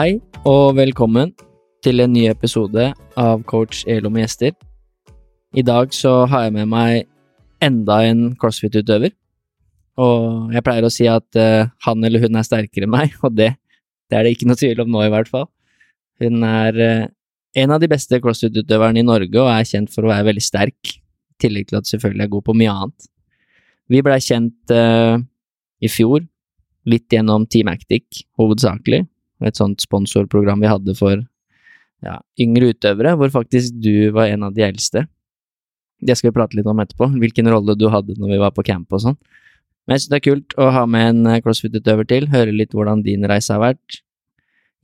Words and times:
Hei 0.00 0.14
og 0.48 0.78
velkommen 0.78 1.34
til 1.84 2.00
en 2.00 2.14
ny 2.14 2.22
episode 2.30 2.86
av 3.20 3.42
Coach 3.50 3.82
Elo 3.90 4.08
med 4.08 4.22
gjester. 4.22 4.54
I 5.52 5.64
dag 5.66 5.92
så 5.92 6.22
har 6.30 6.46
jeg 6.46 6.54
med 6.54 6.70
meg 6.72 7.02
enda 7.60 7.98
en 8.08 8.22
crossfit-utøver. 8.40 9.12
Og 10.00 10.54
jeg 10.54 10.64
pleier 10.64 10.86
å 10.88 10.92
si 10.94 11.04
at 11.10 11.36
uh, 11.36 11.68
han 11.84 12.08
eller 12.08 12.24
hun 12.24 12.40
er 12.40 12.48
sterkere 12.48 12.88
enn 12.88 12.94
meg, 12.94 13.12
og 13.26 13.36
det, 13.36 13.50
det, 14.08 14.16
er 14.16 14.24
det 14.24 14.32
ikke 14.38 14.48
noe 14.48 14.62
tvil 14.62 14.80
om 14.86 14.94
nå, 14.94 15.04
i 15.04 15.12
hvert 15.12 15.28
fall. 15.34 15.50
Hun 16.24 16.48
er 16.48 16.80
uh, 16.80 17.04
en 17.60 17.76
av 17.76 17.84
de 17.84 17.92
beste 17.92 18.22
crossfit-utøverne 18.24 19.04
i 19.04 19.06
Norge 19.10 19.36
og 19.36 19.52
er 19.52 19.68
kjent 19.68 19.92
for 19.92 20.08
å 20.08 20.14
være 20.14 20.30
veldig 20.30 20.48
sterk, 20.48 20.96
i 20.96 21.44
tillegg 21.44 21.68
til 21.68 21.82
at 21.82 21.92
selvfølgelig 21.92 22.30
er 22.30 22.34
god 22.38 22.48
på 22.48 22.58
mye 22.62 22.80
annet. 22.86 23.12
Vi 23.92 24.06
blei 24.08 24.20
kjent 24.24 24.78
uh, 24.80 25.20
i 25.84 25.92
fjor, 25.92 26.24
litt 26.88 27.10
gjennom 27.12 27.50
Team 27.52 27.74
Actic 27.74 28.24
hovedsakelig, 28.40 29.04
et 29.48 29.58
sånt 29.58 29.80
sponsorprogram 29.80 30.60
vi 30.60 30.70
hadde 30.70 30.94
for 30.98 31.20
ja, 32.04 32.18
yngre 32.40 32.72
utøvere, 32.74 33.14
hvor 33.18 33.32
faktisk 33.32 33.76
du 33.80 34.10
var 34.16 34.30
en 34.32 34.46
av 34.48 34.54
de 34.56 34.64
eldste. 34.66 35.04
Det 36.00 36.16
skal 36.16 36.30
vi 36.30 36.36
prate 36.38 36.56
litt 36.56 36.68
om 36.70 36.80
etterpå, 36.80 37.10
hvilken 37.20 37.50
rolle 37.52 37.76
du 37.76 37.88
hadde 37.92 38.16
når 38.16 38.34
vi 38.34 38.40
var 38.40 38.54
på 38.56 38.64
camp 38.66 38.92
og 38.96 39.04
sånn. 39.04 39.18
Men 39.84 39.96
jeg 39.96 40.04
synes 40.04 40.12
det 40.12 40.18
er 40.20 40.26
kult 40.28 40.56
å 40.60 40.70
ha 40.72 40.86
med 40.88 41.08
en 41.10 41.28
eh, 41.28 41.40
crossfit-utøver 41.44 42.08
til, 42.08 42.28
høre 42.32 42.54
litt 42.54 42.74
hvordan 42.76 43.04
din 43.04 43.26
reise 43.28 43.52
har 43.56 43.62
vært. 43.64 44.00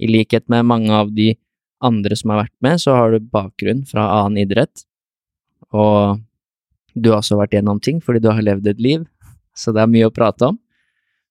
I 0.03 0.11
likhet 0.11 0.49
med 0.53 0.69
mange 0.69 0.93
av 0.93 1.13
de 1.17 1.35
andre 1.85 2.17
som 2.19 2.33
har 2.33 2.45
vært 2.45 2.57
med, 2.65 2.81
så 2.83 2.97
har 2.97 3.13
du 3.13 3.33
bakgrunn 3.33 3.85
fra 3.89 4.09
annen 4.19 4.43
idrett, 4.45 4.85
og 5.73 6.21
du 6.97 7.11
har 7.13 7.21
også 7.21 7.37
vært 7.39 7.57
gjennom 7.57 7.81
ting 7.83 8.01
fordi 8.05 8.23
du 8.25 8.31
har 8.33 8.45
levd 8.45 8.69
et 8.73 8.81
liv, 8.83 9.05
så 9.57 9.73
det 9.73 9.83
er 9.85 9.93
mye 9.93 10.09
å 10.09 10.15
prate 10.15 10.51
om. 10.53 10.59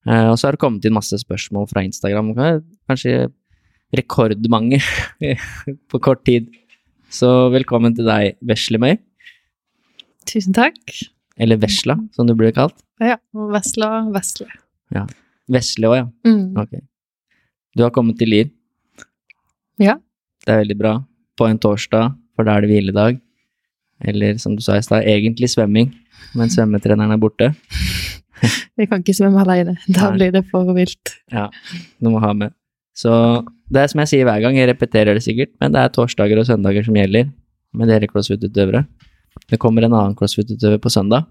Uh, 0.06 0.30
og 0.31 0.38
så 0.38 0.48
har 0.48 0.56
det 0.56 0.61
kommet 0.61 0.86
inn 0.86 0.95
masse 0.95 1.17
spørsmål 1.17 1.67
fra 1.72 1.81
Instagram, 1.86 2.34
kanskje 2.89 3.28
rekordmange 3.95 4.80
på 5.92 6.02
kort 6.03 6.23
tid. 6.28 6.52
Så 7.09 7.30
velkommen 7.53 7.95
til 7.97 8.08
deg, 8.09 8.36
Veslemøy. 8.45 8.97
Tusen 10.30 10.56
takk. 10.58 10.80
Eller 11.42 11.59
Vesla, 11.62 11.97
som 12.16 12.28
du 12.28 12.34
blir 12.38 12.53
kalt. 12.56 12.75
Ja. 13.03 13.17
Vesla 13.34 14.06
Vesle. 14.14 14.47
Ja. 14.95 15.06
Vesle 15.52 15.92
òg, 15.92 15.97
ja. 16.00 16.06
Mm. 16.28 16.56
Ok. 16.59 16.80
Du 17.75 17.84
har 17.84 17.94
kommet 17.95 18.17
til 18.19 18.31
Lier. 18.31 18.50
Ja. 19.81 19.97
Det 20.45 20.53
er 20.53 20.64
veldig 20.64 20.78
bra. 20.80 20.95
På 21.36 21.50
en 21.50 21.59
torsdag, 21.59 22.16
for 22.36 22.47
da 22.47 22.56
er 22.56 22.64
det 22.64 22.72
hviledag. 22.72 23.19
Eller 24.06 24.40
som 24.40 24.56
du 24.56 24.64
sa 24.64 24.78
i 24.80 24.84
stad, 24.84 25.08
egentlig 25.08 25.50
svømming, 25.52 25.92
men 26.36 26.52
svømmetreneren 26.52 27.16
er 27.16 27.22
borte. 27.22 27.52
Vi 28.78 28.88
kan 28.89 29.03
ikke 29.03 29.16
svømme 29.17 29.44
alene. 29.44 29.78
Da 29.88 30.11
blir 30.16 30.33
det 30.36 30.45
for 30.52 30.69
vilt. 30.75 31.16
Ja, 31.33 31.47
du 32.00 32.11
må 32.14 32.22
ha 32.23 32.33
med. 32.38 32.53
Så 32.95 33.11
det 33.72 33.81
er 33.81 33.91
som 33.91 34.02
jeg 34.03 34.11
sier 34.11 34.28
hver 34.28 34.44
gang, 34.44 34.58
jeg 34.58 34.69
repeterer 34.69 35.18
det 35.18 35.23
sikkert, 35.25 35.51
men 35.59 35.73
det 35.75 35.81
er 35.81 35.94
torsdager 35.94 36.40
og 36.40 36.47
søndager 36.47 36.85
som 36.85 36.96
gjelder 36.96 37.28
med 37.75 37.91
dere 37.91 38.07
crossfit-utøvere. 38.07 38.85
Det 39.51 39.59
kommer 39.62 39.85
en 39.85 39.96
annen 39.96 40.16
crossfit-utøver 40.18 40.79
på 40.81 40.91
søndag, 40.94 41.25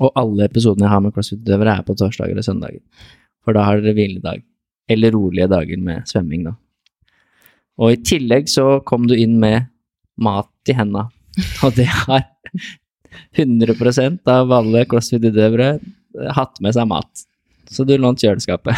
og 0.00 0.12
alle 0.16 0.46
episodene 0.48 0.86
jeg 0.86 0.94
har 0.94 1.02
med 1.04 1.14
crossfit-utøvere 1.16 1.74
er 1.76 1.84
på 1.86 1.96
torsdager 1.98 2.38
og 2.40 2.46
søndager. 2.46 2.80
For 3.44 3.56
da 3.56 3.66
har 3.66 3.82
dere 3.82 3.96
hviledag, 3.98 4.44
eller 4.88 5.12
rolige 5.14 5.50
dager 5.50 5.82
med 5.82 6.08
svømming, 6.08 6.46
da. 6.48 6.54
Og 7.76 7.92
i 7.92 8.00
tillegg 8.00 8.48
så 8.48 8.78
kom 8.88 9.04
du 9.10 9.16
inn 9.18 9.36
med 9.42 9.68
mat 10.16 10.72
i 10.72 10.76
henda, 10.76 11.08
og 11.66 11.76
det 11.76 11.88
har 11.92 12.24
100% 13.36 14.32
av 14.32 14.52
alle 14.56 14.84
crossfit-utøvere 14.90 15.76
hatt 16.36 16.60
med 16.64 16.76
seg 16.76 16.88
mat. 16.90 17.26
Så 17.70 17.84
du 17.86 17.96
lånte 17.98 18.26
kjøleskapet. 18.26 18.76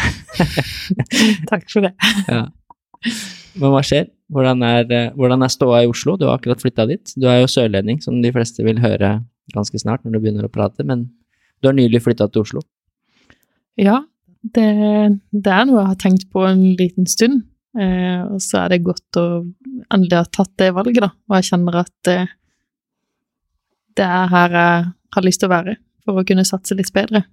Takk 1.51 1.67
for 1.69 1.85
det. 1.85 1.93
Ja. 2.27 2.47
Men 3.59 3.73
hva 3.73 3.83
skjer? 3.85 4.09
Hvordan 4.29 4.63
er, 4.65 5.11
hvordan 5.17 5.45
er 5.45 5.51
ståa 5.53 5.83
i 5.83 5.89
Oslo? 5.89 6.15
Du 6.17 6.27
har 6.27 6.37
akkurat 6.37 6.61
flytta 6.61 6.85
dit. 6.89 7.13
Du 7.17 7.27
er 7.29 7.41
jo 7.41 7.51
sørlending, 7.51 8.01
som 8.03 8.17
de 8.21 8.33
fleste 8.33 8.65
vil 8.65 8.81
høre 8.81 9.19
ganske 9.53 9.81
snart 9.81 10.03
når 10.05 10.15
du 10.15 10.21
begynner 10.23 10.45
å 10.45 10.53
prate, 10.53 10.85
men 10.85 11.07
du 11.59 11.69
har 11.69 11.77
nylig 11.77 12.01
flytta 12.05 12.29
til 12.29 12.45
Oslo. 12.45 12.63
Ja, 13.79 14.01
det, 14.55 14.67
det 15.31 15.53
er 15.53 15.65
noe 15.67 15.81
jeg 15.81 15.91
har 15.93 16.01
tenkt 16.01 16.27
på 16.33 16.43
en 16.47 16.65
liten 16.79 17.07
stund. 17.09 17.43
Eh, 17.77 18.21
og 18.25 18.41
så 18.41 18.63
er 18.63 18.73
det 18.73 18.85
godt 18.85 19.19
å 19.19 19.25
endelig 19.93 20.17
ha 20.17 20.25
tatt 20.29 20.53
det 20.61 20.71
valget, 20.75 21.03
da. 21.05 21.11
Og 21.29 21.37
jeg 21.37 21.49
kjenner 21.51 21.81
at 21.83 22.11
eh, 22.11 22.31
det 23.97 24.05
er 24.05 24.31
her 24.31 24.55
jeg 24.55 24.87
har 25.15 25.25
lyst 25.25 25.41
til 25.41 25.49
å 25.49 25.55
være 25.55 25.75
for 26.05 26.21
å 26.21 26.25
kunne 26.27 26.45
satse 26.47 26.77
litt 26.77 26.91
bedre. 26.93 27.23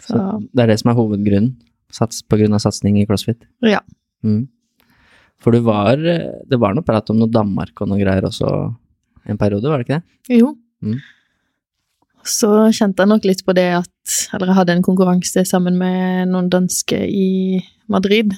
Så 0.00 0.16
Så 0.16 0.24
det 0.52 0.64
er 0.64 0.72
det 0.72 0.80
som 0.80 0.92
er 0.92 0.98
hovedgrunnen, 0.98 1.56
sats, 1.92 2.22
på 2.22 2.38
grunn 2.40 2.56
av 2.56 2.62
satsing 2.64 2.98
i 3.00 3.06
CrossFit. 3.08 3.46
ja. 3.62 3.80
Mm. 4.24 4.48
For 5.44 5.52
du 5.52 5.60
var 5.60 6.00
eh, 6.00 6.40
Det 6.48 6.56
var 6.58 6.72
noe 6.74 6.82
prat 6.82 7.10
om 7.12 7.18
noe 7.20 7.28
Danmark 7.28 7.82
og 7.82 7.90
noe 7.90 8.00
greier 8.00 8.24
også 8.24 8.48
en 9.28 9.38
periode, 9.38 9.68
var 9.68 9.82
det 9.82 9.86
ikke 9.86 9.98
det? 9.98 10.38
Jo. 10.38 10.54
Mm. 10.80 10.96
Så 12.26 12.48
kjente 12.74 13.02
jeg 13.04 13.10
nok 13.10 13.26
litt 13.28 13.44
på 13.46 13.54
det 13.54 13.68
at 13.82 14.16
Eller 14.34 14.50
jeg 14.50 14.58
hadde 14.58 14.76
en 14.78 14.86
konkurranse 14.86 15.44
sammen 15.46 15.78
med 15.78 16.32
noen 16.32 16.48
danske 16.50 16.98
i 17.06 17.60
Madrid. 17.92 18.32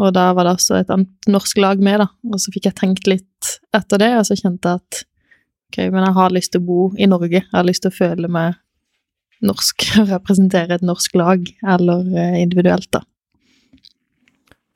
Og 0.00 0.12
da 0.16 0.30
var 0.32 0.46
det 0.48 0.56
også 0.56 0.80
et 0.80 0.90
annet 0.90 1.30
norsk 1.30 1.58
lag 1.62 1.82
med, 1.82 2.00
da. 2.02 2.08
Og 2.32 2.40
så 2.40 2.52
fikk 2.54 2.70
jeg 2.70 2.78
tenkt 2.78 3.08
litt 3.10 3.52
etter 3.76 4.00
det, 4.00 4.10
og 4.16 4.24
så 4.26 4.38
kjente 4.38 4.72
jeg 4.72 4.80
at 4.80 5.02
ok, 5.72 5.88
men 5.88 6.04
jeg 6.04 6.16
har 6.18 6.34
lyst 6.34 6.52
til 6.52 6.60
å 6.60 6.66
bo 6.68 6.82
i 7.00 7.08
Norge. 7.08 7.40
Jeg 7.40 7.54
har 7.54 7.64
lyst 7.64 7.86
til 7.86 7.92
å 7.92 7.96
føle 7.96 8.28
meg 8.28 8.58
norsk, 9.42 9.86
representere 10.12 10.76
et 10.76 10.84
norsk 10.84 11.16
lag, 11.18 11.48
eller 11.64 12.04
eh, 12.12 12.42
individuelt, 12.42 12.90
da. 12.92 13.02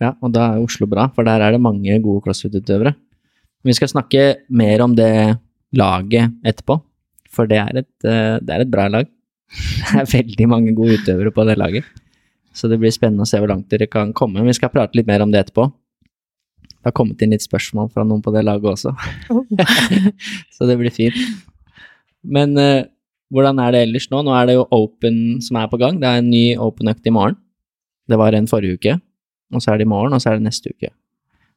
Ja, 0.02 0.12
og 0.20 0.32
da 0.34 0.50
er 0.52 0.64
Oslo 0.64 0.88
bra, 0.88 1.06
for 1.14 1.24
der 1.24 1.40
er 1.44 1.54
det 1.54 1.62
mange 1.64 1.94
gode 2.04 2.24
crossfit-utøvere. 2.26 2.92
Vi 3.64 3.74
skal 3.76 3.90
snakke 3.90 4.24
mer 4.52 4.82
om 4.84 4.96
det 4.96 5.36
laget 5.76 6.34
etterpå, 6.46 6.78
for 7.32 7.48
det 7.50 7.60
er 7.62 7.82
et, 7.82 7.92
eh, 8.04 8.36
det 8.40 8.56
er 8.56 8.64
et 8.64 8.72
bra 8.72 8.88
lag. 8.92 9.12
Det 9.86 10.00
er 10.00 10.08
veldig 10.10 10.46
mange 10.50 10.72
gode 10.74 10.96
utøvere 10.98 11.30
på 11.30 11.44
det 11.46 11.54
laget, 11.54 11.84
så 12.50 12.66
det 12.66 12.80
blir 12.82 12.90
spennende 12.90 13.22
å 13.22 13.28
se 13.30 13.38
hvor 13.38 13.52
langt 13.52 13.68
dere 13.70 13.86
kan 13.86 14.10
komme. 14.10 14.42
Vi 14.42 14.56
skal 14.58 14.72
prate 14.74 14.98
litt 14.98 15.06
mer 15.06 15.22
om 15.22 15.30
det 15.30 15.44
etterpå. 15.44 15.68
Det 16.86 16.92
har 16.92 16.94
kommet 17.00 17.22
inn 17.24 17.32
litt 17.34 17.42
spørsmål 17.42 17.88
fra 17.90 18.04
noen 18.06 18.20
på 18.22 18.30
det 18.30 18.44
laget 18.46 18.68
også, 18.76 18.92
så 20.54 20.68
det 20.70 20.76
blir 20.78 20.94
fint. 20.94 21.18
Men 22.22 22.54
uh, 22.54 22.86
hvordan 23.34 23.58
er 23.58 23.74
det 23.74 23.80
ellers 23.88 24.06
nå? 24.12 24.20
Nå 24.22 24.30
er 24.38 24.46
det 24.46 24.54
jo 24.54 24.68
Open 24.70 25.42
som 25.42 25.58
er 25.58 25.66
på 25.72 25.80
gang. 25.82 25.98
Det 25.98 26.06
er 26.06 26.22
en 26.22 26.30
ny 26.30 26.44
Open-økt 26.62 27.10
i 27.10 27.14
morgen. 27.14 27.34
Det 28.06 28.18
var 28.20 28.38
en 28.38 28.46
forrige 28.46 28.78
uke 28.78 28.94
og 29.54 29.62
så 29.62 29.72
er 29.72 29.80
det 29.80 29.86
i 29.86 29.90
morgen, 29.90 30.14
og 30.14 30.22
så 30.22 30.30
er 30.30 30.40
det 30.40 30.46
neste 30.46 30.72
uke. 30.74 30.90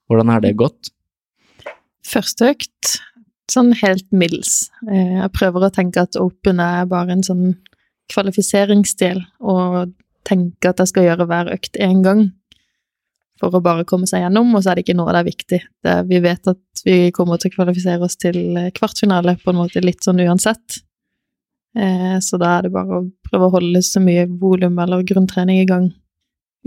Hvordan 0.09 0.31
har 0.33 0.43
det 0.43 0.57
gått? 0.59 0.91
Første 2.05 2.51
økt, 2.53 2.95
sånn 3.51 3.73
helt 3.81 4.05
middels. 4.13 4.69
Eh, 4.89 5.19
Jeg 5.21 5.33
prøver 5.33 5.65
å 5.65 5.73
tenke 5.73 6.05
at 6.05 6.17
open 6.19 6.61
er 6.63 6.85
bare 6.89 7.13
en 7.15 7.25
sånn 7.25 7.57
kvalifiseringsdel, 8.13 9.23
og 9.41 9.93
tenke 10.25 10.69
at 10.69 10.81
jeg 10.81 10.91
skal 10.91 11.07
gjøre 11.07 11.25
hver 11.29 11.53
økt 11.53 11.77
én 11.81 12.03
gang 12.05 12.29
for 13.39 13.55
å 13.55 13.63
bare 13.63 13.87
komme 13.87 14.07
seg 14.09 14.25
gjennom, 14.25 14.51
og 14.55 14.63
så 14.63 14.71
er 14.71 14.79
det 14.79 14.85
ikke 14.85 14.97
noe 14.99 15.13
det 15.15 15.21
er 15.21 15.29
viktig. 15.29 15.59
Det, 15.85 15.95
vi 16.09 16.19
vet 16.23 16.51
at 16.51 16.83
vi 16.85 16.97
kommer 17.15 17.39
til 17.39 17.51
å 17.51 17.55
kvalifisere 17.57 18.05
oss 18.05 18.19
til 18.19 18.39
eh, 18.59 18.71
kvartfinale 18.75 19.37
på 19.41 19.53
en 19.53 19.61
måte 19.61 19.83
litt 19.83 20.03
sånn 20.05 20.21
uansett. 20.25 20.81
Eh, 21.77 22.17
Så 22.23 22.39
da 22.41 22.57
er 22.57 22.67
det 22.67 22.73
bare 22.75 22.99
å 22.99 23.07
prøve 23.29 23.47
å 23.47 23.53
holde 23.59 23.83
så 23.85 24.01
mye 24.03 24.27
volum 24.27 24.79
eller 24.79 25.05
grunntrening 25.07 25.61
i 25.63 25.69
gang 25.69 25.91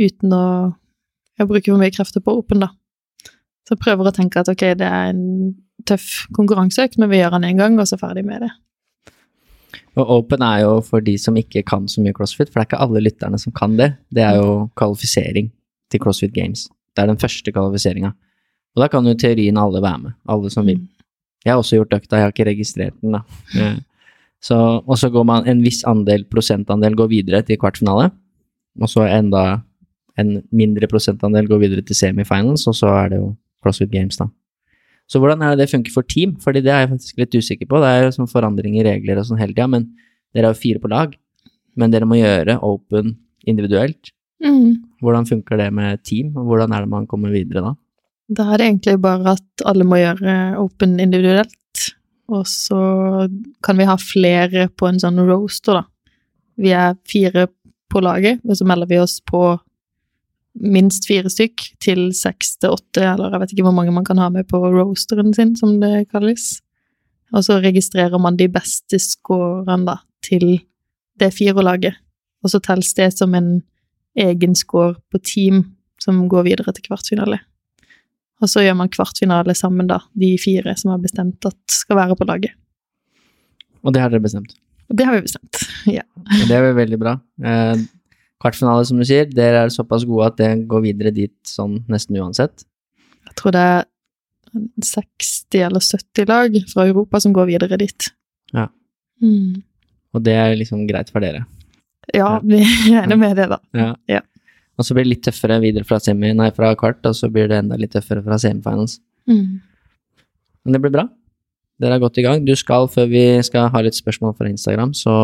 uten 0.00 0.32
å 0.32 0.44
jeg 1.40 1.48
bruker 1.48 1.72
for 1.72 1.80
mye 1.80 1.92
krefter 1.94 2.22
på 2.24 2.34
open, 2.38 2.62
da. 2.64 2.68
Så 3.68 3.78
prøver 3.80 4.08
å 4.08 4.14
tenke 4.14 4.42
at 4.42 4.50
ok, 4.52 4.64
det 4.78 4.88
er 4.88 5.12
en 5.12 5.54
tøff 5.88 6.26
konkurranseøkt, 6.36 6.98
men 7.00 7.10
vi 7.10 7.22
gjør 7.22 7.36
den 7.36 7.48
én 7.48 7.60
gang, 7.60 7.78
og 7.80 7.88
så 7.88 7.98
ferdig 7.98 8.24
med 8.26 8.44
det. 8.44 8.50
Og 9.96 10.10
Open 10.18 10.44
er 10.44 10.62
jo 10.64 10.76
for 10.84 11.04
de 11.04 11.14
som 11.20 11.36
ikke 11.36 11.64
kan 11.68 11.88
så 11.88 12.02
mye 12.04 12.14
crossfit, 12.16 12.50
for 12.50 12.60
det 12.60 12.64
er 12.64 12.70
ikke 12.70 12.84
alle 12.84 13.02
lytterne 13.04 13.40
som 13.40 13.54
kan 13.56 13.74
det. 13.80 13.92
Det 14.12 14.24
er 14.24 14.38
jo 14.40 14.68
kvalifisering 14.78 15.50
til 15.92 16.02
CrossFit 16.02 16.34
Games. 16.34 16.66
Det 16.96 17.04
er 17.04 17.12
den 17.12 17.20
første 17.20 17.52
kvalifiseringa. 17.54 18.12
Og 18.72 18.82
da 18.82 18.88
kan 18.88 19.06
jo 19.06 19.14
teorien 19.20 19.60
alle 19.60 19.80
være 19.84 20.00
med, 20.06 20.18
alle 20.32 20.50
som 20.52 20.66
vil. 20.68 20.80
Jeg 21.44 21.52
har 21.52 21.60
også 21.60 21.78
gjort 21.80 21.96
økta, 21.98 22.18
jeg 22.18 22.26
har 22.26 22.32
ikke 22.32 22.48
registrert 22.48 23.00
den, 23.02 23.18
da. 23.18 23.24
Eh, 23.58 23.80
Så, 24.42 24.56
og 24.58 24.96
så 24.98 25.06
går 25.06 25.22
man 25.22 25.44
en 25.46 25.60
viss 25.62 25.84
andel, 25.86 26.24
prosentandel 26.26 26.96
går 26.98 27.12
videre 27.12 27.44
til 27.46 27.60
kvartfinale, 27.62 28.08
og 28.80 28.88
så 28.90 29.04
enda 29.06 29.62
en 30.18 30.40
mindre 30.50 30.88
prosentandel 30.90 31.46
går 31.46 31.60
videre 31.62 31.84
til 31.86 31.94
semifinals, 31.94 32.66
og 32.66 32.74
så 32.74 32.90
er 33.04 33.12
det 33.12 33.20
jo 33.20 33.28
CrossFit 33.62 33.92
Games, 33.92 34.18
da. 34.18 34.26
Så 35.06 35.20
hvordan 35.22 35.44
er 35.46 35.54
det 35.54 35.62
det 35.62 35.70
funker 35.70 35.94
for 35.94 36.02
team? 36.02 36.34
Fordi 36.42 36.62
det 36.64 36.72
er 36.72 36.82
jeg 36.82 36.90
faktisk 36.90 37.18
litt 37.22 37.36
usikker 37.38 37.68
på. 37.70 37.78
Det 37.82 37.88
er 37.92 38.02
jo 38.06 38.16
sånn 38.16 38.30
forandring 38.30 38.80
i 38.80 38.84
regler 38.86 39.20
og 39.20 39.28
sånn 39.28 39.38
hele 39.38 39.54
tida, 39.54 39.68
men 39.70 39.86
dere 40.34 40.50
er 40.50 40.56
jo 40.56 40.62
fire 40.62 40.82
på 40.82 40.90
lag. 40.90 41.14
Men 41.78 41.94
dere 41.94 42.08
må 42.08 42.18
gjøre 42.18 42.58
open 42.66 43.14
individuelt. 43.46 44.10
Mm. 44.42 44.82
Hvordan 45.02 45.26
funker 45.28 45.60
det 45.60 45.70
med 45.74 46.02
team, 46.06 46.34
og 46.36 46.48
hvordan 46.50 46.74
er 46.74 46.84
det 46.84 46.92
man 46.92 47.08
kommer 47.10 47.32
videre 47.34 47.64
da? 47.64 47.72
Da 48.32 48.46
er 48.52 48.60
det 48.60 48.68
egentlig 48.68 49.00
bare 49.02 49.36
at 49.36 49.64
alle 49.68 49.86
må 49.86 49.98
gjøre 50.00 50.36
open 50.62 50.98
individuelt, 51.02 51.88
og 52.32 52.46
så 52.48 52.78
kan 53.64 53.78
vi 53.78 53.88
ha 53.88 53.98
flere 54.00 54.68
på 54.78 54.88
en 54.88 55.00
sånn 55.02 55.20
roaster, 55.28 55.82
da. 55.82 55.84
Vi 56.60 56.72
er 56.76 56.96
fire 57.08 57.48
på 57.92 58.00
laget, 58.04 58.40
og 58.48 58.56
så 58.56 58.66
melder 58.68 58.88
vi 58.88 59.00
oss 59.02 59.18
på 59.28 59.42
minst 60.62 61.06
fire 61.08 61.30
stykk 61.32 61.64
til 61.82 62.10
seks 62.16 62.56
til 62.60 62.74
åtte, 62.76 63.02
eller 63.04 63.32
jeg 63.32 63.42
vet 63.42 63.54
ikke 63.54 63.66
hvor 63.66 63.76
mange 63.76 63.94
man 63.94 64.06
kan 64.06 64.20
ha 64.20 64.28
med 64.32 64.48
på 64.50 64.60
roasteren 64.60 65.32
sin, 65.36 65.54
som 65.56 65.78
det 65.80 66.08
kalles. 66.12 66.60
Og 67.32 67.44
så 67.46 67.58
registrerer 67.64 68.20
man 68.20 68.36
de 68.36 68.48
beste 68.52 69.00
scorene, 69.00 69.86
da, 69.88 69.96
til 70.24 70.60
det 71.20 71.32
firelaget. 71.34 71.96
Og 72.44 72.52
så 72.52 72.60
telles 72.64 72.92
det 72.98 73.12
som 73.16 73.34
en 73.38 73.62
egen 74.18 74.56
score 74.58 74.96
på 75.12 75.20
team 75.24 75.62
som 76.02 76.24
går 76.30 76.48
videre 76.48 76.74
til 76.74 76.84
kvartfinale. 76.88 77.38
Og 78.42 78.50
så 78.50 78.64
gjør 78.64 78.76
man 78.80 78.90
kvartfinale 78.90 79.54
sammen, 79.54 79.86
da, 79.90 80.00
de 80.18 80.34
fire 80.40 80.74
som 80.78 80.90
har 80.92 81.02
bestemt 81.02 81.46
at 81.46 81.58
skal 81.70 82.00
være 82.00 82.18
på 82.18 82.26
laget. 82.26 82.56
Og 83.82 83.94
det 83.94 84.02
har 84.02 84.10
dere 84.10 84.22
bestemt. 84.24 84.54
Det 84.92 85.06
har 85.06 85.16
vi 85.16 85.24
bestemt, 85.24 85.62
ja. 85.98 86.04
Og 86.18 86.48
det 86.48 86.56
er 86.56 86.66
jo 86.66 86.74
veldig 86.76 86.98
bra. 87.00 87.14
Eh, 87.46 87.84
kvartfinale, 88.42 88.84
som 88.88 88.98
du 88.98 89.06
sier, 89.08 89.30
dere 89.30 89.64
er 89.64 89.72
såpass 89.72 90.04
gode 90.08 90.32
at 90.32 90.38
det 90.40 90.50
går 90.70 90.84
videre 90.88 91.14
dit 91.14 91.34
sånn 91.48 91.80
nesten 91.90 92.18
uansett. 92.18 92.66
Jeg 93.30 93.38
tror 93.38 93.54
det 93.54 93.62
er 93.62 93.88
60 94.52 95.62
eller 95.68 95.80
70 95.80 96.28
lag 96.28 96.58
fra 96.72 96.86
Europa 96.90 97.22
som 97.22 97.34
går 97.36 97.48
videre 97.54 97.78
dit. 97.80 98.10
Ja. 98.52 98.66
Mm. 99.22 99.62
Og 100.12 100.24
det 100.26 100.34
er 100.36 100.58
liksom 100.58 100.84
greit 100.90 101.12
for 101.14 101.24
dere. 101.24 101.46
Ja, 102.10 102.40
vi 102.42 102.60
regner 102.90 103.18
med 103.18 103.38
det, 103.38 103.48
da. 103.52 103.58
Ja. 103.76 103.92
Ja. 104.10 104.20
Og 104.80 104.86
så 104.86 104.96
blir 104.96 105.06
det 105.06 105.12
litt 105.12 105.24
tøffere 105.26 105.60
videre 105.62 105.86
fra, 105.86 106.00
semi, 106.02 106.32
nei, 106.34 106.48
fra 106.56 106.72
kvart, 106.78 107.04
og 107.06 107.14
så 107.14 107.28
blir 107.30 107.50
det 107.50 107.60
enda 107.62 107.78
litt 107.78 107.92
tøffere 107.94 108.24
fra 108.24 108.38
semifinals. 108.40 108.98
Mm. 109.30 109.60
Men 110.64 110.76
det 110.76 110.80
blir 110.82 110.94
bra. 110.94 111.06
Dere 111.82 111.98
er 111.98 112.02
godt 112.02 112.18
i 112.20 112.24
gang. 112.26 112.42
Du 112.46 112.54
skal, 112.58 112.88
før 112.90 113.08
vi 113.10 113.24
skal 113.46 113.70
ha 113.74 113.82
litt 113.84 113.98
spørsmål 113.98 114.34
fra 114.38 114.50
Instagram, 114.50 114.94
så 114.96 115.14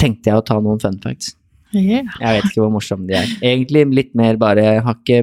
tenkte 0.00 0.30
jeg 0.30 0.40
å 0.40 0.46
ta 0.46 0.58
noen 0.62 0.80
fun 0.82 0.98
facts. 1.02 1.34
Yeah. 1.70 2.08
Jeg 2.18 2.36
vet 2.36 2.48
ikke 2.48 2.64
hvor 2.64 2.72
morsomme 2.74 3.06
de 3.06 3.16
er. 3.18 3.32
Egentlig 3.46 3.84
litt 3.94 4.14
mer 4.18 4.38
bare 4.40 4.64
Jeg 4.64 4.82
har 4.82 4.96
ikke 4.96 5.20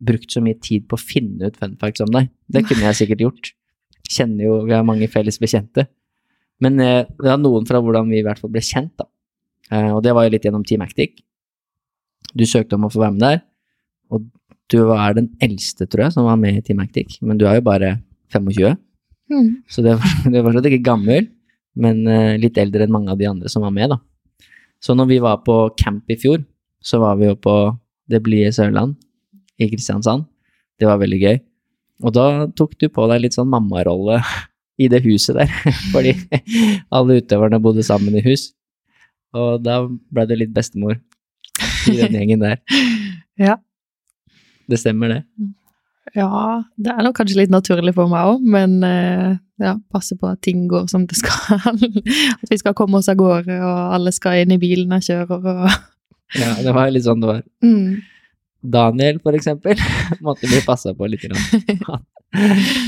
brukt 0.00 0.32
så 0.32 0.40
mye 0.40 0.56
tid 0.64 0.86
på 0.88 0.96
å 0.96 1.02
finne 1.02 1.50
ut 1.50 1.58
fun 1.60 1.76
facts 1.80 2.00
om 2.04 2.12
deg. 2.14 2.30
Det 2.48 2.64
kunne 2.68 2.86
jeg 2.88 3.02
sikkert 3.02 3.24
gjort. 3.26 3.50
Kjenner 4.10 4.46
jo 4.46 4.54
Vi 4.64 4.72
har 4.72 4.86
mange 4.86 5.10
felles 5.12 5.36
bekjente. 5.42 5.84
Men 6.64 6.80
eh, 6.80 7.04
det 7.20 7.32
er 7.32 7.40
noen 7.40 7.68
fra 7.68 7.82
hvordan 7.84 8.08
vi 8.08 8.20
i 8.20 8.24
hvert 8.24 8.40
fall 8.40 8.52
ble 8.52 8.62
kjent, 8.64 8.94
da. 9.00 9.09
Eh, 9.70 9.90
og 9.94 10.02
det 10.04 10.14
var 10.16 10.26
jo 10.26 10.34
litt 10.34 10.46
gjennom 10.46 10.64
Team 10.66 10.82
Actic. 10.84 11.16
Du 12.36 12.44
søkte 12.46 12.76
om 12.78 12.86
å 12.86 12.92
få 12.92 13.02
være 13.02 13.16
med 13.16 13.24
der, 13.24 13.40
og 14.10 14.26
du 14.70 14.78
er 14.94 15.16
den 15.16 15.32
eldste, 15.42 15.86
tror 15.90 16.06
jeg, 16.06 16.14
som 16.14 16.28
var 16.28 16.38
med 16.38 16.60
i 16.60 16.62
Team 16.66 16.82
Actic. 16.82 17.18
Men 17.26 17.38
du 17.40 17.46
er 17.48 17.58
jo 17.58 17.66
bare 17.70 17.98
25, 18.34 18.76
Mm. 19.30 19.62
så 19.70 19.78
det 19.86 19.92
var, 19.94 20.14
det 20.32 20.40
var 20.40 20.48
fortsatt 20.50 20.66
ikke 20.66 20.82
gammel, 20.88 21.28
men 21.78 22.00
eh, 22.10 22.32
litt 22.42 22.56
eldre 22.58 22.82
enn 22.82 22.90
mange 22.90 23.12
av 23.12 23.18
de 23.20 23.28
andre 23.30 23.50
som 23.52 23.62
var 23.62 23.70
med, 23.70 23.92
da. 23.92 24.00
Så 24.82 24.96
når 24.98 25.06
vi 25.06 25.18
var 25.22 25.36
på 25.46 25.54
camp 25.78 26.10
i 26.10 26.16
fjor, 26.18 26.40
så 26.82 26.98
var 26.98 27.18
vi 27.20 27.28
jo 27.28 27.36
på 27.38 27.54
Det 28.10 28.18
blide 28.24 28.50
Sørland 28.50 28.96
i 29.60 29.68
Kristiansand. 29.70 30.24
Det 30.80 30.88
var 30.88 30.98
veldig 30.98 31.18
gøy. 31.20 31.36
Og 32.02 32.14
da 32.16 32.24
tok 32.58 32.72
du 32.80 32.88
på 32.90 33.04
deg 33.06 33.20
litt 33.22 33.36
sånn 33.36 33.50
mammarolle 33.52 34.18
i 34.82 34.88
det 34.90 35.02
huset 35.04 35.36
der, 35.38 35.52
fordi 35.92 36.16
alle 36.90 37.20
utøverne 37.20 37.60
bodde 37.62 37.84
sammen 37.86 38.16
i 38.18 38.24
hus. 38.24 38.48
Og 39.36 39.62
da 39.62 39.80
ble 39.86 40.24
det 40.26 40.38
litt 40.40 40.52
bestemor 40.54 40.96
i 41.90 41.96
den 42.00 42.16
gjengen 42.18 42.44
der. 42.46 42.60
Ja. 43.40 43.54
Det 44.68 44.76
stemmer, 44.76 45.08
det. 45.08 45.20
Ja, 46.12 46.60
det 46.76 46.90
er 46.92 47.04
nok 47.06 47.14
kanskje 47.16 47.38
litt 47.38 47.52
naturlig 47.54 47.94
for 47.96 48.10
meg 48.10 48.26
òg, 48.34 48.42
men 48.52 48.74
eh, 48.84 49.38
ja, 49.62 49.72
passe 49.94 50.16
på 50.20 50.28
at 50.28 50.42
ting 50.44 50.66
går 50.68 50.90
som 50.92 51.06
det 51.08 51.16
skal. 51.16 51.56
At 52.42 52.50
vi 52.52 52.58
skal 52.60 52.74
komme 52.76 52.98
oss 53.00 53.08
av 53.08 53.16
gårde, 53.16 53.56
og 53.64 53.94
alle 53.96 54.12
skal 54.12 54.42
inn 54.42 54.52
i 54.52 54.58
bilen 54.60 54.92
jeg 54.98 55.06
kjører, 55.08 55.40
og 55.40 56.36
Ja, 56.36 56.50
det 56.60 56.74
var 56.76 56.92
litt 56.92 57.06
sånn 57.06 57.22
det 57.24 57.30
var. 57.32 57.40
mm. 57.64 57.96
Daniel, 58.76 59.22
for 59.24 59.32
eksempel, 59.38 59.80
måtte 60.26 60.50
bli 60.50 60.60
passa 60.66 60.92
på 60.92 61.08
litt. 61.08 61.24
Grann. 61.24 62.04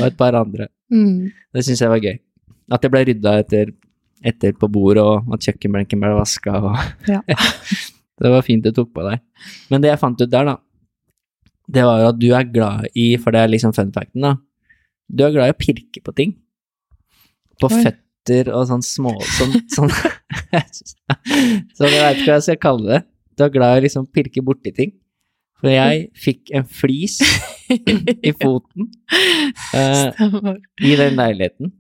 Og 0.02 0.04
et 0.10 0.18
par 0.20 0.36
andre. 0.36 0.68
Mm. 0.92 1.30
Det 1.56 1.64
syns 1.64 1.80
jeg 1.80 1.88
var 1.94 2.02
gøy. 2.04 2.18
At 2.68 2.84
det 2.84 2.90
ble 2.92 3.06
rydda 3.08 3.38
etter, 3.40 3.72
etter 4.26 4.54
på 4.58 4.69
bordet, 4.72 5.02
og 5.04 5.34
at 5.34 5.48
kjøkkenbenken 5.48 6.02
ble 6.02 6.14
vaska. 6.19 6.58
Og... 6.60 6.76
Ja. 7.12 7.22
det 8.22 8.30
var 8.30 8.44
fint 8.46 8.64
du 8.64 8.70
tok 8.74 8.92
på 8.94 9.04
deg. 9.06 9.22
Men 9.72 9.82
det 9.82 9.92
jeg 9.92 10.00
fant 10.02 10.20
ut 10.20 10.30
der, 10.30 10.52
da, 10.52 10.56
det 11.72 11.84
var 11.86 12.02
jo 12.02 12.08
at 12.12 12.20
du 12.20 12.28
er 12.36 12.48
glad 12.48 12.88
i, 12.98 13.12
for 13.20 13.34
det 13.34 13.42
er 13.42 13.52
liksom 13.52 13.74
fun 13.76 13.92
facten, 13.94 14.24
da, 14.24 14.36
du 15.12 15.26
er 15.26 15.34
glad 15.34 15.50
i 15.50 15.54
å 15.54 15.58
pirke 15.58 16.02
på 16.04 16.14
ting. 16.16 16.36
På 17.60 17.69
Oi. 17.70 17.82
føtter 17.84 18.48
og 18.54 18.64
sånn 18.70 18.82
små 18.82 19.12
Sånn, 19.36 19.52
sånn 19.70 19.90
Så 21.76 21.90
jeg 21.90 22.00
veit 22.00 22.22
ikke 22.22 22.30
hva 22.30 22.38
jeg 22.38 22.46
skal 22.46 22.60
kalle 22.62 22.88
det. 22.88 23.00
Du 23.36 23.44
er 23.44 23.52
glad 23.52 23.76
i 23.76 23.82
å 23.82 23.84
liksom 23.84 24.06
pirke 24.14 24.42
borti 24.44 24.72
ting. 24.75 24.94
For 25.62 25.70
jeg 25.70 26.08
fikk 26.18 26.50
en 26.58 26.64
flis 26.66 27.20
i 27.70 28.32
foten 28.34 28.88
uh, 29.76 30.56
i 30.82 30.96
den 30.98 31.14
leiligheten. 31.20 31.70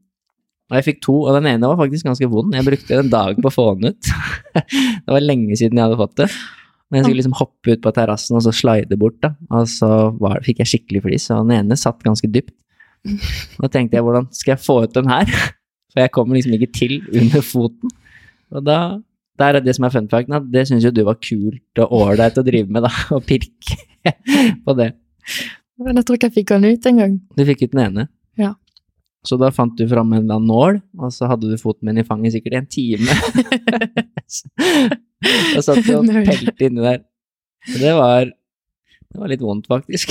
Og 0.70 0.78
jeg 0.78 0.86
fikk 0.86 1.02
to, 1.04 1.14
og 1.26 1.36
den 1.36 1.50
ene 1.50 1.68
var 1.68 1.80
faktisk 1.80 2.06
ganske 2.08 2.28
vond. 2.32 2.54
Jeg 2.56 2.64
brukte 2.64 2.96
en 2.96 3.12
dag 3.12 3.36
på 3.36 3.50
å 3.50 3.52
få 3.52 3.66
den 3.76 3.92
ut. 3.92 4.10
det 5.04 5.12
var 5.12 5.24
lenge 5.24 5.56
siden 5.58 5.78
jeg 5.78 5.84
hadde 5.84 6.00
fått 6.00 6.18
det. 6.22 6.28
Men 6.92 7.00
jeg 7.00 7.06
skulle 7.06 7.20
liksom 7.22 7.36
hoppe 7.38 7.72
ut 7.72 7.82
på 7.84 7.92
terrassen 7.96 8.36
og 8.36 8.44
så 8.44 8.52
slide 8.52 8.96
bort, 9.00 9.18
da. 9.24 9.32
Og 9.52 9.68
så 9.68 9.88
var, 10.20 10.42
fikk 10.44 10.62
jeg 10.62 10.70
skikkelig 10.74 11.02
flis, 11.06 11.30
og 11.32 11.46
den 11.48 11.62
ene 11.62 11.78
satt 11.80 12.04
ganske 12.04 12.28
dypt. 12.28 12.54
Da 13.58 13.70
tenkte 13.72 13.98
jeg, 13.98 14.04
hvordan 14.06 14.28
skal 14.36 14.54
jeg 14.54 14.62
få 14.62 14.82
ut 14.84 14.94
den 14.94 15.08
her? 15.10 15.30
For 15.92 16.00
jeg 16.04 16.12
kommer 16.14 16.38
liksom 16.38 16.54
ikke 16.56 16.70
til 16.72 16.98
under 17.08 17.44
foten. 17.44 17.92
Og 18.52 18.64
da 18.64 18.78
Der 19.40 19.56
er 19.56 19.64
det 19.64 19.72
som 19.74 19.86
er 19.88 19.90
fun 19.90 20.06
facten, 20.12 20.34
at 20.36 20.44
det 20.52 20.66
syns 20.68 20.84
jo 20.84 20.90
du 20.92 21.00
var 21.08 21.16
kult 21.16 21.80
og 21.80 21.92
ålreit 21.96 22.36
å 22.38 22.44
drive 22.44 22.68
med, 22.68 22.84
da. 22.84 22.90
Å 23.16 23.18
pirke 23.24 24.12
på 24.62 24.74
det. 24.78 24.92
Men 25.80 25.98
jeg 25.98 26.06
tror 26.06 26.18
ikke 26.18 26.28
jeg 26.28 26.36
fikk 26.36 26.52
den 26.52 26.66
ut 26.68 26.88
engang. 26.90 27.14
Du 27.32 27.42
fikk 27.48 27.64
ut 27.64 27.72
den 27.72 27.80
ene. 27.86 28.04
Ja. 28.38 28.52
Så 29.22 29.38
da 29.38 29.52
fant 29.54 29.76
du 29.78 29.84
fram 29.86 30.10
en 30.16 30.26
nål, 30.26 30.80
og 30.98 31.12
så 31.14 31.28
hadde 31.30 31.50
du 31.50 31.58
foten 31.60 31.86
min 31.86 32.00
i 32.02 32.06
fanget 32.06 32.34
sikkert 32.34 32.56
i 32.56 32.58
en 32.58 32.70
time. 32.70 33.06
da 35.54 35.62
satt 35.62 35.84
du 35.86 35.92
og 35.94 36.08
pelte 36.28 36.66
inni 36.66 36.82
der. 36.82 37.04
Det 37.70 37.92
var, 37.94 38.26
det 38.26 39.20
var 39.20 39.30
litt 39.30 39.44
vondt, 39.44 39.68
faktisk. 39.70 40.10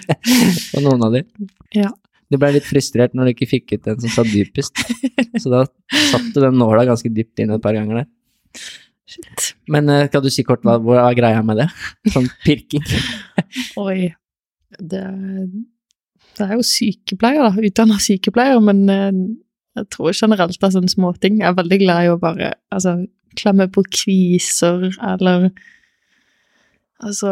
På 0.72 0.82
noen 0.82 1.06
av 1.06 1.14
de. 1.14 1.22
Ja. 1.78 1.92
Du 2.32 2.38
ble 2.40 2.50
litt 2.56 2.66
frustrert 2.66 3.14
når 3.14 3.28
du 3.28 3.32
ikke 3.36 3.50
fikk 3.50 3.76
ut 3.76 3.86
den 3.86 4.00
som 4.02 4.10
satt 4.10 4.32
dypest. 4.32 4.80
Så 5.38 5.52
da 5.52 5.62
satt 6.10 6.32
du 6.32 6.40
den 6.42 6.58
nåla 6.58 6.88
ganske 6.88 7.12
dypt 7.12 7.44
inn 7.44 7.54
et 7.54 7.62
par 7.62 7.76
ganger 7.76 8.02
der. 8.02 8.08
Shit. 9.12 9.52
Men 9.70 9.86
kan 9.86 10.08
skal 10.08 10.24
du 10.24 10.30
si 10.32 10.42
kort 10.46 10.64
hva, 10.66 10.78
hva 10.82 11.04
er 11.04 11.18
greia 11.18 11.42
med 11.46 11.60
det? 11.60 11.68
Sånn 12.10 12.26
pirking. 12.42 12.82
Oi. 13.78 14.10
Det, 14.80 15.04
det 16.38 16.46
er 16.48 16.54
jo 16.56 16.64
sykepleier, 16.66 17.42
da. 17.48 17.66
Utdanna 17.68 17.98
sykepleier, 18.02 18.60
men 18.64 18.84
eh, 18.92 19.10
jeg 19.80 19.88
tror 19.94 20.12
generelt 20.16 20.56
er 20.62 20.72
sånne 20.74 20.90
småting. 20.92 21.40
Jeg 21.40 21.48
er 21.50 21.58
veldig 21.58 21.78
glad 21.84 22.04
i 22.06 22.10
å 22.12 22.18
bare 22.20 22.52
altså, 22.72 22.96
klemme 23.38 23.68
på 23.72 23.84
kviser, 23.88 24.90
eller 25.00 25.50
Altså 27.02 27.30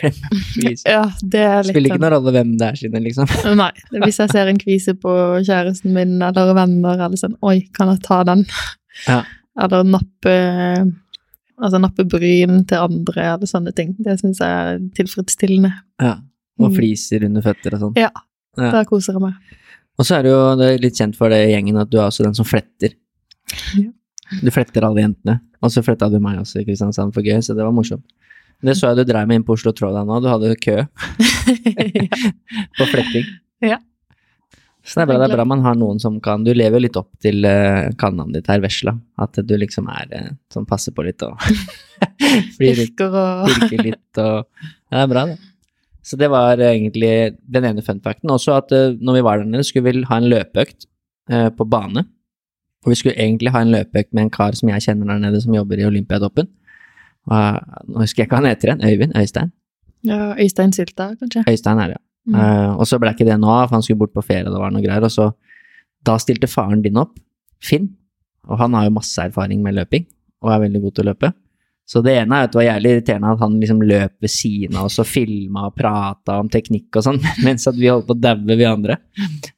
Please. 0.00 0.86
Ja, 0.88 1.02
det 1.20 1.42
er 1.44 1.58
litt 1.66 1.74
Spiller 1.74 1.90
ikke 1.90 1.98
sånn 1.98 2.04
noen 2.06 2.14
rolle 2.14 2.32
hvem 2.32 2.52
det 2.56 2.68
er 2.70 2.78
sine, 2.80 3.02
liksom. 3.04 3.28
Nei. 3.60 3.70
Hvis 4.06 4.20
jeg 4.22 4.32
ser 4.32 4.48
en 4.48 4.60
kvise 4.62 4.94
på 4.96 5.12
kjæresten 5.44 5.92
min 5.92 6.14
eller 6.24 6.54
venner, 6.56 6.96
eller 6.96 7.20
sånn 7.20 7.34
Oi, 7.44 7.58
kan 7.76 7.92
jeg 7.92 8.00
ta 8.06 8.22
den? 8.30 8.46
Ja. 9.08 9.18
Eller 9.60 9.84
nappe 9.88 10.32
Altså 11.62 11.78
nappe 11.80 12.04
bryn 12.08 12.62
til 12.68 12.80
andre, 12.80 13.22
eller 13.34 13.48
sånne 13.48 13.72
ting. 13.76 13.92
Det 14.02 14.16
syns 14.20 14.40
jeg 14.40 14.48
er 14.72 14.80
tilfredsstillende. 14.96 15.70
Ja. 16.02 16.16
Og 16.58 16.70
Mm. 16.70 16.74
fliser 16.78 17.24
under 17.28 17.44
føtter 17.44 17.76
og 17.76 17.80
sånn. 17.84 17.94
Ja. 18.00 18.08
Ja. 18.58 18.70
Da 18.74 18.84
koser 18.88 19.16
jeg 19.16 19.24
meg. 19.24 19.58
Og 20.00 20.08
så 20.08 20.18
er 20.18 20.26
det 20.26 20.32
jo 20.32 20.40
det 20.58 20.68
er 20.68 20.82
litt 20.82 20.98
kjent 20.98 21.16
for 21.18 21.32
det 21.32 21.40
i 21.46 21.52
gjengen 21.52 21.80
at 21.80 21.90
du 21.92 21.98
er 22.00 22.06
også 22.08 22.26
den 22.26 22.36
som 22.36 22.48
fletter. 22.48 22.96
Ja. 23.76 23.90
Du 24.40 24.50
fletter 24.54 24.84
alle 24.86 25.04
jentene. 25.04 25.38
Og 25.62 25.70
så 25.70 25.82
fletta 25.84 26.08
du 26.10 26.18
meg 26.22 26.40
også 26.40 26.62
i 26.62 26.66
Kristiansand 26.66 27.14
for 27.14 27.24
gøy, 27.24 27.38
så 27.44 27.54
det 27.54 27.64
var 27.64 27.74
morsomt. 27.74 28.04
Det 28.62 28.76
så 28.78 28.92
jeg 28.92 29.02
du 29.02 29.10
dreiv 29.10 29.26
med 29.26 29.40
inn 29.40 29.46
på 29.46 29.56
Oslo 29.56 29.72
Trådland 29.74 30.06
nå, 30.06 30.20
du 30.22 30.28
hadde 30.30 30.52
kø 30.62 30.76
på 32.78 32.86
fletting. 32.92 33.26
Ja. 33.62 33.80
Så 34.82 34.98
det 34.98 35.02
er 35.02 35.10
bra, 35.10 35.18
det 35.18 35.26
er 35.28 35.36
bra 35.36 35.46
man 35.46 35.62
har 35.62 35.76
noen 35.78 36.00
som 36.02 36.16
kan 36.22 36.42
Du 36.42 36.50
lever 36.50 36.80
jo 36.80 36.82
litt 36.88 36.96
opp 36.98 37.10
til 37.22 37.46
uh, 37.46 37.90
kallenavnet 37.98 38.40
ditt 38.40 38.50
her, 38.50 38.62
Vesla. 38.62 38.96
At 39.22 39.38
du 39.38 39.54
liksom 39.58 39.86
er 39.90 40.10
uh, 40.10 40.30
som 40.50 40.66
passer 40.66 40.94
på 40.94 41.04
litt 41.06 41.22
og 41.26 41.38
Virker 42.62 43.14
og 43.14 43.50
virker 43.50 43.84
litt 43.90 44.22
og 44.22 44.42
Ja, 44.92 44.96
det 44.96 45.04
er 45.04 45.10
bra, 45.14 45.26
det. 45.30 45.38
Så 46.02 46.18
det 46.18 46.28
var 46.32 46.58
egentlig 46.58 47.36
den 47.46 47.64
ene 47.68 47.82
funfacten. 47.82 48.30
Også 48.30 48.56
at 48.58 48.74
uh, 48.74 48.96
når 48.98 49.18
vi 49.18 49.24
var 49.28 49.38
der 49.38 49.50
nede, 49.50 49.64
skulle 49.64 49.92
vi 49.92 50.04
ha 50.08 50.18
en 50.18 50.28
løpeøkt 50.32 50.88
uh, 51.30 51.48
på 51.54 51.64
bane. 51.70 52.04
Og 52.82 52.90
vi 52.90 52.98
skulle 52.98 53.14
egentlig 53.14 53.52
ha 53.54 53.62
en 53.62 53.70
løpeøkt 53.70 54.10
med 54.12 54.26
en 54.26 54.34
kar 54.34 54.58
som 54.58 54.72
jeg 54.72 54.82
kjenner 54.82 55.12
der 55.12 55.22
nede, 55.22 55.40
som 55.40 55.54
jobber 55.54 55.78
i 55.78 55.86
Olympiatoppen. 55.86 56.50
Nå 57.30 58.00
husker 58.02 58.24
jeg 58.24 58.26
ikke 58.26 58.34
hva 58.34 58.40
han 58.42 58.50
heter 58.50 58.72
igjen. 58.72 58.82
Øyvind? 58.82 59.12
Øystein? 59.14 59.52
ja, 60.04 60.34
Øystein 60.38 60.72
Sylta, 60.72 61.14
kanskje. 61.18 61.44
Øystein 61.50 61.78
er 61.78 61.86
det, 61.92 61.96
ja. 61.96 62.02
Mm. 62.26 62.34
Uh, 62.34 62.78
og 62.78 62.86
så 62.86 62.98
ble 63.02 63.10
ikke 63.10 63.26
det 63.26 63.38
nå 63.40 63.50
av, 63.50 63.68
for 63.68 63.76
han 63.76 63.82
skulle 63.82 63.98
bort 63.98 64.14
på 64.14 64.22
ferie, 64.22 64.46
det 64.46 64.58
var 64.58 64.70
noe 64.74 64.82
greier. 64.82 65.02
Og 65.02 65.10
så 65.10 65.30
da 66.06 66.16
stilte 66.22 66.50
faren 66.50 66.82
din 66.84 66.98
opp, 67.00 67.16
Finn, 67.62 67.92
og 68.50 68.58
han 68.58 68.74
har 68.74 68.88
jo 68.88 68.94
masse 68.96 69.22
erfaring 69.22 69.62
med 69.62 69.76
løping, 69.78 70.06
og 70.42 70.50
er 70.50 70.62
veldig 70.64 70.80
god 70.82 70.94
til 70.96 71.04
å 71.04 71.10
løpe. 71.12 71.32
Så 71.92 72.00
det 72.00 72.14
ene 72.22 72.38
er 72.38 72.46
at 72.46 72.52
det 72.54 72.56
var 72.56 72.64
jævlig 72.64 72.92
irriterende 72.94 73.30
at 73.34 73.40
han 73.42 73.56
liksom 73.60 73.80
løp 73.84 74.12
ved 74.24 74.32
siden 74.32 74.76
av 74.80 74.86
oss 74.88 75.00
og 75.02 75.08
filma 75.08 75.66
og 75.68 75.74
prata 75.76 76.38
om 76.40 76.48
teknikk 76.52 76.96
og 76.96 77.04
sånn, 77.04 77.18
mens 77.46 77.68
at 77.68 77.76
vi 77.76 77.90
holdt 77.92 78.06
på 78.08 78.16
å 78.16 78.22
daue, 78.22 78.56
vi 78.56 78.68
andre. 78.68 78.96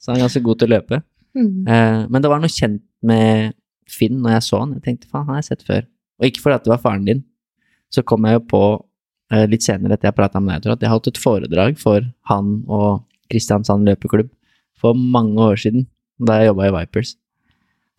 Så 0.00 0.10
han 0.10 0.18
er 0.18 0.24
ganske 0.26 0.42
god 0.48 0.60
til 0.60 0.70
å 0.70 0.74
løpe. 0.74 1.00
Mm. 1.38 1.52
Eh, 1.68 2.00
men 2.10 2.24
det 2.24 2.32
var 2.32 2.42
noe 2.42 2.50
kjent 2.50 2.82
med 3.06 3.54
Finn 3.90 4.18
når 4.24 4.38
jeg 4.38 4.46
så 4.48 4.62
han. 4.64 4.74
Jeg 4.78 4.86
tenkte 4.86 5.10
faen, 5.10 5.28
han 5.28 5.36
har 5.36 5.42
jeg 5.42 5.50
sett 5.52 5.64
før. 5.68 5.86
Og 6.18 6.26
ikke 6.26 6.42
fordi 6.42 6.64
det 6.64 6.72
var 6.72 6.82
faren 6.82 7.06
din. 7.06 7.22
Så 7.94 8.02
kom 8.08 8.26
jeg 8.26 8.40
jo 8.40 8.44
på 8.50 8.62
eh, 9.30 9.44
litt 9.50 9.66
senere 9.66 9.94
etter 9.94 10.10
jeg 10.10 10.18
prata 10.18 10.42
med 10.42 10.56
deg, 10.56 10.64
tror 10.64 10.74
jeg, 10.74 10.80
at 10.80 10.86
jeg 10.86 10.94
holdt 10.94 11.10
et 11.12 11.20
foredrag 11.20 11.78
for 11.78 12.08
han 12.30 12.54
og 12.66 13.04
Kristiansand 13.30 13.86
løpeklubb 13.86 14.32
for 14.80 14.96
mange 14.98 15.38
år 15.52 15.60
siden, 15.60 15.86
da 16.18 16.40
jeg 16.40 16.50
jobba 16.50 16.66
i 16.66 16.74
Vipers. 16.80 17.14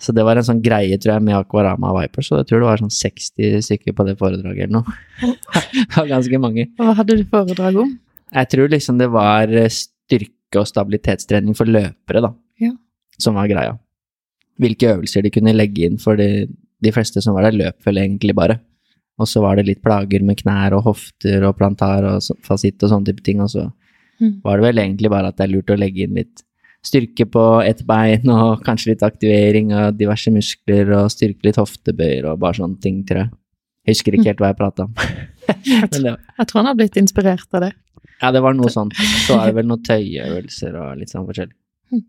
Så 0.01 0.11
det 0.11 0.25
var 0.27 0.35
en 0.35 0.43
sånn 0.43 0.59
greie, 0.61 0.97
tror 0.99 1.13
jeg, 1.15 1.23
med 1.23 1.37
Aquarama 1.37 1.93
Vipers, 2.01 2.27
og 2.33 2.41
jeg 2.41 2.47
tror 2.49 2.59
det 2.63 2.67
var 2.67 2.81
sånn 2.81 2.91
60 2.91 3.61
stykker 3.63 3.95
på 3.95 4.05
det 4.09 4.17
foredraget 4.19 4.67
eller 4.67 4.81
noe. 4.81 4.95
det 5.71 5.95
var 5.95 6.09
ganske 6.09 6.39
mange. 6.43 6.65
Hva 6.75 6.95
hadde 6.97 7.15
du 7.15 7.23
foredrag 7.31 7.79
om? 7.85 7.93
Jeg 8.35 8.49
tror 8.51 8.67
liksom 8.73 8.97
det 8.99 9.07
var 9.13 9.47
eh, 9.55 9.69
styrke- 9.71 10.59
og 10.59 10.67
stabilitetstrening 10.67 11.55
for 11.55 11.65
løpere, 11.71 12.21
da, 12.27 12.33
Ja. 12.59 12.73
som 13.19 13.35
var 13.39 13.47
greia. 13.47 13.77
Hvilke 14.59 14.91
øvelser 14.97 15.23
de 15.23 15.31
kunne 15.35 15.55
legge 15.55 15.87
inn 15.87 15.97
for 15.99 16.15
de, 16.19 16.47
de 16.83 16.91
fleste 16.95 17.23
som 17.23 17.35
var 17.35 17.47
der, 17.47 17.55
løp 17.59 17.79
vel 17.87 17.97
egentlig 18.03 18.35
bare. 18.35 18.59
Og 19.19 19.27
så 19.31 19.39
var 19.43 19.55
det 19.55 19.65
litt 19.69 19.81
plager 19.83 20.23
med 20.27 20.37
knær 20.43 20.75
og 20.75 20.83
hofter 20.89 21.43
og 21.47 21.55
plantar 21.59 22.03
og 22.09 22.19
fasitt 22.43 22.83
og 22.83 22.91
sånne 22.91 23.07
type 23.13 23.23
ting, 23.23 23.39
og 23.43 23.51
så 23.55 23.69
Mm. 24.15 24.37
var 24.45 24.55
det 24.55 24.63
vel 24.63 24.77
egentlig 24.79 25.09
bare 25.11 25.27
at 25.27 25.35
det 25.35 25.43
er 25.43 25.49
lurt 25.51 25.71
å 25.73 25.75
legge 25.75 26.05
inn 26.05 26.13
litt 26.15 26.39
styrke 26.85 27.25
på 27.33 27.43
ett 27.65 27.81
bein, 27.87 28.27
og 28.29 28.61
kanskje 28.65 28.91
litt 28.93 29.03
aktivering 29.05 29.71
av 29.73 29.95
diverse 29.97 30.29
muskler, 30.33 30.91
og 30.99 31.09
styrke 31.13 31.47
litt 31.49 31.57
hoftebøyer 31.57 32.27
og 32.29 32.39
bare 32.43 32.59
sånne 32.59 32.77
ting, 32.83 32.99
tror 33.07 33.23
jeg. 33.23 33.31
Jeg 33.85 33.95
husker 33.97 34.15
ikke 34.17 34.29
helt 34.31 34.39
hva 34.43 34.51
jeg 34.51 34.57
prata 34.59 34.85
om. 34.85 34.93
Jeg, 35.47 35.89
Men 35.93 36.07
jeg 36.13 36.47
tror 36.49 36.59
han 36.61 36.69
har 36.71 36.77
blitt 36.79 36.97
inspirert 37.01 37.49
av 37.57 37.65
det. 37.67 37.71
ja, 38.21 38.31
det 38.33 38.41
var 38.45 38.53
noe 38.57 38.69
sånt. 38.73 38.93
Så 39.25 39.35
er 39.37 39.49
det 39.51 39.57
vel 39.59 39.67
noen 39.69 39.83
tøyeøvelser 39.85 40.77
og 40.81 40.95
litt 41.01 41.11
sånn 41.13 41.25
forskjellig. 41.27 41.53
Mm. 41.93 42.03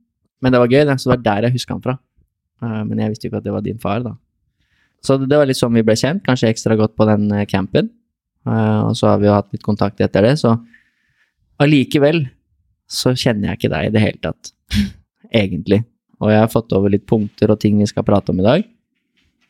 Men 0.44 0.52
det 0.54 0.60
var 0.62 0.72
gøy, 0.72 0.84
det. 0.88 0.98
Så 1.00 1.08
det 1.10 1.14
var 1.16 1.24
der 1.26 1.48
jeg 1.48 1.56
huska 1.58 1.74
han 1.76 1.82
fra. 1.84 1.96
Eh, 2.62 2.80
Men 2.88 2.98
jeg 3.02 3.12
visste 3.12 3.26
jo 3.26 3.32
ikke 3.32 3.42
at 3.42 3.48
det 3.48 3.56
var 3.56 3.64
din 3.66 3.78
far, 3.82 4.04
da. 4.06 4.14
Så 5.04 5.18
det 5.20 5.28
det 5.30 5.38
var 5.40 5.46
litt 5.48 5.58
sånn 5.60 5.76
vi 5.76 5.84
ble 5.86 5.94
kjent, 5.96 6.22
kanskje 6.24 6.48
ekstra 6.52 6.76
godt 6.80 6.96
på 6.96 7.04
den 7.08 7.28
eh, 7.32 7.44
campen. 7.48 7.90
Eh, 8.46 8.80
Og 8.88 8.96
så 8.96 9.08
har 9.12 9.18
vi 9.20 9.28
jo 9.28 9.36
hatt 9.36 9.52
litt 9.52 9.64
kontakt 9.66 10.00
etter 10.00 10.22
det, 10.24 10.36
så 10.40 10.56
allikevel 11.62 12.26
så 12.86 13.12
kjenner 13.18 13.50
jeg 13.50 13.60
ikke 13.60 13.72
deg 13.72 13.88
i 13.88 13.92
det 13.94 14.02
hele 14.02 14.22
tatt. 14.22 14.52
Egentlig. 15.42 15.82
Og 16.22 16.32
jeg 16.32 16.40
har 16.40 16.50
fått 16.52 16.72
over 16.76 16.92
litt 16.92 17.06
punkter 17.08 17.52
og 17.52 17.60
ting 17.60 17.78
vi 17.80 17.88
skal 17.90 18.06
prate 18.06 18.32
om 18.32 18.40
i 18.40 18.46
dag, 18.46 18.66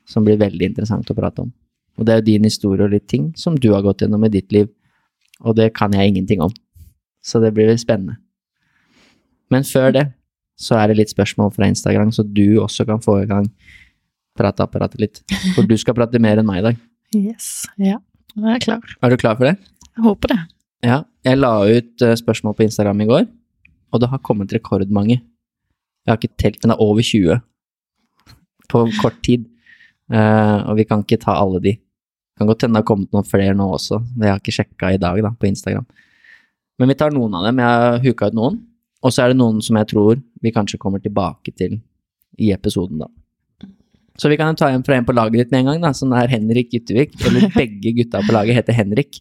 som 0.09 0.27
blir 0.27 0.41
veldig 0.41 0.73
interessant 0.73 1.11
å 1.11 1.17
prate 1.19 1.45
om. 1.45 1.53
Og 1.97 2.07
det 2.07 2.13
er 2.13 2.21
jo 2.21 2.29
din 2.29 2.47
historie 2.49 2.85
og 2.85 2.93
litt 2.93 3.07
ting 3.09 3.31
som 3.39 3.57
du 3.57 3.71
har 3.73 3.85
gått 3.87 4.03
gjennom 4.05 4.25
i 4.27 4.33
ditt 4.33 4.53
liv, 4.55 4.69
og 5.45 5.57
det 5.59 5.71
kan 5.77 5.95
jeg 5.95 6.13
ingenting 6.13 6.43
om. 6.45 6.53
Så 7.25 7.41
det 7.43 7.53
blir 7.57 7.73
spennende. 7.81 8.19
Men 9.53 9.67
før 9.67 9.93
det 9.95 10.07
så 10.57 10.79
er 10.81 10.89
det 10.91 11.01
litt 11.01 11.13
spørsmål 11.13 11.53
fra 11.53 11.69
Instagram, 11.69 12.13
så 12.15 12.25
du 12.25 12.59
også 12.63 12.87
kan 12.89 13.03
få 13.05 13.21
i 13.23 13.29
gang 13.29 13.49
prateapparatet 14.37 15.01
litt. 15.01 15.23
For 15.55 15.69
du 15.69 15.77
skal 15.81 15.97
prate 15.97 16.21
mer 16.23 16.41
enn 16.41 16.49
meg 16.49 16.63
i 16.63 16.69
dag. 16.71 16.83
Yes. 17.17 17.69
Ja, 17.79 18.01
nå 18.35 18.49
er 18.49 18.57
jeg 18.57 18.65
klar. 18.65 18.95
Er 19.01 19.13
du 19.13 19.15
klar 19.17 19.37
for 19.39 19.47
det? 19.47 19.53
Jeg 19.95 20.03
håper 20.05 20.33
det. 20.33 20.39
Ja. 20.87 21.03
Jeg 21.27 21.41
la 21.41 21.53
ut 21.67 22.05
eh, 22.07 22.15
spørsmål 22.19 22.55
på 22.55 22.67
Instagram 22.67 23.03
i 23.03 23.09
går, 23.09 23.27
og 23.91 24.03
det 24.03 24.11
har 24.13 24.23
kommet 24.23 24.53
rekordmange. 24.55 25.19
Jeg 25.19 26.13
har 26.13 26.21
ikke 26.21 26.39
telt, 26.39 26.61
men 26.63 26.71
det 26.71 26.77
er 26.77 26.85
over 26.87 27.03
20 27.03 27.41
på 28.71 28.85
kort 29.01 29.19
tid. 29.27 29.49
Uh, 30.07 30.63
og 30.71 30.77
vi 30.79 30.85
kan 30.87 31.03
ikke 31.03 31.19
ta 31.19 31.35
alle 31.35 31.59
de. 31.65 31.73
Det 31.75 32.39
kan 32.39 32.47
godt 32.47 32.63
hende 32.63 32.79
det 32.79 32.85
har 32.85 32.87
kommet 32.87 33.11
noen 33.15 33.27
flere 33.27 33.57
nå 33.59 33.67
også, 33.75 33.99
jeg 34.21 34.31
har 34.31 34.39
ikke 34.39 34.55
sjekka 34.55 34.93
i 34.95 35.01
dag 35.03 35.19
da, 35.25 35.33
på 35.35 35.49
Instagram. 35.49 35.87
Men 36.79 36.93
vi 36.93 36.99
tar 37.01 37.15
noen 37.15 37.35
av 37.35 37.47
dem. 37.49 37.59
Jeg 37.63 37.83
har 37.83 38.03
huka 38.05 38.31
ut 38.31 38.37
noen. 38.37 38.59
Og 39.03 39.13
så 39.15 39.25
er 39.25 39.33
det 39.33 39.39
noen 39.41 39.63
som 39.65 39.79
jeg 39.81 39.89
tror 39.91 40.21
vi 40.45 40.53
kanskje 40.53 40.79
kommer 40.81 41.03
tilbake 41.03 41.55
til 41.57 41.79
i 42.39 42.51
episoden, 42.53 43.01
da. 43.01 43.09
Så 44.21 44.31
vi 44.33 44.37
kan 44.41 44.57
ta 44.57 44.69
en 44.73 44.85
fra 44.85 44.97
en 44.97 45.05
på 45.09 45.15
laget 45.17 45.41
ditt 45.41 45.53
med 45.53 45.63
en 45.63 45.71
gang, 45.71 45.81
da, 45.89 45.93
som 45.97 46.13
er 46.17 46.31
Henrik 46.33 46.71
Guttevik. 46.73 47.17
Eller 47.27 47.51
begge 47.57 47.93
gutta 47.99 48.23
på 48.25 48.37
laget 48.37 48.61
heter 48.61 48.77
Henrik. 48.77 49.21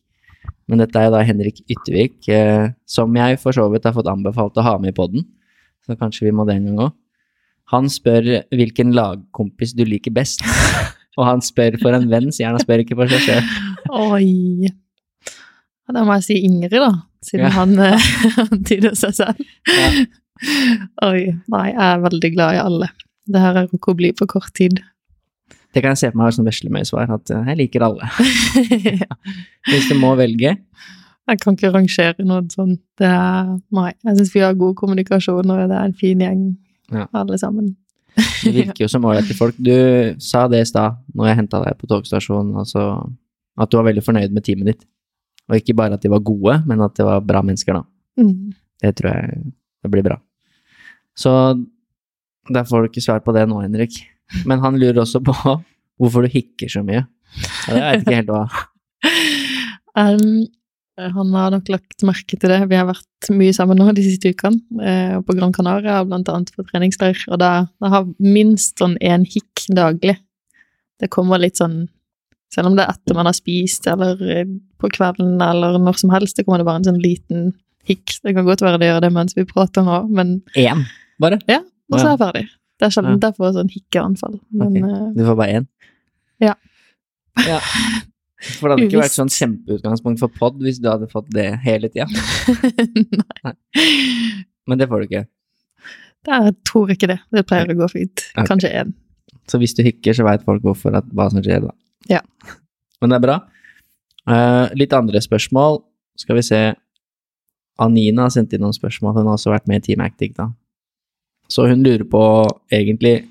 Men 0.70 0.82
dette 0.82 0.98
er 0.98 1.08
jo 1.10 1.14
da 1.14 1.24
Henrik 1.26 1.60
Yttervik, 1.70 2.20
eh, 2.34 2.72
som 2.90 3.14
jeg 3.18 3.38
for 3.42 3.54
så 3.56 3.68
vidt 3.74 3.86
har 3.86 3.94
fått 3.96 4.10
anbefalt 4.10 4.58
å 4.58 4.66
ha 4.66 4.76
med 4.82 4.94
i 4.94 4.98
poden. 4.98 5.26
Så 5.86 5.98
kanskje 6.00 6.26
vi 6.28 6.34
må 6.34 6.46
det 6.48 6.56
en 6.58 6.70
gang 6.72 6.80
òg. 6.88 6.96
Han 7.74 7.88
spør 7.90 8.26
hvilken 8.54 8.92
lagkompis 8.98 9.74
du 9.78 9.84
liker 9.86 10.14
best. 10.14 10.42
Og 11.18 11.24
han 11.26 11.42
spør 11.46 11.78
for 11.82 11.96
en 11.96 12.10
venn, 12.12 12.32
sier 12.34 12.50
han. 12.50 12.58
Han 12.58 12.66
spør 12.66 12.84
ikke 12.84 12.98
for 13.00 13.10
seg 13.14 13.24
sjøl. 13.24 13.54
Oi. 13.96 14.72
Da 15.86 16.02
må 16.04 16.18
jeg 16.18 16.26
si 16.26 16.40
Ingrid, 16.48 16.82
da, 16.82 16.90
siden 17.24 17.46
Ja. 17.46 17.54
han 17.60 17.78
eh, 17.80 18.10
antyder 18.50 18.98
seg 18.98 19.14
selv. 19.22 19.46
Ja. 19.70 19.90
Oi. 21.08 21.22
Nei, 21.54 21.66
jeg 21.72 21.86
er 21.86 22.04
veldig 22.04 22.32
glad 22.36 22.58
i 22.58 22.64
alle. 22.66 22.90
Det 23.30 23.42
her 23.42 23.62
er 23.64 23.70
å 23.72 23.96
bli 23.98 24.12
på 24.18 24.28
kort 24.30 24.52
tid. 24.58 24.82
Det 25.76 25.82
kan 25.84 25.92
jeg 25.92 26.00
se 26.00 26.10
på 26.14 26.20
meg 26.22 26.32
som 26.32 26.46
veslemøysvar, 26.48 27.10
at 27.18 27.32
eh, 27.36 27.48
jeg 27.52 27.58
liker 27.60 27.84
alle. 27.84 28.08
Hvis 29.70 29.90
du 29.92 29.98
må 30.00 30.14
velge. 30.20 30.54
Jeg 31.26 31.40
kan 31.42 31.58
ikke 31.58 31.72
rangere 31.74 32.26
noe 32.28 32.46
sånt. 32.54 32.80
Det 33.02 33.10
er, 33.10 33.50
nei, 33.76 33.90
jeg 34.06 34.20
syns 34.20 34.32
vi 34.36 34.44
har 34.46 34.56
god 34.60 34.76
kommunikasjon, 34.80 35.50
og 35.52 35.64
det 35.72 35.76
er 35.76 35.90
en 35.90 35.98
fin 35.98 36.22
gjeng, 36.22 36.44
Ja. 36.94 37.08
alle 37.18 37.38
sammen. 37.42 37.74
Det 38.16 38.54
virker 38.54 38.86
jo 38.86 38.88
som 38.88 39.04
ålreite 39.10 39.36
folk. 39.36 39.56
Du 39.58 39.74
sa 40.24 40.46
det 40.48 40.62
i 40.62 40.68
stad, 40.70 41.00
når 41.18 41.28
jeg 41.32 41.40
henta 41.42 41.64
deg 41.66 41.76
på 41.82 41.90
togstasjonen, 41.92 42.54
altså 42.62 42.86
at 43.58 43.72
du 43.72 43.78
var 43.80 43.88
veldig 43.90 44.04
fornøyd 44.06 44.32
med 44.36 44.46
teamet 44.46 44.70
ditt. 44.70 44.86
Og 45.50 45.58
ikke 45.60 45.76
bare 45.78 45.98
at 45.98 46.04
de 46.06 46.12
var 46.14 46.24
gode, 46.26 46.60
men 46.70 46.82
at 46.86 46.96
det 46.96 47.06
var 47.08 47.20
bra 47.26 47.42
mennesker, 47.46 47.82
da. 47.82 47.84
Mm. 48.22 48.54
Det 48.86 48.94
tror 48.96 49.12
jeg 49.12 49.44
det 49.84 49.92
blir 49.92 50.06
bra. 50.06 50.20
Så 51.18 51.32
der 52.54 52.64
får 52.70 52.86
du 52.86 52.90
ikke 52.94 53.04
svar 53.04 53.20
på 53.26 53.34
det 53.36 53.48
nå, 53.50 53.60
Henrik. 53.66 53.98
Men 54.50 54.64
han 54.64 54.80
lurer 54.82 55.04
også 55.04 55.22
på 55.26 55.36
hvorfor 56.02 56.26
du 56.26 56.32
hikker 56.34 56.72
så 56.72 56.84
mye. 56.86 57.06
Ja, 57.68 57.74
det 57.74 57.82
vet 57.82 58.06
ikke 58.06 58.22
helt 58.22 58.34
hva. 58.36 58.46
Um, 59.96 60.44
han 61.00 61.34
har 61.36 61.52
nok 61.54 61.70
lagt 61.72 62.04
merke 62.08 62.36
til 62.36 62.52
det. 62.52 62.58
Vi 62.68 62.76
har 62.76 62.88
vært 62.88 63.30
mye 63.36 63.54
sammen 63.56 63.80
nå 63.80 63.90
de 63.96 64.04
siste 64.06 64.32
ukene, 64.32 64.60
eh, 64.84 65.16
på 65.24 65.36
Gran 65.36 65.54
Canaria, 65.56 66.02
blant 66.08 66.30
annet 66.32 66.52
på 66.56 66.64
treningsleir, 66.68 67.20
og 67.28 67.40
da, 67.40 67.52
da 67.84 67.92
har 67.94 68.10
minst 68.20 68.80
sånn 68.80 68.98
én 69.04 69.26
hikk 69.28 69.66
daglig. 69.76 70.18
Det 71.00 71.12
kommer 71.12 71.42
litt 71.42 71.60
sånn 71.62 71.86
Selv 72.54 72.70
om 72.70 72.76
det 72.78 72.86
er 72.86 72.94
etter 72.94 73.16
man 73.18 73.28
har 73.28 73.36
spist, 73.36 73.88
eller 73.90 74.20
eh, 74.32 74.46
på 74.80 74.88
kvelden, 74.94 75.34
eller 75.44 75.80
når 75.82 75.98
som 76.00 76.12
helst, 76.14 76.38
det 76.38 76.46
kommer 76.46 76.62
det 76.62 76.68
bare 76.68 76.80
en 76.80 76.86
sånn 76.88 77.02
liten 77.04 77.50
hikk. 77.90 78.14
Det 78.24 78.36
kan 78.38 78.46
godt 78.48 78.64
være 78.64 78.80
det 78.80 78.88
gjør 78.92 79.02
det 79.04 79.10
mens 79.12 79.36
vi 79.36 79.44
prater 79.50 79.84
nå, 79.84 79.98
men 80.08 80.38
Én, 80.56 80.86
bare. 81.20 81.42
og 81.92 81.98
så 81.98 82.06
er 82.06 82.14
jeg 82.14 82.22
ferdig. 82.22 82.44
Det 82.80 82.88
er 82.90 82.92
sjelden 82.96 83.22
jeg 83.24 83.38
får 83.38 83.54
sånn 83.56 83.72
hikkeanfall. 83.72 84.40
Men 84.52 84.68
Ok. 84.68 84.90
eh, 84.90 85.06
Du 85.16 85.24
får 85.30 85.38
bare 85.40 85.60
én. 85.62 85.68
Ja. 86.44 86.56
ja. 87.52 87.60
For 88.60 88.68
det 88.70 88.76
hadde 88.76 88.88
ikke 88.90 89.02
vært 89.02 89.16
sånn 89.16 89.32
kjempeutgangspunkt 89.32 90.20
for 90.22 90.34
pod 90.36 90.60
hvis 90.62 90.82
du 90.84 90.90
hadde 90.92 91.08
fått 91.12 91.32
det 91.34 91.48
hele 91.64 91.90
tida. 91.90 92.06
Nei. 93.46 93.56
Men 94.68 94.82
det 94.82 94.90
får 94.92 95.02
du 95.02 95.08
ikke. 95.10 95.24
Jeg 96.26 96.56
tror 96.66 96.92
ikke 96.94 97.10
det. 97.10 97.20
Det 97.34 97.46
pleier 97.48 97.72
å 97.72 97.78
gå 97.80 97.88
fint. 97.92 98.24
Okay. 98.34 98.48
Kanskje 98.50 98.72
én. 98.82 98.94
Så 99.50 99.60
hvis 99.62 99.76
du 99.78 99.84
hikker, 99.86 100.16
så 100.18 100.26
veit 100.26 100.44
folk 100.46 100.64
hvorfor 100.66 100.96
at, 100.98 101.06
hva 101.14 101.28
som 101.30 101.44
skjer, 101.46 101.68
da. 101.68 101.74
Ja. 102.10 102.22
Men 103.02 103.14
det 103.14 103.20
er 103.20 103.26
bra. 103.28 103.36
Uh, 104.26 104.74
litt 104.78 104.94
andre 104.98 105.22
spørsmål. 105.22 105.84
Skal 106.18 106.40
vi 106.40 106.46
se. 106.48 106.62
Anina 107.82 108.26
har 108.26 108.34
sendt 108.34 108.56
inn 108.56 108.64
noen 108.66 108.74
spørsmål. 108.76 109.18
Hun 109.20 109.30
har 109.30 109.38
også 109.38 109.54
vært 109.54 109.68
med 109.70 109.84
i 109.84 109.86
Team 109.92 110.02
Actic, 110.06 110.34
da. 110.38 110.50
Så 111.52 111.68
hun 111.70 111.84
lurer 111.86 112.06
på, 112.10 112.22
egentlig, 112.74 113.28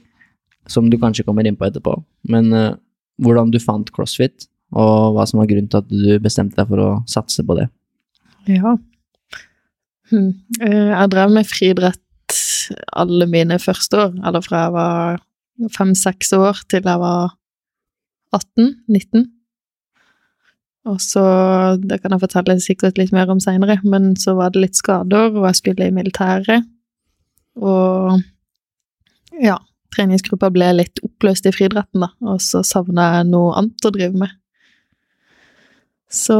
som 0.71 0.89
du 0.91 0.99
kanskje 1.01 1.25
kommer 1.27 1.47
inn 1.47 1.59
på 1.59 1.67
etterpå, 1.67 1.97
men 2.31 2.53
uh, 2.55 2.77
hvordan 3.23 3.51
du 3.53 3.61
fant 3.63 3.91
CrossFit, 3.95 4.49
og 4.75 5.15
hva 5.15 5.27
som 5.29 5.41
var 5.41 5.51
grunnen 5.51 5.71
til 5.71 5.83
at 5.83 5.91
du 5.91 6.19
bestemte 6.23 6.59
deg 6.59 6.71
for 6.71 6.83
å 6.83 6.89
satse 7.11 7.45
på 7.47 7.59
det. 7.59 7.69
Ja. 8.51 8.75
Hm. 10.11 10.33
Eh, 10.61 10.91
Jeg 10.91 11.13
drev 11.13 11.31
med 11.33 11.49
friidrett 11.49 12.01
alle 12.97 13.29
mine 13.31 13.59
første 13.61 14.01
år, 14.07 14.19
eller 14.27 14.45
fra 14.45 14.65
jeg 14.65 14.75
var 14.75 15.23
fem-seks 15.77 16.33
år 16.37 16.65
til 16.69 16.83
jeg 16.83 17.01
var 17.01 17.37
18-19. 18.35 19.29
Og 20.91 21.01
så, 21.01 21.25
det 21.81 22.03
kan 22.03 22.13
jeg 22.13 22.25
fortelle 22.27 22.59
sikkert 22.61 22.99
litt 23.01 23.13
mer 23.15 23.31
om 23.33 23.41
seinere, 23.41 23.79
men 23.89 24.13
så 24.21 24.35
var 24.37 24.53
det 24.53 24.67
litt 24.67 24.81
skader, 24.81 25.31
og 25.33 25.47
jeg 25.49 25.61
skulle 25.61 25.89
i 25.89 25.95
militæret. 25.95 26.67
Og 27.61 28.23
ja, 29.43 29.59
treningsgruppa 29.95 30.51
ble 30.55 30.71
litt 30.79 31.03
oppløst 31.07 31.47
i 31.49 31.53
friidretten, 31.55 32.05
da, 32.05 32.11
og 32.27 32.43
så 32.43 32.65
savna 32.67 33.11
jeg 33.19 33.31
noe 33.31 33.55
annet 33.59 33.87
å 33.87 33.93
drive 33.95 34.25
med. 34.25 34.35
Så 36.15 36.37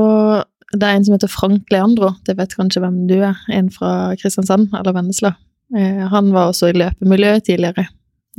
det 0.75 0.87
er 0.87 0.99
en 0.99 1.07
som 1.07 1.15
heter 1.15 1.31
Frank 1.31 1.71
Leandro, 1.73 2.13
det 2.27 2.37
vet 2.39 2.55
kanskje 2.59 2.83
hvem 2.83 3.05
du 3.11 3.17
er, 3.21 3.39
en 3.55 3.71
fra 3.73 4.15
Kristiansand 4.21 4.75
eller 4.75 4.95
Vennesla. 4.97 5.35
Eh, 5.75 6.03
han 6.11 6.33
var 6.35 6.51
også 6.51 6.71
i 6.71 6.77
løpemiljøet 6.77 7.47
tidligere, 7.49 7.87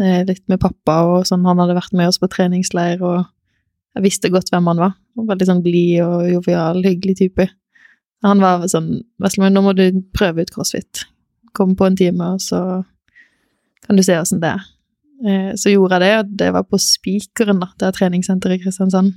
eh, 0.01 0.21
litt 0.27 0.43
med 0.51 0.61
pappa 0.63 1.01
og 1.07 1.27
sånn, 1.27 1.45
han 1.47 1.61
hadde 1.63 1.77
vært 1.77 1.95
med 1.95 2.11
oss 2.11 2.19
på 2.19 2.31
treningsleir, 2.31 3.01
og 3.01 3.25
jeg 3.95 4.03
visste 4.03 4.31
godt 4.31 4.51
hvem 4.51 4.67
han 4.71 4.83
var. 4.83 4.95
Veldig 5.15 5.47
sånn 5.47 5.63
blid 5.63 6.01
og 6.03 6.27
jovial, 6.33 6.81
hyggelig 6.83 7.19
type. 7.23 7.47
Han 8.25 8.41
var 8.43 8.65
sånn 8.67 8.97
Veslemøy, 9.21 9.51
nå 9.53 9.63
må 9.63 9.75
du 9.77 9.85
prøve 10.15 10.43
ut 10.43 10.51
crossfit. 10.51 11.05
Kom 11.55 11.75
på 11.79 11.87
en 11.87 11.97
time, 11.97 12.35
og 12.35 12.43
så 12.43 12.61
kan 13.85 13.97
du 13.97 14.03
se 14.03 14.17
åssen 14.19 14.41
det 14.43 14.55
er. 14.55 14.63
Eh, 15.23 15.51
så 15.55 15.71
gjorde 15.71 15.99
jeg 15.99 16.03
det, 16.03 16.13
og 16.19 16.33
det 16.41 16.49
var 16.55 16.65
på 16.67 16.79
Spikeren, 16.81 17.61
da. 17.63 17.69
Det 17.79 17.87
er 17.87 17.95
treningssenteret 17.95 18.59
i 18.59 18.65
Kristiansand. 18.65 19.13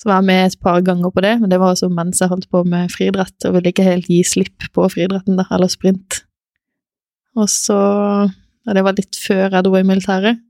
Så 0.00 0.08
var 0.08 0.22
jeg 0.22 0.30
med 0.30 0.46
et 0.46 0.60
par 0.64 0.80
ganger 0.80 1.12
på 1.12 1.20
det, 1.20 1.34
men 1.42 1.50
det 1.52 1.58
var 1.60 1.74
også 1.74 1.90
mens 1.92 2.22
jeg 2.22 2.30
holdt 2.30 2.48
på 2.50 2.62
med 2.64 2.88
friidrett, 2.92 3.36
og 3.44 3.58
ville 3.58 3.72
ikke 3.72 3.84
helt 3.84 4.08
gi 4.08 4.22
slipp 4.24 4.70
på 4.72 4.86
friidretten, 4.88 5.36
da, 5.36 5.44
eller 5.52 5.68
sprint. 5.68 6.22
Og 7.36 7.50
så 7.52 7.76
ja, 8.66 8.72
Det 8.72 8.84
var 8.84 8.96
litt 8.96 9.16
før 9.16 9.50
jeg 9.50 9.64
dro 9.64 9.76
i 9.76 9.84
militæret, 9.84 10.40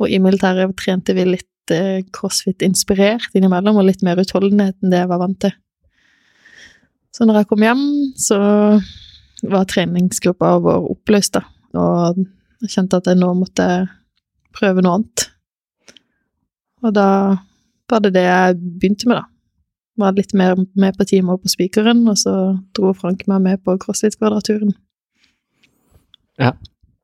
og 0.00 0.08
i 0.08 0.18
militæret 0.20 0.76
trente 0.76 1.14
vi 1.16 1.24
litt 1.24 1.72
eh, 1.72 2.04
crossfit-inspirert 2.12 3.32
innimellom, 3.36 3.80
og 3.80 3.88
litt 3.88 4.04
mer 4.04 4.20
utholdenhet 4.20 4.76
enn 4.80 4.92
det 4.92 5.02
jeg 5.02 5.10
var 5.10 5.20
vant 5.24 5.40
til. 5.40 5.56
Så 7.16 7.26
når 7.26 7.40
jeg 7.40 7.48
kom 7.50 7.64
hjem, 7.64 7.84
så 8.20 8.38
var 9.48 9.68
treningsgruppa 9.70 10.56
vår 10.64 10.88
oppløst, 10.92 11.38
da, 11.38 11.44
og 11.80 12.20
jeg 12.60 12.74
kjente 12.74 13.00
at 13.00 13.08
jeg 13.08 13.20
nå 13.20 13.30
måtte 13.38 13.66
prøve 14.56 14.82
noe 14.84 14.98
annet. 14.98 15.26
Og 16.84 16.94
da 16.96 17.08
var 17.90 18.02
det 18.04 18.14
det 18.16 18.24
jeg 18.26 18.58
begynte 18.60 19.10
med, 19.10 19.20
da. 19.20 19.26
Var 20.00 20.16
litt 20.16 20.34
mer 20.38 20.56
med 20.80 20.96
på 20.96 21.06
timer 21.08 21.40
på 21.40 21.50
Spikeren, 21.52 22.02
og 22.08 22.18
så 22.20 22.34
dro 22.76 22.92
Frank 22.96 23.26
meg 23.28 23.42
med 23.44 23.64
på 23.64 23.76
CrossFit-kvadraturen. 23.82 24.72
Ja, 26.40 26.54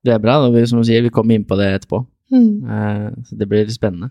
det 0.06 0.14
er 0.14 0.22
bra. 0.22 0.38
Vi, 0.52 0.62
som 0.68 0.80
du 0.80 0.86
sier, 0.88 1.04
vi 1.04 1.12
kommer 1.12 1.36
inn 1.36 1.44
på 1.48 1.58
det 1.60 1.68
etterpå. 1.74 2.00
Mm. 2.32 2.52
Eh, 2.64 3.08
så 3.28 3.38
det 3.38 3.48
blir 3.50 3.68
spennende. 3.72 4.10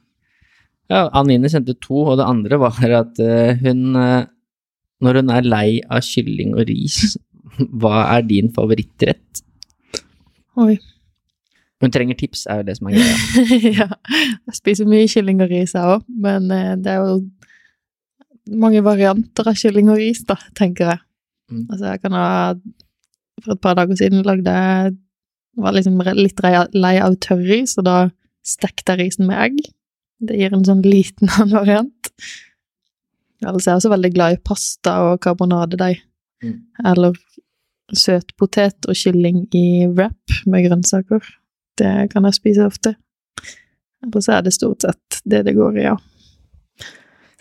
Ja, 0.91 1.07
Anine 1.17 1.49
sendte 1.49 1.73
to, 1.81 2.03
og 2.11 2.19
det 2.19 2.29
andre 2.29 2.59
var 2.61 2.77
at 2.99 3.19
eh, 3.23 3.57
hun 3.63 3.95
eh, 3.97 4.27
Når 5.01 5.17
hun 5.19 5.29
er 5.33 5.43
lei 5.43 5.69
av 5.91 6.05
kylling 6.07 6.53
og 6.55 6.69
ris, 6.69 7.17
hva 7.81 8.03
er 8.15 8.25
din 8.27 8.51
favorittrett? 8.55 9.41
Oi. 10.59 10.75
Hun 11.83 11.91
trenger 11.91 12.17
tips, 12.17 12.45
er 12.49 12.61
jo 12.61 12.67
det 12.69 12.77
som 12.77 12.89
er 12.89 12.95
greia. 12.95 13.15
ja. 13.81 13.87
Jeg 14.47 14.57
spiser 14.57 14.87
mye 14.89 15.07
kylling 15.11 15.43
og 15.43 15.51
ris, 15.51 15.75
jeg 15.75 15.95
òg, 15.95 16.05
men 16.23 16.47
eh, 16.53 16.75
det 16.79 16.93
er 16.93 17.03
jo 17.03 17.17
mange 18.61 18.83
varianter 18.85 19.49
av 19.49 19.57
kylling 19.59 19.91
og 19.91 19.99
ris, 19.99 20.23
da, 20.27 20.37
tenker 20.57 20.93
jeg. 20.93 21.03
Mm. 21.51 21.65
Altså, 21.69 21.85
jeg 21.91 22.01
kan 22.01 22.15
ha 22.17 22.27
For 23.43 23.53
et 23.53 23.61
par 23.61 23.75
dager 23.77 23.93
siden 23.99 24.23
lagde 24.25 24.49
jeg 24.49 24.95
Var 25.61 25.75
liksom 25.75 25.99
litt 26.17 26.39
lei 26.41 26.95
av 26.97 27.19
tørris, 27.21 27.75
og 27.77 27.85
da 27.85 27.97
stekte 28.45 28.95
jeg 28.95 29.05
risen 29.05 29.29
med 29.29 29.37
egg. 29.39 29.59
Det 30.25 30.39
gir 30.39 30.55
en 30.55 30.65
sånn 30.65 30.81
liten 30.85 31.29
annen 31.35 31.53
variant. 31.53 32.11
Ellers 33.45 33.67
er 33.67 33.75
jeg 33.75 33.81
også 33.83 33.93
veldig 33.93 34.11
glad 34.15 34.35
i 34.35 34.41
pasta 34.41 34.97
og 35.05 35.21
karbonadedeig. 35.23 36.01
Mm. 36.43 36.57
Eller 36.91 37.13
søtpotet 37.95 38.87
og 38.89 38.95
kylling 38.97 39.45
i 39.55 39.85
wrap 39.87 40.35
med 40.49 40.65
grønnsaker. 40.67 41.21
Det 41.77 42.09
kan 42.11 42.23
jeg 42.27 42.33
spise 42.39 42.65
ofte. 42.65 42.95
Eller 44.03 44.21
så 44.25 44.37
er 44.37 44.41
det 44.45 44.53
stort 44.55 44.81
sett 44.85 45.21
det 45.25 45.43
det 45.47 45.55
går 45.57 45.77
i, 45.79 45.87
ja. 45.87 45.95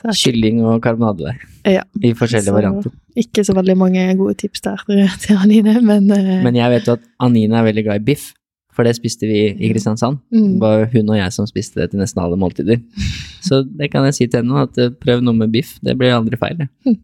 Kylling 0.04 0.59
og 0.68 0.83
karbonade 0.85 1.33
Ja. 1.64 1.80
i 2.02 2.11
forskjellige 2.12 2.50
Så 2.50 2.52
varianter. 2.52 2.92
Ikke 3.16 3.44
så 3.44 3.54
veldig 3.57 3.76
mange 3.78 4.02
gode 4.18 4.35
tips 4.37 4.61
der 4.61 4.83
til 5.22 5.37
Anine, 5.40 5.80
men, 5.80 6.11
eh, 6.12 6.42
Men 6.44 6.54
jeg 6.54 6.70
vet 6.70 6.87
jo 6.87 6.92
at 6.98 7.04
Anine 7.20 7.57
er 7.57 7.64
veldig 7.64 7.85
glad 7.87 8.02
i 8.02 8.04
biff, 8.04 8.33
for 8.74 8.85
det 8.85 8.96
spiste 8.96 9.24
vi 9.26 9.54
i 9.54 9.70
Kristiansand. 9.72 10.18
mm, 10.30 10.52
Det 10.52 10.61
var 10.61 10.85
hun 10.92 11.09
og 11.09 11.16
jeg 11.16 11.33
som 11.33 11.46
spiste 11.46 11.80
det 11.80 11.90
til 11.90 12.00
nesten 12.00 12.20
alle 12.22 12.37
måltider. 12.37 12.83
Så 13.48 13.62
det 13.64 13.90
kan 13.90 14.04
jeg 14.04 14.14
si 14.14 14.26
til 14.26 14.42
henne, 14.42 14.62
at 14.68 14.76
eh, 14.76 14.90
prøv 14.90 15.22
noe 15.22 15.33
med 15.35 15.52
biff. 15.52 15.78
Det 15.83 15.96
blir 15.96 16.12
aldri 16.12 16.37
feil. 16.37 16.68
Mm. 16.85 16.98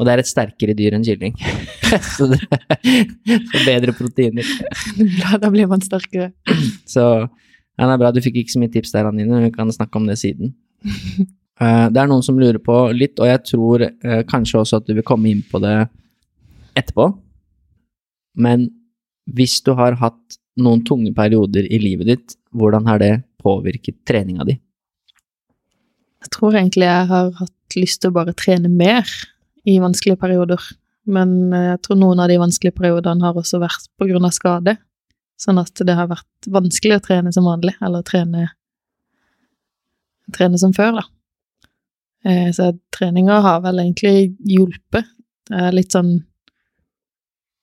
Og 0.00 0.06
det 0.08 0.14
er 0.14 0.22
et 0.22 0.30
sterkere 0.30 0.74
dyr 0.76 0.96
enn 0.96 1.04
kylling. 1.06 1.34
Så 2.16 2.26
det 2.30 2.40
får 2.48 3.66
bedre 3.68 3.94
proteiner. 3.96 4.48
bra, 4.98 5.38
da 5.42 5.50
blir 5.52 5.68
man 5.70 5.84
sterkere. 5.84 6.32
Så 6.94 7.04
ja, 7.22 7.86
det 7.86 7.92
er 7.94 8.00
bra. 8.00 8.10
Du 8.14 8.20
fikk 8.24 8.40
ikke 8.42 8.54
så 8.54 8.60
mye 8.62 8.72
tips 8.72 8.92
der, 8.94 9.08
Anine. 9.08 9.42
Vi 9.46 9.52
kan 9.54 9.70
snakke 9.72 10.00
om 10.00 10.08
det 10.10 10.18
siden. 10.22 10.54
Eh, 11.62 11.86
Det 11.92 12.00
er 12.00 12.08
noen 12.08 12.24
som 12.24 12.38
lurer 12.40 12.56
på 12.64 12.74
litt, 12.96 13.20
og 13.20 13.28
jeg 13.28 13.40
tror 13.46 13.82
eh, 13.84 14.22
kanskje 14.26 14.62
også 14.62 14.78
at 14.80 14.86
du 14.88 14.94
vil 14.96 15.04
komme 15.06 15.28
inn 15.30 15.42
på 15.46 15.60
det 15.62 15.74
etterpå. 16.80 17.04
Men 18.40 18.64
hvis 19.30 19.58
du 19.62 19.70
har 19.78 19.94
hatt 20.00 20.38
noen 20.58 20.80
tunge 20.88 21.12
perioder 21.14 21.68
i 21.68 21.78
livet 21.78 22.08
ditt, 22.08 22.34
hvordan 22.56 22.88
har 22.88 22.98
det 23.04 23.12
påvirket 23.44 24.00
treninga 24.08 24.48
di? 24.48 24.56
Jeg 26.24 26.32
tror 26.34 26.56
egentlig 26.56 26.88
jeg 26.88 27.06
har 27.12 27.30
hatt 27.44 27.76
lyst 27.78 28.00
til 28.02 28.10
å 28.10 28.16
bare 28.16 28.34
trene 28.34 28.72
mer 28.72 29.06
i 29.68 29.78
vanskelige 29.82 30.20
perioder. 30.20 30.62
Men 31.06 31.52
eh, 31.52 31.68
jeg 31.72 31.82
tror 31.86 32.00
noen 32.00 32.22
av 32.22 32.30
de 32.30 32.38
vanskelige 32.42 32.76
periodene 32.78 33.24
har 33.26 33.38
også 33.38 33.60
vært 33.62 33.88
på 33.98 34.08
grunn 34.10 34.26
av 34.28 34.34
skade. 34.36 34.76
Sånn 35.40 35.58
at 35.58 35.74
det 35.74 35.96
har 35.98 36.10
vært 36.10 36.50
vanskelig 36.54 36.98
å 36.98 37.04
trene 37.04 37.32
som 37.34 37.48
vanlig, 37.48 37.74
eller 37.82 38.04
trene, 38.06 38.48
trene 40.34 40.60
som 40.60 40.74
før, 40.76 41.00
da. 41.00 41.06
Eh, 42.24 42.50
Så 42.54 42.72
treninga 42.94 43.40
har 43.42 43.62
vel 43.64 43.82
egentlig 43.82 44.36
hjulpet. 44.46 45.08
Det 45.50 45.58
er 45.58 45.74
litt 45.74 45.90
sånn 45.92 46.20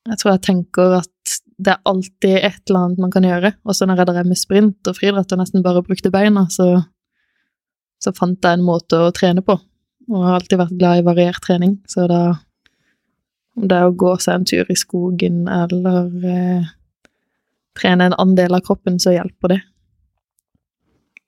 Jeg 0.09 0.17
tror 0.17 0.31
jeg 0.31 0.41
tenker 0.41 0.93
at 0.97 1.33
det 1.59 1.73
er 1.73 1.81
alltid 1.85 2.37
et 2.39 2.69
eller 2.69 2.85
annet 2.85 3.01
man 3.03 3.11
kan 3.11 3.25
gjøre. 3.27 3.51
Også 3.67 3.85
når 3.85 3.99
jeg 3.99 4.07
drev 4.09 4.25
med 4.25 4.39
sprint 4.39 4.87
og 4.89 4.95
friidrett 4.97 5.33
og 5.35 5.41
nesten 5.41 5.61
bare 5.63 5.83
brukte 5.85 6.11
beina, 6.11 6.47
så 6.49 6.85
så 7.99 8.13
fant 8.15 8.39
jeg 8.39 8.55
en 8.55 8.63
måte 8.63 8.95
å 8.95 9.11
trene 9.11 9.43
på. 9.43 9.57
Og 10.09 10.25
har 10.25 10.39
alltid 10.39 10.59
vært 10.61 10.77
glad 10.79 10.99
i 11.01 11.05
variert 11.05 11.41
trening, 11.45 11.79
så 11.89 12.07
da 12.09 12.21
Om 13.59 13.67
det 13.67 13.75
er 13.75 13.89
å 13.89 13.95
gå 13.97 14.13
seg 14.23 14.37
en 14.37 14.45
tur 14.47 14.69
i 14.71 14.75
skogen 14.77 15.41
eller 15.51 16.05
eh, 16.23 16.67
trene 17.75 18.05
en 18.07 18.15
andel 18.21 18.55
av 18.55 18.61
kroppen, 18.63 18.99
så 19.01 19.11
hjelper 19.11 19.51
det. 19.51 19.57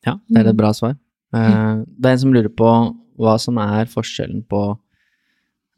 Ja, 0.08 0.14
det 0.30 0.40
er 0.40 0.52
et 0.54 0.60
bra 0.62 0.72
svar. 0.72 0.96
Eh, 1.36 1.82
Det 1.84 2.08
er 2.08 2.14
en 2.14 2.22
som 2.22 2.32
lurer 2.32 2.54
på 2.54 2.70
hva 3.20 3.36
som 3.42 3.60
er 3.60 3.90
forskjellen 3.92 4.46
på 4.48 4.62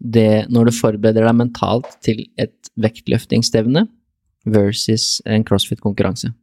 det 0.04 0.46
når 0.52 0.70
du 0.70 0.76
forbereder 0.78 1.26
deg 1.26 1.40
mentalt 1.40 1.90
til 2.06 2.26
et 2.38 2.70
vektløftingsstevne 2.78 3.88
versus 4.46 5.22
en 5.26 5.46
crossfit-konkurranse. 5.48 6.34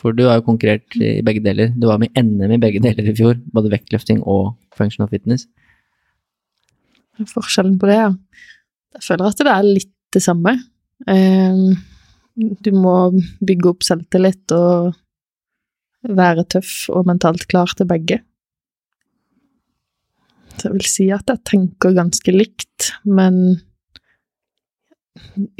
For 0.00 0.16
du 0.16 0.26
har 0.28 0.38
jo 0.38 0.46
konkurrert 0.46 0.96
i 0.96 1.20
begge 1.24 1.42
deler. 1.44 1.72
Du 1.76 1.88
var 1.88 1.98
med 2.00 2.12
i 2.14 2.22
NM 2.22 2.54
i 2.56 2.60
begge 2.60 2.80
deler 2.80 3.10
i 3.10 3.16
fjor, 3.16 3.36
både 3.52 3.72
vektløfting 3.72 4.22
og 4.22 4.54
functional 4.76 5.10
fitness. 5.12 5.46
Forskjellen 7.28 7.78
på 7.80 7.90
det, 7.90 7.98
ja. 8.00 8.10
Jeg 8.96 9.06
føler 9.06 9.28
at 9.28 9.42
det 9.44 9.52
er 9.52 9.68
litt 9.68 9.94
det 10.14 10.22
samme. 10.24 10.56
Eh, 11.08 11.62
Du 12.40 12.70
må 12.72 13.10
bygge 13.44 13.68
opp 13.68 13.82
selvtillit 13.84 14.52
og 14.56 14.94
være 16.08 16.46
tøff 16.48 16.88
og 16.88 17.04
mentalt 17.10 17.44
klar 17.50 17.68
til 17.76 17.88
begge. 17.90 18.20
Så 20.56 20.68
jeg 20.68 20.72
vil 20.72 20.86
si 20.88 21.08
at 21.12 21.28
jeg 21.28 21.42
tenker 21.44 21.92
ganske 21.96 22.32
likt, 22.32 22.92
men 23.04 23.60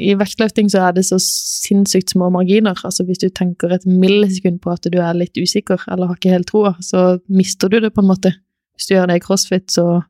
i 0.01 0.13
vektløfting 0.17 0.69
så 0.71 0.87
er 0.87 0.95
det 0.95 1.03
så 1.05 1.19
sinnssykt 1.21 2.13
små 2.15 2.31
marginer. 2.33 2.77
Altså 2.87 3.05
hvis 3.05 3.21
du 3.21 3.29
tenker 3.29 3.73
et 3.75 3.85
millisekund 3.85 4.61
på 4.63 4.73
at 4.73 4.87
du 4.89 4.97
er 4.97 5.17
litt 5.17 5.37
usikker 5.37 5.83
eller 5.91 6.09
har 6.09 6.17
ikke 6.17 6.33
helt 6.33 6.49
troa, 6.49 6.73
så 6.81 7.19
mister 7.29 7.69
du 7.69 7.79
det 7.83 7.93
på 7.93 8.01
en 8.01 8.09
måte. 8.09 8.33
Hvis 8.73 8.89
du 8.89 8.95
gjør 8.95 9.11
det 9.11 9.19
i 9.19 9.25
crossfit, 9.25 9.67
så, 9.73 10.01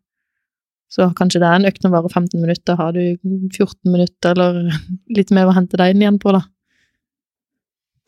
så 0.91 1.07
kanskje 1.15 1.39
det 1.39 1.47
er 1.47 1.59
en 1.61 1.67
økt 1.69 1.81
som 1.85 1.93
varer 1.93 2.11
15 2.11 2.41
minutter, 2.41 2.75
har 2.75 2.91
du 2.95 3.01
14 3.55 3.91
minutter 3.93 4.35
eller 4.35 4.73
litt 5.17 5.31
mer 5.31 5.47
å 5.47 5.55
hente 5.55 5.79
deg 5.79 5.93
inn 5.95 6.03
igjen 6.03 6.19
på, 6.19 6.33
da. 6.35 6.41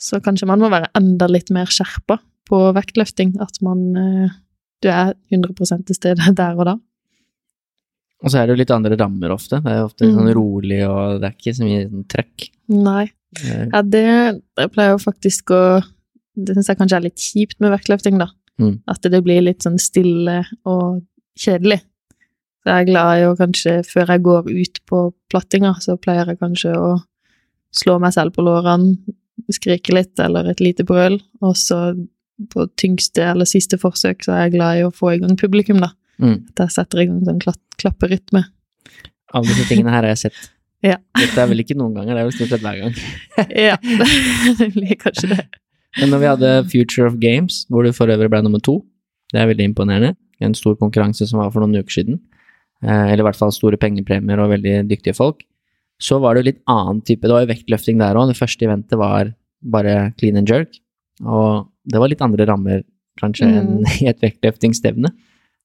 Så 0.04 0.20
kanskje 0.24 0.48
man 0.50 0.60
må 0.60 0.68
være 0.74 0.90
enda 1.00 1.30
litt 1.32 1.52
mer 1.56 1.70
skjerpa 1.72 2.18
på 2.50 2.60
vektløfting, 2.76 3.38
at 3.44 3.62
man 3.64 3.84
eh, 3.96 4.34
Du 4.84 4.90
er 4.92 5.14
100 5.32 5.86
til 5.88 5.96
stede 5.96 6.34
der 6.42 6.58
og 6.60 6.66
da. 6.68 6.74
Og 8.24 8.32
så 8.32 8.40
er 8.40 8.48
det 8.48 8.54
jo 8.56 8.60
litt 8.62 8.72
andre 8.72 8.96
rammer 9.00 9.32
ofte. 9.36 9.60
Det 9.64 9.72
er 9.72 9.84
ofte 9.84 10.08
Mm. 10.08 10.14
sånn 10.18 10.34
rolig, 10.36 10.80
og 10.88 11.20
det 11.22 11.28
er 11.30 11.34
ikke 11.38 11.54
så 11.56 11.64
mye 11.68 11.88
sånn 11.90 12.08
trøkk. 12.12 12.50
Nei, 12.76 13.12
Eh, 13.34 13.64
Ja, 13.74 13.80
det, 13.82 14.04
det 14.60 14.68
pleier 14.76 14.92
jo 14.94 15.00
faktisk 15.02 15.50
å 15.50 15.82
Det 16.38 16.54
syns 16.54 16.68
jeg 16.70 16.78
kanskje 16.78 16.98
er 17.00 17.04
litt 17.08 17.18
kjipt 17.18 17.56
med 17.64 17.72
vektløfting, 17.74 18.20
da. 18.22 18.28
Mm. 18.62 18.76
At 18.88 19.02
det 19.10 19.24
blir 19.26 19.42
litt 19.42 19.64
sånn 19.66 19.80
stille 19.82 20.44
og 20.70 21.02
kjedelig. 21.38 21.80
Så 22.64 22.72
jeg 22.72 22.86
er 22.86 22.88
glad 22.88 23.20
i 23.20 23.26
å 23.28 23.36
kanskje, 23.36 23.74
før 23.84 24.14
jeg 24.14 24.24
går 24.24 24.48
ut 24.48 24.80
på 24.88 25.02
plattinga, 25.32 25.74
så 25.84 25.98
pleier 26.00 26.32
jeg 26.32 26.40
kanskje 26.40 26.72
å 26.80 26.94
slå 27.76 27.98
meg 28.00 28.16
selv 28.16 28.36
på 28.38 28.46
lårene, 28.46 28.96
skrike 29.52 29.96
litt, 29.96 30.16
eller 30.22 30.48
et 30.48 30.62
lite 30.64 30.86
brøl, 30.88 31.18
og 31.44 31.58
så 31.60 31.92
på 32.54 32.66
tyngste 32.80 33.26
eller 33.34 33.48
siste 33.48 33.78
forsøk 33.82 34.24
så 34.26 34.34
er 34.34 34.46
jeg 34.46 34.56
glad 34.56 34.80
i 34.80 34.86
å 34.88 34.94
få 34.96 35.14
i 35.14 35.20
gang 35.22 35.36
publikum, 35.40 35.82
da. 35.84 35.92
Mm. 36.24 36.40
At 36.54 36.66
jeg 36.66 36.76
setter 36.78 37.04
i 37.04 37.08
gang 37.10 37.20
sånn 37.28 37.42
klapp, 37.44 37.62
klapperytme. 37.82 38.46
Alle 39.34 39.50
disse 39.50 39.68
tingene 39.70 39.94
her 39.94 40.06
har 40.06 40.14
jeg 40.16 40.28
sett. 40.30 40.42
Ja. 40.84 40.98
Dette 41.16 41.40
er 41.40 41.46
vel 41.48 41.64
ikke 41.64 41.78
noen 41.80 41.94
ganger, 41.96 42.18
det 42.18 42.20
er 42.20 42.26
vel 42.28 42.34
stort 42.36 42.50
sett 42.52 42.64
hver 42.66 42.76
gang. 42.82 42.96
Ja, 43.70 43.78
det 44.60 44.66
blir 44.74 44.98
kanskje 45.00 45.30
det. 45.32 45.46
Men 46.02 46.12
når 46.12 46.20
vi 46.20 46.28
hadde 46.28 46.50
Future 46.74 47.08
of 47.08 47.16
Games, 47.22 47.62
hvor 47.72 47.88
du 47.88 47.94
for 47.96 48.12
øvrig 48.12 48.28
ble 48.34 48.42
nummer 48.44 48.60
to, 48.60 48.82
det 49.32 49.40
er 49.40 49.48
veldig 49.48 49.70
imponerende. 49.70 50.18
En 50.44 50.58
stor 50.60 50.76
konkurranse 50.76 51.24
som 51.30 51.40
var 51.40 51.54
for 51.54 51.64
noen 51.64 51.80
uker 51.80 52.02
siden. 52.02 52.20
Eh, 52.84 53.08
eller 53.14 53.24
i 53.24 53.28
hvert 53.30 53.40
fall 53.40 53.52
store 53.56 53.78
pengepremier 53.80 54.40
og 54.44 54.52
veldig 54.52 54.78
dyktige 54.90 55.16
folk. 55.16 55.44
Så 56.04 56.18
var 56.20 56.36
det 56.36 56.44
jo 56.44 56.50
litt 56.52 56.62
annen 56.68 57.02
type, 57.06 57.22
det 57.24 57.32
var 57.32 57.46
jo 57.46 57.52
vektløfting 57.54 58.00
der 58.02 58.18
òg. 58.20 58.28
Det 58.34 58.40
første 58.40 58.66
eventet 58.68 58.98
var 59.00 59.34
bare 59.64 60.12
clean 60.20 60.38
and 60.42 60.50
jerk. 60.50 60.76
Og 61.24 61.70
det 61.88 62.00
var 62.02 62.10
litt 62.12 62.22
andre 62.26 62.46
rammer 62.50 62.84
kanskje 63.22 63.46
Mm. 63.48 63.58
enn 63.60 63.86
i 64.04 64.08
et 64.10 64.20
vektløftingsstevne. 64.22 65.14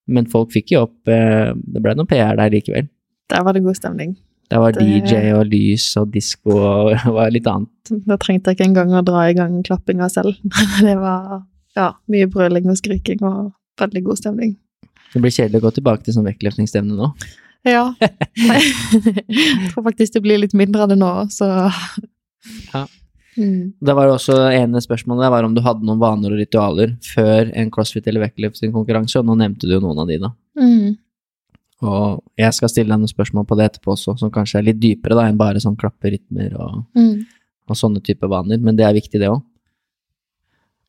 Men 0.08 0.26
folk 0.30 0.52
fikk 0.54 0.70
jo 0.72 0.82
opp 0.86 1.08
eh, 1.08 1.52
Det 1.52 1.82
ble 1.84 1.94
noe 1.98 2.06
PR 2.08 2.36
der 2.36 2.50
likevel. 2.54 2.88
Der 3.28 3.42
var 3.44 3.52
det 3.52 3.64
god 3.64 3.76
stemning. 3.76 4.16
Der 4.48 4.60
var 4.62 4.72
Det- 4.72 4.84
DJ 4.84 5.32
og 5.36 5.46
lys 5.50 5.96
og 6.00 6.10
disko 6.12 6.54
og 6.54 6.92
det 7.04 7.12
var 7.12 7.30
litt 7.34 7.46
annet. 7.50 7.92
Da 8.06 8.16
trengte 8.16 8.52
jeg 8.52 8.56
ikke 8.60 8.68
engang 8.70 8.94
å 8.96 9.02
dra 9.04 9.26
i 9.28 9.34
gang 9.36 9.62
klappinga 9.62 10.08
selv. 10.12 10.36
Det 10.80 10.94
var 10.96 11.42
ja, 11.76 11.92
mye 12.08 12.26
brøling 12.30 12.66
og 12.70 12.76
skriking 12.80 13.20
og 13.22 13.52
veldig 13.80 14.04
god 14.04 14.16
stemning. 14.22 14.56
Det 15.14 15.20
blir 15.24 15.32
kjedelig 15.34 15.60
å 15.62 15.66
gå 15.68 15.74
tilbake 15.78 16.04
til 16.04 16.14
sånn 16.16 16.26
vektløftingsstevne 16.28 16.96
nå. 16.98 17.12
Ja. 17.66 17.86
Jeg 18.38 19.70
tror 19.72 19.84
faktisk 19.88 20.14
det 20.14 20.22
blir 20.24 20.38
litt 20.40 20.54
mindre 20.56 20.84
av 20.86 20.92
det 20.92 20.98
nå, 21.00 21.10
så 21.34 21.48
Ja. 22.72 22.84
Mm. 23.38 23.72
Det 23.78 23.94
var 23.94 24.08
det 24.08 24.14
også 24.16 24.36
ene 24.50 24.80
spørsmålet 24.82 25.22
der 25.22 25.30
var 25.30 25.44
om 25.46 25.52
du 25.54 25.60
hadde 25.62 25.86
noen 25.86 26.00
vaner 26.02 26.32
og 26.34 26.40
ritualer 26.40 26.96
før 27.06 27.52
en 27.54 27.68
crossfit- 27.70 28.08
eller 28.10 28.24
vektløftingkonkurranse, 28.26 29.20
og 29.20 29.28
nå 29.28 29.36
nevnte 29.38 29.68
du 29.68 29.76
jo 29.76 29.80
noen 29.84 30.00
av 30.02 30.08
de, 30.10 30.16
da. 30.24 30.30
Mm. 30.58 30.96
Og 31.86 32.22
jeg 32.40 32.56
skal 32.56 32.72
stille 32.72 32.90
deg 32.90 32.98
noen 32.98 33.12
spørsmål 33.12 33.46
på 33.46 33.58
det 33.60 33.68
etterpå 33.68 33.92
også, 33.94 34.16
som 34.18 34.32
kanskje 34.34 34.58
er 34.58 34.66
litt 34.72 34.80
dypere 34.82 35.14
da, 35.14 35.28
enn 35.30 35.38
bare 35.38 35.62
sånn 35.62 35.76
klapperytmer 35.78 36.56
og, 36.58 36.80
Mm. 36.98 37.20
og 37.70 37.76
sånne 37.78 38.02
type 38.02 38.26
vaner, 38.26 38.58
men 38.58 38.74
det 38.74 38.86
er 38.88 38.96
viktig, 38.96 39.20
det 39.22 39.30
òg. 39.30 39.42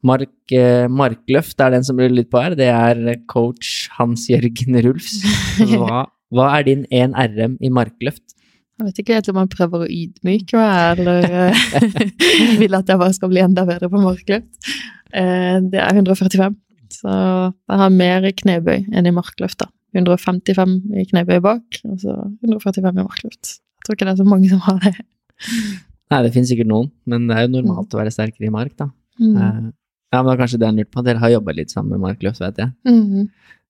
Mark, 0.05 0.31
eh, 0.55 0.87
markløft 0.87 1.59
er 1.59 1.73
den 1.75 1.83
som 1.83 1.97
blir 1.99 2.11
litt 2.13 2.29
på 2.31 2.39
her. 2.39 2.55
Det 2.55 2.69
er 2.71 3.01
coach 3.27 3.89
Hans-Jørgen 3.97 4.77
Rulfs. 4.85 5.17
Hva, 5.73 6.05
hva 6.31 6.45
er 6.59 6.67
din 6.67 6.85
1 6.93 7.15
RM 7.35 7.57
i 7.59 7.71
markløft? 7.73 8.35
Jeg 8.79 8.87
vet 8.87 8.99
ikke 9.01 9.17
helt 9.17 9.27
om 9.33 9.39
han 9.41 9.49
prøver 9.51 9.81
å 9.83 9.89
ydmyke 9.91 10.55
meg, 10.55 11.01
eller 11.01 11.25
eh, 11.49 11.63
vil 12.61 12.77
at 12.77 12.87
jeg 12.87 13.01
bare 13.01 13.15
skal 13.17 13.31
bli 13.33 13.41
enda 13.43 13.65
bedre 13.67 13.89
på 13.91 13.99
markløft. 13.99 14.69
Eh, 15.11 15.57
Det 15.67 15.81
er 15.83 15.97
145, 15.99 16.55
så 16.95 17.11
jeg 17.11 17.81
har 17.81 17.91
mer 17.91 18.29
i 18.29 18.31
knebøy 18.39 18.85
enn 18.93 19.09
i 19.09 19.15
markløft. 19.15 19.59
da. 19.65 19.67
155 19.97 20.77
i 21.01 21.03
knebøy 21.09 21.41
bak, 21.43 21.81
og 21.89 21.99
så 22.05 22.15
145 22.45 22.87
i 22.93 23.03
markløft. 23.03 23.51
Jeg 23.59 23.83
tror 23.87 23.97
ikke 23.97 24.07
det 24.07 24.13
er 24.13 24.21
så 24.21 24.29
mange 24.31 24.49
som 24.51 24.61
har 24.63 24.79
det. 24.85 24.95
Nei, 26.09 26.21
det 26.23 26.31
finnes 26.37 26.51
sikkert 26.53 26.69
noen, 26.71 26.87
men 27.09 27.27
det 27.27 27.35
er 27.35 27.47
jo 27.47 27.53
normalt 27.57 27.93
å 27.93 27.99
være 27.99 28.13
sterkere 28.13 28.47
i 28.47 28.53
mark, 28.53 28.77
da. 28.79 28.87
Mm. 29.19 29.73
Eh, 30.09 30.15
Ja, 30.17 30.23
men 30.23 30.31
det 30.31 30.37
er 30.37 30.41
kanskje 30.43 30.59
det 30.59 30.65
han 30.67 30.75
lurte 30.79 30.91
på. 30.95 31.03
Dere 31.05 31.21
har 31.21 31.29
jobba 31.29 31.53
litt 31.53 31.69
sammen 31.71 31.91
med 31.93 31.99
Mark 32.01 32.23
Løft, 32.25 32.41
vet 32.41 32.57
jeg. 32.57 32.71
Mm. 32.87 33.27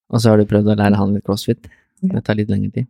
Og 0.10 0.22
så 0.22 0.32
har 0.32 0.38
du 0.40 0.46
prøvd 0.48 0.72
å 0.72 0.76
lære 0.80 0.96
han 0.96 1.14
litt 1.14 1.26
crossfit. 1.28 1.68
Det 2.02 2.22
tar 2.24 2.36
litt 2.40 2.50
lengre 2.50 2.72
tid. 2.72 2.88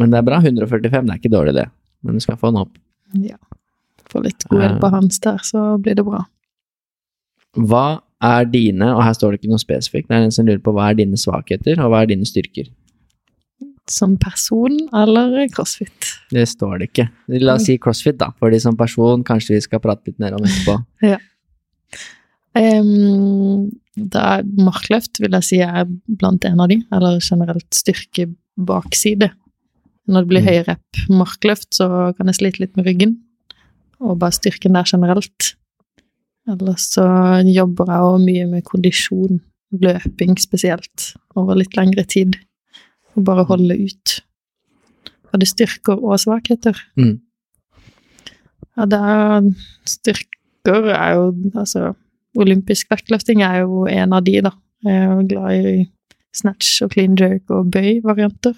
Men 0.00 0.10
det 0.10 0.18
er 0.22 0.24
bra. 0.24 0.38
145, 0.40 1.04
det 1.06 1.12
er 1.12 1.20
ikke 1.20 1.32
dårlig, 1.34 1.54
det. 1.58 1.66
Men 2.02 2.16
du 2.16 2.24
skal 2.24 2.38
få 2.40 2.48
han 2.48 2.62
opp. 2.64 2.72
Ja. 3.12 3.36
Få 4.08 4.22
litt 4.24 4.44
god 4.48 4.64
hjelp 4.64 4.86
av 4.88 4.96
Hans 4.96 5.20
der, 5.20 5.38
så 5.44 5.66
blir 5.82 5.98
det 5.98 6.04
bra. 6.06 6.24
Hva 7.60 8.00
er 8.24 8.46
dine, 8.48 8.88
og 8.94 9.02
her 9.04 9.12
står 9.16 9.34
det 9.34 9.42
ikke 9.42 9.52
noe 9.52 9.60
spesifikt, 9.60 10.08
det 10.08 10.16
er 10.16 10.24
en 10.26 10.32
som 10.34 10.46
lurer 10.48 10.62
på 10.64 10.72
hva 10.72 10.88
er 10.90 10.96
dine 11.00 11.18
svakheter, 11.20 11.76
og 11.82 11.92
hva 11.92 12.02
er 12.02 12.10
dine 12.12 12.24
styrker? 12.28 12.70
Som 13.90 14.14
person 14.20 14.76
eller 14.96 15.42
crossfit? 15.52 16.12
Det 16.32 16.44
står 16.48 16.78
det 16.80 16.88
ikke. 16.92 17.06
La 17.42 17.58
oss 17.58 17.66
si 17.68 17.76
crossfit, 17.82 18.16
da. 18.20 18.30
Fordi 18.40 18.60
som 18.62 18.76
person 18.78 19.24
kanskje 19.26 19.56
vi 19.56 19.64
skal 19.64 19.82
prate 19.82 20.08
litt 20.08 20.20
mer 20.22 20.38
om 20.38 20.46
etterpå. 20.48 20.78
Um, 22.54 23.70
da 23.96 24.38
er 24.38 24.48
markløft 24.60 25.20
vil 25.20 25.32
jeg 25.38 25.46
si 25.46 25.60
er 25.64 25.86
blant 26.06 26.44
en 26.44 26.60
av 26.60 26.68
de, 26.68 26.82
eller 26.92 27.20
generelt 27.24 27.68
styrke 27.76 28.26
bakside. 28.60 29.30
Når 30.08 30.24
det 30.24 30.28
blir 30.28 30.42
Mm. 30.42 30.48
høy 30.48 30.64
rep 30.66 31.02
markløft, 31.08 31.70
så 31.74 32.14
kan 32.16 32.26
jeg 32.26 32.34
slite 32.40 32.60
litt 32.60 32.76
med 32.76 32.86
ryggen, 32.86 33.16
og 34.00 34.18
bare 34.18 34.32
styrken 34.32 34.74
der 34.74 34.84
generelt. 34.84 35.54
Ellers 36.48 36.88
så 36.96 37.04
jobber 37.46 37.86
jeg 37.86 38.00
også 38.02 38.24
mye 38.26 38.46
med 38.50 38.64
kondisjon, 38.64 39.40
løping 39.72 40.36
spesielt, 40.38 41.14
over 41.36 41.54
litt 41.54 41.76
lengre 41.76 42.04
tid. 42.04 42.36
Og 43.14 43.24
bare 43.24 43.44
holde 43.44 43.76
ut. 43.78 44.20
Og 45.32 45.40
det 45.40 45.48
styrker 45.48 46.02
og 46.02 46.18
svakheter. 46.18 46.76
Mm. 46.96 47.20
Ja, 48.76 48.84
det 48.88 48.98
er 48.98 49.50
Styrker 50.62 50.94
er 50.94 51.16
jo 51.18 51.32
Altså, 51.58 51.92
olympisk 52.38 52.90
vektløfting 52.92 53.42
er 53.42 53.62
jo 53.64 53.86
en 53.90 54.14
av 54.14 54.22
de, 54.24 54.38
da. 54.46 54.52
Jeg 54.86 54.98
er 54.98 55.10
jo 55.10 55.26
glad 55.30 55.66
i 55.66 55.82
snatch 56.34 56.80
og 56.84 56.94
clean 56.94 57.16
jerk 57.18 57.50
og 57.52 57.68
bøy-varianter. 57.74 58.54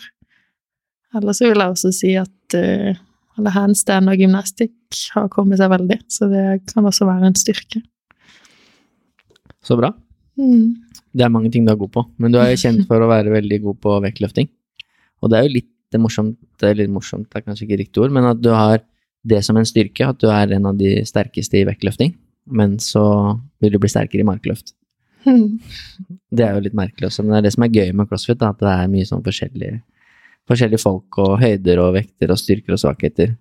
Ellers 1.15 1.41
vil 1.43 1.55
jeg 1.55 1.73
også 1.73 1.91
si 1.95 2.15
at 2.19 2.57
uh, 2.59 2.95
alle 3.39 3.51
handstand 3.55 4.11
og 4.11 4.21
gymnastikk 4.21 5.01
har 5.15 5.29
kommet 5.33 5.59
seg 5.59 5.73
veldig, 5.73 5.99
så 6.11 6.29
det 6.31 6.45
kan 6.71 6.87
også 6.87 7.09
være 7.09 7.31
en 7.31 7.39
styrke. 7.39 7.83
Så 9.65 9.77
bra. 9.81 9.91
Mm. 10.39 10.75
Det 11.15 11.25
er 11.25 11.33
mange 11.33 11.51
ting 11.55 11.67
du 11.67 11.73
er 11.73 11.81
god 11.81 11.93
på, 11.95 12.05
men 12.19 12.35
du 12.35 12.39
er 12.43 12.53
jo 12.53 12.63
kjent 12.63 12.87
for 12.89 13.03
å 13.03 13.11
være 13.11 13.33
veldig 13.35 13.61
god 13.67 13.81
på 13.83 13.99
vektløfting. 14.07 14.51
Og 15.23 15.31
det 15.31 15.39
er 15.39 15.47
jo 15.49 15.55
litt 15.59 15.71
det 15.95 16.01
morsomt, 16.03 16.39
eller 16.67 16.91
morsomt 16.91 17.29
det 17.31 17.41
er 17.41 17.47
kanskje 17.47 17.69
ikke 17.69 17.81
riktig 17.85 18.03
ord, 18.03 18.15
men 18.15 18.27
at 18.33 18.41
du 18.43 18.51
har 18.51 18.83
det 19.25 19.41
som 19.47 19.57
en 19.57 19.67
styrke, 19.69 20.07
at 20.07 20.21
du 20.21 20.29
er 20.29 20.53
en 20.55 20.69
av 20.71 20.79
de 20.79 20.99
sterkeste 21.09 21.61
i 21.61 21.67
vektløfting, 21.69 22.15
men 22.53 22.77
så 22.83 23.05
vil 23.63 23.73
du 23.75 23.81
bli 23.81 23.91
sterkere 23.91 24.25
i 24.25 24.29
markløft. 24.29 24.75
Det 26.35 26.45
er 26.45 26.57
jo 26.57 26.65
litt 26.65 26.77
merkelig 26.77 27.07
også, 27.09 27.23
men 27.23 27.31
det 27.31 27.37
er 27.39 27.45
det 27.47 27.53
som 27.55 27.65
er 27.65 27.77
gøy 27.79 27.93
med 27.95 28.09
crossfit, 28.11 28.41
da, 28.41 28.49
at 28.51 28.59
det 28.59 28.71
er 28.73 28.89
mye 28.91 29.07
sånn 29.07 29.23
forskjellige, 29.23 29.77
forskjellige 30.51 30.83
folk 30.83 31.19
og 31.23 31.37
høyder 31.39 31.79
og 31.79 31.93
vekter 31.95 32.33
og 32.35 32.41
styrker 32.41 32.75
og 32.75 32.81
svakheter. 32.83 33.37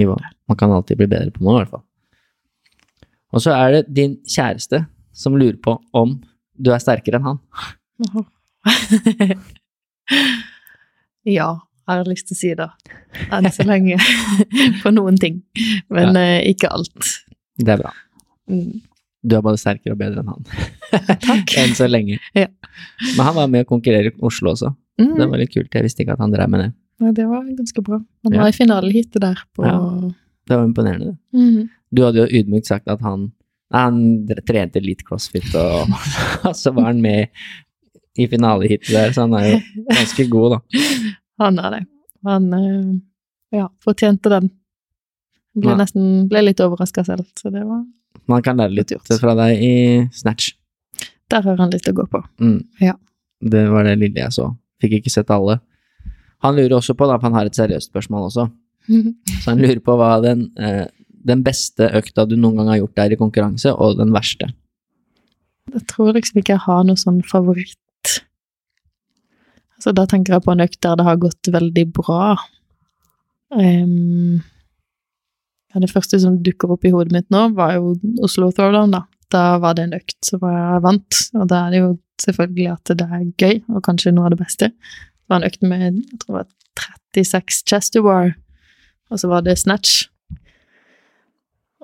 Man 0.00 0.58
kan 0.58 0.72
alltid 0.72 0.96
bli 0.96 1.10
bedre 1.12 1.34
på 1.34 1.44
noe, 1.44 1.58
i 1.58 1.60
hvert 1.60 1.74
fall. 1.74 1.84
Og 3.36 3.44
så 3.44 3.52
er 3.52 3.76
det 3.76 3.82
din 3.92 4.16
kjæreste 4.24 4.80
som 5.12 5.36
lurer 5.36 5.58
på 5.60 5.76
om 5.92 6.16
du 6.56 6.72
er 6.72 6.80
sterkere 6.80 7.20
enn 7.20 7.28
han. 7.28 7.38
ja, 11.38 11.50
jeg 11.88 12.02
har 12.04 12.10
lyst 12.10 12.28
til 12.28 12.36
å 12.36 12.38
si 12.42 12.50
det. 12.58 12.68
Enn 13.32 13.48
så 13.54 13.64
lenge. 13.68 13.96
På 14.82 14.92
noen 14.94 15.16
ting. 15.20 15.40
Men 15.94 16.16
eh, 16.20 16.42
ikke 16.52 16.70
alt. 16.74 17.12
Det 17.58 17.72
er 17.74 17.80
bra. 17.82 17.92
Mm. 18.50 18.80
Du 19.28 19.34
er 19.36 19.42
både 19.44 19.58
sterkere 19.60 19.96
og 19.96 20.00
bedre 20.00 20.22
enn 20.22 20.28
han. 20.30 20.44
Takk. 21.28 21.54
enn 21.60 21.74
så 21.76 21.88
lenge. 21.90 22.20
Ja. 22.38 22.46
Men 23.16 23.24
han 23.26 23.34
var 23.40 23.48
med 23.50 23.66
å 23.66 23.70
konkurrere 23.72 24.12
i 24.12 24.18
Oslo 24.24 24.52
også. 24.54 24.74
Mm. 25.00 25.14
Det 25.18 25.26
var 25.32 25.40
litt 25.42 25.52
kult. 25.54 25.72
Jeg 25.74 25.86
visste 25.88 26.04
ikke 26.04 26.14
at 26.18 26.22
han 26.22 26.32
drev 26.34 26.52
med 26.52 26.64
det. 26.66 26.70
Ja, 27.02 27.10
det 27.14 27.26
var 27.30 27.42
ganske 27.58 27.82
bra. 27.86 27.98
Han 28.26 28.34
Ja. 28.36 28.42
var 28.44 28.52
i 28.52 28.56
finaleheatet 28.56 29.20
der 29.22 29.42
på 29.56 29.64
Ja. 29.66 29.78
Det 30.48 30.56
var 30.56 30.64
imponerende. 30.64 31.16
det. 31.32 31.40
mm. 31.40 31.68
Du 31.92 32.02
hadde 32.04 32.20
jo 32.24 32.38
ydmykt 32.42 32.66
sagt 32.68 32.88
at 32.88 33.00
han 33.04 33.30
han 33.72 34.24
trente 34.48 34.80
litt 34.80 35.02
crossfit, 35.04 35.50
og, 35.54 35.90
og 36.48 36.54
så 36.60 36.70
var 36.72 36.86
han 36.88 37.02
med 37.04 37.28
i 38.16 38.24
finaleheatet 38.26 38.88
der, 38.94 39.12
så 39.12 39.26
han 39.26 39.34
er 39.36 39.44
jo 39.50 39.58
ganske 39.92 40.24
god, 40.32 40.54
da. 40.54 40.80
Han 41.38 41.58
er 41.62 41.74
det. 41.76 41.82
Han 42.26 42.48
eh, 42.56 42.94
ja, 43.58 43.68
fortjente 43.84 44.32
den. 44.32 44.50
Ble 45.58 45.74
Nei. 45.74 45.82
nesten 45.82 46.26
ble 46.30 46.44
litt 46.44 46.60
overraska 46.62 47.04
selv, 47.06 47.26
så 47.38 47.50
det 47.54 47.64
var 47.66 47.84
Man 48.30 48.44
kan 48.44 48.58
lære 48.60 48.74
litt 48.76 48.92
gjort. 48.92 49.08
fra 49.20 49.34
deg 49.38 49.62
i 49.62 49.74
snatch. 50.12 50.52
Der 51.30 51.44
har 51.44 51.56
han 51.60 51.72
litt 51.72 51.88
å 51.88 51.94
gå 51.96 52.06
på. 52.10 52.20
Mm. 52.40 52.60
Ja. 52.82 52.94
Det 53.40 53.64
var 53.70 53.86
det 53.86 53.98
lille 54.00 54.20
jeg 54.20 54.34
så. 54.34 54.50
Fikk 54.82 54.98
ikke 54.98 55.12
sett 55.12 55.30
alle. 55.34 55.58
Han 56.44 56.56
lurer 56.56 56.78
også 56.78 56.94
på, 56.94 57.06
da, 57.08 57.18
for 57.18 57.28
han 57.28 57.38
har 57.38 57.48
et 57.48 57.58
seriøst 57.58 57.90
spørsmål 57.90 58.28
også, 58.28 58.46
så 59.42 59.50
han 59.50 59.60
lurer 59.62 59.80
på 59.84 59.96
hva 59.98 60.12
den, 60.22 60.46
eh, 60.58 60.86
den 61.28 61.42
beste 61.46 61.88
økta 61.98 62.24
du 62.28 62.36
noen 62.38 62.60
gang 62.60 62.70
har 62.72 62.80
gjort 62.82 62.96
der 63.00 63.14
i 63.14 63.18
konkurranse, 63.20 63.74
og 63.74 63.98
den 63.98 64.14
verste. 64.14 64.52
Jeg 65.74 65.84
tror 65.90 66.14
liksom 66.16 66.40
ikke 66.40 66.54
jeg 66.54 66.64
har 66.64 66.86
noe 66.86 67.00
sånn 67.00 67.20
favoritt. 67.26 67.78
Altså, 69.88 70.02
da 70.02 70.04
tenker 70.04 70.34
jeg 70.34 70.44
på 70.44 70.52
en 70.52 70.60
økt 70.60 70.82
der 70.84 70.96
det 71.00 71.04
har 71.06 71.16
gått 71.16 71.48
veldig 71.48 71.86
bra. 71.96 72.36
Um, 73.56 74.44
Ja, 75.68 75.80
det 75.80 75.90
første 75.92 76.16
som 76.20 76.38
dukker 76.40 76.70
opp 76.72 76.84
i 76.88 76.90
hodet 76.92 77.12
mitt 77.12 77.26
nå, 77.28 77.42
var 77.52 77.74
jo 77.76 77.90
Oslo 78.24 78.46
Throwdown, 78.52 78.92
da. 78.92 79.02
Da 79.28 79.58
var 79.60 79.74
det 79.76 79.82
en 79.84 79.96
økt 79.98 80.16
som 80.24 80.40
jeg 80.40 80.80
vant, 80.80 81.18
og 81.36 81.48
da 81.48 81.58
er 81.66 81.74
det 81.74 81.80
jo 81.82 81.90
selvfølgelig 82.24 82.68
at 82.72 82.92
det 82.96 83.04
er 83.04 83.26
gøy, 83.36 83.58
og 83.76 83.82
kanskje 83.84 84.14
noe 84.16 84.30
av 84.30 84.32
det 84.32 84.38
beste. 84.40 84.70
Det 84.72 85.28
var 85.28 85.42
en 85.42 85.48
økt 85.48 85.66
med 85.68 85.84
jeg 85.84 86.20
tror 86.22 86.30
det 86.30 86.38
var 86.38 86.46
36 87.20 87.60
chester 87.68 88.04
War, 88.04 88.32
og 89.12 89.20
så 89.20 89.28
var 89.28 89.44
det 89.44 89.58
snatch. 89.60 90.06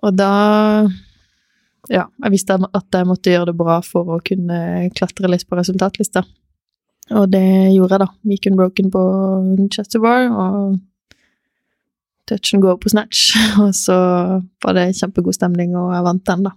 Og 0.05 0.17
da 0.17 0.33
Ja, 1.93 2.07
jeg 2.25 2.33
visste 2.33 2.57
at 2.57 2.97
jeg 2.97 3.09
måtte 3.09 3.33
gjøre 3.33 3.53
det 3.53 3.59
bra 3.61 3.83
for 3.85 4.17
å 4.17 4.23
kunne 4.25 4.89
klatre 4.97 5.29
litt 5.29 5.45
på 5.45 5.61
resultatlista. 5.61 6.25
Og 7.13 7.29
det 7.31 7.45
gjorde 7.75 7.93
jeg, 7.99 8.01
da. 8.01 8.07
Gikk 8.33 8.47
unbroken 8.53 8.91
på 8.91 9.01
chester 9.75 10.01
bar, 10.01 10.31
og 10.33 10.79
touchen 12.31 12.61
går 12.65 12.79
på 12.81 12.89
snatch. 12.89 13.35
Og 13.61 13.75
så 13.77 13.97
var 14.65 14.73
det 14.79 14.87
kjempegod 14.97 15.35
stemning, 15.37 15.75
og 15.77 15.93
jeg 15.93 16.05
vant 16.07 16.25
den, 16.31 16.47
da. 16.49 16.55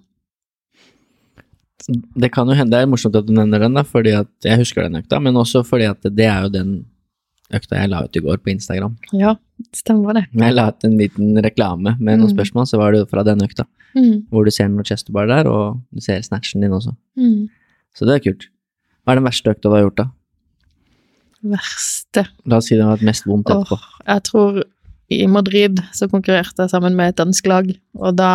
Det 2.17 2.31
kan 2.33 2.47
jo 2.49 2.55
hende, 2.57 2.73
det 2.73 2.79
er 2.83 2.89
morsomt 2.89 3.15
at 3.15 3.27
du 3.27 3.33
nevner 3.35 3.61
den, 3.63 3.75
da, 3.77 3.83
fordi 3.87 4.11
at 4.17 4.27
jeg 4.43 4.59
husker 4.59 4.83
den 4.87 4.97
økta, 4.99 5.19
men 5.23 5.37
også 5.39 5.61
fordi 5.67 5.85
at 5.87 6.01
det 6.09 6.25
er 6.27 6.47
jo 6.47 6.49
den 6.51 6.71
økta 7.53 7.77
jeg 7.79 7.91
la 7.93 8.01
ut 8.03 8.17
i 8.17 8.23
går 8.25 8.41
på 8.43 8.51
Instagram. 8.51 8.97
Ja, 9.15 9.35
stemmer 9.75 10.17
det. 10.17 10.25
Jeg 10.35 10.55
la 10.57 10.65
ut 10.73 10.83
en 10.87 10.97
liten 10.99 11.37
reklame 11.45 11.93
med 11.99 12.19
noen 12.19 12.27
Mm. 12.27 12.33
spørsmål, 12.35 12.67
så 12.67 12.79
var 12.81 12.91
det 12.91 12.99
jo 13.03 13.09
fra 13.11 13.23
den 13.23 13.39
økta, 13.45 13.63
Mm. 13.95 14.27
hvor 14.29 14.43
du 14.43 14.51
ser 14.51 14.67
noe 14.67 14.83
chesterbar 14.83 15.27
der, 15.27 15.47
og 15.47 15.79
du 15.93 16.01
ser 16.01 16.19
snatchen 16.21 16.61
din 16.61 16.71
også. 16.71 16.95
Mm. 17.15 17.47
Så 17.95 18.05
det 18.05 18.15
er 18.15 18.31
kult. 18.31 18.47
Hva 19.05 19.11
er 19.13 19.15
den 19.21 19.23
verste 19.29 19.47
økta 19.53 19.61
du 19.69 19.75
har 19.75 19.83
gjort, 19.87 19.95
da? 19.95 20.05
Verste 21.51 22.25
La 22.49 22.59
oss 22.59 22.69
si 22.69 22.75
det 22.77 22.85
har 22.85 22.97
vært 22.97 23.07
mest 23.07 23.27
vondt 23.27 23.51
etterpå. 23.51 23.77
Åh, 23.77 24.01
jeg 24.07 24.25
tror 24.27 24.59
i 25.13 25.21
Madrid 25.31 25.79
så 25.95 26.09
konkurrerte 26.11 26.65
jeg 26.65 26.73
sammen 26.73 26.97
med 26.97 27.13
et 27.13 27.19
dansk 27.19 27.47
lag, 27.47 27.69
og 27.95 28.17
da, 28.19 28.31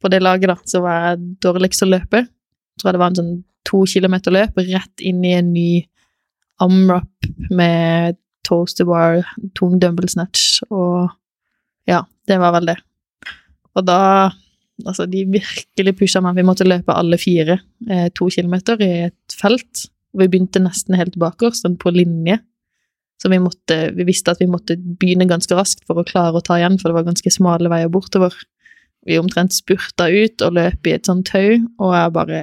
på 0.00 0.10
det 0.12 0.22
laget, 0.24 0.48
da, 0.48 0.56
så 0.68 0.80
var 0.84 1.02
jeg 1.04 1.20
dårligst 1.44 1.84
å 1.84 1.90
løpe. 1.90 2.24
Jeg 2.24 2.80
tror 2.82 2.96
det 2.96 3.02
var 3.02 3.12
en 3.12 3.20
sånn 3.20 3.34
to 3.68 3.82
kilometer 3.90 4.32
løp 4.32 4.56
rett 4.62 5.04
inn 5.04 5.20
i 5.26 5.34
en 5.36 5.52
ny 5.52 5.70
amrap 6.64 7.28
med 7.52 8.16
toaster 8.48 8.88
bar, 8.88 9.20
tung 9.58 9.76
dumble 9.82 10.08
snatch, 10.08 10.62
og 10.72 11.10
ja, 11.88 12.02
det 12.28 12.40
var 12.40 12.56
vel 12.56 12.72
det. 12.72 12.78
Og 13.76 13.84
da 13.88 14.00
Altså, 14.86 15.08
de 15.10 15.24
virkelig 15.26 15.94
pusha 15.98 16.20
meg. 16.22 16.36
Vi 16.38 16.46
måtte 16.46 16.62
løpe 16.62 16.94
alle 16.94 17.18
fire 17.18 17.56
eh, 17.90 18.08
to 18.14 18.28
kilometer 18.30 18.78
i 18.78 18.90
et 19.08 19.34
felt. 19.34 19.88
Vi 20.16 20.28
begynte 20.28 20.62
nesten 20.62 20.96
helt 20.98 21.18
bakerst, 21.20 21.64
sånn 21.64 21.76
på 21.80 21.92
linje. 21.94 22.38
Så 23.18 23.30
vi, 23.32 23.40
måtte, 23.42 23.90
vi 23.96 24.06
visste 24.06 24.32
at 24.32 24.40
vi 24.40 24.46
måtte 24.50 24.76
begynne 24.78 25.26
ganske 25.28 25.56
raskt 25.58 25.82
for 25.88 25.98
å 25.98 26.06
klare 26.06 26.38
å 26.38 26.44
ta 26.44 26.60
igjen, 26.60 26.78
for 26.78 26.90
det 26.90 27.00
var 27.00 27.08
ganske 27.08 27.32
smale 27.34 27.70
veier 27.72 27.90
bortover. 27.90 28.34
Vi 29.06 29.18
omtrent 29.18 29.56
spurta 29.56 30.06
ut 30.10 30.44
og 30.46 30.54
løp 30.54 30.86
i 30.86 30.94
et 30.94 31.08
sånt 31.08 31.26
tau, 31.32 31.58
og 31.82 31.96
jeg 31.96 32.14
bare 32.14 32.42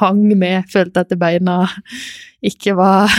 hang 0.00 0.24
med, 0.32 0.64
følte 0.72 1.04
at 1.04 1.12
beina 1.20 1.66
ikke 2.44 2.74
var 2.78 3.12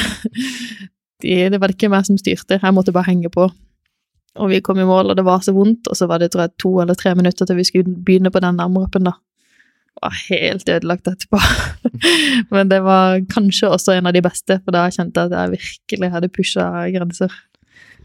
de, 1.24 1.48
Det 1.50 1.60
var 1.62 1.72
ikke 1.74 1.90
meg 1.94 2.06
som 2.10 2.18
styrte, 2.20 2.60
jeg 2.62 2.76
måtte 2.76 2.94
bare 2.96 3.12
henge 3.12 3.32
på. 3.34 3.48
Og 4.38 4.52
vi 4.52 4.62
kom 4.62 4.78
i 4.82 4.86
mål, 4.86 5.12
og 5.12 5.18
det 5.18 5.26
var 5.26 5.42
så 5.46 5.54
vondt, 5.56 5.90
og 5.90 5.98
så 5.98 6.06
var 6.10 6.22
det 6.22 6.32
tror 6.34 6.46
jeg, 6.46 6.58
to 6.62 6.74
eller 6.84 6.98
tre 6.98 7.16
minutter 7.18 7.48
til 7.48 7.58
vi 7.58 7.66
skulle 7.66 7.96
begynne 8.06 8.34
på 8.34 8.42
den 8.44 8.60
armrappen. 8.62 9.10
Var 9.98 10.18
helt 10.28 10.70
ødelagt 10.70 11.10
etterpå. 11.10 11.40
Men 12.54 12.70
det 12.70 12.80
var 12.86 13.22
kanskje 13.32 13.72
også 13.74 13.96
en 13.98 14.10
av 14.10 14.14
de 14.16 14.22
beste, 14.26 14.60
for 14.64 14.76
da 14.76 14.86
kjente 14.94 15.24
jeg 15.24 15.32
at 15.32 15.38
jeg 15.38 15.54
virkelig 15.56 16.12
hadde 16.14 16.32
pusha 16.34 16.68
grenser. 16.94 17.34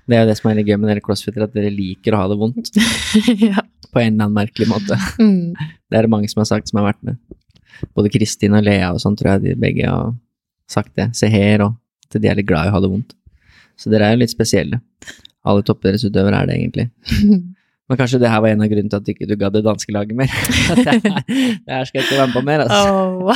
Det 0.08 0.16
er 0.16 0.24
jo 0.24 0.30
det 0.32 0.38
som 0.38 0.50
er 0.50 0.58
litt 0.58 0.70
gøy 0.70 0.78
med 0.80 0.90
dere 0.90 1.04
crossfitter, 1.04 1.44
at 1.44 1.54
dere 1.54 1.70
liker 1.70 2.16
å 2.16 2.24
ha 2.24 2.30
det 2.32 2.38
vondt 2.40 2.72
ja. 3.44 3.62
på 3.92 4.02
en 4.02 4.16
eller 4.16 4.26
annen 4.26 4.38
merkelig 4.40 4.70
måte. 4.72 4.98
Mm. 5.22 5.54
Det 5.54 5.98
er 5.98 6.06
det 6.06 6.10
mange 6.10 6.28
som 6.32 6.40
har 6.40 6.48
sagt, 6.48 6.70
som 6.70 6.80
har 6.80 6.88
vært 6.88 7.02
med. 7.06 7.18
Både 7.94 8.10
Kristin 8.10 8.56
og 8.56 8.64
Lea 8.64 8.88
og 8.94 9.00
sånn, 9.02 9.14
tror 9.18 9.34
jeg 9.34 9.42
de 9.44 9.52
begge 9.60 9.86
har 9.86 10.14
sagt 10.70 10.96
det. 10.98 11.10
Seher 11.18 11.62
og 11.66 11.76
at 12.08 12.16
de 12.20 12.30
er 12.30 12.38
litt 12.38 12.48
glad 12.48 12.66
i 12.66 12.72
å 12.72 12.74
ha 12.74 12.80
det 12.82 12.90
vondt. 12.90 13.12
Så 13.78 13.92
dere 13.92 14.08
er 14.08 14.16
jo 14.16 14.22
litt 14.22 14.32
spesielle. 14.32 14.80
Alle 15.48 15.64
toppidrettsutøvere 15.66 16.40
er 16.40 16.48
det 16.48 16.56
egentlig. 16.58 16.86
Men 17.90 17.98
kanskje 17.98 18.20
det 18.22 18.30
her 18.30 18.40
var 18.40 18.52
en 18.52 18.62
av 18.62 18.70
grunnene 18.70 18.92
til 18.92 19.00
at 19.02 19.08
ikke 19.10 19.26
du 19.28 19.34
gadd 19.36 19.56
det 19.56 19.64
danske 19.66 19.92
laget 19.92 20.16
mer. 20.16 20.30
Det 21.66 21.72
her, 21.72 21.84
skal 21.88 21.98
jeg 21.98 22.06
ikke 22.06 22.18
være 22.18 22.28
med 22.30 22.36
på 22.36 22.44
mer, 22.46 22.62
altså. 22.64 22.92
Oh. 22.94 23.32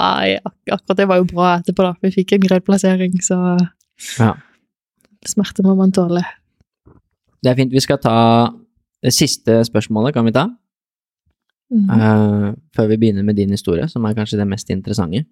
Ai, 0.00 0.38
ak 0.40 0.72
akkurat 0.78 0.98
det 0.98 1.08
var 1.10 1.20
jo 1.20 1.26
bra 1.28 1.50
etterpå, 1.58 1.84
da. 1.84 1.92
Vi 2.02 2.12
fikk 2.16 2.34
en 2.36 2.46
grei 2.46 2.60
plassering, 2.64 3.18
så 3.24 3.36
Ja. 4.18 4.32
smerte 5.28 5.62
må 5.66 5.76
man 5.76 5.92
tåle. 5.92 6.24
Det 7.44 7.52
er 7.52 7.56
fint. 7.56 7.72
Vi 7.72 7.80
skal 7.84 8.00
ta 8.00 8.16
det 9.04 9.12
siste 9.16 9.60
spørsmålet, 9.68 10.14
kan 10.14 10.24
vi 10.24 10.32
ta? 10.32 10.48
Mm. 11.70 11.86
Uh, 11.88 12.48
før 12.74 12.88
vi 12.90 12.98
begynner 12.98 13.22
med 13.22 13.36
din 13.36 13.50
historie, 13.50 13.86
som 13.88 14.04
er 14.04 14.16
kanskje 14.16 14.40
det 14.40 14.48
mest 14.48 14.70
interessante. 14.70 15.24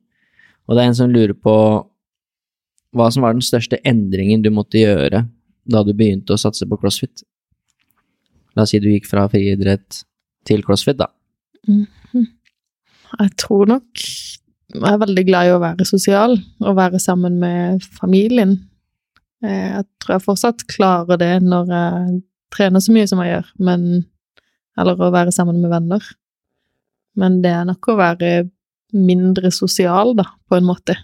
Og 0.69 0.77
det 0.77 0.85
er 0.85 0.93
en 0.93 0.95
som 0.95 1.11
lurer 1.11 1.35
på 1.35 1.57
hva 2.97 3.09
som 3.13 3.25
var 3.25 3.35
den 3.35 3.45
største 3.45 3.81
endringen 3.85 4.45
du 4.45 4.51
måtte 4.55 4.81
gjøre 4.81 5.25
da 5.69 5.83
du 5.85 5.93
begynte 5.93 6.33
å 6.33 6.41
satse 6.41 6.69
på 6.69 6.79
crossfit. 6.81 7.25
La 8.59 8.65
oss 8.67 8.73
si 8.75 8.81
du 8.83 8.89
gikk 8.91 9.07
fra 9.07 9.29
friidrett 9.31 10.01
til 10.49 10.65
crossfit, 10.67 10.99
da. 10.99 11.07
Jeg 13.19 13.31
tror 13.41 13.69
nok 13.71 14.03
jeg 14.69 14.85
er 14.85 14.99
veldig 15.01 15.23
glad 15.25 15.49
i 15.49 15.53
å 15.55 15.61
være 15.63 15.87
sosial 15.89 16.35
og 16.61 16.75
være 16.77 16.99
sammen 17.01 17.39
med 17.41 17.85
familien. 17.97 18.57
Eh, 19.45 19.79
Jeg 19.79 19.85
tror 20.03 20.17
jeg 20.19 20.25
fortsatt 20.27 20.67
klarer 20.69 21.17
det 21.21 21.31
når 21.43 21.71
jeg 21.73 22.19
trener 22.53 22.83
så 22.85 22.93
mye 22.93 23.09
som 23.09 23.23
jeg 23.23 23.33
gjør, 23.37 23.49
men 23.65 24.07
Eller 24.79 24.95
å 24.95 25.09
være 25.11 25.33
sammen 25.35 25.57
med 25.59 25.73
venner. 25.73 26.05
Men 27.19 27.41
det 27.43 27.51
er 27.51 27.65
nok 27.67 27.89
å 27.91 27.97
være 27.99 28.29
mindre 28.95 29.51
sosial, 29.51 30.13
da, 30.15 30.23
på 30.47 30.55
en 30.55 30.69
måte. 30.69 30.95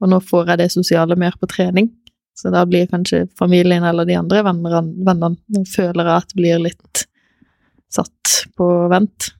Og 0.00 0.08
nå 0.08 0.16
får 0.24 0.48
jeg 0.48 0.58
det 0.62 0.68
sosiale 0.72 1.16
mer 1.20 1.36
på 1.36 1.44
trening, 1.50 1.90
så 2.38 2.52
da 2.54 2.62
blir 2.68 2.86
kanskje 2.90 3.24
familien 3.38 3.82
eller 3.88 4.06
de 4.06 4.14
andre 4.18 4.44
vennene 4.46 5.64
føler 5.66 6.06
jeg 6.06 6.22
at 6.22 6.34
blir 6.38 6.60
litt 6.68 7.02
satt 7.90 8.34
på 8.58 8.68
vent. 8.92 9.32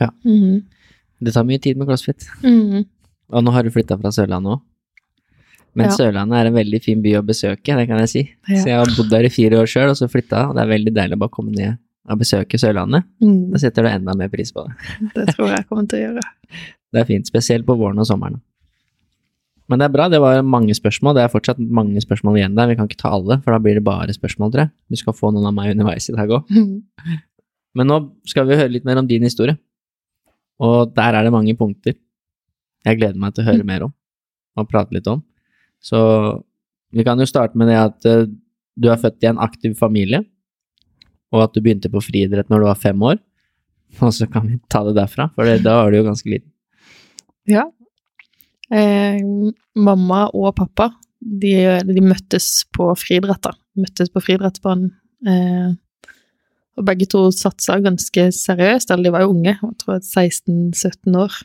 Ja. 0.00 0.10
Mhm. 0.24 0.62
Det 1.20 1.32
tar 1.32 1.44
mye 1.48 1.60
tid 1.62 1.78
med 1.80 1.88
crossfit. 1.88 2.26
Mhm. 2.44 2.84
Og 3.32 3.42
nå 3.44 3.52
har 3.52 3.64
du 3.64 3.70
flytta 3.74 3.96
fra 4.00 4.10
Sørlandet 4.12 4.52
òg. 4.56 4.60
Men 5.76 5.86
Ja. 5.90 5.92
Sørlandet 5.96 6.38
er 6.40 6.46
en 6.46 6.54
veldig 6.56 6.80
fin 6.82 7.02
by 7.02 7.14
å 7.18 7.22
besøke, 7.26 7.76
det 7.76 7.86
kan 7.88 7.98
jeg 8.00 8.08
si. 8.08 8.22
Ja. 8.48 8.56
Så 8.62 8.66
jeg 8.70 8.78
har 8.78 8.86
bodd 8.96 9.10
der 9.10 9.24
i 9.24 9.28
fire 9.32 9.58
år 9.60 9.66
sjøl, 9.68 9.90
og 9.90 9.96
så 9.96 10.08
flytta, 10.08 10.48
og 10.48 10.54
det 10.56 10.62
er 10.62 10.72
veldig 10.72 10.94
deilig 10.94 11.16
å 11.16 11.18
bare 11.18 11.34
komme 11.36 11.52
ned 11.52 11.76
og 12.08 12.18
besøke 12.20 12.56
Sørlandet. 12.60 13.04
Mm, 13.20 13.50
Da 13.52 13.58
setter 13.58 13.82
du 13.82 13.88
enda 13.88 14.14
mer 14.16 14.28
pris 14.28 14.52
på 14.52 14.64
det. 14.64 14.74
det 15.14 15.34
tror 15.34 15.48
jeg 15.50 15.66
kommer 15.68 15.88
til 15.88 15.98
å 15.98 16.02
gjøre. 16.06 16.20
Det 16.92 17.00
er 17.02 17.04
fint, 17.04 17.26
spesielt 17.26 17.66
på 17.66 17.76
våren 17.76 17.98
og 17.98 18.06
sommeren. 18.06 18.40
Men 19.66 19.80
det 19.80 19.88
er 19.88 19.94
bra, 19.96 20.06
det 20.10 20.20
var 20.22 20.44
mange 20.46 20.74
spørsmål. 20.78 21.16
Det 21.16 21.24
er 21.24 21.32
fortsatt 21.32 21.58
mange 21.58 22.00
spørsmål 22.02 22.38
igjen 22.38 22.54
der. 22.54 22.70
Vi 22.70 22.76
kan 22.78 22.86
ikke 22.86 23.00
ta 23.00 23.10
alle, 23.16 23.40
for 23.42 23.54
da 23.54 23.58
blir 23.62 23.78
det 23.78 23.86
bare 23.86 24.14
spørsmål, 24.14 24.52
tror 24.52 24.66
jeg. 24.66 24.72
Du 24.92 24.98
skal 25.00 25.16
få 25.16 25.32
noen 25.34 25.48
av 25.50 25.56
meg 25.56 25.72
underveis 25.74 26.06
i 26.10 26.14
dag 26.14 26.30
òg. 26.38 26.52
Men 27.76 27.90
nå 27.90 28.00
skal 28.30 28.46
vi 28.48 28.58
høre 28.58 28.72
litt 28.72 28.86
mer 28.86 29.00
om 29.02 29.08
din 29.10 29.26
historie. 29.26 29.58
Og 30.62 30.94
der 30.96 31.18
er 31.18 31.26
det 31.26 31.34
mange 31.34 31.52
punkter 31.58 31.96
jeg 32.86 33.00
gleder 33.00 33.18
meg 33.20 33.34
til 33.34 33.42
å 33.42 33.50
høre 33.50 33.66
mer 33.66 33.88
om 33.88 33.94
og 34.56 34.68
prate 34.70 34.94
litt 34.96 35.08
om. 35.10 35.20
Så 35.84 35.98
vi 36.96 37.04
kan 37.04 37.20
jo 37.20 37.28
starte 37.28 37.58
med 37.58 37.68
det 37.68 37.76
at 37.76 38.08
eh, 38.08 38.28
du 38.76 38.88
er 38.88 39.00
født 39.00 39.24
i 39.24 39.30
en 39.30 39.40
aktiv 39.42 39.74
familie, 39.76 40.22
og 41.34 41.42
at 41.44 41.56
du 41.56 41.60
begynte 41.60 41.90
på 41.92 42.00
friidrett 42.04 42.48
når 42.52 42.62
du 42.62 42.68
var 42.70 42.80
fem 42.80 43.02
år. 43.04 43.18
Og 44.04 44.12
så 44.14 44.26
kan 44.30 44.46
vi 44.48 44.58
ta 44.72 44.82
det 44.86 44.96
derfra, 44.96 45.28
for 45.34 45.48
det, 45.48 45.60
da 45.64 45.76
var 45.82 45.92
du 45.92 46.00
jo 46.00 46.06
ganske 46.06 46.30
liten. 46.30 46.50
Ja. 47.46 47.68
Eh, 48.72 49.18
mamma 49.78 50.26
og 50.34 50.54
pappa, 50.58 50.90
de, 51.20 51.54
de 51.86 52.02
møttes 52.04 52.64
på 52.74 52.88
friidrett, 52.98 53.42
da. 53.46 53.54
Møttes 53.78 54.10
på 54.12 54.22
friidrettsbanen. 54.24 54.92
Eh, 55.26 55.74
og 56.76 56.84
begge 56.84 57.08
to 57.08 57.28
satsa 57.32 57.78
ganske 57.80 58.28
seriøst, 58.36 58.90
eller 58.90 59.08
de 59.08 59.12
var 59.14 59.24
jo 59.24 59.32
unge, 59.32 59.54
jeg 59.56 59.76
tror 59.80 60.00
16-17 60.02 61.16
år. 61.22 61.38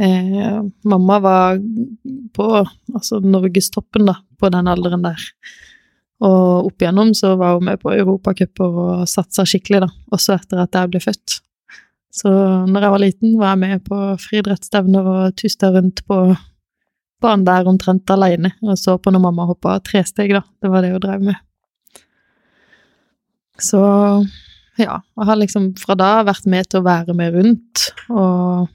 Eh, 0.00 0.60
mamma 0.88 1.18
var 1.24 1.60
på 2.36 2.48
altså 2.60 3.20
norgestoppen, 3.24 4.08
da, 4.08 4.16
på 4.40 4.50
den 4.52 4.68
alderen 4.72 5.04
der. 5.04 5.28
Og 6.24 6.70
opp 6.70 6.80
igjennom 6.80 7.12
så 7.16 7.34
var 7.36 7.58
hun 7.58 7.68
med 7.68 7.80
på 7.82 7.92
europacuper 7.92 8.80
og 8.86 9.08
satsa 9.10 9.44
skikkelig, 9.48 9.84
da, 9.84 9.90
også 10.16 10.38
etter 10.38 10.62
at 10.64 10.80
jeg 10.80 10.92
ble 10.94 11.02
født. 11.04 11.40
Så 12.16 12.30
når 12.64 12.86
jeg 12.86 12.92
var 12.94 13.02
liten, 13.02 13.32
var 13.40 13.52
jeg 13.52 13.62
med 13.62 13.82
på 13.84 13.96
friidrettsstevner 14.22 15.08
og 15.10 15.34
tusta 15.36 15.68
rundt 15.74 16.00
på 16.08 16.20
banen 17.22 17.44
der 17.44 17.68
omtrent 17.68 18.08
alene, 18.12 18.54
og 18.64 18.78
så 18.80 18.96
på 19.00 19.12
når 19.12 19.24
mamma 19.24 19.46
hoppa 19.48 19.76
tresteg, 19.84 20.32
da. 20.36 20.42
Det 20.62 20.70
var 20.72 20.84
det 20.84 20.94
hun 20.94 21.02
drev 21.04 21.26
med. 21.28 21.42
Så 23.60 23.80
ja, 24.76 24.98
jeg 25.00 25.28
har 25.28 25.38
liksom 25.40 25.70
fra 25.80 25.96
da 25.96 26.10
vært 26.28 26.48
med 26.48 26.68
til 26.68 26.80
å 26.80 26.86
være 26.86 27.16
med 27.16 27.36
rundt, 27.36 27.84
og 28.12 28.72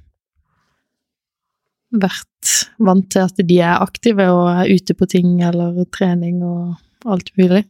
vært 1.92 2.54
vant 2.82 3.10
til 3.12 3.26
at 3.26 3.42
de 3.46 3.58
er 3.62 3.82
aktive 3.82 4.28
og 4.32 4.48
er 4.52 4.72
ute 4.72 4.96
på 4.98 5.08
ting 5.10 5.42
eller 5.46 5.82
trening 5.94 6.42
og 6.46 7.10
alt 7.10 7.34
mulig. 7.38 7.66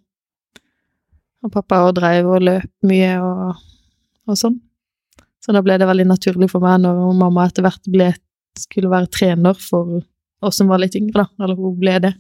Og 1.41 1.53
pappa 1.55 1.81
også 1.87 1.97
drev 1.97 2.29
og 2.29 2.45
løp 2.45 2.87
mye 2.87 3.15
og, 3.23 3.63
og 4.29 4.37
sånn. 4.37 4.59
Så 5.41 5.55
da 5.55 5.61
ble 5.65 5.77
det 5.81 5.89
veldig 5.89 6.05
naturlig 6.09 6.51
for 6.51 6.63
meg 6.63 6.83
når 6.83 6.99
mamma 7.17 7.47
etter 7.49 7.65
hvert 7.65 7.87
ble, 7.89 8.11
skulle 8.59 8.91
være 8.91 9.09
trener 9.13 9.57
for 9.57 10.03
oss 10.45 10.59
som 10.59 10.69
var 10.69 10.81
litt 10.81 10.97
yngre, 10.97 11.23
da. 11.23 11.45
Eller 11.45 11.57
hun 11.57 11.77
ble 11.79 11.97
det. 12.03 12.13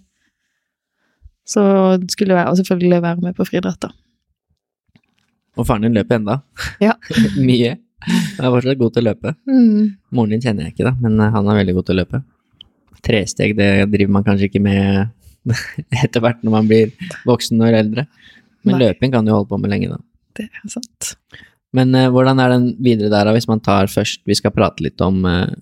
Så 1.47 1.61
skulle 2.09 2.37
jeg 2.37 2.61
selvfølgelig 2.61 3.01
være 3.03 3.25
med 3.25 3.37
på 3.37 3.45
friidrett, 3.45 3.81
da. 3.81 3.91
Og 5.59 5.67
faren 5.67 5.85
din 5.85 5.97
løper 5.97 6.17
enda. 6.17 6.39
Ja. 6.81 6.95
Mye. 7.47 7.77
Han 8.01 8.45
er 8.47 8.53
fortsatt 8.55 8.79
god 8.79 8.93
til 8.95 9.03
å 9.03 9.09
løpe. 9.11 9.33
Mm. 9.49 9.89
Moren 10.15 10.33
din 10.33 10.43
kjenner 10.43 10.65
jeg 10.65 10.75
ikke, 10.75 10.87
da, 10.87 10.95
men 11.03 11.19
eh, 11.21 11.33
han 11.35 11.49
er 11.51 11.59
veldig 11.61 11.75
god 11.77 11.89
til 11.89 11.97
å 11.97 12.01
løpe. 12.01 12.21
Tresteg 13.05 13.53
det 13.57 13.69
driver 13.91 14.15
man 14.17 14.25
kanskje 14.25 14.49
ikke 14.49 14.61
med 14.63 15.11
etter 16.05 16.23
hvert 16.23 16.41
når 16.45 16.55
man 16.55 16.69
blir 16.69 16.93
voksen 17.29 17.61
og 17.61 17.77
eldre. 17.77 18.07
Men 18.65 18.77
Nei. 18.77 18.87
løping 18.87 19.13
kan 19.13 19.25
du 19.25 19.33
holde 19.33 19.49
på 19.49 19.59
med 19.61 19.73
lenge, 19.73 19.91
da. 19.93 20.01
Det 20.37 20.47
er 20.47 20.71
sant. 20.71 21.13
Men 21.73 21.95
eh, 21.95 22.09
hvordan 22.11 22.39
er 22.43 22.49
den 22.55 22.65
videre 22.83 23.09
der, 23.13 23.31
hvis 23.35 23.47
man 23.47 23.61
tar 23.63 23.87
først 23.87 24.25
Vi 24.27 24.35
skal 24.35 24.51
prate 24.51 24.83
litt 24.83 24.99
om, 25.01 25.21
eh, 25.25 25.53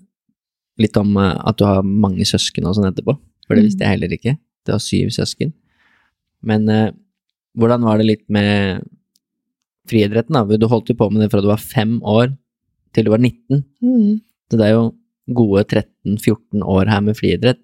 litt 0.82 0.96
om 0.98 1.16
eh, 1.16 1.36
at 1.46 1.58
du 1.60 1.64
har 1.68 1.82
mange 1.86 2.26
søsken 2.26 2.66
og 2.66 2.74
sånn 2.78 2.88
etterpå, 2.90 3.14
for 3.46 3.54
det 3.54 3.62
Mm. 3.64 3.68
visste 3.68 3.84
jeg 3.84 3.94
heller 3.94 4.14
ikke. 4.16 4.38
Det 4.66 4.72
var 4.74 4.82
syv 4.82 5.10
søsken. 5.14 5.52
Men 6.42 6.68
eh, 6.68 6.90
hvordan 7.58 7.82
var 7.86 7.98
det 7.98 8.06
litt 8.06 8.24
med 8.28 8.82
friidretten, 9.90 10.34
da? 10.36 10.44
Du 10.56 10.66
holdt 10.70 10.88
jo 10.90 10.94
på 10.98 11.10
med 11.12 11.22
det 11.22 11.30
fra 11.32 11.40
du 11.42 11.48
var 11.50 11.58
fem 11.62 11.98
år 12.02 12.36
til 12.94 13.04
du 13.06 13.10
var 13.10 13.18
19. 13.22 13.64
Mm. 13.82 14.20
Så 14.50 14.58
det 14.58 14.66
er 14.66 14.74
jo 14.76 14.94
gode 15.34 15.64
13-14 15.64 16.62
år 16.66 16.88
her 16.90 17.00
med 17.06 17.16
friidrett. 17.18 17.62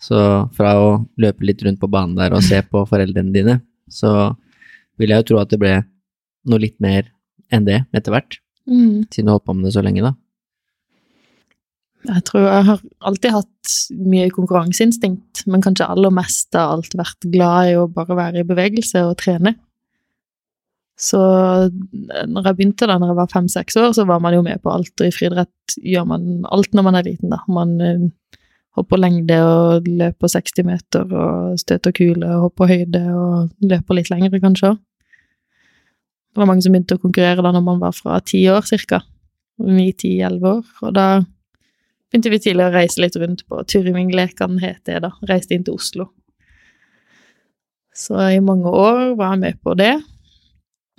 Så 0.00 0.16
fra 0.54 0.74
å 0.78 0.90
løpe 1.18 1.44
litt 1.44 1.62
rundt 1.66 1.80
på 1.80 1.90
banen 1.90 2.14
der 2.16 2.32
og 2.32 2.42
se 2.46 2.60
på 2.62 2.84
foreldrene 2.88 3.32
dine, 3.34 3.58
så 3.90 4.36
vil 4.98 5.10
jeg 5.10 5.22
jo 5.24 5.26
tro 5.32 5.40
at 5.42 5.50
det 5.50 5.58
ble 5.60 5.72
noe 6.48 6.60
litt 6.62 6.78
mer 6.80 7.08
enn 7.52 7.64
det 7.68 7.82
etter 7.94 8.14
hvert, 8.14 8.38
Mm. 8.68 9.06
siden 9.08 9.26
du 9.26 9.32
holdt 9.32 9.46
på 9.48 9.54
med 9.56 9.64
det 9.64 9.72
så 9.74 9.82
lenge, 9.84 10.02
da. 10.04 10.12
Jeg 12.08 12.22
tror 12.28 12.44
jeg 12.46 12.64
har 12.68 12.82
alltid 13.10 13.32
hatt 13.34 13.72
mye 14.06 14.28
konkurranseinstinkt, 14.30 15.42
men 15.50 15.64
kanskje 15.64 15.88
aller 15.90 16.12
mest 16.14 16.54
av 16.56 16.76
alt 16.76 16.94
vært 16.96 17.26
glad 17.32 17.70
i 17.72 17.74
å 17.80 17.88
bare 17.92 18.16
være 18.16 18.42
i 18.44 18.46
bevegelse 18.48 19.02
og 19.08 19.16
trene. 19.20 19.54
Så 20.98 21.18
når 22.26 22.46
jeg 22.48 22.56
begynte 22.58 22.86
da 22.90 22.96
når 22.98 23.12
jeg 23.12 23.18
var 23.20 23.32
fem-seks 23.32 23.76
år, 23.78 23.92
så 23.94 24.06
var 24.08 24.22
man 24.22 24.34
jo 24.34 24.42
med 24.46 24.62
på 24.62 24.72
alt, 24.72 24.94
og 25.00 25.06
i 25.06 25.14
friidrett 25.14 25.76
gjør 25.82 26.06
man 26.10 26.24
alt 26.50 26.72
når 26.74 26.86
man 26.88 26.98
er 26.98 27.06
liten, 27.06 27.30
da. 27.34 27.38
Man 27.50 27.76
eh, 27.84 28.08
hopper 28.78 28.98
lengde 29.02 29.36
og 29.42 29.86
løper 29.90 30.32
60 30.32 30.66
meter 30.66 31.14
og 31.14 31.58
støter 31.60 31.94
kule 31.94 32.26
og 32.26 32.48
hopper 32.48 32.72
høyde 32.72 33.02
og 33.14 33.68
løper 33.74 33.98
litt 33.98 34.10
lengre, 34.10 34.40
kanskje 34.42 34.72
òg. 34.72 34.80
Det 36.38 36.44
var 36.44 36.52
mange 36.52 36.62
som 36.62 36.70
begynte 36.70 36.94
å 36.94 37.00
konkurrere 37.02 37.42
da 37.42 37.50
når 37.50 37.62
man 37.66 37.80
var 37.82 37.94
fra 37.96 38.20
ti 38.22 38.44
år, 38.46 38.62
cirka. 38.62 39.00
Ni, 39.58 39.88
ti, 39.98 40.12
elleve 40.22 40.52
år. 40.60 40.68
Og 40.86 40.92
da 40.94 41.06
begynte 41.18 42.30
vi 42.30 42.38
tidlig 42.44 42.62
å 42.62 42.74
reise 42.76 43.02
litt 43.02 43.18
rundt 43.18 43.42
på 43.50 43.64
Tyrving-lekene, 43.66 44.60
het 44.62 44.84
det 44.86 45.00
da. 45.02 45.10
Reiste 45.26 45.56
inn 45.56 45.66
til 45.66 45.74
Oslo. 45.74 46.06
Så 47.90 48.22
i 48.30 48.38
mange 48.38 48.70
år 48.70 49.16
var 49.18 49.34
jeg 49.34 49.42
med 49.42 49.58
på 49.66 49.74
det. 49.82 49.96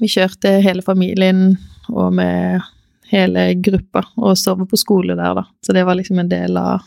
Vi 0.04 0.12
kjørte 0.12 0.58
hele 0.60 0.84
familien 0.84 1.54
og 1.88 2.12
med 2.20 2.60
hele 3.08 3.54
gruppa, 3.64 4.04
og 4.20 4.36
sov 4.44 4.68
på 4.68 4.84
skole 4.84 5.16
der, 5.16 5.40
da. 5.40 5.48
Så 5.64 5.72
det 5.72 5.88
var 5.88 5.96
liksom 5.96 6.20
en 6.20 6.36
del 6.36 6.60
av 6.60 6.84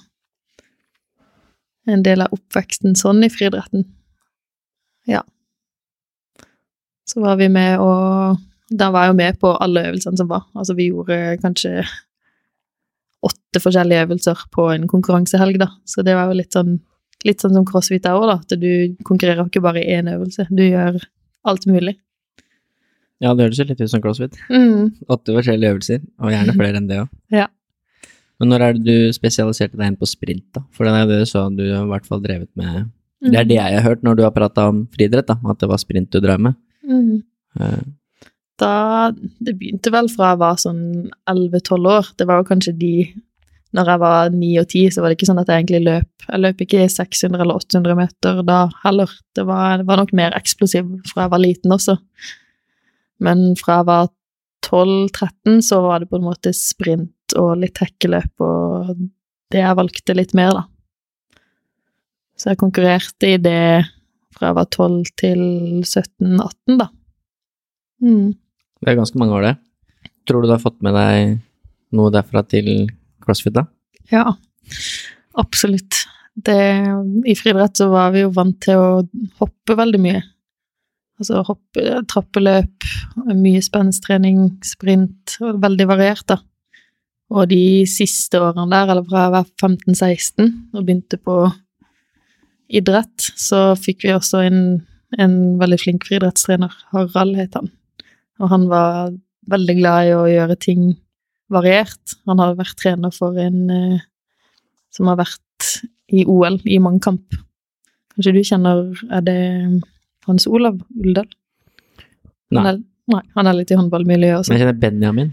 en 1.89 2.05
del 2.05 2.21
av 2.21 2.37
oppveksten 2.37 3.01
sånn 3.01 3.25
i 3.25 3.33
friidretten. 3.33 3.89
Ja. 5.09 5.25
Så 7.09 7.23
var 7.23 7.37
vi 7.41 7.49
med 7.53 7.81
og 7.83 8.39
Da 8.73 8.89
var 8.93 9.05
jeg 9.05 9.13
jo 9.13 9.19
med 9.19 9.39
på 9.43 9.51
alle 9.61 9.83
øvelsene 9.91 10.17
som 10.17 10.29
var. 10.31 10.47
Altså, 10.57 10.73
vi 10.79 10.89
gjorde 10.89 11.37
kanskje 11.43 11.83
åtte 13.23 13.61
forskjellige 13.61 14.07
øvelser 14.07 14.47
på 14.55 14.65
en 14.73 14.87
konkurransehelg, 14.89 15.59
da. 15.61 15.69
Så 15.85 16.03
det 16.07 16.15
var 16.17 16.31
jo 16.31 16.39
litt 16.39 16.57
sånn, 16.57 16.79
litt 17.27 17.43
sånn 17.45 17.53
som 17.53 17.67
crossfit 17.69 18.07
er 18.09 18.17
òg, 18.17 18.25
da. 18.31 18.39
At 18.41 18.55
du 18.63 18.97
konkurrerer 19.05 19.45
ikke 19.45 19.61
bare 19.61 19.83
i 19.83 19.93
én 19.93 20.09
øvelse. 20.09 20.49
Du 20.49 20.63
gjør 20.65 20.97
alt 21.45 21.67
mulig. 21.69 21.99
Ja, 23.23 23.35
det 23.37 23.45
høres 23.47 23.61
jo 23.61 23.69
litt 23.69 23.83
ut 23.83 23.93
som 23.93 24.03
crossfit. 24.03 24.39
Mm. 24.51 24.89
Åtte 25.13 25.37
forskjellige 25.37 25.77
øvelser, 25.77 26.01
og 26.19 26.33
gjerne 26.33 26.57
flere 26.57 26.81
enn 26.81 26.89
det 26.91 27.03
òg. 27.05 27.13
Ja. 27.43 27.51
Men 28.41 28.51
når 28.51 28.63
er 28.65 28.75
det 28.75 28.83
du 28.89 29.15
spesialiserte 29.15 29.79
deg 29.79 29.93
inn 29.93 30.01
på 30.01 30.09
sprint, 30.11 30.49
da? 30.57 30.65
For 30.75 30.89
det 30.89 30.97
er 30.99 31.07
det 31.07 31.21
du 31.21 31.29
sa 31.31 31.45
du 31.53 31.63
har 31.63 31.85
i 31.85 31.91
hvert 31.93 32.09
fall 32.09 32.23
drevet 32.25 32.51
med 32.59 32.89
Det 33.23 33.39
er 33.39 33.47
det 33.47 33.59
jeg 33.61 33.77
har 33.77 33.85
hørt 33.85 34.03
når 34.03 34.17
du 34.19 34.23
har 34.25 34.33
prata 34.35 34.65
om 34.73 34.81
friidrett, 34.91 35.29
da, 35.29 35.37
at 35.53 35.61
det 35.61 35.69
var 35.71 35.79
sprint 35.79 36.11
du 36.11 36.19
drev 36.19 36.43
med. 36.43 36.57
Mm. 36.83 37.23
Da 38.61 39.11
Det 39.13 39.55
begynte 39.59 39.93
vel 39.95 40.09
fra 40.13 40.33
jeg 40.33 40.41
var 40.43 40.61
sånn 40.61 40.83
11-12 41.31 41.91
år. 41.97 42.09
Det 42.19 42.27
var 42.29 42.41
jo 42.41 42.49
kanskje 42.49 42.75
de 42.79 42.95
Når 43.73 43.89
jeg 43.89 44.01
var 44.03 44.33
9 44.35 44.49
og 44.61 44.67
10, 44.69 44.91
så 44.93 45.01
var 45.01 45.09
det 45.09 45.17
ikke 45.17 45.27
sånn 45.31 45.41
at 45.41 45.49
jeg 45.49 45.63
egentlig 45.63 45.79
løp. 45.87 46.25
Jeg 46.27 46.41
løp 46.43 46.59
ikke 46.61 46.89
600 46.93 47.41
eller 47.41 47.57
800 47.57 47.97
meter 47.97 48.43
da 48.45 48.59
heller. 48.83 49.15
Det 49.33 49.47
var, 49.49 49.79
det 49.81 49.87
var 49.89 50.03
nok 50.03 50.13
mer 50.13 50.37
eksplosiv 50.37 50.91
fra 51.09 51.25
jeg 51.25 51.33
var 51.33 51.41
liten 51.41 51.73
også. 51.73 51.95
Men 53.25 53.55
fra 53.57 53.79
jeg 53.79 53.89
var 53.89 54.11
12-13, 54.69 55.63
så 55.65 55.81
var 55.87 56.03
det 56.03 56.11
på 56.11 56.21
en 56.21 56.27
måte 56.27 56.53
sprint 56.53 57.37
og 57.41 57.63
litt 57.63 57.81
hekkeløp 57.81 58.45
og 58.45 58.93
det 59.53 59.61
jeg 59.61 59.79
valgte 59.79 60.17
litt 60.17 60.37
mer, 60.37 60.53
da. 60.57 61.41
Så 62.37 62.53
jeg 62.53 62.61
konkurrerte 62.61 63.35
i 63.35 63.41
det 63.41 63.85
fra 64.43 64.51
jeg 64.51 64.59
var 64.59 64.71
12 64.75 65.13
til 65.23 65.43
17-18, 65.87 66.81
da. 66.81 66.89
Mm. 68.03 68.33
Det 68.83 68.91
er 68.91 68.99
ganske 68.99 69.21
mange 69.23 69.37
år, 69.39 69.47
det. 69.47 70.11
Tror 70.27 70.43
du 70.43 70.51
du 70.51 70.57
har 70.57 70.63
fått 70.63 70.81
med 70.83 70.97
deg 70.99 71.37
noe 71.95 72.11
derfra 72.11 72.43
til 72.51 72.89
crossfit, 73.23 73.55
da? 73.55 73.69
Ja, 74.11 74.35
absolutt. 75.39 76.03
Det, 76.35 76.59
I 77.29 77.35
friidrett 77.39 77.79
så 77.79 77.87
var 77.93 78.11
vi 78.15 78.25
jo 78.25 78.35
vant 78.35 78.59
til 78.65 78.81
å 78.81 79.03
hoppe 79.39 79.79
veldig 79.79 80.03
mye. 80.03 80.23
Altså 81.23 81.45
hoppe, 81.47 82.01
trappeløp, 82.11 82.89
mye 83.39 83.63
spenstrening, 83.63 84.49
sprint, 84.67 85.37
veldig 85.39 85.87
variert, 85.87 86.27
da. 86.33 86.41
Og 87.33 87.47
de 87.53 87.85
siste 87.87 88.43
årene 88.43 88.67
der, 88.73 88.91
eller 88.91 89.07
fra 89.07 89.29
jeg 89.29 89.35
var 89.37 89.53
15-16 89.63 90.51
og 90.75 90.83
begynte 90.83 91.21
på 91.23 91.45
idrett, 92.71 93.27
så 93.37 93.73
fikk 93.79 94.05
vi 94.07 94.13
også 94.15 94.43
en, 94.47 94.59
en 95.19 95.35
veldig 95.61 95.79
flink 95.81 96.07
friidrettstrener. 96.09 96.73
Harald 96.93 97.37
het 97.37 97.55
han. 97.59 97.71
Og 98.41 98.49
han 98.53 98.69
var 98.71 99.13
veldig 99.51 99.77
glad 99.81 100.07
i 100.09 100.15
å 100.17 100.23
gjøre 100.31 100.57
ting 100.63 100.93
variert. 101.53 102.17
Han 102.31 102.39
har 102.41 102.55
vært 102.57 102.77
trener 102.81 103.13
for 103.15 103.37
en 103.41 103.71
eh, 103.71 104.01
som 104.93 105.09
har 105.11 105.19
vært 105.21 105.69
i 106.13 106.25
OL 106.29 106.59
i 106.69 106.79
mannkamp. 106.83 107.37
Kanskje 108.13 108.35
du 108.37 108.43
kjenner 108.45 108.91
Er 109.11 109.23
det 109.25 109.37
Hans 110.27 110.45
Olav 110.47 110.77
Uldal? 111.01 111.29
Nei. 112.53 112.65
Er, 112.69 112.81
nei, 113.09 113.23
han 113.37 113.49
er 113.49 113.57
litt 113.57 113.71
i 113.73 113.79
håndballmiljøet 113.79 114.43
også. 114.43 114.53
Men 114.53 114.59
jeg 114.61 114.67
kjenner 114.67 114.81
Benjamin. 114.83 115.31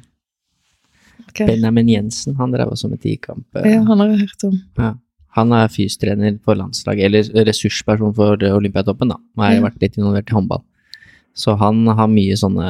Okay. 1.30 1.46
Benjamin 1.50 1.90
Jensen, 1.92 2.36
han 2.40 2.54
drev 2.56 2.72
også 2.74 2.88
med 2.90 3.02
tikamp. 3.04 3.46
eh, 3.60 3.68
Ja, 3.76 3.82
han 3.86 4.00
har 4.00 4.08
jeg 4.14 4.22
hørt 4.26 4.46
om. 4.48 4.56
Ja. 4.80 4.94
Han 5.38 5.52
er 5.54 5.70
fystrener 5.70 6.38
for 6.44 6.58
landslaget, 6.58 7.06
eller 7.06 7.46
ressursperson 7.48 8.14
for 8.18 8.42
Olympiatoppen, 8.50 9.12
da. 9.14 9.20
Og 9.38 9.44
har 9.46 9.60
mm. 9.60 9.68
vært 9.68 9.84
litt 9.84 10.00
involvert 10.00 10.32
i 10.32 10.36
håndball. 10.36 10.64
Så 11.38 11.54
han 11.60 11.84
har 11.88 12.10
mye 12.10 12.38
sånne, 12.40 12.70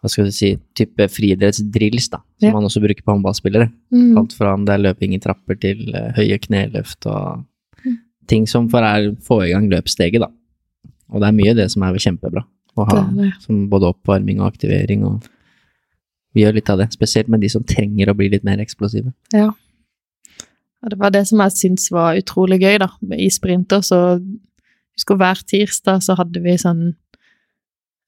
hva 0.00 0.08
skal 0.10 0.30
du 0.30 0.32
si, 0.34 0.54
type 0.78 1.06
friidrettsdrills, 1.12 2.08
da, 2.10 2.22
som 2.40 2.48
Ja. 2.48 2.54
han 2.56 2.64
også 2.64 2.80
bruker 2.80 3.04
på 3.04 3.12
håndballspillere. 3.12 3.68
Mm. 3.92 4.16
Alt 4.18 4.32
fra 4.32 4.54
om 4.56 4.64
det 4.64 4.74
er 4.74 4.84
løping 4.86 5.14
i 5.14 5.20
trapper 5.20 5.60
til 5.60 5.92
uh, 5.94 6.10
høye 6.16 6.38
kneløft 6.38 7.06
og 7.06 7.44
Mm. 7.84 7.98
ting 8.28 8.46
som 8.46 8.68
for 8.68 8.84
er 8.84 9.14
få 9.24 9.42
i 9.46 9.52
gang 9.52 9.68
løpssteget, 9.70 10.20
da. 10.20 10.28
Og 11.10 11.20
det 11.20 11.28
er 11.28 11.32
mye 11.32 11.54
det 11.56 11.70
som 11.70 11.82
er 11.82 11.94
kjempebra 11.96 12.44
å 12.76 12.84
ha, 12.86 13.02
Det 13.10 13.16
det. 13.16 13.32
som 13.40 13.68
både 13.68 13.88
oppvarming 13.88 14.40
og 14.40 14.52
aktivering 14.52 15.04
og 15.04 15.22
vi 16.34 16.44
gjør 16.44 16.54
litt 16.54 16.70
av 16.70 16.78
det, 16.78 16.92
spesielt 16.92 17.28
med 17.28 17.40
de 17.40 17.48
som 17.48 17.64
trenger 17.66 18.10
å 18.10 18.16
bli 18.16 18.28
litt 18.28 18.44
mer 18.44 18.58
eksplosive. 18.62 19.12
Ja. 19.34 19.50
Ja. 20.82 20.90
Det 20.92 20.98
var 21.00 21.12
det 21.14 21.26
som 21.28 21.42
jeg 21.44 21.56
syntes 21.56 21.90
var 21.94 22.18
utrolig 22.18 22.60
gøy, 22.62 22.78
da. 22.82 22.90
I 23.16 23.30
sprinter 23.32 23.84
så 23.86 24.20
Husker 24.98 25.16
hver 25.16 25.38
tirsdag 25.48 26.02
så 26.04 26.16
hadde 26.18 26.42
vi 26.44 26.56
sånn 26.60 26.90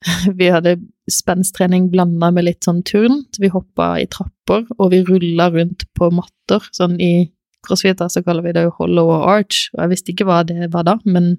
Vi 0.39 0.49
hadde 0.51 0.75
spensttrening 1.09 1.87
blanda 1.93 2.33
med 2.35 2.45
litt 2.49 2.67
sånn 2.67 2.83
turn. 2.85 3.23
Så 3.33 3.45
vi 3.45 3.53
hoppa 3.53 3.95
i 4.03 4.09
trapper, 4.11 4.67
og 4.79 4.91
vi 4.93 5.05
rulla 5.07 5.49
rundt 5.55 5.87
på 5.97 6.11
matter. 6.13 6.67
Sånn 6.75 6.99
i 7.01 7.31
crossfit 7.63 8.01
da, 8.01 8.09
så 8.11 8.23
kaller 8.27 8.45
vi 8.45 8.55
det 8.57 8.67
hollow 8.79 9.13
og 9.15 9.27
arch, 9.31 9.69
og 9.75 9.85
jeg 9.85 9.93
visste 9.93 10.13
ikke 10.13 10.27
hva 10.29 10.43
det 10.47 10.69
var 10.73 10.87
da, 10.89 10.97
men 11.07 11.37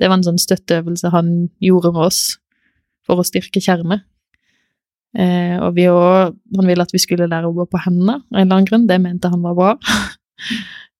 det 0.00 0.08
var 0.08 0.18
en 0.18 0.26
sånn 0.26 0.40
støtteøvelse 0.40 1.12
han 1.12 1.30
gjorde 1.62 1.92
med 1.94 2.08
oss 2.10 2.22
for 3.06 3.20
å 3.20 3.26
styrke 3.26 3.62
kjerne. 3.62 4.02
Eh, 5.12 5.58
og 5.60 5.74
vi 5.76 5.84
òg 5.92 6.32
Han 6.56 6.68
ville 6.68 6.80
at 6.80 6.92
vi 6.94 7.00
skulle 7.02 7.28
lære 7.28 7.50
å 7.50 7.52
gå 7.52 7.66
på 7.68 7.80
hendene, 7.84 8.22
av 8.22 8.38
en 8.38 8.46
eller 8.46 8.56
annen 8.56 8.68
grunn. 8.68 8.86
Det 8.88 9.00
mente 9.00 9.32
han 9.32 9.44
var 9.44 9.56
bra. 9.58 9.72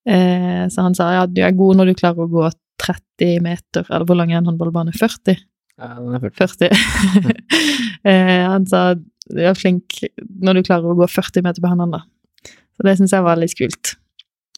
eh, 0.08 0.64
så 0.72 0.88
han 0.88 0.96
sa 0.98 1.12
ja, 1.16 1.24
du 1.28 1.42
er 1.44 1.56
god 1.56 1.80
når 1.80 1.92
du 1.92 1.98
klarer 1.98 2.24
å 2.24 2.30
gå 2.32 2.50
30 2.82 3.42
meter, 3.44 3.86
eller 3.88 4.06
hvor 4.08 4.18
lang 4.18 4.32
er 4.32 4.40
en 4.40 4.50
håndballbane? 4.50 4.94
40? 4.96 5.42
Ja, 5.80 5.94
den 5.98 6.16
er 6.16 6.24
40. 6.24 6.38
40. 6.38 7.42
eh, 8.10 8.42
han 8.48 8.66
sa 8.70 8.92
du 9.32 9.38
er 9.38 9.54
flink 9.56 10.00
når 10.42 10.58
du 10.58 10.66
klarer 10.66 10.90
å 10.90 10.96
gå 10.98 11.06
40 11.08 11.44
meter 11.46 11.62
på 11.62 11.70
hendene. 11.70 12.00
da. 12.00 12.52
Så 12.76 12.86
det 12.86 12.96
syns 12.98 13.14
jeg 13.14 13.24
var 13.24 13.38
litt 13.40 13.54
kult. 13.58 13.94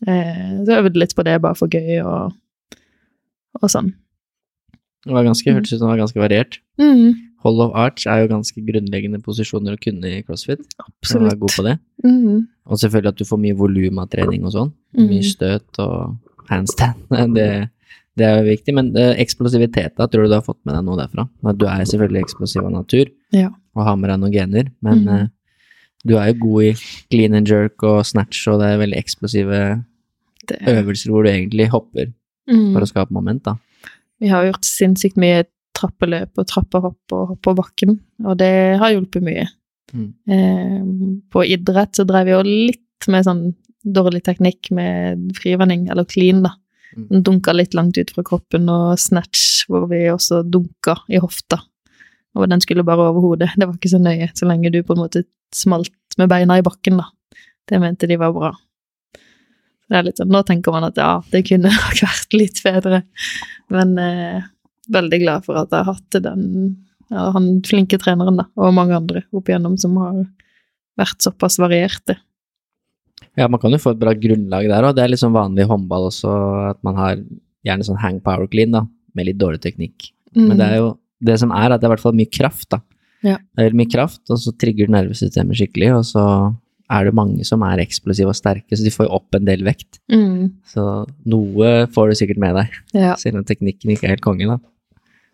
Eh, 0.07 0.65
så 0.65 0.81
øvde 0.81 1.01
litt 1.01 1.15
på 1.17 1.25
det 1.27 1.37
bare 1.45 1.59
for 1.59 1.71
gøy 1.71 2.01
og, 2.03 2.35
og 3.61 3.71
sånn. 3.71 3.93
Det 5.05 5.13
var 5.13 5.27
ganske, 5.27 5.53
hørtes 5.53 5.75
ut 5.75 5.79
som 5.79 5.87
det 5.87 5.93
var 5.93 6.01
ganske 6.01 6.23
variert. 6.23 6.59
Mm, 6.81 7.13
Hold 7.45 7.61
of 7.61 7.75
arch 7.77 8.07
er 8.09 8.23
jo 8.23 8.31
ganske 8.33 8.63
grunnleggende 8.65 9.21
posisjoner 9.25 9.77
å 9.77 9.81
kunne 9.81 10.09
i 10.19 10.23
crossfit. 10.25 10.63
Absolutt. 10.81 11.29
Være 11.29 11.41
god 11.43 11.55
på 11.59 11.65
det. 11.67 11.75
Mm, 12.05 12.39
Og 12.73 12.81
selvfølgelig 12.81 13.13
at 13.13 13.19
du 13.21 13.25
får 13.29 13.41
mye 13.43 13.57
volum 13.59 13.99
av 14.01 14.09
trening 14.15 14.47
og 14.49 14.55
sånn. 14.55 14.73
Mm. 14.97 15.09
Mye 15.11 15.27
støt 15.29 15.81
og 15.85 16.17
handstand. 16.49 17.05
Det, 17.37 17.49
det 18.17 18.25
er 18.29 18.37
jo 18.39 18.47
viktig. 18.49 18.75
Men 18.79 18.89
eksplosiviteten, 18.95 19.21
eksplosivitet, 19.27 19.97
tror 20.13 20.25
du 20.25 20.29
du 20.33 20.37
har 20.39 20.45
fått 20.47 20.61
med 20.65 20.77
deg 20.79 20.85
noe 20.87 20.97
derfra? 21.03 21.25
At 21.51 21.59
du 21.61 21.67
er 21.69 21.85
selvfølgelig 21.91 22.23
eksplosiv 22.25 22.65
av 22.65 22.73
natur 22.73 23.11
Ja. 23.35 23.51
og 23.75 23.85
har 23.89 23.97
med 24.01 24.11
deg 24.13 24.21
noen 24.23 24.33
gener, 24.33 24.71
men 24.87 25.05
Mm. 25.05 25.09
eh, 25.15 25.27
du 26.07 26.17
er 26.17 26.33
jo 26.33 26.39
god 26.47 26.63
i 26.65 26.73
clean 27.11 27.35
and 27.35 27.49
jerk 27.49 27.83
og 27.83 28.05
snatch, 28.07 28.47
og 28.49 28.61
det 28.61 28.69
er 28.71 28.79
veldig 28.87 28.99
eksplosive 29.01 29.61
det, 30.49 30.59
øvelser 30.69 31.11
hvor 31.11 31.25
du 31.25 31.31
egentlig 31.31 31.69
hopper 31.73 32.13
mm. 32.49 32.73
for 32.75 32.81
å 32.85 32.89
skape 32.89 33.11
moment, 33.13 33.43
da. 33.45 33.57
Vi 34.21 34.29
har 34.29 34.45
gjort 34.47 34.65
sinnssykt 34.65 35.17
mye 35.21 35.45
trappeløp 35.75 36.41
og 36.41 36.49
trappehopp 36.49 37.15
og 37.17 37.29
hopp 37.33 37.43
på 37.45 37.55
bakken, 37.59 37.99
og 38.25 38.39
det 38.41 38.55
har 38.81 38.95
hjulpet 38.95 39.25
mye. 39.27 39.47
Mm. 39.95 40.09
Eh, 40.31 40.81
på 41.31 41.45
idrett 41.47 41.97
så 41.97 42.07
drev 42.09 42.29
vi 42.29 42.35
jo 42.35 42.43
litt 42.47 43.09
med 43.11 43.27
sånn 43.27 43.45
dårlig 43.85 44.23
teknikk 44.25 44.71
med 44.75 45.29
frivending, 45.37 45.89
eller 45.93 46.09
clean, 46.09 46.43
da. 46.47 46.55
Mm. 46.95 47.23
Dunka 47.27 47.53
litt 47.53 47.75
langt 47.75 47.99
ut 47.99 48.11
fra 48.15 48.25
kroppen, 48.27 48.69
og 48.73 48.99
snatch, 49.01 49.67
hvor 49.69 49.89
vi 49.91 50.07
også 50.13 50.43
dunka 50.47 50.97
i 51.13 51.21
hofta. 51.23 51.61
Og 52.35 52.49
den 52.51 52.63
skulle 52.63 52.87
bare 52.87 53.11
over 53.11 53.23
hodet. 53.23 53.53
Det 53.55 53.67
var 53.67 53.77
ikke 53.77 53.93
så 53.93 54.01
nøye, 54.03 54.31
så 54.35 54.49
lenge 54.49 54.73
du 54.75 54.81
på 54.83 54.97
en 54.97 55.05
måte 55.05 55.25
smalt 55.55 56.19
med 56.19 56.31
beina 56.33 56.59
i 56.59 56.65
bakken, 56.67 56.99
da. 57.03 57.11
Det 57.69 57.81
mente 57.81 58.09
de 58.11 58.19
var 58.21 58.33
bra. 58.35 58.53
Det 59.85 59.99
er 59.99 60.07
litt 60.07 60.21
sånn, 60.21 60.33
Nå 60.33 60.41
tenker 60.49 60.75
man 60.75 60.89
at 60.89 60.99
ja, 61.01 61.13
det 61.31 61.45
kunne 61.49 61.73
nok 61.75 62.03
vært 62.07 62.37
litt 62.37 62.63
bedre, 62.65 63.05
men 63.75 63.97
eh, 64.01 64.51
veldig 64.93 65.21
glad 65.23 65.47
for 65.47 65.59
at 65.61 65.73
jeg 65.73 65.85
har 65.85 65.97
hatt 65.97 66.19
den 66.25 66.45
ja, 67.13 67.29
han 67.35 67.49
flinke 67.67 67.99
treneren, 68.01 68.39
da, 68.41 68.47
og 68.59 68.75
mange 68.77 68.97
andre 68.97 69.25
opp 69.37 69.49
igjennom 69.51 69.77
som 69.81 69.97
har 70.01 70.23
vært 70.99 71.25
såpass 71.25 71.59
varierte. 71.61 72.17
Ja, 73.39 73.49
man 73.51 73.61
kan 73.63 73.75
jo 73.75 73.81
få 73.83 73.95
et 73.95 74.01
bra 74.01 74.15
grunnlag 74.17 74.69
der 74.71 74.87
òg. 74.87 74.95
Det 74.97 75.05
er 75.05 75.11
litt 75.13 75.23
sånn 75.23 75.35
vanlig 75.35 75.65
i 75.67 75.71
håndball 75.71 76.09
også, 76.09 76.33
at 76.71 76.81
man 76.87 76.99
har 76.99 77.19
gjerne 77.67 77.87
sånn 77.87 78.01
hang 78.03 78.21
power 78.25 78.49
clean, 78.51 78.75
da, 78.75 78.85
med 79.17 79.29
litt 79.29 79.41
dårlig 79.41 79.63
teknikk. 79.65 80.11
Men 80.35 80.59
det 80.59 80.67
er 80.67 80.81
jo 80.81 80.91
det 81.25 81.39
som 81.41 81.53
er, 81.55 81.71
at 81.73 81.81
det 81.81 81.87
er 81.87 81.93
i 81.93 81.95
hvert 81.95 82.05
fall 82.05 82.19
mye 82.19 82.31
kraft, 82.33 82.69
da. 82.75 82.81
Ja. 83.25 83.39
Det 83.57 83.69
er 83.69 83.77
mye 83.79 83.91
kraft, 83.91 84.23
og 84.29 84.41
så 84.43 84.53
trigger 84.61 84.91
nervesystemet 84.93 85.57
skikkelig, 85.59 85.91
og 85.97 86.05
så 86.09 86.25
er 86.93 87.07
det 87.09 87.15
mange 87.17 87.47
som 87.49 87.63
er 87.65 87.81
eksplosive 87.83 88.29
og 88.31 88.37
sterke, 88.37 88.77
så 88.77 88.85
de 88.85 88.93
får 88.93 89.09
jo 89.09 89.15
opp 89.17 89.39
en 89.39 89.47
del 89.49 89.65
vekt. 89.67 89.99
Mm, 90.13 90.61
Så 90.69 90.85
noe 91.31 91.71
får 91.95 92.11
du 92.11 92.19
sikkert 92.21 92.43
med 92.43 92.59
deg, 92.59 92.77
ja. 92.93 93.15
selv 93.21 93.41
om 93.41 93.47
teknikken 93.49 93.95
ikke 93.95 94.09
er 94.09 94.17
helt 94.17 94.27
konge, 94.27 94.51
da. 94.51 94.59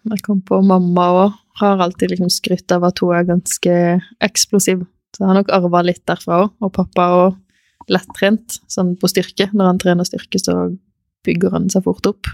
Jeg 0.08 0.22
kom 0.24 0.40
på 0.40 0.62
mamma 0.64 1.06
òg. 1.26 1.32
Har 1.60 1.82
alltid 1.84 2.14
liksom 2.14 2.30
skrytt 2.32 2.72
av 2.72 2.84
at 2.88 2.98
hun 3.02 3.12
er 3.14 3.26
ganske 3.28 3.74
eksplosiv. 4.24 4.86
Så 5.12 5.20
jeg 5.24 5.28
har 5.28 5.36
nok 5.40 5.50
arva 5.52 5.82
litt 5.84 6.04
derfra 6.08 6.44
òg. 6.46 6.52
Og 6.64 6.72
pappa 6.72 7.08
òg 7.18 7.36
lettrent, 7.90 8.60
sånn 8.70 8.94
på 9.00 9.10
styrke. 9.10 9.50
Når 9.52 9.66
han 9.66 9.78
trener 9.82 10.08
styrke, 10.08 10.40
så 10.40 10.54
bygger 11.26 11.50
han 11.52 11.68
seg 11.72 11.84
fort 11.84 12.06
opp. 12.08 12.30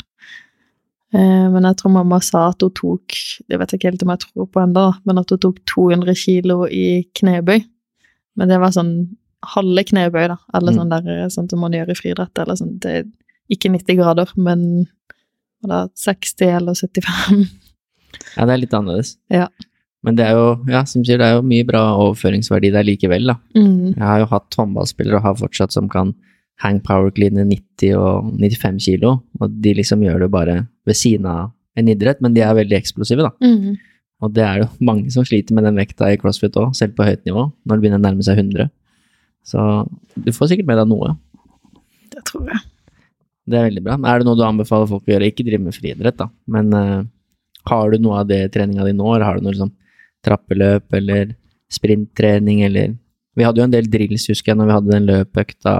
Eh, 1.14 1.46
men 1.50 1.62
jeg 1.66 1.78
tror 1.80 1.94
mamma 1.94 2.18
sa 2.22 2.48
at 2.50 2.60
hun 2.64 2.72
tok 2.74 3.14
Det 3.46 3.58
vet 3.60 3.70
jeg 3.70 3.78
ikke 3.78 3.90
helt 3.92 4.02
om 4.02 4.10
jeg 4.10 4.22
tror 4.24 4.48
på 4.50 4.62
enda, 4.62 4.86
men 5.06 5.20
at 5.22 5.30
hun 5.30 5.38
tok 5.38 5.60
200 5.70 6.16
kilo 6.18 6.64
i 6.66 7.06
knebøy. 7.14 7.62
Men 8.36 8.50
det 8.50 8.58
var 8.60 8.74
sånn 8.74 9.16
halve 9.54 9.84
knebøy, 9.86 10.26
da. 10.28 10.36
Eller 10.54 10.72
Mm. 10.72 10.78
sånn 10.78 10.90
der 10.90 11.28
sånn 11.30 11.48
som 11.50 11.60
man 11.60 11.72
gjør 11.72 11.90
i 11.90 11.94
friidrett. 11.94 12.38
Eller 12.38 12.54
sånn. 12.54 12.78
Det 12.80 13.06
ikke 13.50 13.70
90 13.70 13.96
grader, 13.96 14.28
men 14.36 14.86
hva 15.66 15.84
det 15.86 16.02
60 16.02 16.52
eller 16.60 16.78
75. 16.78 17.46
Ja, 18.36 18.46
det 18.46 18.52
er 18.54 18.60
litt 18.62 18.76
annerledes. 18.76 19.16
Ja. 19.32 19.48
Men 20.06 20.18
det 20.18 20.28
er 20.28 20.36
jo, 20.38 20.46
ja, 20.70 20.84
som 20.86 21.02
sier, 21.04 21.18
det 21.18 21.26
er 21.26 21.38
jo 21.38 21.46
mye 21.46 21.66
bra 21.66 21.82
overføringsverdi 21.98 22.70
der 22.74 22.86
likevel, 22.86 23.26
da. 23.32 23.36
Mm. 23.58 23.96
Jeg 23.96 24.04
har 24.04 24.22
jo 24.22 24.30
hatt 24.30 24.56
håndballspillere 24.60 25.18
og 25.18 25.26
har 25.26 25.36
fortsatt 25.40 25.74
som 25.74 25.90
kan 25.90 26.14
hang 26.62 26.78
power 26.84 27.10
clean 27.12 27.36
90 27.40 27.96
og 27.98 28.30
95 28.38 28.78
kilo, 28.86 29.16
og 29.40 29.58
de 29.64 29.74
liksom 29.76 30.04
gjør 30.06 30.24
det 30.24 30.30
bare 30.32 30.56
ved 30.88 30.96
siden 30.96 31.26
av 31.28 31.50
en 31.76 31.90
idrett, 31.92 32.22
men 32.24 32.36
de 32.36 32.44
er 32.44 32.56
veldig 32.56 32.78
eksplosive, 32.78 33.26
da. 33.26 33.34
Mm. 33.42 33.74
Og 34.24 34.32
det 34.32 34.46
er 34.46 34.62
jo 34.62 34.70
mange 34.88 35.12
som 35.12 35.26
sliter 35.26 35.58
med 35.58 35.66
den 35.68 35.80
vekta 35.80 36.12
i 36.12 36.20
crossfit 36.20 36.56
òg, 36.60 36.72
selv 36.78 36.96
på 36.96 37.08
høyt 37.08 37.26
nivå, 37.28 37.48
når 37.66 37.76
det 37.76 37.84
begynner 37.84 38.00
å 38.00 38.06
nærme 38.06 38.26
seg 38.26 38.40
100. 38.40 38.70
Så 39.46 39.60
du 40.16 40.32
får 40.34 40.52
sikkert 40.52 40.70
med 40.70 40.80
deg 40.80 40.88
noe. 40.90 41.12
Det 42.14 42.24
tror 42.30 42.48
jeg. 42.50 42.62
Det 43.46 43.58
er 43.58 43.68
veldig 43.68 43.82
bra. 43.86 43.96
Er 44.10 44.18
det 44.18 44.26
noe 44.26 44.38
du 44.38 44.42
anbefaler 44.42 44.88
folk 44.90 45.06
å 45.06 45.12
gjøre? 45.12 45.28
Ikke 45.30 45.44
drive 45.46 45.62
med 45.62 45.74
friidrett, 45.76 46.16
da, 46.18 46.26
men 46.50 46.72
uh, 46.74 47.02
har 47.70 47.90
du 47.90 47.98
noe 48.02 48.20
av 48.22 48.30
det 48.30 48.40
i 48.44 48.52
treninga 48.52 48.86
di 48.86 48.94
nå, 48.96 49.06
eller 49.14 49.26
har 49.26 49.38
du 49.38 49.46
noe 49.46 49.54
liksom 49.54 49.72
trappeløp 50.26 50.96
eller 50.98 51.34
sprinttrening 51.72 52.62
eller 52.66 52.96
Vi 53.36 53.44
hadde 53.44 53.60
jo 53.60 53.66
en 53.66 53.74
del 53.74 53.84
drills, 53.92 54.24
husker 54.30 54.52
jeg, 54.52 54.56
når 54.56 54.66
vi 54.70 54.72
hadde 54.72 54.92
den 54.94 55.06
løpøkta 55.10 55.72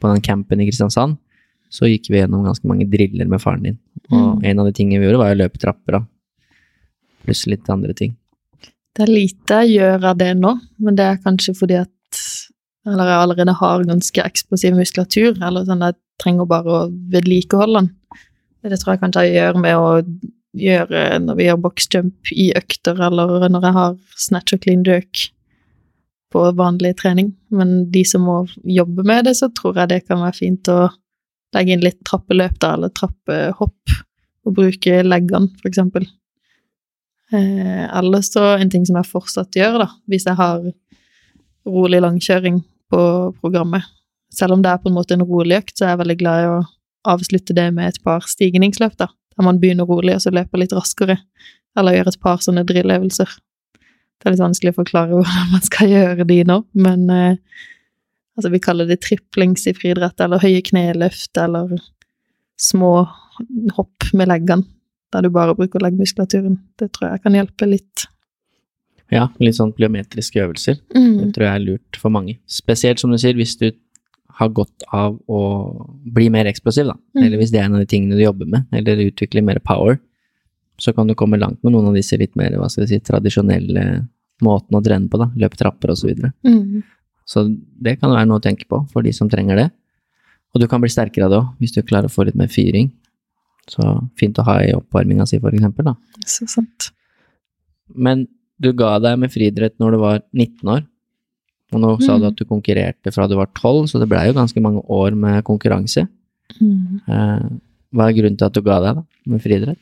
på 0.00 0.10
den 0.12 0.20
campen 0.22 0.60
i 0.62 0.68
Kristiansand. 0.68 1.16
Så 1.66 1.88
gikk 1.90 2.06
vi 2.12 2.20
gjennom 2.20 2.44
ganske 2.46 2.68
mange 2.70 2.86
driller 2.86 3.26
med 3.26 3.42
faren 3.42 3.64
din. 3.66 3.78
Og 4.12 4.38
Mm. 4.38 4.44
en 4.44 4.58
av 4.60 4.66
de 4.66 4.72
tingene 4.72 5.00
vi 5.00 5.08
gjorde, 5.08 5.18
var 5.18 5.34
å 5.34 5.38
løpe 5.40 5.58
trapper, 5.58 5.92
da. 5.98 6.00
Pluss 7.24 7.46
litt 7.50 7.68
andre 7.68 7.92
ting. 7.92 8.16
Det 8.94 9.02
er 9.02 9.10
lite 9.10 9.58
jeg 9.64 9.80
gjør 9.80 10.04
av 10.12 10.18
det 10.18 10.30
nå, 10.38 10.60
men 10.78 10.94
det 10.94 11.04
er 11.04 11.16
kanskje 11.24 11.56
fordi 11.58 11.80
at 11.80 11.88
Eller 12.86 13.04
jeg 13.04 13.20
allerede 13.20 13.54
har 13.58 13.84
ganske 13.84 14.22
eksplosiv 14.24 14.72
muskulatur, 14.74 15.36
eller 15.42 15.66
sånn 15.66 15.82
at 15.84 15.96
trenger 16.20 16.48
bare 16.48 16.76
å 16.76 16.84
vedlikeholde 17.12 17.82
den. 17.82 17.90
Det 18.66 18.78
tror 18.80 18.94
jeg 18.94 19.02
kanskje 19.02 19.24
jeg 19.26 19.38
gjør 19.38 19.58
med 19.62 19.80
å 19.80 19.90
gjøre 20.60 21.02
når 21.24 21.38
vi 21.38 21.46
gjør 21.46 21.60
boxjump 21.64 22.32
i 22.34 22.50
økter, 22.58 22.98
eller 23.06 23.48
når 23.48 23.66
jeg 23.68 23.76
har 23.78 23.98
snatch 24.20 24.56
og 24.56 24.64
clean 24.64 24.84
jerk 24.86 25.28
på 26.30 26.44
vanlig 26.58 26.94
trening. 27.00 27.32
Men 27.54 27.90
de 27.92 28.04
som 28.06 28.24
må 28.26 28.42
jobbe 28.62 29.04
med 29.06 29.26
det, 29.26 29.36
så 29.38 29.50
tror 29.54 29.80
jeg 29.80 29.92
det 29.92 30.02
kan 30.06 30.22
være 30.22 30.38
fint 30.38 30.70
å 30.70 30.90
legge 31.56 31.74
inn 31.74 31.84
litt 31.84 31.98
trappeløp, 32.06 32.58
da, 32.62 32.74
eller 32.76 32.92
trappehopp, 32.94 33.96
og 34.46 34.56
bruke 34.56 35.02
leggene, 35.02 35.50
for 35.60 35.70
eksempel. 35.70 36.06
Eh, 37.34 37.86
eller 37.98 38.22
så 38.26 38.54
en 38.56 38.70
ting 38.70 38.86
som 38.86 38.98
jeg 38.98 39.10
fortsatt 39.10 39.58
gjør, 39.58 39.80
da, 39.84 39.88
hvis 40.10 40.26
jeg 40.28 40.38
har 40.38 40.62
rolig 41.66 42.00
langkjøring 42.02 42.62
på 42.90 43.02
programmet. 43.42 43.86
Selv 44.30 44.52
om 44.54 44.62
det 44.62 44.70
er 44.70 44.78
på 44.82 44.88
en 44.90 44.94
måte 44.94 45.16
en 45.16 45.24
rolig 45.26 45.58
økt, 45.62 45.76
så 45.78 45.84
er 45.86 45.94
jeg 45.94 46.00
veldig 46.04 46.18
glad 46.20 46.42
i 46.44 46.50
å 46.52 46.58
avslutte 47.10 47.54
det 47.56 47.68
med 47.74 47.88
et 47.88 48.02
par 48.04 48.20
stigningsløp, 48.28 48.96
da. 49.00 49.08
Der 49.36 49.46
man 49.46 49.58
begynner 49.62 49.88
rolig, 49.88 50.14
og 50.14 50.22
så 50.22 50.30
løper 50.34 50.58
litt 50.62 50.74
raskere. 50.76 51.18
Eller 51.78 51.96
gjør 51.96 52.08
et 52.12 52.20
par 52.20 52.42
sånne 52.44 52.64
drilløvelser. 52.68 53.30
Det 54.20 54.26
er 54.28 54.34
litt 54.34 54.42
vanskelig 54.44 54.74
å 54.74 54.78
forklare 54.82 55.14
hvordan 55.16 55.52
man 55.54 55.62
skal 55.66 55.88
gjøre 55.90 56.26
de 56.28 56.40
nå, 56.44 56.58
men 56.74 57.06
eh, 57.10 57.36
altså 58.36 58.50
vi 58.52 58.60
kaller 58.62 58.86
det 58.90 59.00
triplings 59.06 59.66
i 59.70 59.74
friidrett, 59.76 60.20
eller 60.20 60.42
høye 60.42 60.60
kneløft, 60.66 61.32
eller 61.40 61.78
små 62.60 62.92
hopp 63.78 64.10
med 64.12 64.28
leggene, 64.28 64.66
der 65.10 65.24
du 65.24 65.30
bare 65.32 65.54
bruker 65.56 65.80
leggmuskulaturen. 65.82 66.58
Det 66.78 66.92
tror 66.92 67.14
jeg 67.14 67.22
kan 67.24 67.34
hjelpe 67.38 67.66
litt. 67.66 68.04
Ja, 69.10 69.24
litt 69.42 69.56
sånn 69.56 69.72
plyometriske 69.74 70.38
øvelser. 70.44 70.76
Det 70.92 71.00
Mm. 71.00 71.32
tror 71.32 71.46
jeg 71.46 71.54
er 71.54 71.64
lurt 71.64 71.96
for 71.98 72.10
mange. 72.14 72.36
Spesielt 72.46 73.00
som 73.00 73.10
du 73.10 73.18
sier, 73.18 73.34
hvis 73.34 73.56
du 73.58 73.72
har 74.40 74.52
godt 74.56 74.86
av 74.96 75.18
å 75.28 75.40
bli 76.16 76.28
mer 76.32 76.48
eksplosiv, 76.50 76.88
da. 76.90 76.96
Mm. 77.16 77.24
Eller 77.24 77.40
hvis 77.40 77.52
det 77.52 77.60
er 77.60 77.68
en 77.68 77.76
av 77.76 77.82
de 77.82 77.90
tingene 77.90 78.16
du 78.18 78.24
jobber 78.24 78.48
med, 78.50 78.68
eller 78.76 79.04
utvikler 79.06 79.44
mer 79.46 79.60
power, 79.64 79.98
så 80.80 80.94
kan 80.96 81.10
du 81.10 81.16
komme 81.18 81.38
langt 81.40 81.60
med 81.62 81.74
noen 81.74 81.90
av 81.90 81.98
disse 81.98 82.16
litt 82.20 82.32
mer, 82.40 82.56
hva 82.56 82.70
skal 82.72 82.86
jeg 82.86 82.94
si, 82.94 83.02
tradisjonelle 83.10 83.84
måtene 84.44 84.80
å 84.80 84.84
trene 84.84 85.10
på, 85.12 85.20
da. 85.20 85.28
Løpe 85.40 85.60
trapper 85.60 85.92
og 85.92 86.00
så 86.00 86.08
videre. 86.08 86.32
Mm. 86.46 86.80
Så 87.28 87.44
det 87.84 87.98
kan 88.00 88.12
være 88.14 88.26
noe 88.30 88.40
å 88.40 88.44
tenke 88.44 88.66
på 88.70 88.80
for 88.90 89.06
de 89.06 89.12
som 89.14 89.28
trenger 89.30 89.60
det. 89.60 89.68
Og 90.54 90.62
du 90.62 90.66
kan 90.70 90.82
bli 90.82 90.90
sterkere 90.90 91.28
av 91.28 91.34
det 91.34 91.38
òg, 91.38 91.50
hvis 91.62 91.76
du 91.76 91.82
klarer 91.86 92.10
å 92.10 92.12
få 92.12 92.26
litt 92.26 92.38
mer 92.38 92.50
fyring. 92.50 92.90
Så 93.70 93.84
fint 94.18 94.38
å 94.40 94.46
ha 94.48 94.56
i 94.64 94.72
oppvarminga 94.74 95.28
si, 95.28 95.38
for 95.42 95.54
eksempel, 95.54 95.92
da. 95.92 96.24
Så 96.26 96.48
sant. 96.50 96.90
Men 97.94 98.24
du 98.60 98.72
ga 98.76 98.96
deg 99.02 99.20
med 99.20 99.32
friidrett 99.32 99.76
når 99.80 99.94
du 99.94 100.00
var 100.02 100.24
19 100.32 100.72
år. 100.74 100.82
Og 101.70 101.80
nå 101.82 101.90
sa 102.02 102.16
du 102.18 102.24
Mm. 102.24 102.28
at 102.32 102.36
du 102.36 102.44
konkurrerte 102.44 103.12
fra 103.14 103.28
du 103.28 103.36
var 103.36 103.46
12, 103.54 103.86
så 103.86 104.00
det 104.00 104.08
blei 104.10 104.26
jo 104.26 104.34
ganske 104.34 104.60
mange 104.60 104.82
år 104.90 105.14
med 105.14 105.44
konkurranse. 105.44 106.08
Mm. 106.60 107.00
Eh, 107.06 107.44
hva 107.94 108.08
er 108.08 108.16
grunnen 108.16 108.38
til 108.38 108.46
at 108.46 108.52
du 108.54 108.60
ga 108.62 108.80
deg 108.82 108.96
da, 108.98 109.04
med 109.26 109.42
friidrett? 109.42 109.78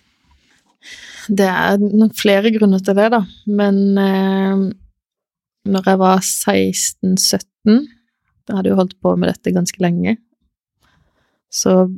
Det 1.28 1.48
er 1.48 1.78
nok 1.78 2.14
flere 2.16 2.50
grunner 2.52 2.80
til 2.80 2.94
det, 2.94 3.10
da. 3.12 3.22
Men 3.46 3.98
eh, 3.98 4.72
når 5.68 5.84
jeg 5.84 5.98
var 5.98 6.20
16-17, 6.20 7.88
da 8.48 8.56
hadde 8.56 8.70
jeg 8.70 8.78
holdt 8.78 8.96
på 9.00 9.16
med 9.16 9.28
dette 9.32 9.52
ganske 9.52 9.80
lenge, 9.80 10.16
så 11.52 11.88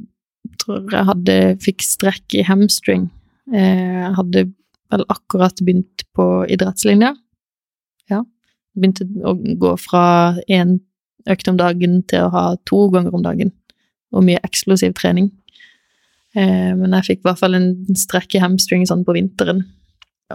tror 0.58 0.90
jeg 0.90 1.06
hadde 1.06 1.36
fikk 1.62 1.82
strekk 1.82 2.38
i 2.38 2.46
hamstring. 2.46 3.08
Eh, 3.52 4.06
jeg 4.06 4.14
hadde 4.18 4.46
vel 4.90 5.04
akkurat 5.10 5.62
begynt 5.62 6.04
på 6.16 6.26
idrettslinja. 6.50 7.14
Ja. 8.10 8.22
Begynte 8.78 9.06
å 9.26 9.34
gå 9.34 9.74
fra 9.80 10.04
én 10.48 10.78
økt 11.30 11.50
om 11.50 11.58
dagen 11.58 12.00
til 12.08 12.26
å 12.26 12.32
ha 12.32 12.44
to 12.68 12.86
ganger 12.94 13.14
om 13.16 13.24
dagen, 13.24 13.52
og 14.14 14.24
mye 14.26 14.40
eksplosiv 14.46 14.94
trening. 14.98 15.30
Eh, 16.38 16.70
men 16.78 16.94
jeg 16.98 17.08
fikk 17.08 17.22
i 17.22 17.28
hvert 17.28 17.40
fall 17.40 17.58
en 17.58 17.70
strekk 17.98 18.36
i 18.36 18.42
hamstring 18.42 18.86
sånn 18.88 19.04
på 19.06 19.16
vinteren, 19.18 19.64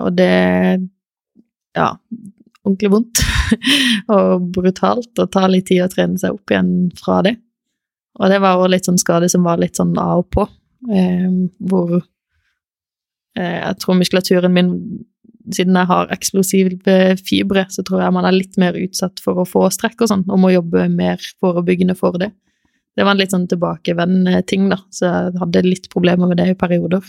og 0.02 0.18
det 0.20 0.34
Ja, 1.76 1.90
ordentlig 2.64 2.90
vondt. 2.94 3.20
og 4.16 4.46
brutalt, 4.56 5.12
og 5.20 5.32
tar 5.34 5.50
litt 5.52 5.68
tid 5.68 5.84
å 5.84 5.90
trene 5.92 6.16
seg 6.22 6.38
opp 6.38 6.52
igjen 6.52 6.92
fra 6.96 7.18
det. 7.26 7.36
Og 8.16 8.32
det 8.32 8.40
var 8.40 8.56
også 8.56 8.72
litt 8.72 8.88
sånn 8.88 9.02
skade 9.02 9.28
som 9.32 9.44
var 9.44 9.60
litt 9.60 9.76
sånn 9.76 9.92
av 10.00 10.22
og 10.24 10.30
på, 10.32 10.46
eh, 10.88 11.28
hvor 11.68 11.98
eh, 12.00 13.58
jeg 13.60 13.82
tror 13.82 14.00
muskulaturen 14.00 14.56
min 14.56 14.72
siden 15.54 15.78
jeg 15.78 15.89
har 15.89 16.14
eksplosive 16.14 16.96
fibre, 17.26 17.66
så 17.70 17.84
tror 17.86 18.02
jeg 18.04 18.16
man 18.16 18.26
er 18.28 18.38
litt 18.38 18.58
mer 18.62 18.78
utsatt 18.80 19.22
for 19.24 19.41
å 19.41 19.48
få 19.50 19.68
strekk 19.74 20.06
og 20.06 20.12
sånn, 20.12 20.26
og 20.30 20.41
må 20.41 20.54
jobbe 20.54 20.88
mer 20.93 21.22
forebyggende 21.43 21.98
for 22.00 22.18
det. 22.22 22.32
Det 22.96 23.04
var 23.04 23.16
en 23.16 23.20
litt 23.20 23.34
sånn 23.36 23.50
tilbakevendende 23.52 24.41
ting, 24.48 24.70
da, 24.72 24.80
så 24.93 25.10
jeg 25.10 25.39
hadde 25.41 25.66
litt 25.68 25.89
problemer 25.91 26.32
med 26.32 26.39
det 26.39 26.54
i 26.54 26.58
perioder. 26.58 27.04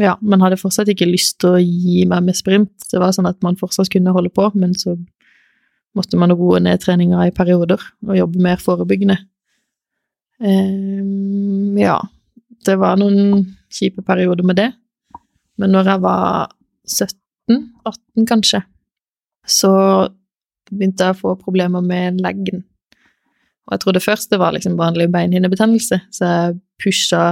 Ja, 0.00 0.16
men 0.22 0.42
hadde 0.42 0.58
fortsatt 0.58 0.90
ikke 0.90 1.06
lyst 1.06 1.38
til 1.42 1.54
å 1.54 1.62
gi 1.62 2.02
meg 2.10 2.24
med 2.26 2.38
sprint. 2.38 2.72
Det 2.90 2.98
var 3.02 3.14
sånn 3.14 3.30
at 3.30 3.38
man 3.46 3.58
fortsatt 3.58 3.90
kunne 3.92 4.14
holde 4.14 4.32
på, 4.34 4.48
men 4.58 4.74
så 4.78 4.96
måtte 5.94 6.18
man 6.18 6.34
roe 6.34 6.58
ned 6.62 6.82
treninga 6.82 7.28
i 7.28 7.34
perioder 7.34 7.82
og 8.06 8.18
jobbe 8.18 8.42
mer 8.42 8.62
forebyggende. 8.62 9.20
Um, 10.42 11.78
ja, 11.78 12.00
det 12.66 12.74
var 12.80 12.98
noen 12.98 13.44
kjipe 13.74 14.02
perioder 14.06 14.46
med 14.46 14.58
det. 14.58 14.70
Men 15.62 15.74
når 15.74 15.92
jeg 15.92 16.02
var 16.02 16.50
17-18, 16.88 18.28
kanskje, 18.28 18.62
så 19.46 19.72
begynte 20.70 21.08
jeg 21.08 21.16
å 21.16 21.20
få 21.20 21.34
problemer 21.40 21.84
med 21.84 22.22
leggen. 22.24 22.64
Og 23.64 23.76
jeg 23.76 23.84
trodde 23.84 24.04
først 24.04 24.32
det 24.32 24.40
var 24.40 24.54
liksom 24.56 24.76
vanlig 24.80 25.08
beinhinnebetennelse, 25.12 26.00
så 26.12 26.30
jeg 26.30 26.56
pusha 26.82 27.24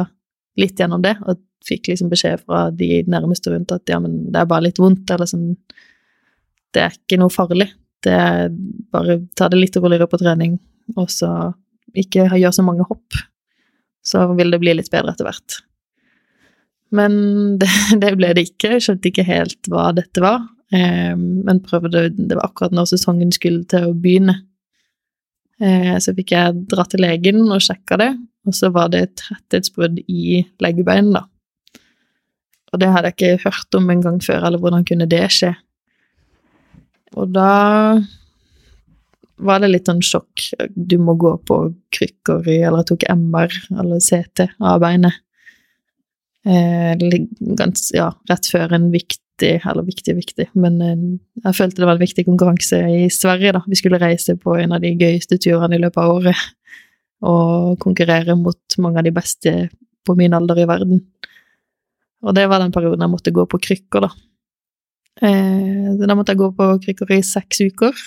litt 0.60 0.80
gjennom 0.80 1.02
det 1.04 1.14
og 1.24 1.40
fikk 1.66 1.92
liksom 1.92 2.10
beskjed 2.12 2.42
fra 2.44 2.66
de 2.74 3.02
nærmeste 3.10 3.52
rundt 3.52 3.72
at 3.74 3.88
ja, 3.90 4.00
men 4.02 4.32
det 4.32 4.40
er 4.40 4.50
bare 4.50 4.66
litt 4.66 4.80
vondt, 4.82 5.10
eller 5.12 5.28
sånn 5.30 5.52
Det 6.72 6.80
er 6.80 6.94
ikke 6.96 7.18
noe 7.20 7.32
farlig. 7.32 7.68
Det 8.02 8.12
er 8.16 8.46
bare 8.92 9.18
ta 9.36 9.50
det 9.52 9.58
litt 9.60 9.76
roligere 9.76 10.08
på 10.08 10.18
trening, 10.22 10.56
og 10.96 11.10
så 11.12 11.52
ikke 11.92 12.30
gjør 12.40 12.54
så 12.56 12.64
mange 12.64 12.86
hopp. 12.88 13.18
Så 14.02 14.24
vil 14.38 14.50
det 14.50 14.60
bli 14.62 14.72
litt 14.74 14.88
bedre 14.90 15.12
etter 15.12 15.28
hvert. 15.28 15.58
Men 16.92 17.12
det, 17.60 17.70
det 18.02 18.14
ble 18.20 18.32
det 18.36 18.46
ikke. 18.50 18.76
Jeg 18.76 18.86
skjønte 18.86 19.12
ikke 19.12 19.28
helt 19.28 19.72
hva 19.72 19.90
dette 19.96 20.24
var. 20.24 20.46
Eh, 20.72 21.12
men 21.16 21.62
prøvde 21.64 22.08
Det 22.16 22.36
var 22.38 22.48
akkurat 22.48 22.74
når 22.76 22.92
sesongen 22.92 23.32
skulle 23.34 23.66
til 23.68 23.90
å 23.90 23.96
begynne. 23.96 24.38
Eh, 25.62 25.96
så 26.02 26.14
fikk 26.16 26.32
jeg 26.34 26.62
dra 26.70 26.86
til 26.88 27.04
legen 27.04 27.44
og 27.46 27.62
sjekka 27.62 27.98
det, 28.00 28.12
og 28.48 28.56
så 28.56 28.72
var 28.74 28.88
det 28.90 29.02
et 29.04 29.12
tretthetsbrudd 29.20 30.00
i 30.10 30.40
leggebeinet, 30.64 31.20
da. 31.20 31.28
Og 32.72 32.80
det 32.80 32.88
hadde 32.88 33.12
jeg 33.12 33.18
ikke 33.18 33.44
hørt 33.44 33.76
om 33.76 33.90
en 33.92 34.02
gang 34.02 34.18
før, 34.24 34.46
eller 34.48 34.58
hvordan 34.58 34.86
kunne 34.88 35.06
det 35.06 35.26
skje? 35.34 35.52
Og 37.20 37.28
da 37.34 38.00
var 39.42 39.60
det 39.60 39.70
litt 39.72 39.90
sånn 39.90 40.00
sjokk. 40.04 40.46
Du 40.72 40.96
må 41.02 41.14
gå 41.20 41.34
på 41.48 41.58
krykker 41.92 42.46
Eller 42.46 42.80
jeg 42.80 42.88
tok 42.92 43.06
MR 43.12 43.52
eller 43.82 44.00
CT 44.00 44.46
av 44.56 44.80
beinet. 44.80 45.20
Eh, 46.42 46.94
gans, 47.58 47.90
ja, 47.94 48.08
rett 48.26 48.48
før 48.50 48.72
en 48.74 48.88
viktig 48.90 49.18
Eller 49.42 49.84
viktig, 49.86 50.12
viktig, 50.16 50.44
men 50.58 50.74
eh, 50.82 51.04
jeg 51.46 51.56
følte 51.56 51.80
det 51.80 51.86
var 51.88 51.96
en 51.96 52.02
viktig 52.02 52.24
konkurranse 52.26 52.78
i 52.94 53.06
Sverige, 53.10 53.54
da. 53.56 53.62
Vi 53.66 53.78
skulle 53.78 53.98
reise 53.98 54.36
på 54.38 54.54
en 54.58 54.74
av 54.76 54.82
de 54.84 54.92
gøyeste 54.94 55.38
turene 55.42 55.78
i 55.78 55.82
løpet 55.82 55.98
av 56.02 56.12
året. 56.18 56.42
Og 57.32 57.78
konkurrere 57.82 58.36
mot 58.38 58.76
mange 58.82 59.00
av 59.00 59.06
de 59.06 59.14
beste 59.14 59.54
på 60.06 60.14
min 60.18 60.34
alder 60.34 60.62
i 60.62 60.68
verden. 60.68 61.00
Og 62.22 62.36
det 62.36 62.44
var 62.50 62.62
den 62.62 62.74
perioden 62.74 63.02
jeg 63.02 63.14
måtte 63.14 63.34
gå 63.34 63.46
på 63.50 63.60
krykker, 63.66 64.06
da. 64.06 64.12
Eh, 65.26 65.90
da 66.02 66.14
måtte 66.18 66.34
jeg 66.34 66.42
gå 66.42 66.50
på 66.58 66.68
krykker 66.86 67.14
i 67.16 67.22
seks 67.26 67.64
uker. 67.66 67.98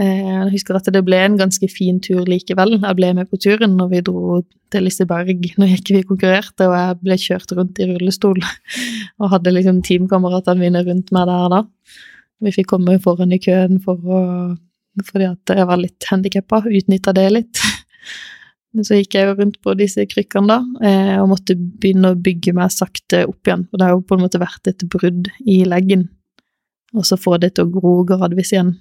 Eh, 0.00 0.20
jeg 0.24 0.52
husker 0.54 0.78
at 0.78 0.88
det 0.94 1.02
ble 1.04 1.18
en 1.20 1.36
ganske 1.40 1.66
fin 1.68 1.98
tur 2.00 2.24
likevel. 2.28 2.78
Jeg 2.78 2.96
ble 2.96 3.12
med 3.18 3.28
på 3.28 3.40
turen 3.42 3.76
når 3.76 3.90
vi 3.90 4.02
dro 4.06 4.38
til 4.72 4.86
Liseberg. 4.86 5.50
Nå 5.60 5.68
gikk 5.68 5.92
vi 5.92 6.06
konkurrerte, 6.08 6.68
og 6.70 6.76
jeg 6.78 6.98
ble 7.02 7.18
kjørt 7.20 7.52
rundt 7.58 7.82
i 7.82 7.88
rullestol. 7.90 8.40
Og 9.20 9.34
hadde 9.34 9.52
liksom 9.52 9.82
teamkameratene 9.84 10.62
mine 10.62 10.84
rundt 10.86 11.12
meg 11.12 11.28
der 11.28 11.52
da. 11.52 11.62
Vi 12.40 12.54
fikk 12.56 12.70
komme 12.72 12.96
foran 13.04 13.34
i 13.36 13.40
køen 13.42 13.82
for 13.84 14.00
å, 14.00 14.20
fordi 15.04 15.28
at 15.28 15.52
jeg 15.52 15.68
var 15.68 15.82
litt 15.82 16.08
handikappa. 16.08 16.62
Utnytta 16.70 17.12
det 17.16 17.28
litt. 17.34 17.60
Men 18.72 18.86
så 18.86 18.96
gikk 18.96 19.16
jeg 19.18 19.26
jo 19.26 19.36
rundt 19.36 19.58
på 19.66 19.74
disse 19.76 20.04
krykkene 20.06 20.46
da, 20.46 20.86
eh, 20.86 21.16
og 21.18 21.32
måtte 21.32 21.56
begynne 21.58 22.14
å 22.14 22.20
bygge 22.22 22.54
meg 22.56 22.70
sakte 22.72 23.24
opp 23.26 23.48
igjen. 23.48 23.66
Og 23.68 23.76
det 23.76 23.86
har 23.86 23.96
jo 23.96 24.04
på 24.06 24.16
en 24.16 24.22
måte 24.22 24.40
vært 24.40 24.70
et 24.70 24.84
brudd 24.88 25.28
i 25.42 25.64
leggen. 25.66 26.06
Og 26.94 27.04
så 27.06 27.18
få 27.18 27.36
det 27.42 27.56
til 27.56 27.66
å 27.66 27.72
gro 27.74 27.96
gradvis 28.06 28.54
igjen. 28.54 28.78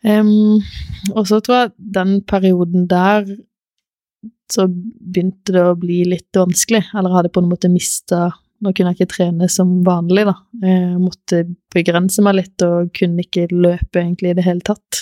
Um, 0.00 0.60
og 1.12 1.26
så 1.28 1.40
tror 1.44 1.56
jeg 1.56 1.72
den 1.96 2.20
perioden 2.24 2.86
der 2.88 3.26
så 4.50 4.66
begynte 4.66 5.54
det 5.54 5.64
å 5.64 5.76
bli 5.78 6.02
litt 6.08 6.36
vanskelig, 6.36 6.82
eller 6.96 7.14
hadde 7.14 7.32
på 7.32 7.42
en 7.42 7.50
måte 7.52 7.70
mista 7.72 8.30
Nå 8.60 8.74
kunne 8.76 8.90
jeg 8.92 8.98
ikke 8.98 9.14
trene 9.14 9.46
som 9.48 9.70
vanlig, 9.86 10.26
da. 10.28 10.34
Jeg 10.60 10.98
måtte 11.00 11.38
begrense 11.72 12.20
meg 12.20 12.34
litt 12.36 12.64
og 12.66 12.90
kunne 12.92 13.24
ikke 13.24 13.46
løpe 13.48 14.02
egentlig 14.02 14.34
i 14.34 14.36
det 14.36 14.44
hele 14.44 14.60
tatt. 14.60 14.98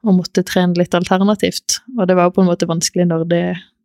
Og 0.00 0.16
måtte 0.16 0.40
trene 0.48 0.80
litt 0.80 0.96
alternativt. 0.96 1.82
Og 1.98 2.08
det 2.08 2.16
var 2.16 2.30
jo 2.30 2.38
på 2.38 2.40
en 2.40 2.48
måte 2.48 2.70
vanskelig 2.70 3.04
når 3.10 3.26
det, 3.28 3.42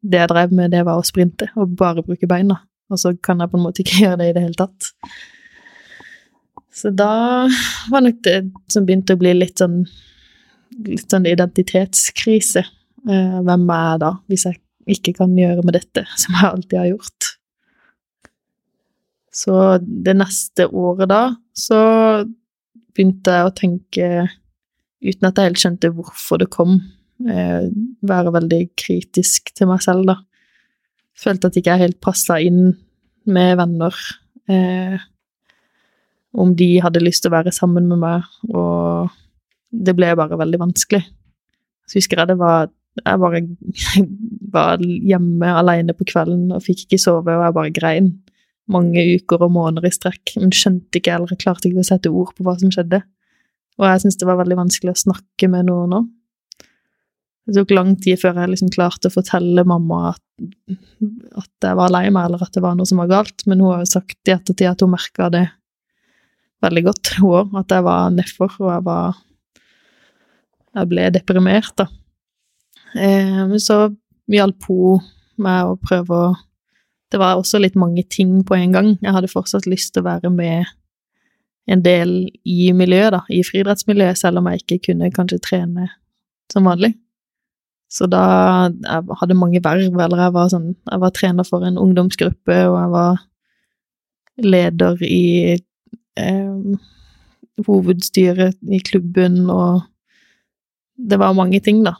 det 0.07 0.21
jeg 0.21 0.31
drev 0.31 0.55
med, 0.55 0.71
det 0.71 0.85
var 0.87 0.95
å 0.95 1.03
sprinte 1.03 1.49
og 1.59 1.75
bare 1.75 2.05
bruke 2.07 2.29
beina. 2.31 2.61
Og 2.87 3.03
så 3.03 3.11
kan 3.19 3.43
jeg 3.43 3.51
på 3.51 3.59
en 3.59 3.65
måte 3.67 3.83
ikke 3.83 3.99
gjøre 4.05 4.21
det 4.21 4.29
i 4.31 4.37
det 4.37 4.45
hele 4.45 4.59
tatt. 4.63 4.93
Så 6.73 6.89
da 6.89 7.45
var 7.93 8.01
nok 8.01 8.23
det 8.25 8.39
som 8.73 8.85
begynte 8.87 9.13
å 9.13 9.21
bli 9.21 9.35
litt 9.37 9.61
sånn 9.61 9.83
litt 10.81 11.11
sånn 11.11 11.27
identitetskrise. 11.29 12.63
Eh, 13.09 13.39
hvem 13.45 13.65
er 13.69 13.87
jeg 13.91 14.01
da, 14.03 14.11
hvis 14.31 14.45
jeg 14.47 14.59
ikke 14.95 15.15
kan 15.19 15.33
gjøre 15.37 15.65
med 15.65 15.77
dette, 15.77 16.05
som 16.21 16.37
jeg 16.37 16.49
alltid 16.49 16.79
har 16.79 16.91
gjort? 16.93 17.29
Så 19.33 19.59
det 19.81 20.15
neste 20.19 20.67
året 20.69 21.09
da, 21.09 21.23
så 21.57 21.79
begynte 22.93 23.33
jeg 23.33 23.47
å 23.47 23.55
tenke, 23.57 24.09
uten 25.03 25.29
at 25.29 25.39
jeg 25.39 25.49
helt 25.49 25.63
skjønte 25.63 25.93
hvorfor 25.95 26.43
det 26.43 26.51
kom, 26.53 26.77
eh, 27.25 27.65
være 28.05 28.35
veldig 28.35 28.61
kritisk 28.79 29.49
til 29.57 29.71
meg 29.71 29.81
selv, 29.85 30.05
da. 30.11 30.19
Følte 31.17 31.49
at 31.49 31.57
jeg 31.57 31.65
ikke 31.65 31.81
helt 31.81 31.99
passa 32.01 32.37
inn 32.41 32.75
med 33.29 33.57
venner. 33.57 33.97
Eh, 34.49 35.01
om 36.33 36.53
de 36.57 36.69
hadde 36.81 37.03
lyst 37.03 37.23
til 37.23 37.31
å 37.31 37.37
være 37.37 37.53
sammen 37.53 37.87
med 37.89 38.01
meg, 38.01 38.29
og 38.53 39.11
det 39.73 39.95
ble 39.97 40.13
bare 40.17 40.39
veldig 40.39 40.61
vanskelig. 40.61 41.03
Så 41.89 41.99
husker 41.99 42.21
jeg 42.21 42.33
det 42.33 42.39
var 42.39 42.71
Jeg 42.93 43.17
bare 43.19 43.39
var 44.53 44.81
hjemme 44.81 45.47
alene 45.49 45.95
på 45.97 46.05
kvelden 46.05 46.51
og 46.53 46.61
fikk 46.61 46.83
ikke 46.85 46.99
sove, 47.01 47.33
og 47.33 47.41
jeg 47.41 47.55
bare 47.57 47.73
grein 47.73 48.11
mange 48.69 49.01
uker 49.17 49.41
og 49.43 49.51
måneder 49.55 49.87
i 49.89 49.91
strekk, 49.91 50.35
men 50.37 50.53
skjønte 50.53 50.99
ikke 50.99 51.15
eller 51.17 51.39
klarte 51.41 51.67
ikke 51.67 51.81
å 51.81 51.87
sette 51.87 52.11
ord 52.13 52.35
på 52.37 52.45
hva 52.45 52.53
som 52.59 52.69
skjedde. 52.71 53.01
Og 53.81 53.87
jeg 53.89 54.03
syntes 54.03 54.19
det 54.21 54.27
var 54.29 54.37
veldig 54.39 54.59
vanskelig 54.61 54.93
å 54.93 55.01
snakke 55.01 55.49
med 55.51 55.67
noen 55.71 55.97
òg. 55.97 56.11
Det 57.43 57.57
tok 57.57 57.73
lang 57.75 57.95
tid 57.99 58.21
før 58.21 58.37
jeg 58.39 58.53
liksom 58.53 58.69
klarte 58.71 59.09
å 59.09 59.15
fortelle 59.17 59.65
mamma 59.67 60.13
at, 60.13 60.23
at 61.41 61.65
jeg 61.65 61.79
var 61.81 61.91
lei 61.91 62.05
meg, 62.07 62.29
eller 62.29 62.45
at 62.45 62.53
det 62.55 62.63
var 62.63 62.77
noe 62.77 62.87
som 62.87 63.01
var 63.01 63.09
galt, 63.11 63.43
men 63.49 63.59
hun 63.59 63.73
har 63.73 63.83
jo 63.83 63.89
sagt 63.97 64.29
i 64.29 64.35
ettertid 64.37 64.69
at 64.69 64.85
hun 64.85 64.93
merka 64.93 65.27
det 65.33 65.47
veldig 66.63 66.83
godt, 66.87 67.11
hun 67.19 67.35
òg, 67.41 67.57
at 67.61 67.75
jeg 67.75 67.85
var 67.85 68.13
nedfor, 68.15 68.55
og 68.61 68.71
jeg 68.71 68.87
var 68.87 69.21
Jeg 70.73 70.89
ble 70.89 71.03
deprimert, 71.13 71.69
da. 71.77 71.85
Eh, 72.97 73.43
men 73.45 73.59
så 73.61 73.91
hjalp 74.33 74.65
hun 74.65 75.03
meg 75.37 75.69
å 75.69 75.77
prøve 75.77 76.17
å 76.17 76.33
Det 77.13 77.19
var 77.21 77.37
også 77.37 77.59
litt 77.61 77.75
mange 77.77 78.01
ting 78.09 78.39
på 78.41 78.55
en 78.57 78.71
gang. 78.73 78.87
Jeg 78.97 79.13
hadde 79.13 79.29
fortsatt 79.29 79.67
lyst 79.69 79.91
til 79.93 80.01
å 80.01 80.07
være 80.07 80.31
med 80.33 80.65
en 81.69 81.83
del 81.85 82.31
i 82.43 82.71
miljøet, 82.73 83.13
da, 83.13 83.19
i 83.29 83.43
friidrettsmiljøet, 83.45 84.17
selv 84.17 84.41
om 84.41 84.49
jeg 84.49 84.63
ikke 84.63 84.79
kunne 84.89 85.11
kanskje 85.13 85.37
trene 85.45 85.91
som 86.51 86.65
vanlig. 86.65 86.95
Så 87.93 88.07
da 88.09 88.71
Jeg 88.73 89.17
hadde 89.19 89.37
mange 89.37 89.61
verv, 89.61 89.93
eller 89.93 90.23
jeg 90.25 90.33
var 90.33 90.49
sånn 90.49 90.71
Jeg 90.73 90.99
var 91.03 91.13
trener 91.13 91.45
for 91.45 91.61
en 91.67 91.77
ungdomsgruppe, 91.77 92.57
og 92.71 92.79
jeg 92.79 92.91
var 92.95 93.21
leder 94.41 94.97
i 95.05 95.59
eh, 96.19 96.77
hovedstyret 97.67 98.57
i 98.71 98.79
klubben, 98.85 99.43
og 99.49 99.83
det 100.97 101.19
var 101.21 101.35
mange 101.37 101.59
ting, 101.63 101.83
da. 101.85 101.95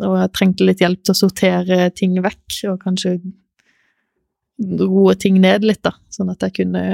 Og 0.00 0.16
jeg 0.18 0.32
trengte 0.34 0.66
litt 0.66 0.80
hjelp 0.80 1.02
til 1.04 1.14
å 1.14 1.18
sortere 1.18 1.90
ting 1.96 2.16
vekk, 2.24 2.60
og 2.72 2.80
kanskje 2.84 3.18
roe 4.80 5.14
ting 5.18 5.40
ned 5.42 5.66
litt, 5.66 5.82
da, 5.84 5.94
sånn 6.14 6.32
at 6.32 6.44
jeg 6.46 6.60
kunne 6.62 6.84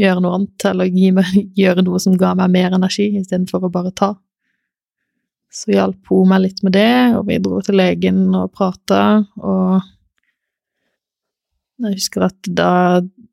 gjøre 0.00 0.22
noe 0.24 0.36
annet, 0.38 0.66
eller 0.70 0.92
meg, 1.18 1.32
gjøre 1.62 1.84
noe 1.86 2.00
som 2.02 2.16
ga 2.18 2.34
meg 2.38 2.52
mer 2.54 2.76
energi, 2.78 3.10
istedenfor 3.20 3.68
å 3.68 3.72
bare 3.72 3.92
ta. 3.94 4.14
Så 5.52 5.74
hjalp 5.74 6.08
hun 6.08 6.30
meg 6.30 6.46
litt 6.46 6.62
med 6.64 6.72
det, 6.78 7.16
og 7.18 7.26
vi 7.28 7.36
dro 7.42 7.60
til 7.64 7.76
legen 7.76 8.24
og 8.32 8.54
prata, 8.56 9.02
og 9.36 9.82
jeg 11.82 11.98
husker 11.98 12.28
at 12.28 12.48
da 12.48 12.72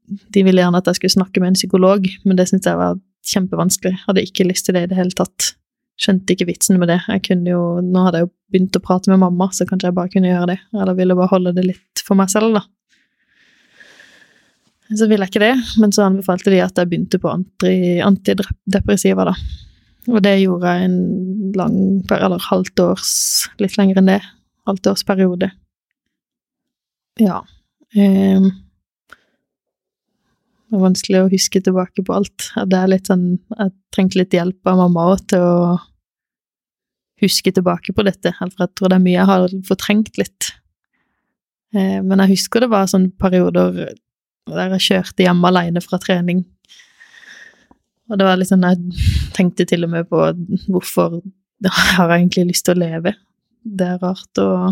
De 0.09 0.43
ville 0.45 0.61
gjerne 0.61 0.79
at 0.81 0.89
jeg 0.89 0.99
skulle 0.99 1.17
snakke 1.17 1.41
med 1.41 1.53
en 1.53 1.59
psykolog, 1.59 2.05
men 2.25 2.39
det 2.39 2.47
syntes 2.49 2.69
jeg 2.69 2.79
var 2.79 2.99
kjempevanskelig. 3.29 3.95
Hadde 4.07 4.25
ikke 4.25 4.47
lyst 4.47 4.67
til 4.67 4.77
det 4.77 4.85
i 4.85 4.91
det 4.91 4.97
hele 4.99 5.15
tatt. 5.17 5.53
Skjønte 5.99 6.33
ikke 6.33 6.47
vitsen 6.47 6.79
med 6.79 6.89
det. 6.91 7.01
Jeg 7.11 7.23
kunne 7.27 7.51
jo, 7.51 7.61
Nå 7.83 8.05
hadde 8.05 8.21
jeg 8.21 8.29
jo 8.29 8.33
begynt 8.53 8.79
å 8.79 8.83
prate 8.83 9.11
med 9.11 9.21
mamma, 9.21 9.49
så 9.53 9.67
kanskje 9.67 9.91
jeg 9.91 9.97
bare 9.97 10.11
kunne 10.13 10.31
gjøre 10.31 10.51
det. 10.53 10.59
Eller 10.73 10.97
ville 10.97 11.17
bare 11.19 11.33
holde 11.33 11.55
det 11.57 11.65
litt 11.67 12.03
for 12.05 12.19
meg 12.19 12.31
selv, 12.31 12.55
da. 12.55 12.63
Så 14.89 15.05
ville 15.05 15.27
jeg 15.27 15.35
ikke 15.35 15.43
det, 15.43 15.55
men 15.77 15.91
så 15.93 16.07
anbefalte 16.07 16.49
de 16.49 16.63
at 16.65 16.79
jeg 16.79 16.89
begynte 16.89 17.19
på 17.21 17.29
antidepressiva, 17.29 19.27
da. 19.29 19.35
Og 20.09 20.23
det 20.25 20.39
gjorde 20.39 20.71
jeg 20.71 20.87
en 20.87 21.51
lang 21.59 21.75
Eller 22.15 22.41
halvt 22.41 22.79
års 22.81 23.09
Litt 23.59 23.75
lenger 23.77 23.99
enn 23.99 24.09
det. 24.09 24.21
Halvt 24.65 24.87
års 24.89 25.03
periode. 25.05 25.51
Ja. 27.19 27.41
Eh, 27.93 28.47
det 30.69 30.77
er 30.77 30.83
vanskelig 30.83 31.21
å 31.23 31.29
huske 31.31 31.61
tilbake 31.65 32.03
på 32.05 32.13
alt. 32.13 32.51
Det 32.69 32.77
er 32.77 32.91
litt 32.91 33.09
sånn 33.09 33.23
Jeg 33.39 33.71
trengte 33.95 34.19
litt 34.19 34.35
hjelp 34.37 34.69
av 34.69 34.77
mamma 34.77 35.07
òg 35.15 35.23
til 35.31 35.41
å 35.41 35.79
huske 37.23 37.51
tilbake 37.51 37.93
på 37.95 38.05
dette, 38.05 38.31
for 38.37 38.63
jeg 38.63 38.75
tror 38.77 38.91
det 38.91 38.99
er 38.99 39.03
mye 39.03 39.17
jeg 39.17 39.29
har 39.31 39.55
fortrengt 39.67 40.19
litt. 40.21 40.51
Eh, 41.73 41.97
men 42.05 42.21
jeg 42.23 42.35
husker 42.35 42.63
det 42.63 42.69
var 42.71 42.87
sånne 42.89 43.11
perioder 43.19 43.73
der 44.49 44.77
jeg 44.77 44.85
kjørte 44.85 45.25
hjem 45.25 45.41
alene 45.49 45.81
fra 45.83 45.99
trening. 46.01 46.45
Og 48.09 48.17
det 48.17 48.25
var 48.25 48.39
litt 48.39 48.49
sånn 48.49 48.65
Jeg 48.65 49.33
tenkte 49.35 49.67
til 49.69 49.85
og 49.85 49.91
med 49.93 50.07
på 50.09 50.21
hvorfor 50.69 51.19
har 51.97 52.13
jeg 52.13 52.21
egentlig 52.21 52.47
lyst 52.53 52.65
til 52.69 52.77
å 52.77 52.83
leve. 52.85 53.17
Det 53.65 53.89
er 53.89 54.01
rart 54.01 54.41
å 54.41 54.71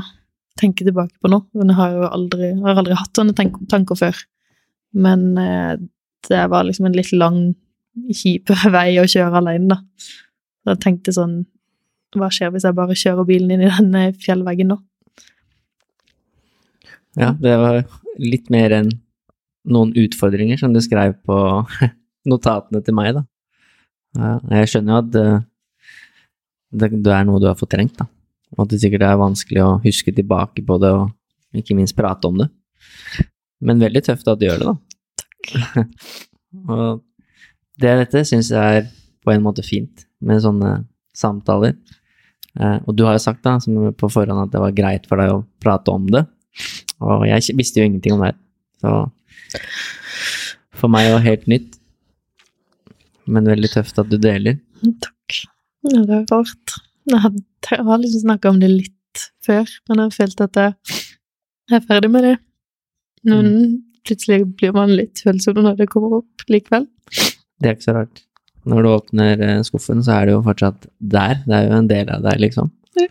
tenke 0.58 0.86
tilbake 0.86 1.18
på 1.22 1.30
nå. 1.30 1.44
Men 1.58 1.74
jeg 1.74 1.82
har 1.82 1.94
jo 1.98 2.10
aldri, 2.10 2.54
har 2.64 2.82
aldri 2.82 2.98
hatt 2.98 3.18
sånne 3.18 3.36
tanker 3.36 4.00
før. 4.00 4.24
Men 4.96 5.38
eh, 5.42 5.74
det 6.28 6.44
var 6.52 6.68
liksom 6.68 6.90
en 6.90 6.98
litt 6.98 7.14
lang, 7.16 7.42
kjip 8.14 8.52
vei 8.76 9.00
å 9.02 9.08
kjøre 9.10 9.42
alene, 9.42 9.76
da. 9.76 9.82
Så 10.64 10.76
jeg 10.76 10.84
tenkte 10.84 11.14
sånn 11.16 11.38
Hva 12.18 12.28
skjer 12.34 12.52
hvis 12.54 12.66
jeg 12.68 12.76
bare 12.76 12.96
kjører 12.98 13.28
bilen 13.28 13.54
inn 13.56 13.64
i 13.66 13.72
den 13.72 13.96
eh, 13.98 14.16
fjellveggen 14.22 14.72
nå? 14.74 14.78
Ja, 17.18 17.32
det 17.34 17.56
var 17.58 17.82
litt 18.22 18.52
mer 18.54 18.76
enn 18.78 18.92
noen 19.68 19.94
utfordringer 19.98 20.60
som 20.62 20.76
du 20.76 20.80
skrev 20.84 21.16
på 21.28 21.38
notatene 22.32 22.84
til 22.86 22.96
meg, 22.98 23.18
da. 23.18 23.26
Jeg 24.54 24.70
skjønner 24.72 24.94
jo 24.94 25.00
at 25.02 25.18
eh, 25.22 25.42
det 26.78 27.16
er 27.16 27.26
noe 27.28 27.42
du 27.42 27.48
har 27.50 27.58
fortrengt, 27.60 27.98
da. 28.00 28.08
Og 28.56 28.64
at 28.64 28.74
det 28.74 28.80
sikkert 28.82 29.04
er 29.08 29.20
vanskelig 29.20 29.64
å 29.64 29.80
huske 29.84 30.14
tilbake 30.16 30.64
på 30.68 30.78
det, 30.82 30.94
og 30.96 31.58
ikke 31.58 31.76
minst 31.78 31.98
prate 31.98 32.30
om 32.30 32.40
det. 32.44 32.48
Men 33.64 33.82
veldig 33.82 34.04
tøft 34.06 34.28
at 34.30 34.40
du 34.40 34.48
gjør 34.48 34.62
det, 34.62 34.74
da. 34.74 34.76
Takk. 35.22 35.88
og 36.74 37.04
det 37.82 37.94
dette 38.02 38.24
syns 38.26 38.52
jeg 38.54 38.82
er 38.82 38.90
på 39.26 39.34
en 39.34 39.44
måte 39.46 39.66
fint 39.66 40.06
med 40.26 40.42
sånne 40.44 40.80
samtaler. 41.18 41.76
Eh, 42.58 42.78
og 42.86 42.96
du 42.98 43.06
har 43.06 43.18
jo 43.18 43.24
sagt 43.24 43.44
da, 43.46 43.58
på 43.58 44.10
forhånd 44.10 44.48
at 44.48 44.54
det 44.54 44.62
var 44.64 44.76
greit 44.78 45.08
for 45.10 45.22
deg 45.22 45.34
å 45.34 45.44
prate 45.64 45.94
om 45.94 46.08
det. 46.14 46.24
Og 47.06 47.28
jeg 47.30 47.58
visste 47.58 47.82
jo 47.82 47.90
ingenting 47.90 48.18
om 48.18 48.24
det. 48.26 48.34
Så 48.82 48.94
for 50.78 50.94
meg 50.94 51.12
var 51.12 51.22
det 51.22 51.30
helt 51.30 51.48
nytt. 51.52 51.78
Men 53.28 53.50
veldig 53.50 53.70
tøft 53.74 54.00
at 54.00 54.10
du 54.10 54.18
deler. 54.22 54.60
Takk. 55.04 55.42
Ja, 55.88 56.02
det 56.02 56.22
er 56.22 56.26
rart. 56.32 56.78
Jeg, 57.08 57.20
hadde, 57.24 57.44
jeg 57.72 57.86
har 57.88 58.02
liksom 58.02 58.24
snakka 58.24 58.52
om 58.52 58.62
det 58.62 58.72
litt 58.72 59.28
før, 59.46 59.68
men 59.88 60.02
jeg 60.02 60.10
har 60.10 60.16
følt 60.16 60.44
at 60.46 60.60
jeg 60.62 61.78
er 61.78 61.86
ferdig 61.88 62.12
med 62.14 62.26
det. 62.28 62.36
Men 63.26 63.48
mm. 63.48 63.74
plutselig 64.08 64.44
blir 64.60 64.76
man 64.76 64.94
litt 64.96 65.24
følsom 65.24 65.60
når 65.64 65.82
det 65.82 65.90
kommer 65.92 66.20
opp 66.22 66.46
likevel. 66.52 66.88
Det 67.58 67.70
er 67.70 67.78
ikke 67.78 67.88
så 67.88 67.98
rart. 67.98 68.24
Når 68.68 68.84
du 68.84 68.90
åpner 68.92 69.44
eh, 69.48 69.64
skuffen, 69.66 70.04
så 70.04 70.18
er 70.18 70.28
det 70.28 70.36
jo 70.36 70.44
fortsatt 70.46 70.90
der. 71.00 71.42
Det 71.48 71.56
er 71.56 71.68
jo 71.68 71.78
en 71.78 71.90
del 71.90 72.12
av 72.14 72.26
deg, 72.26 72.42
liksom. 72.44 72.72
Ja. 73.00 73.08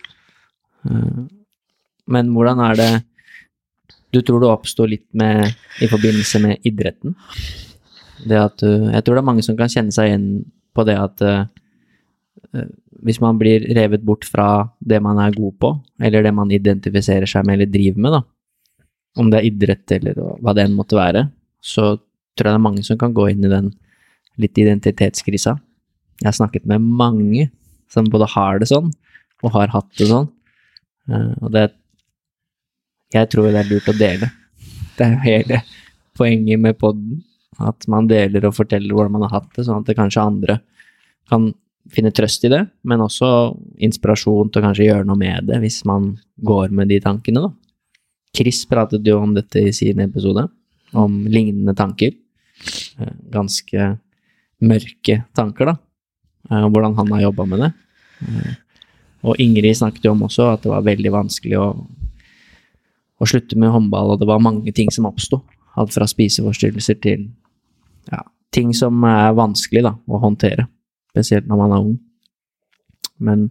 Eh, 0.91 1.21
men 2.07 2.33
hvordan 2.35 2.63
er 2.63 2.79
det 2.79 2.91
Du 4.15 4.21
tror 4.23 4.39
det 4.41 4.49
oppsto 4.49 4.85
litt 4.87 5.09
med 5.19 5.51
i 5.83 5.89
forbindelse 5.91 6.39
med 6.41 6.63
idretten? 6.65 7.17
Det 8.23 8.39
at 8.39 8.63
du 8.63 8.69
Jeg 8.93 9.03
tror 9.03 9.17
det 9.17 9.23
er 9.23 9.31
mange 9.33 9.43
som 9.45 9.57
kan 9.59 9.69
kjenne 9.69 9.93
seg 9.93 10.13
igjen 10.13 10.29
på 10.77 10.85
det 10.87 10.95
at 10.97 11.25
hvis 13.07 13.21
man 13.21 13.39
blir 13.41 13.65
revet 13.77 14.05
bort 14.07 14.25
fra 14.25 14.69
det 14.81 15.01
man 15.03 15.19
er 15.21 15.35
god 15.35 15.55
på, 15.61 15.71
eller 16.01 16.25
det 16.25 16.33
man 16.35 16.53
identifiserer 16.53 17.29
seg 17.29 17.47
med 17.47 17.59
eller 17.59 17.71
driver 17.73 18.03
med, 18.03 18.17
da, 18.17 18.23
om 19.17 19.31
det 19.33 19.41
er 19.41 19.49
idrett 19.49 19.97
eller 19.97 20.19
hva 20.45 20.55
det 20.57 20.67
enn 20.67 20.77
måtte 20.77 20.99
være, 20.99 21.27
så 21.65 21.97
tror 22.37 22.51
jeg 22.51 22.53
det 22.53 22.59
er 22.59 22.67
mange 22.67 22.85
som 22.87 22.99
kan 23.01 23.15
gå 23.17 23.31
inn 23.33 23.45
i 23.47 23.53
den 23.53 23.71
litt 24.41 24.59
identitetskrisa. 24.61 25.57
Jeg 26.21 26.29
har 26.29 26.37
snakket 26.37 26.67
med 26.69 26.85
mange 26.85 27.49
som 27.93 28.09
både 28.13 28.29
har 28.35 28.61
det 28.61 28.69
sånn, 28.71 28.91
og 29.45 29.53
har 29.55 29.73
hatt 29.73 29.89
det 29.99 30.09
sånn, 30.11 30.29
eh, 31.13 31.35
og 31.43 31.53
det 31.57 31.71
Jeg 33.15 33.29
tror 33.31 33.53
det 33.55 33.61
er 33.61 33.69
lurt 33.71 33.87
å 33.87 33.93
dele. 33.95 34.27
Det 34.99 35.05
er 35.05 35.13
jo 35.13 35.19
hele 35.23 35.61
poenget 36.19 36.59
med 36.59 36.75
poden, 36.77 37.21
at 37.63 37.87
man 37.87 38.09
deler 38.11 38.49
og 38.49 38.57
forteller 38.57 38.93
hvordan 38.93 39.15
man 39.15 39.23
har 39.29 39.37
hatt 39.37 39.53
det, 39.55 39.63
sånn 39.63 39.85
at 39.85 39.87
det 39.87 39.95
kanskje 39.95 40.25
andre 40.27 40.57
kan 41.31 41.53
finne 41.95 42.11
trøst 42.11 42.45
i 42.45 42.51
det, 42.51 42.65
men 42.83 43.05
også 43.05 43.29
inspirasjon 43.79 44.51
til 44.51 44.61
å 44.61 44.67
kanskje 44.67 44.89
gjøre 44.89 45.07
noe 45.07 45.21
med 45.21 45.47
det 45.47 45.61
hvis 45.63 45.85
man 45.87 46.17
går 46.43 46.75
med 46.75 46.91
de 46.91 46.99
tankene, 47.05 47.47
da. 47.47 47.53
Chris 48.37 48.65
pratet 48.69 49.07
jo 49.07 49.19
om 49.23 49.33
dette 49.37 49.63
i 49.65 49.73
sin 49.75 50.01
episode, 50.05 50.47
om 50.97 51.19
lignende 51.31 51.75
tanker. 51.77 52.13
Eh, 52.99 53.17
ganske 53.33 53.91
mørke 54.65 55.23
tanker, 55.37 55.73
da. 55.73 55.77
Eh, 56.51 56.69
hvordan 56.69 56.97
han 56.99 57.13
har 57.13 57.27
jobba 57.27 57.49
med 57.49 57.65
det. 57.65 57.73
Eh, 58.27 58.55
og 59.27 59.41
Ingrid 59.43 59.77
snakket 59.77 60.07
jo 60.07 60.15
om 60.15 60.27
også 60.29 60.53
at 60.53 60.63
det 60.63 60.71
var 60.71 60.87
veldig 60.87 61.13
vanskelig 61.13 61.59
å, 61.59 61.67
å 63.19 63.29
slutte 63.29 63.59
med 63.59 63.73
håndball, 63.75 64.15
og 64.15 64.21
det 64.21 64.29
var 64.29 64.45
mange 64.45 64.73
ting 64.77 64.93
som 64.95 65.09
oppsto. 65.09 65.43
Alt 65.77 65.97
fra 65.97 66.07
spiseforstyrrelser 66.09 67.01
til 67.03 67.27
ja, 68.13 68.23
ting 68.55 68.73
som 68.77 69.03
er 69.09 69.35
vanskelig 69.37 69.83
da, 69.85 69.97
å 69.97 70.21
håndtere 70.23 70.69
spesielt 71.17 71.49
når 71.49 71.61
man 71.63 71.73
er 71.73 71.89
ung. 71.89 71.97
Men 73.19 73.49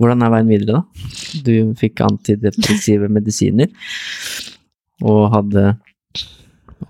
hvordan 0.00 0.24
er 0.24 0.32
veien 0.32 0.48
videre, 0.48 0.80
da? 0.80 1.10
Du 1.44 1.54
fikk 1.78 2.00
antidepressive 2.06 3.10
medisiner 3.12 3.68
og 5.04 5.26
hadde 5.34 5.74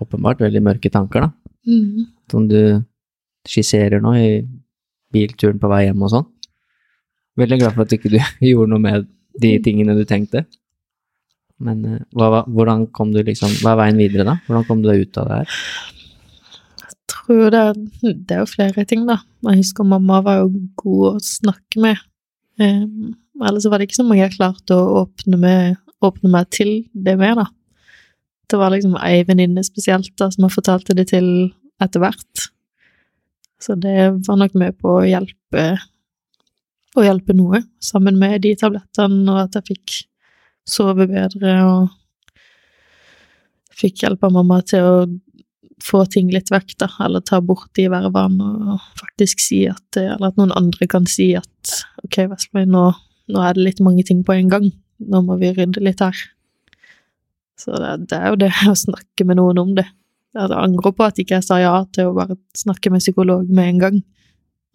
åpenbart 0.01 0.41
veldig 0.43 0.61
mørke 0.63 0.91
tanker, 0.91 1.27
da. 1.27 1.31
Mm. 1.67 2.07
Som 2.31 2.47
du 2.49 2.81
skisserer 3.47 4.01
nå 4.03 4.13
i 4.15 4.29
bilturen 5.11 5.59
på 5.59 5.69
vei 5.71 5.85
hjem 5.87 6.05
og 6.07 6.13
sånn. 6.13 6.27
Veldig 7.39 7.59
glad 7.61 7.75
for 7.75 7.85
at 7.85 7.95
ikke 7.95 8.11
du 8.13 8.19
gjorde 8.51 8.71
noe 8.73 8.83
med 8.83 9.09
de 9.41 9.53
tingene 9.63 9.95
du 9.97 10.03
tenkte. 10.07 10.45
Men 11.61 11.83
eh, 11.85 12.03
hva, 12.17 12.43
hvordan 12.49 12.87
kom 12.95 13.11
du 13.13 13.19
liksom 13.21 13.51
Hva 13.61 13.75
er 13.75 13.81
veien 13.83 13.99
videre, 14.01 14.25
da? 14.27 14.37
Hvordan 14.47 14.67
kom 14.67 14.81
du 14.81 14.89
deg 14.89 15.03
ut 15.05 15.19
av 15.21 15.27
det 15.29 15.41
her? 15.41 15.57
Jeg 16.81 16.95
tror 17.11 17.51
det 17.53 17.65
det 18.01 18.37
er 18.37 18.41
jo 18.41 18.49
flere 18.49 18.85
ting, 18.87 19.03
da. 19.09 19.19
Jeg 19.49 19.61
husker 19.61 19.87
mamma 19.87 20.21
var 20.25 20.41
jo 20.41 20.49
god 20.81 21.03
å 21.11 21.25
snakke 21.25 21.83
med. 21.83 22.01
Um, 22.59 23.13
ellers 23.41 23.67
var 23.69 23.79
det 23.79 23.89
ikke 23.89 24.01
så 24.01 24.05
mange 24.07 24.25
jeg 24.25 24.35
klarte 24.35 24.75
å 24.75 25.05
åpne, 25.05 25.39
med, 25.39 25.79
åpne 26.03 26.31
meg 26.33 26.49
til 26.53 26.73
det 26.93 27.15
med, 27.21 27.39
da. 27.39 27.47
Det 28.51 28.59
var 28.59 28.73
liksom 28.73 28.97
ei 28.99 29.21
venninne 29.27 29.63
spesielt 29.63 30.11
da, 30.19 30.27
som 30.33 30.45
jeg 30.45 30.55
fortalte 30.57 30.95
det 30.97 31.07
til 31.13 31.29
etter 31.81 32.03
hvert. 32.03 32.49
Så 33.61 33.77
det 33.79 34.09
var 34.27 34.41
nok 34.41 34.57
med 34.57 34.75
på 34.81 34.97
å 34.99 35.07
hjelpe 35.07 35.65
å 36.97 37.03
hjelpe 37.05 37.35
noe, 37.35 37.61
sammen 37.79 38.17
med 38.19 38.41
de 38.43 38.51
tablettene, 38.59 39.23
og 39.31 39.45
at 39.45 39.57
jeg 39.59 39.67
fikk 39.69 39.97
sove 40.67 41.07
bedre 41.07 41.53
og 41.63 41.89
fikk 43.81 44.03
hjelp 44.03 44.25
av 44.27 44.35
mamma 44.35 44.59
til 44.67 44.85
å 44.85 44.95
få 45.83 46.03
ting 46.11 46.29
litt 46.33 46.51
vekk, 46.53 46.75
da, 46.81 46.89
eller 47.05 47.23
ta 47.25 47.41
bort 47.43 47.69
de 47.77 47.87
vervene 47.91 48.75
og 48.75 48.83
faktisk 48.99 49.41
si 49.43 49.63
at 49.69 49.97
Eller 49.99 50.31
at 50.31 50.37
noen 50.39 50.53
andre 50.55 50.87
kan 50.89 51.07
si 51.09 51.31
at 51.37 51.73
ok, 52.05 52.23
Vestløy, 52.31 52.65
nå, 52.65 52.85
nå, 53.31 53.41
er 53.41 53.57
det 53.57 53.65
litt 53.65 53.81
mange 53.83 54.05
ting 54.07 54.23
på 54.27 54.35
en 54.37 54.51
gang, 54.51 54.69
nå 55.01 55.23
må 55.25 55.37
vi 55.41 55.53
rydde 55.55 55.83
litt 55.83 56.03
her. 56.03 56.17
Så 57.59 57.75
det, 57.77 58.07
det 58.11 58.17
er 58.17 58.31
jo 58.31 58.39
det 58.41 58.51
å 58.69 58.77
snakke 58.77 59.27
med 59.27 59.41
noen 59.41 59.61
om 59.61 59.75
det. 59.77 59.87
Jeg 60.31 60.55
angrer 60.55 60.95
på 60.95 61.03
at 61.03 61.19
ikke 61.19 61.37
jeg 61.39 61.45
sa 61.45 61.59
ja 61.59 61.73
til 61.91 62.09
å 62.09 62.15
bare 62.15 62.37
snakke 62.55 62.93
med 62.93 63.03
psykolog 63.03 63.49
med 63.51 63.73
en 63.73 63.81
gang. 63.81 63.99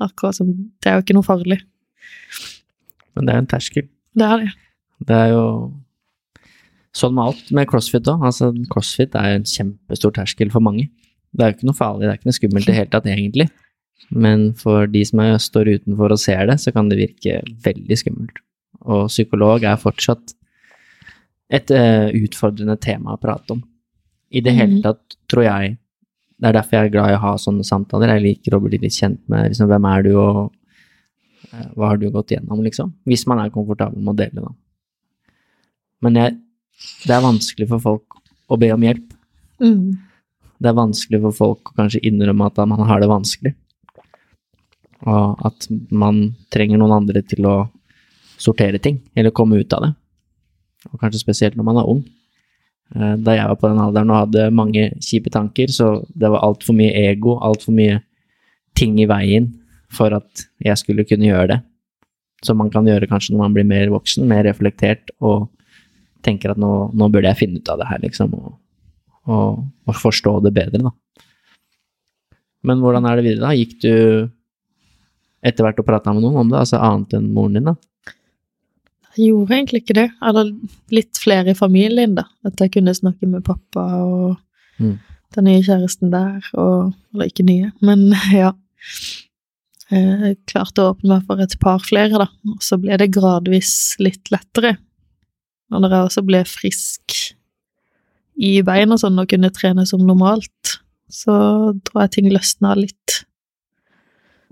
Akkurat 0.04 0.36
som 0.36 0.52
Det 0.52 0.90
er 0.90 0.98
jo 0.98 1.06
ikke 1.06 1.16
noe 1.16 1.26
farlig. 1.26 1.62
Men 3.16 3.28
det 3.28 3.32
er 3.32 3.40
en 3.40 3.48
terskel. 3.48 3.88
Det 4.16 4.26
er 4.26 4.42
det. 4.44 4.50
Det 5.08 5.16
er 5.16 5.32
jo 5.32 5.46
sånn 6.96 7.14
med 7.16 7.30
alt 7.30 7.52
med 7.56 7.68
crossfit 7.70 8.08
òg. 8.10 8.24
Altså, 8.30 8.50
crossfit 8.72 9.14
er 9.18 9.36
en 9.36 9.46
kjempestor 9.48 10.14
terskel 10.16 10.52
for 10.54 10.64
mange. 10.64 10.88
Det 11.36 11.44
er 11.44 11.52
jo 11.52 11.58
ikke 11.58 11.68
noe 11.68 11.78
farlig, 11.78 12.06
det 12.06 12.12
er 12.12 12.20
ikke 12.20 12.30
noe 12.30 12.38
skummelt 12.38 12.66
i 12.66 12.70
det 12.70 12.78
hele 12.78 12.92
tatt, 12.92 13.08
egentlig. 13.12 13.48
Men 14.14 14.50
for 14.58 14.86
de 14.90 15.02
som 15.08 15.22
er, 15.24 15.36
står 15.42 15.72
utenfor 15.76 16.14
og 16.14 16.20
ser 16.22 16.46
det, 16.50 16.58
så 16.62 16.72
kan 16.74 16.90
det 16.90 17.00
virke 17.00 17.40
veldig 17.64 17.98
skummelt. 18.00 18.42
Og 18.86 19.08
psykolog 19.10 19.64
er 19.66 19.80
fortsatt 19.80 20.36
et 21.56 21.72
uh, 21.74 22.08
utfordrende 22.14 22.76
tema 22.82 23.14
å 23.14 23.20
prate 23.22 23.56
om. 23.56 23.64
I 24.34 24.42
det 24.42 24.54
hele 24.56 24.80
tatt, 24.84 25.18
tror 25.30 25.46
jeg. 25.46 25.76
Det 26.36 26.48
er 26.48 26.56
derfor 26.58 26.76
jeg 26.76 26.88
er 26.88 26.94
glad 26.94 27.12
i 27.12 27.16
å 27.16 27.22
ha 27.22 27.34
sånne 27.40 27.66
samtaler. 27.66 28.14
Jeg 28.16 28.24
liker 28.24 28.56
å 28.56 28.62
bli 28.64 28.80
litt 28.82 28.96
kjent 28.96 29.22
med 29.32 29.50
liksom, 29.50 29.70
hvem 29.70 29.86
er 29.90 30.06
du, 30.06 30.12
og 30.20 30.40
uh, 31.52 31.68
hva 31.74 31.92
har 31.92 32.00
du 32.00 32.08
gått 32.14 32.34
gjennom, 32.36 32.62
liksom. 32.66 32.94
Hvis 33.08 33.26
man 33.30 33.42
er 33.42 33.54
komfortabel 33.54 34.02
med 34.02 34.14
å 34.14 34.20
dele, 34.22 34.46
da. 34.46 34.54
Men 36.04 36.18
jeg, 36.20 36.36
det 37.06 37.14
er 37.14 37.24
vanskelig 37.24 37.68
for 37.70 37.82
folk 37.82 38.18
å 38.52 38.58
be 38.60 38.70
om 38.74 38.84
hjelp. 38.84 39.14
Mm. 39.62 39.96
Det 40.56 40.70
er 40.70 40.76
vanskelig 40.76 41.20
for 41.24 41.36
folk 41.36 41.72
å 41.72 41.76
kanskje 41.78 42.02
innrømme 42.08 42.48
at 42.48 42.60
man 42.68 42.84
har 42.88 43.02
det 43.02 43.10
vanskelig. 43.10 43.54
Og 45.06 45.46
at 45.46 45.68
man 45.92 46.36
trenger 46.52 46.80
noen 46.80 46.96
andre 46.96 47.22
til 47.26 47.46
å 47.48 47.56
sortere 48.40 48.80
ting, 48.82 49.00
eller 49.16 49.34
komme 49.34 49.60
ut 49.60 49.72
av 49.76 49.86
det. 49.86 49.92
Og 50.92 51.00
kanskje 51.00 51.22
spesielt 51.22 51.56
når 51.56 51.68
man 51.68 51.80
er 51.80 51.90
ung. 51.90 52.02
Eh, 52.94 53.16
Da 53.16 53.36
jeg 53.36 53.48
var 53.48 53.56
på 53.60 53.68
den 53.68 53.82
alderen 53.82 54.10
og 54.10 54.20
hadde 54.24 54.50
mange 54.54 54.90
kjipe 55.00 55.32
tanker, 55.32 55.68
så 55.68 56.04
det 56.14 56.30
var 56.30 56.44
altfor 56.44 56.76
mye 56.76 56.92
ego, 57.10 57.38
altfor 57.40 57.72
mye 57.72 58.02
ting 58.76 58.98
i 59.00 59.08
veien 59.08 59.54
for 59.90 60.12
at 60.12 60.46
jeg 60.60 60.76
skulle 60.76 61.06
kunne 61.08 61.26
gjøre 61.26 61.48
det. 61.54 61.60
Som 62.44 62.58
man 62.58 62.70
kan 62.70 62.84
gjøre 62.84 63.08
kanskje 63.08 63.32
når 63.32 63.38
man 63.38 63.54
blir 63.54 63.64
mer 63.64 63.88
voksen, 63.88 64.26
mer 64.28 64.44
reflektert 64.44 65.10
og 65.20 65.48
tenker 66.26 66.52
at 66.52 66.60
nå, 66.60 66.70
nå 66.92 67.08
burde 67.12 67.30
jeg 67.30 67.40
finne 67.44 67.62
ut 67.62 67.70
av 67.72 67.80
det 67.80 67.88
her, 67.90 68.00
liksom, 68.04 68.34
og, 68.36 68.54
og, 69.30 69.64
og 69.86 69.98
forstå 70.02 70.36
det 70.46 70.54
bedre, 70.56 70.82
da. 70.90 70.94
Men 72.66 72.80
hvordan 72.82 73.06
er 73.06 73.18
det 73.20 73.26
videre, 73.28 73.46
da? 73.46 73.54
Gikk 73.54 73.76
du 73.84 73.92
etter 75.46 75.62
hvert 75.66 75.78
og 75.78 75.86
prata 75.86 76.10
med 76.14 76.24
noen 76.24 76.40
om 76.42 76.48
det, 76.50 76.58
altså 76.64 76.80
annet 76.82 77.14
enn 77.14 77.28
moren 77.36 77.54
din, 77.60 77.68
da? 77.70 77.76
Jeg 79.16 79.30
gjorde 79.30 79.54
egentlig 79.56 79.80
ikke 79.80 79.94
det. 79.96 80.06
Eller 80.28 80.50
litt 80.92 81.20
flere 81.22 81.52
i 81.54 81.56
familien, 81.56 82.16
da. 82.18 82.26
At 82.44 82.58
jeg 82.60 82.74
kunne 82.74 82.92
snakke 82.96 83.28
med 83.30 83.44
pappa 83.46 83.86
og 84.02 84.42
Mm. 84.76 84.98
den 85.32 85.46
nye 85.48 85.62
kjæresten 85.64 86.10
der, 86.12 86.42
og 86.52 86.90
Eller 87.14 87.30
ikke 87.30 87.46
nye, 87.48 87.70
men 87.80 88.10
ja. 88.34 88.50
Eh, 89.88 90.26
Jeg 90.26 90.36
klarte 90.50 90.82
å 90.82 90.90
åpne 90.92 91.14
meg 91.14 91.22
for 91.30 91.40
et 91.40 91.54
par 91.62 91.78
flere, 91.80 92.18
da. 92.20 92.26
Og 92.52 92.60
så 92.60 92.76
ble 92.82 92.98
det 93.00 93.08
gradvis 93.14 93.70
litt 94.02 94.28
lettere. 94.34 94.74
Og 95.72 95.82
når 95.82 95.94
jeg 95.96 96.06
også 96.10 96.22
ble 96.26 96.42
frisk 96.46 97.16
i 98.36 98.50
bein 98.66 98.92
og 98.92 99.00
sånn, 99.02 99.18
og 99.18 99.28
kunne 99.30 99.50
trene 99.54 99.86
som 99.88 100.02
normalt, 100.06 100.76
så 101.10 101.34
tror 101.86 102.04
jeg 102.04 102.12
ting 102.16 102.28
løsna 102.32 102.74
litt. 102.78 103.22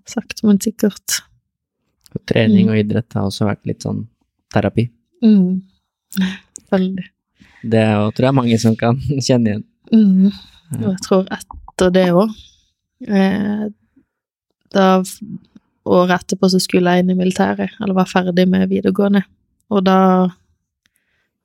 Sakte, 0.08 0.46
men 0.48 0.58
sikkert. 0.60 1.20
Trening 2.30 2.68
Mm. 2.68 2.72
og 2.72 2.78
idrett 2.78 3.16
har 3.16 3.26
også 3.26 3.46
vært 3.48 3.64
litt 3.66 3.82
sånn 3.82 4.04
terapi. 4.54 4.88
Mm. 5.24 5.62
Veldig. 6.72 7.06
Det 7.64 7.80
er 7.80 7.94
jo, 7.98 8.10
tror 8.14 8.28
jeg, 8.28 8.36
mange 8.38 8.58
som 8.60 8.76
kan 8.76 8.98
kjenne 9.26 9.50
igjen. 9.50 9.64
Mm. 9.92 10.30
Og 10.80 10.88
jeg 10.92 11.00
tror 11.06 11.26
etter 11.34 11.90
det 11.92 12.04
òg 12.16 12.30
eh, 13.06 13.66
Da 14.72 14.86
Året 15.84 16.14
etterpå 16.24 16.48
så 16.48 16.56
skulle 16.62 16.94
jeg 16.94 17.04
inn 17.04 17.10
i 17.12 17.16
militæret, 17.18 17.74
eller 17.84 17.92
var 17.98 18.08
ferdig 18.08 18.46
med 18.48 18.70
videregående. 18.70 19.20
Og 19.68 19.82
da 19.84 19.96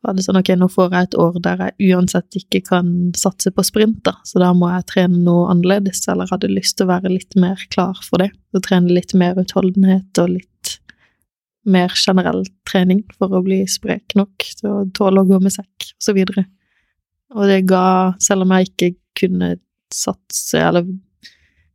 var 0.06 0.16
det 0.16 0.24
sånn 0.24 0.39
ok, 0.39 0.54
nå 0.56 0.70
får 0.72 0.93
jeg 0.95 1.08
et 1.08 1.16
år 1.20 1.39
der 1.43 1.64
jeg 1.66 1.91
uansett 1.91 2.38
ikke 2.39 2.62
kan 2.70 2.91
satse 3.20 3.52
på 3.52 3.66
sprint, 3.68 4.00
da, 4.08 4.14
så 4.28 4.39
da 4.39 4.54
må 4.56 4.70
jeg 4.72 4.88
trene 4.91 5.24
noe 5.26 5.50
annerledes, 5.52 6.06
eller 6.12 6.30
hadde 6.32 6.52
lyst 6.52 6.78
til 6.80 6.88
å 6.88 6.93
være 6.93 7.12
litt 7.12 7.36
mer 7.39 7.60
klar 7.74 8.00
for 8.06 8.24
det. 8.24 8.30
Og 8.56 8.64
trene 8.66 8.93
litt 8.95 9.14
mer 9.18 9.39
utholdenhet 9.41 10.22
og 10.24 10.38
litt 10.38 10.78
mer 11.70 11.91
generell 12.00 12.45
trening 12.70 13.04
for 13.18 13.36
å 13.36 13.43
bli 13.43 13.60
sprek 13.70 14.16
nok 14.18 14.47
til 14.62 14.70
å 14.72 14.86
tåle 14.95 15.22
å 15.24 15.28
gå 15.28 15.41
med 15.43 15.54
sekk, 15.54 15.91
og 15.91 16.08
så 16.08 16.16
videre. 16.16 16.45
Og 17.36 17.52
det 17.52 17.66
ga, 17.70 18.16
selv 18.24 18.47
om 18.47 18.56
jeg 18.56 18.70
ikke 18.72 18.93
kunne 19.20 19.58
satse, 19.93 20.62
eller 20.62 20.88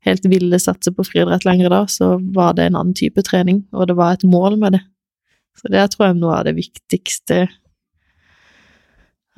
helt 0.04 0.24
ville 0.28 0.58
satse 0.60 0.92
på 0.94 1.04
friidrett 1.06 1.44
lenger 1.46 1.72
da, 1.72 1.82
så 1.90 2.14
var 2.34 2.56
det 2.56 2.70
en 2.70 2.80
annen 2.80 2.96
type 2.96 3.22
trening, 3.26 3.62
og 3.76 3.90
det 3.90 3.98
var 4.00 4.16
et 4.16 4.24
mål 4.28 4.56
med 4.60 4.78
det. 4.78 4.82
Så 5.60 5.70
det 5.70 5.84
tror 5.92 6.08
jeg 6.08 6.16
er 6.16 6.18
noe 6.18 6.40
av 6.40 6.48
det 6.48 6.56
viktigste 6.56 7.44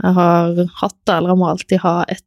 jeg 0.02 0.16
har 0.18 0.62
hatt, 0.80 0.96
det, 1.06 1.14
eller 1.14 1.32
jeg 1.32 1.40
må 1.40 1.50
alltid 1.50 1.84
ha 1.84 1.98
et 2.08 2.24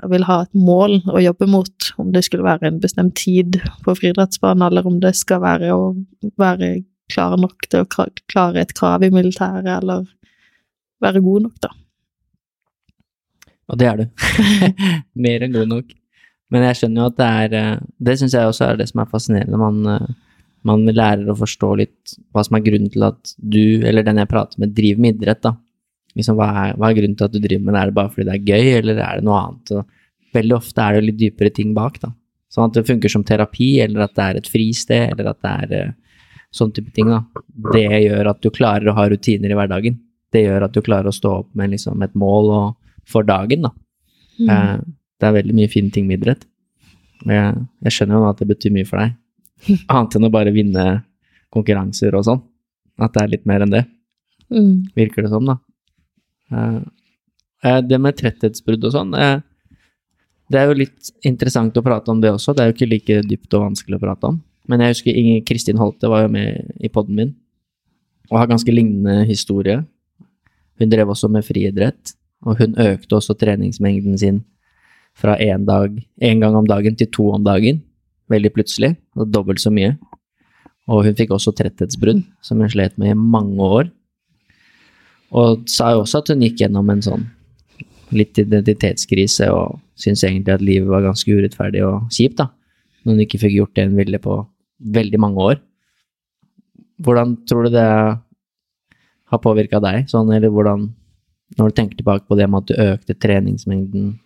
Jeg 0.00 0.08
vil 0.12 0.22
ha 0.24 0.36
et 0.44 0.54
mål 0.54 1.00
å 1.10 1.20
jobbe 1.20 1.46
mot, 1.50 1.86
om 1.98 2.12
det 2.14 2.22
skulle 2.24 2.46
være 2.46 2.68
en 2.68 2.78
bestemt 2.80 3.16
tid 3.18 3.58
på 3.84 3.94
friidrettsbanen, 3.98 4.62
eller 4.62 4.86
om 4.86 5.00
det 5.02 5.10
skal 5.18 5.42
være 5.42 5.74
å 5.74 5.90
være 6.38 6.84
klar 7.10 7.34
nok 7.36 7.66
til 7.66 7.82
å 7.82 8.06
klare 8.30 8.62
et 8.62 8.72
krav 8.78 9.02
i 9.02 9.10
militæret, 9.12 9.66
eller 9.66 10.06
være 11.02 11.22
god 11.24 11.48
nok, 11.48 11.56
da. 11.66 11.72
Og 13.70 13.78
det 13.78 13.88
er 13.90 14.00
du. 14.00 14.06
Mer 15.26 15.46
enn 15.46 15.54
god 15.54 15.70
nok. 15.70 15.94
Men 16.50 16.66
jeg 16.66 16.80
skjønner 16.80 17.02
jo 17.02 17.08
at 17.10 17.18
det 17.20 17.28
er 17.44 17.56
eh, 17.58 17.82
Det 18.02 18.16
syns 18.18 18.34
jeg 18.34 18.50
også 18.50 18.66
er 18.66 18.80
det 18.80 18.88
som 18.90 19.02
er 19.02 19.10
fascinerende. 19.10 19.60
Man, 19.60 19.80
eh, 19.86 20.38
man 20.66 20.86
lærer 20.90 21.30
å 21.30 21.38
forstå 21.38 21.72
litt 21.78 22.16
hva 22.34 22.44
som 22.46 22.58
er 22.58 22.64
grunnen 22.66 22.90
til 22.92 23.06
at 23.06 23.34
du, 23.38 23.82
eller 23.86 24.06
den 24.06 24.18
jeg 24.22 24.30
prater 24.30 24.62
med, 24.62 24.74
driver 24.76 25.04
med 25.04 25.20
idrett, 25.20 25.42
da. 25.46 25.54
Liksom, 26.18 26.36
hva, 26.38 26.48
er, 26.66 26.72
hva 26.80 26.88
er 26.90 26.96
grunnen 26.98 27.16
til 27.18 27.28
at 27.28 27.34
du 27.34 27.38
driver 27.42 27.64
med 27.68 27.74
det? 27.76 27.80
Er 27.84 27.90
det 27.92 27.96
bare 28.00 28.10
fordi 28.10 28.26
det 28.28 28.36
er 28.36 28.48
gøy, 28.50 28.70
eller 28.80 28.98
er 29.04 29.20
det 29.20 29.26
noe 29.28 29.38
annet? 29.44 29.72
Og 29.78 30.34
veldig 30.34 30.56
ofte 30.56 30.82
er 30.82 30.92
det 30.96 31.00
jo 31.02 31.06
litt 31.10 31.20
dypere 31.20 31.52
ting 31.54 31.74
bak, 31.76 32.00
da. 32.02 32.10
Sånn 32.50 32.66
at 32.66 32.74
det 32.80 32.86
funker 32.88 33.12
som 33.12 33.22
terapi, 33.26 33.68
eller 33.84 34.06
at 34.08 34.14
det 34.18 34.24
er 34.26 34.38
et 34.40 34.48
fristed, 34.50 35.12
eller 35.14 35.30
at 35.30 35.38
det 35.46 35.52
er 35.64 35.74
eh, 35.78 35.92
sånn 36.50 36.72
type 36.74 36.90
ting, 36.96 37.10
da. 37.12 37.20
Det 37.76 37.84
gjør 38.08 38.32
at 38.32 38.40
du 38.42 38.50
klarer 38.50 38.90
å 38.90 38.96
ha 38.98 39.04
rutiner 39.12 39.52
i 39.54 39.58
hverdagen. 39.58 40.00
Det 40.34 40.42
gjør 40.48 40.66
at 40.66 40.74
du 40.74 40.80
klarer 40.86 41.10
å 41.10 41.14
stå 41.14 41.30
opp 41.44 41.52
med 41.58 41.70
liksom 41.76 42.02
et 42.06 42.14
mål 42.18 42.50
og, 42.56 42.74
for 43.10 43.26
dagen, 43.26 43.68
da. 43.68 43.70
Eh, 44.50 44.76
det 45.20 45.28
er 45.28 45.36
veldig 45.36 45.54
mye 45.60 45.68
fine 45.70 45.90
ting 45.94 46.06
med 46.08 46.22
idrett. 46.22 46.42
Jeg, 47.28 47.54
jeg 47.84 47.92
skjønner 47.92 48.16
jo 48.16 48.24
nå 48.24 48.28
at 48.32 48.38
det 48.40 48.46
betyr 48.50 48.72
mye 48.74 48.88
for 48.88 49.02
deg. 49.02 49.14
Annet 49.92 50.14
enn 50.16 50.26
å 50.26 50.32
bare 50.32 50.54
vinne 50.54 50.84
konkurranser 51.52 52.14
og 52.18 52.24
sånn. 52.26 52.40
At 53.00 53.14
det 53.14 53.22
er 53.22 53.32
litt 53.36 53.46
mer 53.48 53.62
enn 53.66 53.74
det, 53.78 53.86
Mm. 54.50 54.88
virker 54.98 55.22
det 55.22 55.28
som, 55.30 55.44
da. 55.46 55.54
Eh, 56.50 56.80
eh, 57.64 57.80
det 57.86 57.98
med 58.02 58.18
tretthetsbrudd 58.18 58.84
og 58.88 58.94
sånn, 58.94 59.14
eh, 59.14 59.40
det 60.50 60.58
er 60.58 60.70
jo 60.70 60.80
litt 60.80 61.10
interessant 61.26 61.76
å 61.78 61.84
prate 61.86 62.10
om 62.10 62.20
det 62.20 62.32
også. 62.34 62.54
Det 62.54 62.62
er 62.62 62.70
jo 62.70 62.76
ikke 62.76 62.90
like 62.90 63.18
dypt 63.28 63.54
og 63.54 63.68
vanskelig 63.68 64.00
å 64.00 64.02
prate 64.02 64.30
om. 64.32 64.40
Men 64.68 64.82
jeg 64.82 64.96
husker 64.96 65.16
Inge 65.16 65.44
Kristin 65.46 65.78
Holte 65.78 66.10
var 66.10 66.24
jo 66.24 66.32
med 66.34 66.74
i 66.82 66.90
poden 66.92 67.16
min, 67.16 67.34
og 68.30 68.38
har 68.38 68.50
ganske 68.50 68.72
lignende 68.72 69.24
historie. 69.28 69.80
Hun 70.80 70.90
drev 70.90 71.12
også 71.12 71.30
med 71.30 71.46
friidrett, 71.46 72.14
og 72.46 72.58
hun 72.58 72.74
økte 72.80 73.18
også 73.18 73.36
treningsmengden 73.38 74.18
sin 74.18 74.44
fra 75.14 75.36
én 75.36 75.66
gang 75.66 76.56
om 76.56 76.66
dagen 76.66 76.96
til 76.96 77.10
to 77.12 77.30
om 77.34 77.44
dagen, 77.44 77.82
veldig 78.30 78.52
plutselig, 78.54 78.94
og 79.18 79.30
dobbelt 79.30 79.60
så 79.60 79.72
mye. 79.74 79.96
Og 80.90 81.04
hun 81.04 81.16
fikk 81.18 81.34
også 81.34 81.52
tretthetsbrudd, 81.54 82.22
som 82.42 82.62
hun 82.62 82.70
slet 82.70 82.96
med 82.98 83.12
i 83.12 83.18
mange 83.18 83.60
år. 83.60 83.90
Og 85.36 85.66
sa 85.70 85.92
jo 85.94 86.02
også 86.04 86.22
at 86.22 86.32
hun 86.32 86.42
gikk 86.44 86.64
gjennom 86.64 86.88
en 86.90 87.02
sånn 87.04 87.26
litt 88.10 88.38
identitetskrise 88.42 89.46
og 89.54 89.78
syntes 90.00 90.24
egentlig 90.26 90.56
at 90.56 90.64
livet 90.64 90.90
var 90.90 91.04
ganske 91.04 91.30
urettferdig 91.30 91.84
og 91.86 92.08
kjipt, 92.10 92.40
da. 92.40 92.48
Når 93.04 93.14
hun 93.14 93.22
ikke 93.24 93.40
fikk 93.44 93.54
gjort 93.54 93.76
det 93.76 93.86
hun 93.86 94.00
ville 94.00 94.20
på 94.22 94.40
veldig 94.96 95.20
mange 95.22 95.44
år. 95.52 95.60
Hvordan 97.00 97.36
tror 97.48 97.68
du 97.68 97.76
det 97.76 97.86
har 99.30 99.42
påvirka 99.44 99.80
deg, 99.82 100.08
sånn, 100.10 100.32
eller 100.34 100.52
hvordan 100.52 100.90
Når 101.58 101.72
du 101.72 101.74
tenker 101.74 101.98
tilbake 101.98 102.28
på 102.30 102.36
det 102.38 102.46
med 102.46 102.60
at 102.62 102.68
du 102.68 102.76
økte 102.78 103.14
treningsmengden 103.18 104.20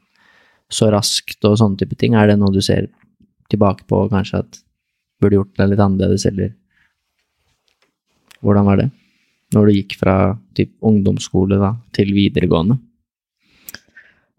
så 0.68 0.90
raskt 0.92 1.40
og 1.48 1.54
sånne 1.56 1.80
type 1.80 1.96
ting, 1.96 2.12
er 2.12 2.28
det 2.28 2.34
noe 2.36 2.52
du 2.52 2.60
ser 2.60 2.90
tilbake 3.48 3.86
på 3.88 4.02
kanskje 4.12 4.42
at 4.42 4.58
burde 5.22 5.38
gjort 5.38 5.54
det 5.56 5.70
litt 5.70 5.80
annerledes, 5.80 6.26
eller 6.28 6.52
hvordan 8.44 8.68
var 8.68 8.82
det? 8.82 8.90
Når 9.54 9.68
du 9.68 9.76
gikk 9.76 9.96
fra 10.00 10.16
typ 10.58 10.72
ungdomsskole 10.84 11.60
da, 11.60 11.74
til 11.94 12.10
videregående? 12.16 12.78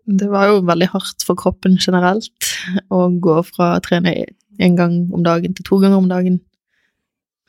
Det 0.05 0.27
var 0.29 0.51
jo 0.51 0.65
veldig 0.67 0.89
hardt 0.91 1.23
for 1.25 1.37
kroppen 1.39 1.79
generelt 1.81 2.49
å 2.93 3.07
gå 3.09 3.39
fra 3.47 3.75
å 3.75 3.83
trene 3.83 4.13
en 4.61 4.75
gang 4.77 4.97
om 5.15 5.23
dagen 5.25 5.55
til 5.55 5.65
to 5.65 5.79
ganger 5.81 5.97
om 5.97 6.09
dagen. 6.11 6.37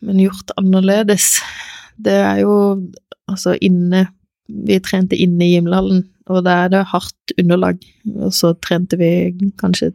Men 0.04 0.22
gjort 0.22 0.54
annerledes, 0.60 1.36
det 2.00 2.16
er 2.22 2.42
jo 2.44 2.54
altså 3.26 3.56
inne 3.64 4.08
Vi 4.46 4.76
trente 4.78 5.16
inne 5.18 5.42
i 5.42 5.56
gymhallen, 5.56 6.04
og 6.30 6.44
da 6.46 6.52
er 6.62 6.68
det 6.70 6.84
hardt 6.92 7.32
underlag. 7.34 7.80
Og 8.14 8.30
så 8.30 8.52
trente 8.62 8.94
vi 9.00 9.08
kanskje 9.58 9.88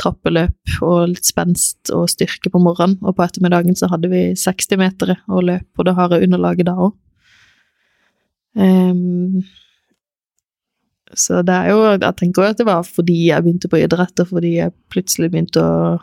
trappeløp 0.00 0.80
og 0.82 1.12
litt 1.12 1.28
spenst 1.28 1.92
og 1.94 2.08
styrke 2.10 2.50
på 2.50 2.60
morgenen, 2.62 2.98
og 3.04 3.16
på 3.16 3.24
ettermiddagen 3.24 3.78
så 3.78 3.90
hadde 3.92 4.10
vi 4.12 4.24
60-metere 4.38 5.20
og 5.28 5.46
løp 5.48 5.66
på 5.76 5.86
det 5.86 5.94
harde 5.98 6.20
underlaget 6.24 6.68
da 6.68 6.74
òg. 6.88 6.96
Um, 8.58 9.44
så 11.14 11.42
det 11.46 11.54
er 11.54 11.68
jo 11.70 11.82
Jeg 11.94 12.16
tenker 12.18 12.42
jo 12.42 12.48
at 12.50 12.58
det 12.58 12.66
var 12.66 12.82
fordi 12.82 13.28
jeg 13.28 13.44
begynte 13.44 13.70
på 13.70 13.80
idrett, 13.80 14.20
og 14.20 14.32
fordi 14.32 14.56
jeg 14.56 14.74
plutselig 14.92 15.30
begynte 15.30 15.62
å 15.62 15.98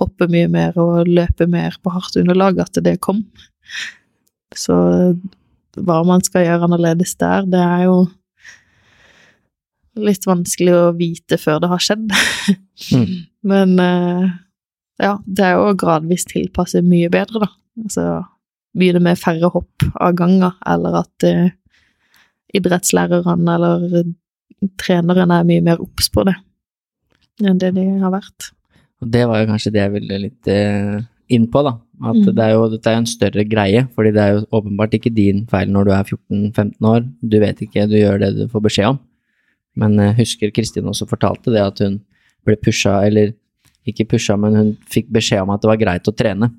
hoppe 0.00 0.28
mye 0.30 0.48
mer 0.50 0.76
og 0.78 1.08
løpe 1.08 1.46
mer 1.50 1.76
på 1.82 1.92
hardt 1.94 2.18
underlag, 2.20 2.60
at 2.62 2.78
det 2.82 3.00
kom. 3.02 3.24
Så 4.56 4.74
hva 5.78 6.00
man 6.06 6.22
skal 6.26 6.46
gjøre 6.46 6.66
annerledes 6.66 7.14
der, 7.20 7.46
det 7.50 7.62
er 7.62 7.86
jo 7.86 7.96
litt 9.98 10.26
vanskelig 10.28 10.74
å 10.76 10.90
vite 10.96 11.38
før 11.40 11.60
det 11.62 11.70
har 11.72 11.82
skjedd. 11.82 12.12
Mm. 12.94 13.14
Men 13.50 13.72
eh, 13.82 14.26
ja, 15.02 15.14
det 15.26 15.46
er 15.46 15.56
jo 15.58 15.72
gradvis 15.80 16.26
tilpasse 16.30 16.82
mye 16.86 17.10
bedre, 17.12 17.46
da. 17.46 17.50
Altså 17.84 18.04
begynne 18.76 19.00
med 19.02 19.18
færre 19.18 19.48
hopp 19.50 19.82
av 19.98 20.14
ganger, 20.14 20.52
eller 20.70 21.00
at 21.00 21.24
eh, 21.26 21.48
idrettslærerne 22.54 23.56
eller 23.56 24.12
treneren 24.80 25.32
er 25.34 25.46
mye 25.48 25.64
mer 25.64 25.80
obs 25.82 26.10
på 26.12 26.26
det 26.28 26.36
enn 27.40 27.56
det 27.56 27.70
de 27.72 27.86
har 28.02 28.12
vært. 28.12 28.50
Og 29.00 29.08
det 29.08 29.22
var 29.30 29.40
jo 29.40 29.46
kanskje 29.48 29.70
det 29.72 29.80
jeg 29.80 29.92
ville 29.94 30.16
litt 30.26 30.48
eh, 30.52 30.98
inn 31.32 31.46
på, 31.48 31.62
da. 31.64 31.78
At 32.04 32.18
Mm. 32.20 32.34
det 32.36 32.44
er 32.44 32.50
jo, 32.52 32.66
dette 32.68 32.90
er 32.90 32.94
jo 32.98 33.00
en 33.00 33.06
større 33.08 33.44
greie, 33.48 33.86
fordi 33.96 34.10
det 34.12 34.20
er 34.20 34.34
jo 34.34 34.42
åpenbart 34.58 34.92
ikke 34.98 35.12
din 35.16 35.46
feil 35.48 35.70
når 35.72 35.84
du 35.88 35.90
er 35.96 36.04
14-15 36.04 36.88
år. 36.90 37.06
Du 37.22 37.38
vet 37.40 37.62
ikke, 37.64 37.86
du 37.88 37.96
gjør 37.96 38.20
det 38.20 38.30
du 38.36 38.42
får 38.52 38.60
beskjed 38.66 38.90
om. 38.92 38.98
Men 39.80 39.96
jeg 40.02 40.16
husker 40.20 40.52
Kristin 40.54 40.88
også 40.90 41.06
fortalte 41.08 41.52
det, 41.54 41.62
at 41.64 41.80
hun 41.84 42.00
ble 42.46 42.56
pusha, 42.60 42.98
eller 43.08 43.32
ikke 43.88 44.06
pusha, 44.12 44.36
men 44.40 44.54
hun 44.58 44.70
fikk 44.92 45.08
beskjed 45.12 45.40
om 45.46 45.52
at 45.54 45.62
det 45.64 45.70
var 45.72 45.80
greit 45.80 46.08
å 46.10 46.14
trene. 46.16 46.50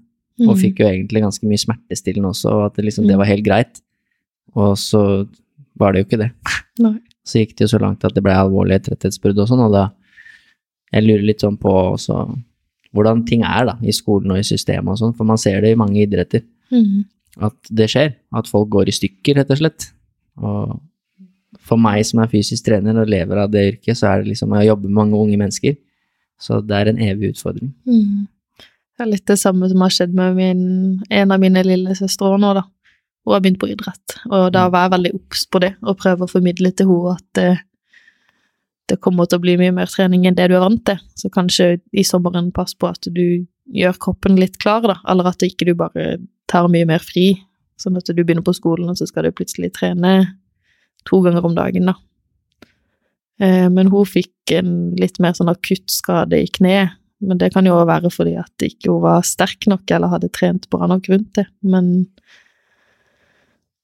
Og 0.42 0.56
Mm. 0.56 0.60
fikk 0.62 0.80
jo 0.82 0.88
egentlig 0.90 1.22
ganske 1.22 1.46
mye 1.46 1.62
smertestillende 1.62 2.32
også, 2.34 2.50
og 2.50 2.66
at 2.66 2.76
det 2.80 2.86
liksom 2.86 3.06
det 3.06 3.14
Mm. 3.16 3.20
var 3.22 3.30
helt 3.30 3.46
greit. 3.46 3.82
Og 4.56 4.76
så 4.78 5.28
var 5.78 5.92
det 5.94 6.02
jo 6.02 6.06
ikke 6.10 6.22
det. 6.24 6.32
Nei. 6.80 6.98
Så 7.24 7.38
gikk 7.40 7.56
det 7.56 7.68
jo 7.70 7.78
så 7.78 7.82
langt 7.82 8.04
at 8.04 8.14
det 8.16 8.24
ble 8.24 8.34
alvorlige 8.34 8.82
tretthetsbrudd 8.90 9.38
og 9.38 9.48
sånn, 9.48 9.66
og 9.68 9.72
da 9.72 9.92
Jeg 10.94 11.04
lurer 11.06 11.24
litt 11.24 11.40
sånn 11.40 11.58
på 11.58 11.70
også 11.96 12.38
hvordan 12.94 13.26
ting 13.26 13.44
er 13.48 13.64
da, 13.66 13.78
i 13.82 13.92
skolen 13.96 14.32
og 14.32 14.40
i 14.40 14.44
systemet 14.44 14.90
og 14.92 14.98
sånn, 15.00 15.16
for 15.16 15.24
man 15.24 15.38
ser 15.38 15.62
det 15.62 15.72
i 15.72 15.76
mange 15.80 15.96
idretter. 16.06 16.42
Mm. 16.70 17.06
At 17.40 17.54
det 17.72 17.88
skjer. 17.90 18.16
At 18.36 18.48
folk 18.48 18.68
går 18.70 18.90
i 18.90 18.92
stykker, 18.92 19.36
rett 19.38 19.50
og 19.52 19.58
slett. 19.62 19.92
Og 20.38 20.82
for 21.66 21.82
meg 21.82 22.04
som 22.08 22.22
er 22.24 22.30
fysisk 22.32 22.66
trener 22.68 22.98
og 23.02 23.10
lever 23.12 23.44
av 23.44 23.52
det 23.54 23.66
yrket, 23.74 23.98
så 23.98 24.12
er 24.12 24.22
det 24.22 24.34
liksom 24.34 24.54
å 24.56 24.66
jobbe 24.66 24.90
med 24.90 24.98
mange 24.98 25.20
unge 25.20 25.40
mennesker. 25.40 25.78
Så 26.42 26.60
det 26.66 26.78
er 26.78 26.90
en 26.90 27.02
evig 27.02 27.36
utfordring. 27.36 27.72
Mm. 27.86 28.28
Det 28.98 29.06
er 29.06 29.12
litt 29.12 29.28
det 29.30 29.38
samme 29.40 29.70
som 29.70 29.82
har 29.86 29.94
skjedd 29.94 30.14
med 30.18 30.38
min, 30.38 30.64
en 31.10 31.34
av 31.34 31.42
mine 31.42 31.64
lillesøstre 31.66 32.38
nå, 32.42 32.54
da. 32.58 32.66
Hun 33.22 33.36
har 33.36 33.44
begynt 33.44 33.60
på 33.62 33.70
idrett, 33.70 34.16
og 34.34 34.48
da 34.56 34.64
var 34.74 34.88
jeg 34.88 34.94
veldig 34.96 35.12
obs 35.20 35.44
på 35.46 35.60
det, 35.62 35.76
og 35.86 36.00
prøver 36.00 36.26
å 36.26 36.32
formidle 36.32 36.72
til 36.74 36.90
henne 36.90 37.12
at 37.14 37.26
det, 37.38 37.50
det 38.90 38.98
kommer 39.06 39.30
til 39.30 39.38
å 39.38 39.44
bli 39.44 39.54
mye 39.62 39.76
mer 39.78 39.92
trening 39.94 40.26
enn 40.26 40.38
det 40.40 40.48
du 40.50 40.56
er 40.58 40.64
vant 40.64 40.82
til. 40.90 40.98
Så 41.14 41.30
kanskje 41.34 41.76
i 41.94 42.06
sommeren 42.08 42.50
pass 42.56 42.74
på 42.74 42.90
at 42.90 43.06
du 43.06 43.46
gjør 43.78 44.00
kroppen 44.02 44.42
litt 44.42 44.58
klar, 44.62 44.82
da, 44.90 44.98
eller 45.14 45.30
at 45.30 45.46
ikke 45.46 45.70
du 45.70 45.76
bare 45.78 46.16
tar 46.50 46.66
mye 46.74 46.90
mer 46.90 47.06
fri, 47.06 47.36
sånn 47.78 48.02
at 48.02 48.10
du 48.10 48.24
begynner 48.24 48.46
på 48.46 48.58
skolen, 48.58 48.90
og 48.90 48.98
så 48.98 49.06
skal 49.10 49.30
du 49.30 49.38
plutselig 49.38 49.70
trene 49.78 50.16
to 51.10 51.22
ganger 51.26 51.46
om 51.46 51.56
dagen, 51.58 51.90
da. 51.92 51.96
Eh, 53.42 53.68
Men 53.70 53.88
hun 53.94 54.06
fikk 54.06 54.54
en 54.58 54.96
litt 55.00 55.20
mer 55.20 55.34
sånn 55.38 55.50
akutt 55.52 55.90
skade 55.90 56.38
i 56.44 56.48
kneet, 56.48 56.98
men 57.22 57.38
det 57.38 57.52
kan 57.54 57.66
jo 57.66 57.76
òg 57.78 57.88
være 57.88 58.10
fordi 58.10 58.36
at 58.40 58.66
ikke 58.66 58.90
hun 58.90 59.04
var 59.04 59.22
sterk 59.22 59.68
nok 59.70 59.90
eller 59.94 60.10
hadde 60.10 60.32
trent 60.34 60.68
bra 60.74 60.88
nok 60.90 61.08
rundt 61.12 61.34
det. 61.38 61.46
Men 61.62 62.08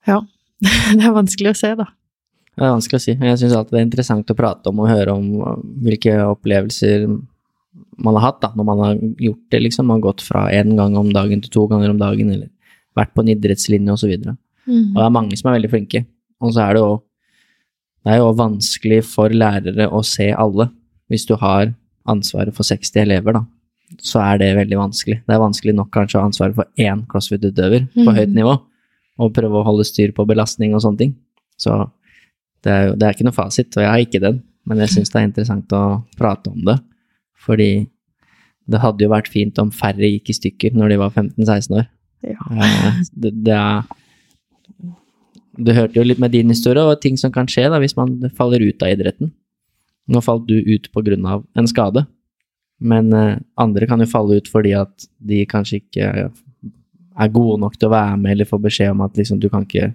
ja, 0.07 0.21
det 0.97 1.03
er 1.05 1.15
vanskelig 1.15 1.53
å 1.53 1.57
se, 1.57 1.73
da. 1.77 1.85
Det 2.57 2.65
er 2.65 2.73
vanskelig 2.73 2.97
å 2.97 3.03
si. 3.03 3.13
Jeg 3.13 3.37
syns 3.37 3.53
alltid 3.53 3.75
det 3.75 3.81
er 3.81 3.85
interessant 3.85 4.31
å 4.33 4.37
prate 4.37 4.71
om 4.71 4.79
og 4.81 4.89
høre 4.89 5.13
om 5.13 5.27
hvilke 5.85 6.15
opplevelser 6.25 7.05
man 8.01 8.17
har 8.17 8.31
hatt 8.31 8.41
da, 8.41 8.49
når 8.57 8.65
man 8.65 8.81
har 8.81 8.97
gjort 9.21 9.43
det, 9.53 9.61
liksom. 9.67 9.85
Man 9.89 9.99
har 9.99 10.07
gått 10.09 10.23
fra 10.25 10.47
én 10.53 10.73
gang 10.77 10.97
om 10.97 11.11
dagen 11.13 11.41
til 11.43 11.53
to 11.53 11.67
ganger 11.69 11.93
om 11.93 12.01
dagen, 12.01 12.31
eller 12.33 12.49
vært 12.97 13.13
på 13.13 13.21
en 13.21 13.29
idrettslinje 13.35 13.93
osv. 13.93 14.13
Og, 14.13 14.25
så 14.25 14.37
Mm. 14.67 14.89
og 14.91 14.97
det 14.99 15.03
er 15.05 15.11
mange 15.15 15.37
som 15.39 15.47
er 15.47 15.53
veldig 15.61 15.69
flinke. 15.71 15.99
Og 16.43 16.51
så 16.51 16.59
er 16.65 16.73
det 16.75 16.81
jo 16.81 16.89
det 18.07 18.13
er 18.15 18.21
jo 18.21 18.29
vanskelig 18.39 19.01
for 19.03 19.33
lærere 19.35 19.89
å 19.91 19.99
se 20.07 20.29
alle. 20.31 20.69
Hvis 21.11 21.25
du 21.27 21.33
har 21.41 21.73
ansvaret 22.07 22.55
for 22.55 22.63
60 22.67 23.01
elever, 23.03 23.35
da, 23.35 23.41
så 24.03 24.21
er 24.23 24.39
det 24.39 24.47
veldig 24.55 24.77
vanskelig. 24.79 25.17
Det 25.27 25.35
er 25.35 25.41
vanskelig 25.43 25.73
nok 25.75 25.89
kanskje 25.95 26.15
å 26.19 26.23
ha 26.23 26.29
ansvaret 26.29 26.55
for 26.55 26.67
én 26.79 27.03
crossfit-utøver 27.11 27.89
på 27.93 28.05
Mhm. 28.07 28.15
høyt 28.15 28.33
nivå, 28.35 28.53
og 29.19 29.33
prøve 29.35 29.59
å 29.59 29.65
holde 29.65 29.83
styr 29.87 30.13
på 30.15 30.25
belastning 30.27 30.73
og 30.75 30.81
sånne 30.85 30.97
ting. 31.03 31.15
Så 31.57 31.89
det 32.63 32.71
er, 32.71 32.87
jo, 32.87 32.95
det 32.95 33.03
er 33.07 33.13
ikke 33.13 33.27
noe 33.27 33.35
fasit, 33.35 33.75
og 33.77 33.83
jeg 33.83 33.89
har 33.91 33.99
ikke 34.05 34.21
den, 34.21 34.41
men 34.65 34.77
jeg 34.79 34.89
syns 34.89 35.11
det 35.11 35.19
er 35.21 35.27
interessant 35.27 35.67
å 35.73 36.03
prate 36.17 36.47
om 36.51 36.63
det. 36.65 36.79
Fordi 37.43 37.87
det 38.69 38.79
hadde 38.83 38.99
jo 39.05 39.09
vært 39.09 39.27
fint 39.31 39.59
om 39.59 39.69
færre 39.71 40.07
gikk 40.07 40.29
i 40.29 40.33
stykker 40.39 40.73
når 40.75 40.89
de 40.89 40.97
var 40.97 41.09
15-16 41.11 41.77
år. 41.81 41.87
Ja. 42.23 42.39
Eh, 42.51 43.01
Det, 43.15 43.31
det 43.43 43.53
er 43.53 43.83
Du 45.57 45.73
hørte 45.73 45.97
jo 45.97 46.05
litt 46.05 46.21
med 46.21 46.33
din 46.35 46.51
historie, 46.53 46.83
og 46.85 47.01
ting 47.01 47.17
som 47.17 47.33
kan 47.33 47.49
skje 47.49 47.67
da 47.71 47.79
hvis 47.81 47.97
man 47.97 48.17
faller 48.37 48.61
ut 48.61 48.83
av 48.85 48.93
idretten. 48.93 49.31
Nå 50.07 50.21
falt 50.23 50.47
du 50.47 50.55
ut 50.61 50.89
av 50.95 51.43
en 51.57 51.67
skade, 51.67 52.05
men 52.79 53.13
eh, 53.13 53.39
andre 53.57 53.87
kan 53.89 53.99
jo 53.99 54.07
falle 54.07 54.37
ut 54.37 54.47
fordi 54.47 54.73
at 54.77 55.07
de 55.17 55.41
kanskje 55.49 55.81
ikke 55.81 56.11
er 57.17 57.33
gode 57.33 57.59
nok 57.59 57.77
til 57.77 57.89
å 57.89 57.95
være 57.95 58.17
med, 58.21 58.31
eller 58.35 58.47
får 58.49 58.61
beskjed 58.67 58.93
om 58.93 59.01
at 59.01 59.17
liksom 59.17 59.41
du 59.41 59.49
kan 59.49 59.65
ikke 59.65 59.93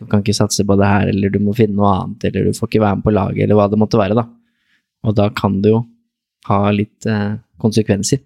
du 0.00 0.06
kan 0.08 0.22
ikke 0.22 0.36
satse 0.36 0.64
på 0.64 0.76
det 0.80 0.88
her, 0.88 1.10
eller 1.12 1.32
du 1.32 1.38
må 1.44 1.52
finne 1.52 1.76
noe 1.76 1.90
annet, 1.92 2.24
eller 2.24 2.48
du 2.48 2.56
får 2.56 2.70
ikke 2.70 2.80
være 2.80 2.98
med 2.98 3.04
på 3.04 3.12
laget, 3.12 3.42
eller 3.44 3.58
hva 3.58 3.66
det 3.68 3.80
måtte 3.80 3.98
være, 4.00 4.16
da. 4.16 4.24
Og 5.04 5.16
da 5.16 5.26
kan 5.36 5.58
det 5.60 5.74
jo 5.74 5.82
ha 6.48 6.60
litt 6.72 7.08
eh, 7.08 7.34
konsekvenser. 7.60 8.22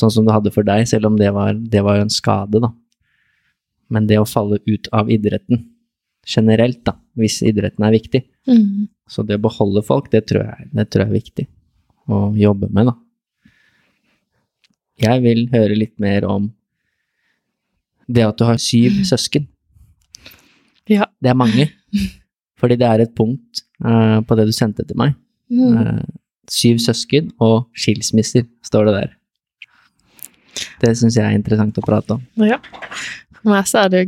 Sånn 0.00 0.12
som 0.14 0.24
det 0.24 0.32
hadde 0.32 0.52
for 0.54 0.64
deg, 0.64 0.86
selv 0.88 1.10
om 1.10 1.18
det 1.20 1.28
var, 1.36 1.52
det 1.52 1.82
var 1.84 2.00
en 2.00 2.12
skade, 2.12 2.62
da. 2.64 2.72
Men 3.90 4.06
det 4.06 4.18
å 4.20 4.26
falle 4.28 4.60
ut 4.66 4.88
av 4.94 5.10
idretten 5.10 5.64
generelt, 6.30 6.82
da, 6.86 6.94
hvis 7.18 7.40
idretten 7.46 7.86
er 7.86 7.96
viktig, 7.96 8.24
Mm. 8.48 8.88
så 9.06 9.22
det 9.26 9.36
å 9.36 9.42
beholde 9.44 9.82
folk, 9.84 10.08
det 10.10 10.22
tror 10.30 10.46
jeg, 10.46 10.68
det 10.72 10.86
tror 10.90 11.02
jeg 11.04 11.10
er 11.10 11.18
viktig 11.18 11.44
å 12.08 12.20
jobbe 12.34 12.70
med, 12.72 12.88
da. 12.88 12.94
Jeg 15.00 15.22
vil 15.22 15.42
høre 15.52 15.76
litt 15.76 15.92
mer 16.00 16.24
om 16.28 16.48
det 18.08 18.24
at 18.26 18.38
du 18.40 18.44
har 18.48 18.56
syv 18.60 19.02
søsken. 19.12 19.46
Ja. 20.90 21.06
Det 21.20 21.30
er 21.30 21.38
mange. 21.38 21.68
Fordi 22.60 22.76
det 22.80 22.88
er 22.88 23.04
et 23.04 23.14
punkt 23.16 23.62
uh, 23.84 24.20
på 24.26 24.36
det 24.36 24.48
du 24.50 24.52
sendte 24.52 24.84
til 24.88 24.98
meg. 25.00 25.14
Mm. 25.52 25.76
Uh, 25.76 26.02
syv 26.50 26.80
søsken 26.82 27.30
og 27.40 27.68
skilsmisser, 27.78 28.48
står 28.66 28.88
det 28.88 28.96
der. 28.98 29.14
Det 30.82 30.96
syns 30.98 31.16
jeg 31.16 31.24
er 31.24 31.36
interessant 31.36 31.78
å 31.78 31.84
prate 31.86 32.16
om. 32.18 32.24
Ja. 32.44 32.58
For 33.40 33.52
meg 33.54 33.68
så 33.70 33.84
er 33.84 33.92
det 33.94 34.04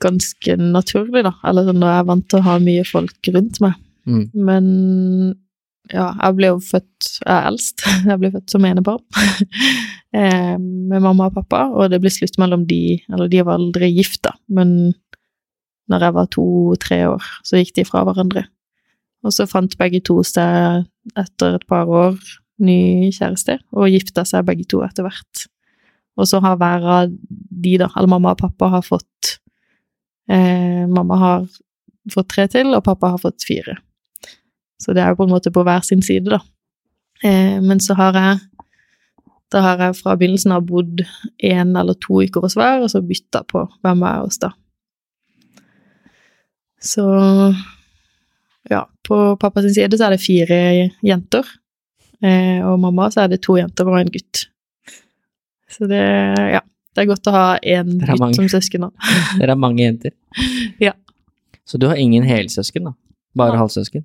ganske 0.00 0.56
naturlig, 0.60 1.24
da. 1.26 1.34
Eller 1.46 1.68
sånn, 1.68 1.80
når 1.82 1.92
jeg 1.92 2.02
er 2.02 2.10
vant 2.10 2.26
til 2.30 2.40
å 2.40 2.46
ha 2.46 2.56
mye 2.62 2.84
folk 2.88 3.30
rundt 3.34 3.60
meg. 3.64 3.76
Mm. 4.08 4.24
Men 4.48 4.68
ja, 5.90 6.06
jeg 6.14 6.36
ble 6.38 6.48
jo 6.48 6.60
født 6.64 7.08
Jeg 7.20 7.34
er 7.34 7.48
eldst. 7.50 7.84
Jeg 8.08 8.20
ble 8.20 8.30
født 8.32 8.52
som 8.52 8.64
enebarn 8.64 9.02
eh, 10.16 10.56
med 10.56 11.02
mamma 11.02 11.28
og 11.28 11.36
pappa, 11.36 11.66
og 11.74 11.90
det 11.92 12.00
ble 12.02 12.12
slutt 12.12 12.38
mellom 12.40 12.64
de 12.68 13.00
Eller 13.10 13.30
de 13.30 13.42
var 13.44 13.58
aldri 13.60 13.90
gift, 13.92 14.22
da, 14.26 14.34
men 14.48 14.92
når 15.90 16.04
jeg 16.06 16.14
var 16.14 16.26
to-tre 16.30 16.96
år, 17.10 17.24
så 17.42 17.58
gikk 17.58 17.72
de 17.80 17.84
fra 17.88 18.04
hverandre. 18.06 18.44
Og 19.26 19.34
så 19.34 19.42
fant 19.50 19.72
begge 19.80 19.98
to 20.06 20.20
seg 20.22 20.84
etter 21.18 21.56
et 21.56 21.64
par 21.66 21.90
år 21.90 22.14
ny 22.62 23.10
kjæreste, 23.10 23.56
og 23.74 23.90
gifta 23.90 24.22
seg 24.28 24.46
begge 24.46 24.68
to 24.70 24.84
etter 24.86 25.08
hvert. 25.08 25.48
Og 26.20 26.28
så 26.28 26.40
har 26.44 26.58
hver 26.60 26.86
av 26.98 27.10
de, 27.10 27.74
da, 27.80 27.90
eller 27.96 28.10
mamma 28.12 28.34
og 28.34 28.42
pappa, 28.42 28.70
har 28.76 28.84
fått 28.86 29.36
eh, 30.30 30.86
Mamma 30.90 31.18
har 31.20 31.48
fått 32.12 32.30
tre 32.32 32.46
til, 32.50 32.74
og 32.74 32.84
pappa 32.84 33.14
har 33.14 33.20
fått 33.22 33.44
fire. 33.46 33.76
Så 34.80 34.94
det 34.96 35.02
er 35.04 35.12
jo 35.12 35.20
på 35.20 35.26
en 35.28 35.34
måte 35.34 35.52
på 35.52 35.64
hver 35.66 35.84
sin 35.86 36.02
side, 36.04 36.30
da. 36.32 36.40
Eh, 37.24 37.58
men 37.60 37.82
så 37.82 37.96
har 37.98 38.16
jeg 38.16 38.46
Da 39.50 39.60
har 39.64 39.80
jeg 39.82 39.96
fra 39.98 40.12
begynnelsen 40.14 40.52
av 40.54 40.62
bodd 40.62 41.00
én 41.42 41.72
eller 41.74 41.96
to 41.98 42.20
uker 42.22 42.44
hos 42.44 42.54
hver, 42.54 42.84
og 42.84 42.90
så 42.92 43.00
bytta 43.02 43.40
på 43.50 43.64
hvem 43.82 44.04
jeg 44.06 44.10
er 44.14 44.20
hos, 44.22 44.38
da. 44.38 44.50
Så 46.78 47.06
ja, 48.70 48.84
på 49.02 49.18
pappas 49.42 49.66
side 49.74 49.98
så 49.98 50.06
er 50.06 50.14
det 50.14 50.22
fire 50.22 50.60
jenter, 51.02 51.50
eh, 52.22 52.62
og 52.62 52.78
mamma 52.78 53.08
så 53.10 53.24
er 53.24 53.34
det 53.34 53.42
to 53.42 53.58
jenter 53.58 53.90
og 53.90 53.98
en 53.98 54.12
gutt. 54.14 54.44
Så 55.70 55.86
det, 55.90 56.00
ja, 56.56 56.60
det 56.94 57.02
er 57.04 57.08
godt 57.10 57.28
å 57.30 57.34
ha 57.34 57.44
én 57.62 57.98
gutt 58.02 58.34
som 58.36 58.48
søsken. 58.50 58.88
òg. 58.88 59.10
Dere 59.40 59.54
er 59.54 59.60
mange 59.60 59.84
jenter. 59.84 60.12
Ja. 60.86 60.92
Så 61.64 61.78
du 61.78 61.86
har 61.86 61.96
ingen 62.00 62.24
helsøsken, 62.26 62.88
da? 62.90 62.92
Bare 63.36 63.54
Ja. 63.54 63.60
halvsøsken? 63.62 64.04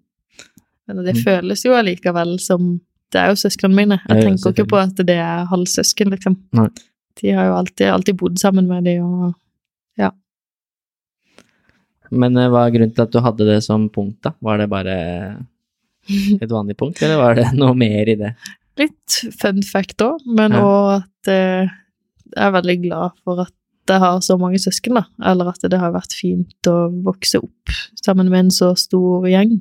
Men 0.88 1.04
det 1.04 1.16
Mm. 1.16 1.24
føles 1.24 1.64
jo 1.66 1.72
allikevel 1.74 2.40
som 2.40 2.82
Det 3.12 3.22
er 3.22 3.30
jo 3.32 3.36
søsknene 3.40 3.76
mine. 3.76 3.98
Jeg 4.10 4.10
Ja, 4.10 4.16
ja, 4.16 4.30
tenker 4.30 4.52
ikke 4.52 4.68
på 4.68 4.78
at 4.82 4.96
det 5.06 5.16
er 5.16 5.46
halvsøsken, 5.46 6.10
liksom. 6.12 6.36
Nei. 6.54 6.68
De 7.22 7.32
har 7.32 7.46
jo 7.48 7.54
alltid, 7.56 7.88
alltid 7.88 8.18
bodd 8.18 8.38
sammen 8.42 8.68
med 8.68 8.84
de, 8.84 9.00
og 9.00 9.34
Men 12.12 12.38
eh, 12.38 12.50
hva 12.54 12.68
er 12.68 12.74
grunnen 12.76 12.94
til 12.96 13.02
at 13.06 13.12
du 13.14 13.20
hadde 13.24 13.48
det 13.48 13.64
som 13.66 13.88
punkt, 13.90 14.20
da? 14.22 14.34
Var 14.46 14.58
det 14.62 14.68
bare 14.70 14.96
et 16.44 16.52
vanlig 16.52 16.76
punkt, 16.78 17.02
eller 17.02 17.18
var 17.18 17.36
det 17.40 17.48
noe 17.58 17.74
mer 17.78 18.12
i 18.12 18.16
det? 18.20 18.34
Litt 18.80 19.20
fun 19.40 19.62
fact 19.64 20.02
òg, 20.04 20.24
men 20.28 20.52
Ja. 20.52 20.98
at 21.00 21.30
eh, 21.32 21.70
jeg 22.36 22.44
er 22.48 22.52
veldig 22.52 22.76
glad 22.84 23.12
for 23.24 23.40
at 23.46 23.54
jeg 23.88 24.02
har 24.02 24.20
så 24.26 24.36
mange 24.42 24.58
søsken, 24.60 24.96
da. 24.98 25.04
Eller 25.24 25.52
at 25.52 25.62
det 25.62 25.78
har 25.80 25.94
vært 25.94 26.14
fint 26.18 26.68
å 26.68 26.90
vokse 27.06 27.38
opp 27.38 27.70
sammen 28.04 28.30
med 28.34 28.46
en 28.46 28.52
så 28.52 28.72
stor 28.76 29.28
gjeng. 29.30 29.60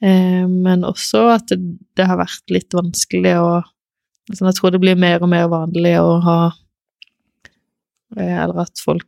Eh, 0.00 0.46
men 0.46 0.84
også 0.86 1.24
at 1.34 1.48
det, 1.50 1.58
det 1.98 2.06
har 2.06 2.20
vært 2.20 2.54
litt 2.54 2.70
vanskelig 2.72 3.34
å 3.42 3.48
altså 4.30 4.44
Jeg 4.44 4.54
tror 4.58 4.70
det 4.70 4.80
blir 4.82 4.94
mer 5.00 5.22
og 5.24 5.30
mer 5.32 5.46
vanlig 5.48 5.94
å 5.98 6.18
ha 6.20 6.38
eh, 8.16 8.36
Eller 8.44 8.60
at 8.62 8.78
folk 8.84 9.06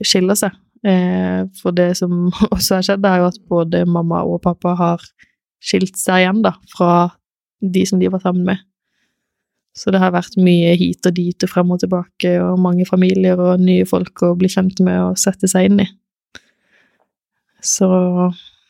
skiller 0.00 0.38
seg. 0.38 0.54
Eh, 0.86 1.44
for 1.60 1.76
det 1.76 1.90
som 1.98 2.30
også 2.54 2.78
har 2.78 2.86
skjedd, 2.86 3.04
er 3.04 3.20
jo 3.20 3.28
at 3.30 3.40
både 3.50 3.84
mamma 3.86 4.22
og 4.24 4.40
pappa 4.46 4.74
har 4.78 5.04
skilt 5.60 5.98
seg 6.00 6.22
igjen, 6.24 6.40
da, 6.46 6.54
fra 6.72 7.10
de 7.60 7.84
som 7.86 8.00
de 8.00 8.10
var 8.12 8.22
sammen 8.24 8.46
med. 8.48 8.62
Så 9.76 9.92
det 9.94 10.00
har 10.02 10.12
vært 10.14 10.34
mye 10.40 10.72
hit 10.78 11.06
og 11.06 11.14
dit 11.14 11.46
og 11.46 11.50
frem 11.52 11.70
og 11.70 11.80
tilbake, 11.82 12.34
og 12.42 12.58
mange 12.60 12.86
familier 12.88 13.38
og 13.38 13.62
nye 13.62 13.86
folk 13.88 14.24
å 14.26 14.34
bli 14.38 14.50
kjent 14.50 14.82
med 14.84 14.98
og 15.04 15.20
sette 15.20 15.48
seg 15.50 15.70
inn 15.70 15.84
i. 15.84 15.88
Så 17.62 17.88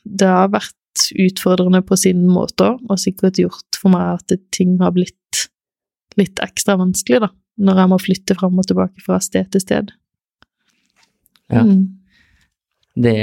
det 0.05 0.29
har 0.29 0.53
vært 0.53 0.77
utfordrende 1.23 1.81
på 1.87 1.97
sin 1.97 2.27
måte 2.29 2.73
og 2.75 2.99
sikkert 3.01 3.39
gjort 3.41 3.79
for 3.79 3.95
meg 3.95 4.19
at 4.19 4.35
ting 4.55 4.77
har 4.83 4.93
blitt 4.95 5.17
litt 6.19 6.43
ekstra 6.43 6.77
vanskelig, 6.81 7.23
da, 7.23 7.31
når 7.63 7.81
jeg 7.81 7.91
må 7.93 7.99
flytte 8.03 8.37
frem 8.37 8.59
og 8.61 8.67
tilbake 8.69 9.05
fra 9.05 9.21
sted 9.23 9.49
til 9.55 9.63
sted. 9.63 9.93
Ja. 11.51 11.63
Mm. 11.67 11.87
Det 13.01 13.17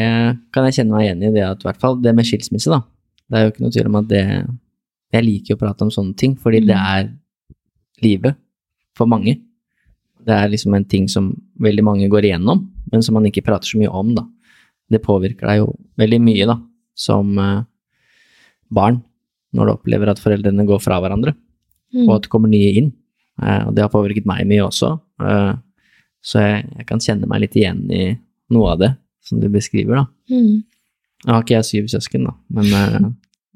kan 0.55 0.65
jeg 0.65 0.79
kjenne 0.79 0.95
meg 0.95 1.05
igjen 1.05 1.25
i, 1.27 1.33
det 1.35 1.43
at 1.45 1.61
i 1.61 1.67
hvert 1.67 1.81
fall 1.81 1.99
det 2.01 2.15
med 2.15 2.25
skilsmisse, 2.25 2.71
da. 2.71 2.81
Det 3.27 3.37
er 3.37 3.43
jo 3.43 3.51
ikke 3.51 3.65
noe 3.65 3.75
tvil 3.75 3.89
om 3.89 3.99
at 3.99 4.07
det 4.09 4.23
Jeg 5.17 5.25
liker 5.25 5.53
jo 5.53 5.57
å 5.57 5.61
prate 5.65 5.85
om 5.85 5.91
sånne 5.93 6.15
ting, 6.19 6.35
fordi 6.37 6.61
det 6.65 6.75
Mm. 6.77 6.85
er 6.93 7.11
livet 8.03 8.35
for 8.95 9.07
mange. 9.09 9.37
Det 10.25 10.33
er 10.35 10.49
liksom 10.51 10.75
en 10.75 10.85
ting 10.85 11.07
som 11.07 11.31
veldig 11.59 11.83
mange 11.83 12.09
går 12.09 12.23
igjennom, 12.29 12.67
men 12.91 13.01
som 13.01 13.13
man 13.17 13.25
ikke 13.25 13.43
prater 13.45 13.65
så 13.71 13.79
mye 13.79 13.89
om, 13.93 14.13
da. 14.15 14.23
Det 14.89 15.01
påvirker 15.03 15.47
deg 15.47 15.57
jo 15.61 15.75
veldig 15.97 16.19
mye, 16.21 16.45
da, 16.47 16.57
som 16.95 17.37
eh, 17.39 17.63
barn, 18.71 19.01
når 19.53 19.65
du 19.65 19.71
opplever 19.73 20.09
at 20.11 20.19
foreldrene 20.19 20.65
går 20.67 20.79
fra 20.83 20.99
hverandre, 21.01 21.35
Mm. 21.93 22.09
og 22.09 22.15
at 22.17 22.21
det 22.23 22.29
kommer 22.29 22.49
nye 22.49 22.73
inn. 22.75 22.91
Eh, 23.41 23.67
og 23.67 23.75
det 23.75 23.81
har 23.81 23.89
påvirket 23.89 24.25
meg 24.25 24.45
mye 24.45 24.65
også, 24.67 24.99
eh, 25.21 25.53
så 26.21 26.39
jeg, 26.41 26.69
jeg 26.77 26.85
kan 26.87 26.99
kjenne 26.99 27.27
meg 27.27 27.41
litt 27.41 27.55
igjen 27.55 27.89
i 27.91 28.17
noe 28.51 28.71
av 28.73 28.79
det 28.79 28.97
som 29.23 29.39
du 29.39 29.47
beskriver, 29.49 29.95
da. 29.95 30.05
Mm. 30.29 30.63
Nå 31.25 31.33
har 31.33 31.43
ikke 31.43 31.55
jeg 31.63 31.63
syv 31.65 31.87
søsken, 31.87 32.25
da, 32.25 32.33
men 32.51 32.65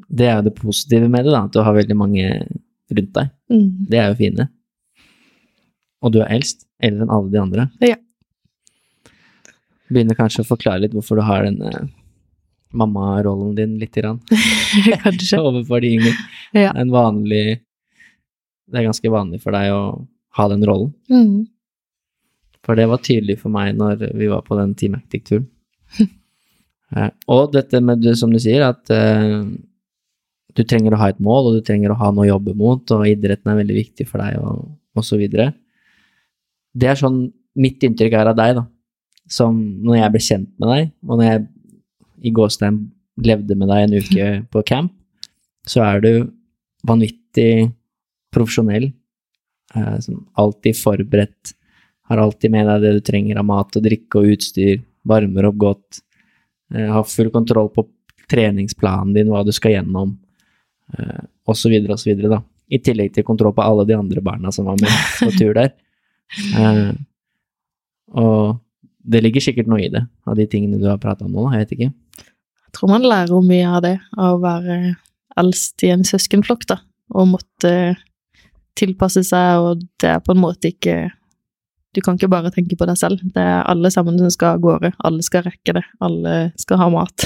det 0.08 0.28
er 0.28 0.39
jo 0.39 0.47
det 0.49 0.56
positive 0.58 1.10
med 1.12 1.26
det, 1.26 1.34
da, 1.34 1.45
at 1.45 1.56
du 1.56 1.62
har 1.66 1.76
veldig 1.78 1.97
mange 1.97 2.28
rundt 2.91 3.14
deg. 3.16 3.32
Mm. 3.52 3.70
Det 3.91 3.99
er 3.99 4.12
jo 4.12 4.20
fine. 4.20 4.47
Og 6.02 6.14
du 6.16 6.22
er 6.24 6.34
eldst, 6.34 6.66
eldre 6.82 7.06
enn 7.06 7.14
alle 7.14 7.32
de 7.34 7.41
andre. 7.41 7.68
Ja. 7.86 7.97
Begynner 9.91 10.18
kanskje 10.18 10.45
å 10.45 10.47
forklare 10.47 10.86
litt 10.86 10.95
hvorfor 10.95 11.20
du 11.20 11.26
har 11.28 11.45
denne 11.45 11.89
mammarollen 12.72 13.56
din 13.56 13.76
litt 13.82 13.95
grann, 13.95 14.22
Kanskje. 15.04 15.39
overfor 15.47 15.84
de 15.84 15.95
yngre. 15.97 16.14
Ja. 16.56 16.72
Det 16.72 16.78
er 16.78 16.86
en 16.86 16.93
vanlig 16.93 17.45
Det 18.72 18.80
er 18.80 18.88
ganske 18.88 19.12
vanlig 19.12 19.41
for 19.43 19.52
deg 19.52 19.74
å 19.76 19.82
ha 20.38 20.45
den 20.47 20.64
rollen. 20.64 20.93
Mm. 21.12 21.49
For 22.64 22.80
det 22.80 22.88
var 22.88 23.02
tydelig 23.04 23.41
for 23.41 23.52
meg 23.52 23.76
når 23.76 24.06
vi 24.16 24.30
var 24.32 24.45
på 24.45 24.56
den 24.60 24.76
Team 24.80 24.97
Actic-turen. 24.99 25.49
Eh, 26.91 27.08
og 27.32 27.54
dette 27.54 27.80
med 27.80 28.04
som 28.20 28.34
du 28.34 28.39
sier, 28.43 28.66
at 28.68 28.89
eh, 28.91 29.45
du 30.58 30.64
trenger 30.68 30.95
å 30.95 31.02
ha 31.02 31.10
et 31.12 31.22
mål, 31.24 31.49
og 31.49 31.58
du 31.58 31.66
trenger 31.66 31.93
å 31.93 31.99
ha 31.99 32.12
noe 32.12 32.26
å 32.28 32.32
jobbe 32.34 32.56
mot, 32.58 32.93
og 32.95 33.08
idretten 33.08 33.52
er 33.52 33.60
veldig 33.62 33.78
viktig 33.78 34.08
for 34.10 34.24
deg, 34.24 34.39
og, 34.41 34.72
og 34.97 35.08
så 35.08 35.20
videre. 35.20 35.52
Det 36.72 36.91
er 36.91 36.99
sånn 36.99 37.24
mitt 37.60 37.84
inntrykk 37.84 38.16
er 38.20 38.32
av 38.32 38.39
deg, 38.39 38.56
da. 38.60 38.66
Som 39.32 39.60
når 39.86 40.02
jeg 40.02 40.14
ble 40.14 40.24
kjent 40.26 40.49
med 40.60 40.74
deg, 40.74 40.89
og 41.08 41.20
når 41.20 41.28
jeg 41.28 41.45
i 42.22 42.34
gåstein 42.36 42.82
levde 43.22 43.58
med 43.58 43.72
deg 43.72 43.86
en 43.86 43.97
uke 43.99 44.32
på 44.54 44.66
camp, 44.68 44.93
så 45.68 45.84
er 45.86 46.04
du 46.04 46.12
vanvittig 46.88 47.72
profesjonell. 48.34 48.91
Eh, 49.76 49.97
som 50.04 50.26
alltid 50.39 50.76
forberedt 50.76 51.54
har 52.12 52.20
alltid 52.20 52.52
med 52.52 52.68
deg 52.68 52.84
det 52.84 52.95
du 52.97 53.04
trenger 53.08 53.39
av 53.39 53.47
mat 53.47 53.78
og 53.78 53.86
drikke 53.86 54.20
og 54.20 54.34
utstyr, 54.34 54.82
varmer 55.08 55.47
opp 55.47 55.60
godt, 55.62 56.02
eh, 56.74 56.89
har 56.91 57.08
full 57.08 57.30
kontroll 57.32 57.70
på 57.72 57.86
treningsplanen 58.32 59.14
din, 59.16 59.32
hva 59.32 59.45
du 59.47 59.54
skal 59.56 59.78
gjennom, 59.78 60.18
eh, 60.98 61.22
videre, 62.06 62.30
da. 62.30 62.42
I 62.72 62.80
tillegg 62.80 63.14
til 63.14 63.26
kontroll 63.28 63.54
på 63.56 63.64
alle 63.64 63.86
de 63.88 63.98
andre 63.98 64.22
barna 64.24 64.52
som 64.52 64.70
var 64.70 64.80
med 64.80 64.92
på 65.20 65.32
tur 65.39 65.54
der. 65.58 65.74
Eh, 66.56 66.92
og 68.16 68.60
det 69.02 69.24
ligger 69.24 69.44
sikkert 69.44 69.70
noe 69.72 69.82
i 69.84 69.89
det, 69.92 70.04
av 70.28 70.38
de 70.38 70.46
tingene 70.48 70.80
du 70.80 70.88
har 70.89 71.02
prata 71.02 71.26
om 71.26 71.34
nå, 71.34 71.48
da, 71.48 71.58
jeg 71.58 71.66
vet 71.66 71.74
ikke. 71.78 71.89
Jeg 72.62 72.78
tror 72.78 72.92
man 72.94 73.08
lærer 73.08 73.44
mye 73.44 73.68
av 73.68 73.82
det, 73.84 73.98
av 74.18 74.38
å 74.38 74.44
være 74.44 74.78
eldst 75.42 75.84
i 75.84 75.92
en 75.94 76.06
søskenflokk, 76.08 76.68
da, 76.70 76.78
og 77.16 77.34
måtte 77.34 77.74
tilpasse 78.80 79.24
seg, 79.28 79.64
og 79.64 79.84
det 80.02 80.14
er 80.14 80.24
på 80.24 80.36
en 80.36 80.44
måte 80.44 80.72
ikke 80.72 81.12
Du 81.92 82.00
kan 82.00 82.16
ikke 82.16 82.30
bare 82.32 82.54
tenke 82.56 82.78
på 82.80 82.86
deg 82.88 82.96
selv. 82.96 83.20
Det 83.36 83.42
er 83.44 83.66
alle 83.68 83.89
sammen 83.92 84.16
som 84.16 84.30
skal 84.32 84.56
av 84.56 84.62
gårde. 84.64 84.94
Alle 85.04 85.26
skal 85.28 85.42
rekke 85.44 85.74
det. 85.76 85.82
Alle 86.00 86.54
skal 86.56 86.80
ha 86.80 86.86
mat. 86.88 87.26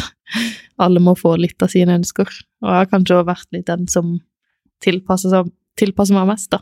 Alle 0.81 1.01
må 1.03 1.15
få 1.17 1.35
litt 1.39 1.61
av 1.63 1.71
sine 1.73 1.97
ønsker. 1.99 2.29
Og 2.63 2.69
jeg 2.69 2.81
har 2.81 2.91
kanskje 2.91 3.19
også 3.19 3.29
vært 3.29 3.51
litt 3.55 3.67
den 3.69 3.85
som 3.91 4.15
tilpasser, 4.83 5.31
seg, 5.31 5.51
tilpasser 5.79 6.17
meg 6.17 6.29
mest, 6.33 6.51
da. 6.55 6.61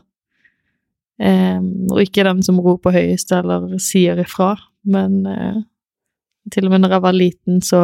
Em, 1.22 1.68
og 1.92 2.00
ikke 2.02 2.24
den 2.26 2.42
som 2.42 2.58
roper 2.62 2.94
høyest 2.96 3.30
eller 3.36 3.76
sier 3.82 4.18
ifra, 4.18 4.54
men 4.90 5.20
eh, 5.30 5.60
til 6.50 6.66
og 6.66 6.74
med 6.74 6.82
når 6.82 6.96
jeg 6.96 7.04
var 7.04 7.16
liten, 7.16 7.60
så 7.62 7.82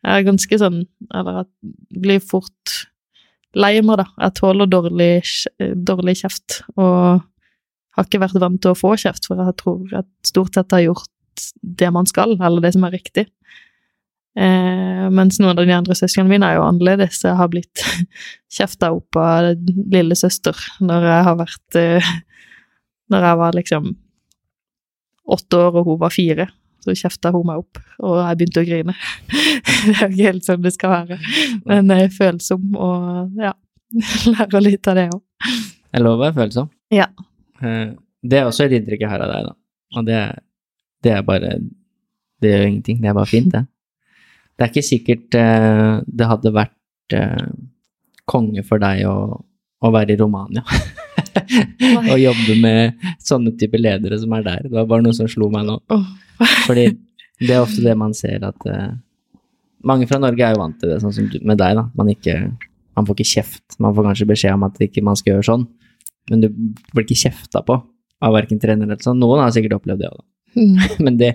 jeg 0.00 0.14
er 0.14 0.24
ganske 0.24 0.56
sånn 0.62 0.78
Eller 1.12 1.40
jeg 1.42 1.98
blir 2.00 2.22
fort 2.24 2.76
lei 3.58 3.74
meg, 3.82 3.98
da. 4.00 4.06
Jeg 4.22 4.36
tåler 4.38 4.70
dårlig, 4.70 5.10
dårlig 5.90 6.14
kjeft, 6.22 6.60
og 6.78 7.26
har 7.98 8.06
ikke 8.06 8.22
vært 8.22 8.38
vant 8.40 8.60
til 8.62 8.72
å 8.72 8.78
få 8.78 8.94
kjeft, 9.00 9.26
for 9.26 9.42
jeg 9.42 9.56
tror 9.60 9.90
jeg 9.90 10.06
stort 10.30 10.56
sett 10.56 10.76
har 10.76 10.84
gjort 10.86 11.44
det 11.82 11.90
man 11.92 12.08
skal, 12.08 12.36
eller 12.38 12.62
det 12.62 12.72
som 12.76 12.86
er 12.86 12.94
riktig. 12.94 13.26
Eh, 14.38 15.06
mens 15.10 15.40
noen 15.40 15.58
av 15.58 15.66
de 15.66 15.74
andre 15.74 15.96
søsknene 15.98 16.30
mine 16.30 16.46
er 16.46 16.58
jo 16.60 16.66
annerledes. 16.68 17.22
Jeg 17.26 17.34
har 17.38 17.50
blitt 17.50 17.82
kjefta 18.56 18.92
opp 18.94 19.18
av 19.18 19.50
lillesøster 19.90 20.58
når 20.86 21.06
jeg 21.08 21.26
har 21.26 21.38
vært 21.40 21.78
eh, 21.80 22.10
Når 23.10 23.26
jeg 23.26 23.38
var 23.40 23.56
liksom 23.58 23.88
åtte 25.30 25.58
år 25.58 25.80
og 25.80 25.86
hun 25.88 25.98
var 26.00 26.12
fire, 26.14 26.46
så 26.82 26.94
kjefta 26.96 27.30
hun 27.34 27.44
meg 27.46 27.60
opp, 27.60 27.78
og 28.02 28.16
jeg 28.18 28.38
begynte 28.38 28.62
å 28.62 28.66
grine. 28.66 28.94
det 29.86 29.96
er 29.96 30.04
jo 30.04 30.08
ikke 30.10 30.28
helt 30.28 30.46
sånn 30.46 30.62
det 30.64 30.72
skal 30.74 30.92
være. 30.94 31.18
Men 31.66 31.90
jeg 31.92 32.06
er 32.08 32.14
følsom, 32.14 32.68
og 32.74 33.42
ja, 33.42 33.52
lærer 34.34 34.64
litt 34.64 34.90
av 34.90 34.98
det 34.98 35.08
òg. 35.12 35.20
Jeg 35.90 36.02
lover 36.02 36.16
å 36.16 36.22
være 36.24 36.36
følsom. 36.38 36.70
Ja. 36.94 37.06
Eh, 37.62 37.90
Det 38.22 38.38
er 38.40 38.46
også 38.48 38.66
et 38.66 38.74
inntrykk 38.78 39.04
jeg 39.06 39.10
har 39.10 39.22
av 39.26 39.30
deg, 39.32 39.50
da. 39.50 39.54
Og 39.98 40.06
det, 40.06 40.18
det 41.02 41.12
er 41.16 41.22
bare 41.26 41.54
Det 42.40 42.50
gjør 42.50 42.66
ingenting. 42.66 42.98
Det 43.02 43.08
er 43.10 43.16
bare 43.16 43.30
fint, 43.30 43.50
det. 43.54 43.62
Det 44.60 44.66
er 44.66 44.72
ikke 44.74 44.84
sikkert 44.84 45.36
uh, 45.40 46.00
det 46.04 46.26
hadde 46.28 46.50
vært 46.52 47.14
uh, 47.16 47.46
konge 48.28 48.60
for 48.66 48.82
deg 48.82 49.06
å, 49.08 49.40
å 49.40 49.92
være 49.94 50.12
i 50.12 50.18
Romania. 50.20 50.60
og 52.12 52.18
jobbe 52.20 52.56
med 52.60 53.06
sånne 53.24 53.54
type 53.56 53.80
ledere 53.80 54.18
som 54.20 54.34
er 54.36 54.44
der. 54.44 54.66
Det 54.66 54.74
var 54.74 54.90
bare 54.90 55.06
noe 55.06 55.16
som 55.16 55.30
slo 55.30 55.48
meg 55.52 55.64
nå. 55.64 55.78
Fordi 56.66 56.90
det 57.40 57.54
er 57.54 57.62
ofte 57.62 57.80
det 57.86 57.96
man 57.96 58.12
ser 58.16 58.44
at 58.46 58.68
uh, 58.68 58.90
Mange 59.80 60.04
fra 60.04 60.18
Norge 60.20 60.44
er 60.44 60.52
jo 60.52 60.60
vant 60.60 60.76
til 60.76 60.90
det, 60.92 60.98
sånn 61.00 61.14
som 61.16 61.28
du, 61.32 61.38
med 61.40 61.56
deg, 61.56 61.78
da. 61.78 61.86
Man, 61.96 62.10
ikke, 62.12 62.34
man 62.98 63.06
får 63.08 63.16
ikke 63.16 63.30
kjeft. 63.30 63.78
Man 63.80 63.94
får 63.96 64.10
kanskje 64.10 64.26
beskjed 64.28 64.58
om 64.58 64.66
at 64.66 64.82
ikke 64.84 65.00
man 65.06 65.16
skal 65.16 65.32
gjøre 65.32 65.46
sånn, 65.48 65.64
men 66.28 66.42
du 66.42 66.50
blir 66.52 67.06
ikke 67.06 67.16
kjefta 67.22 67.62
på 67.64 67.78
av 68.20 68.34
verken 68.36 68.60
trener 68.60 68.84
eller 68.84 69.00
sånn. 69.00 69.16
Noen 69.22 69.40
har 69.40 69.54
sikkert 69.54 69.78
opplevd 69.78 70.04
det 70.04 70.10
òg, 70.10 70.20
da. 70.20 70.26
Mm. 70.60 70.74
Men 71.06 71.16
det 71.20 71.30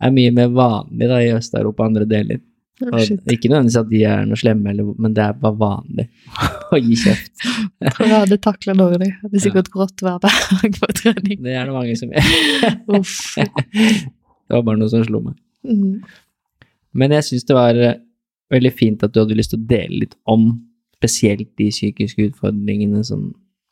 er 0.00 0.14
mye 0.14 0.32
mer 0.34 0.52
vanlig 0.54 1.10
da 1.10 1.18
i 1.20 1.32
Øst-Europa 1.34 1.84
og 1.84 1.90
andre 1.90 2.06
deler. 2.08 2.40
Ikke 2.80 3.50
nødvendigvis 3.50 3.76
at 3.80 3.90
de 3.90 4.00
er 4.08 4.24
noe 4.28 4.40
slemme, 4.40 4.72
eller, 4.72 4.94
men 5.00 5.14
det 5.16 5.24
er 5.24 5.36
bare 5.42 5.58
vanlig 5.60 6.06
å 6.72 6.80
gi 6.80 6.96
kjeft. 7.02 7.44
Jeg 7.82 8.12
hadde 8.12 8.40
takla 8.40 8.74
dårlig. 8.78 9.10
Det 9.26 9.36
er 9.36 9.44
sikkert 9.44 9.70
grått 9.74 10.04
hver 10.04 10.20
dag 10.22 10.78
på 10.80 10.90
trening. 10.96 11.42
Det 11.44 11.56
er 11.56 11.68
det 11.68 11.76
mange 11.76 11.96
som 12.00 12.14
gjør. 12.14 12.32
Uff. 12.98 13.16
Det 13.36 14.56
var 14.56 14.64
bare 14.66 14.80
noe 14.80 14.92
som 14.92 15.04
slo 15.06 15.22
meg. 15.28 15.36
Mm. 15.68 16.00
Men 16.96 17.14
jeg 17.18 17.28
syns 17.28 17.46
det 17.46 17.58
var 17.58 17.76
eh, 17.78 18.00
veldig 18.50 18.72
fint 18.74 19.04
at 19.06 19.12
du 19.14 19.20
hadde 19.22 19.36
lyst 19.38 19.52
til 19.54 19.60
å 19.60 19.68
dele 19.70 20.04
litt 20.04 20.16
om 20.30 20.50
spesielt 21.00 21.52
de 21.60 21.68
psykiske 21.72 22.30
utfordringene 22.32 23.04
som 23.06 23.30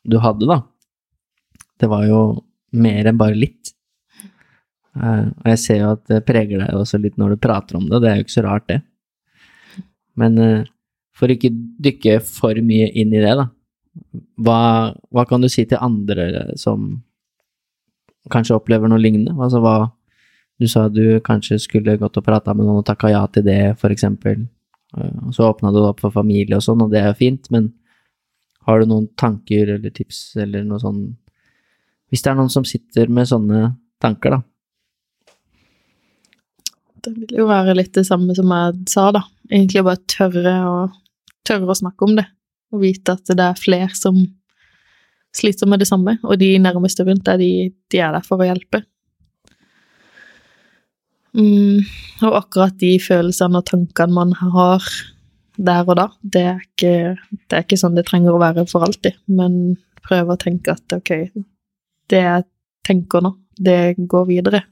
du 0.09 0.17
hadde, 0.21 0.47
da. 0.49 0.61
Det 1.79 1.89
var 1.91 2.05
jo 2.09 2.21
mer 2.77 3.09
enn 3.09 3.19
bare 3.19 3.37
litt. 3.37 3.73
Eh, 4.97 5.25
og 5.29 5.49
jeg 5.53 5.61
ser 5.61 5.81
jo 5.83 5.91
at 5.95 6.05
det 6.11 6.23
preger 6.27 6.63
deg 6.63 6.77
også 6.77 6.99
litt 7.01 7.17
når 7.19 7.35
du 7.35 7.43
prater 7.43 7.77
om 7.79 7.85
det, 7.89 8.01
det 8.03 8.11
er 8.11 8.19
jo 8.19 8.27
ikke 8.27 8.37
så 8.37 8.45
rart, 8.47 8.67
det. 8.71 8.79
Men 10.19 10.37
eh, 10.43 10.67
for 11.15 11.31
ikke 11.31 11.51
dykke 11.83 12.19
for 12.23 12.57
mye 12.63 12.89
inn 12.99 13.13
i 13.15 13.21
det, 13.23 13.35
da, 13.39 13.47
hva, 14.39 14.59
hva 15.11 15.25
kan 15.27 15.43
du 15.43 15.49
si 15.51 15.65
til 15.67 15.81
andre 15.81 16.55
som 16.59 16.91
kanskje 18.31 18.57
opplever 18.57 18.91
noe 18.91 19.01
lignende? 19.01 19.35
Altså 19.39 19.63
hva 19.63 19.77
Du 20.59 20.67
sa 20.67 20.89
du 20.91 21.21
kanskje 21.23 21.55
skulle 21.63 21.93
gått 21.95 22.17
og 22.19 22.23
prata 22.25 22.51
med 22.51 22.65
noen 22.67 22.81
og 22.81 22.87
takka 22.87 23.07
ja 23.13 23.21
til 23.31 23.45
det, 23.45 23.77
for 23.79 23.93
eksempel. 23.95 24.41
Eh, 24.97 25.29
så 25.31 25.47
åpna 25.47 25.71
du 25.71 25.79
opp 25.79 26.01
for 26.03 26.11
familie 26.11 26.57
og 26.57 26.65
sånn, 26.65 26.81
og 26.83 26.91
det 26.91 26.99
er 26.99 27.13
jo 27.13 27.19
fint, 27.21 27.47
men 27.53 27.69
har 28.67 28.81
du 28.81 28.89
noen 28.89 29.07
tanker 29.15 29.71
eller 29.77 29.93
tips 29.95 30.35
eller 30.35 30.65
noe 30.67 30.81
sånn 30.83 30.99
Hvis 32.09 32.25
det 32.25 32.31
er 32.31 32.37
noen 32.39 32.51
som 32.51 32.65
sitter 32.65 33.07
med 33.07 33.29
sånne 33.29 33.61
tanker, 34.01 34.33
da, 34.33 34.41
Det 36.99 37.13
vil 37.15 37.39
jo 37.41 37.47
være 37.49 37.77
litt 37.77 37.93
det 37.95 38.05
samme 38.07 38.35
som 38.37 38.51
jeg 38.53 38.75
sa, 38.91 39.09
da. 39.15 39.23
Egentlig 39.49 39.85
bare 39.87 40.03
tørre 40.11 40.55
å, 40.67 40.75
tørre 41.47 41.71
å 41.71 41.79
snakke 41.79 42.07
om 42.07 42.17
det. 42.19 42.25
Og 42.73 42.83
vite 42.83 43.15
at 43.15 43.31
det 43.31 43.45
er 43.45 43.59
flere 43.59 43.93
som 43.97 44.19
sliter 45.35 45.69
med 45.69 45.81
det 45.81 45.87
samme, 45.89 46.17
og 46.25 46.39
de 46.41 46.55
nærmeste 46.61 47.05
rundt 47.05 47.27
deg, 47.27 47.41
de, 47.41 47.51
de 47.93 48.01
er 48.01 48.15
der 48.15 48.25
for 48.25 48.41
å 48.41 48.47
hjelpe. 48.47 48.81
Mm, 51.37 51.85
og 52.25 52.37
akkurat 52.39 52.73
de 52.81 52.95
følelsene 53.01 53.61
og 53.61 53.67
tankene 53.69 54.15
man 54.15 54.33
har 54.39 54.85
der 55.59 55.83
og 55.85 55.99
da, 55.99 56.07
det 56.23 56.41
er, 56.41 56.63
ikke, 56.63 56.93
det 57.51 57.57
er 57.57 57.65
ikke 57.65 57.77
sånn 57.77 57.97
det 57.97 58.05
trenger 58.07 58.33
å 58.33 58.41
være 58.41 58.63
for 58.69 58.85
alltid, 58.87 59.19
men 59.27 59.75
prøve 60.05 60.33
å 60.33 60.39
tenke 60.39 60.73
at 60.73 60.95
ok, 60.95 61.11
det 62.09 62.21
jeg 62.23 62.47
tenker 62.87 63.25
nå, 63.25 63.33
det 63.59 63.99
går 64.09 64.25
videre. 64.29 64.63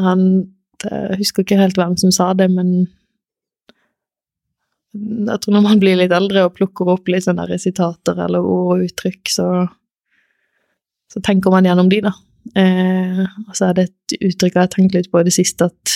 Han 0.00 0.24
Jeg 0.88 1.20
husker 1.20 1.44
ikke 1.44 1.60
helt 1.60 1.78
hvem 1.78 1.94
som 2.00 2.12
sa 2.14 2.32
det, 2.38 2.48
men 2.52 2.86
jeg 4.92 5.40
tror 5.40 5.56
når 5.56 5.64
man 5.64 5.80
blir 5.80 5.96
litt 5.96 6.12
eldre 6.12 6.46
og 6.46 6.56
plukker 6.56 6.90
opp 6.92 7.08
litt 7.08 7.24
sånne 7.24 7.56
sitater 7.60 8.18
eller 8.26 8.44
ord 8.44 8.74
og 8.76 8.84
uttrykk, 8.88 9.22
så, 9.32 9.46
så 11.08 11.22
tenker 11.24 11.54
man 11.54 11.68
gjennom 11.68 11.88
de, 11.92 12.02
da. 12.04 12.12
Eh, 12.58 13.22
og 13.46 13.54
så 13.56 13.70
er 13.70 13.78
det 13.78 13.86
et 13.88 14.16
uttrykk 14.18 14.56
jeg 14.56 14.60
har 14.60 14.72
tenkt 14.72 14.98
litt 14.98 15.08
på 15.12 15.22
i 15.22 15.28
det 15.28 15.34
siste, 15.34 15.70
at 15.70 15.94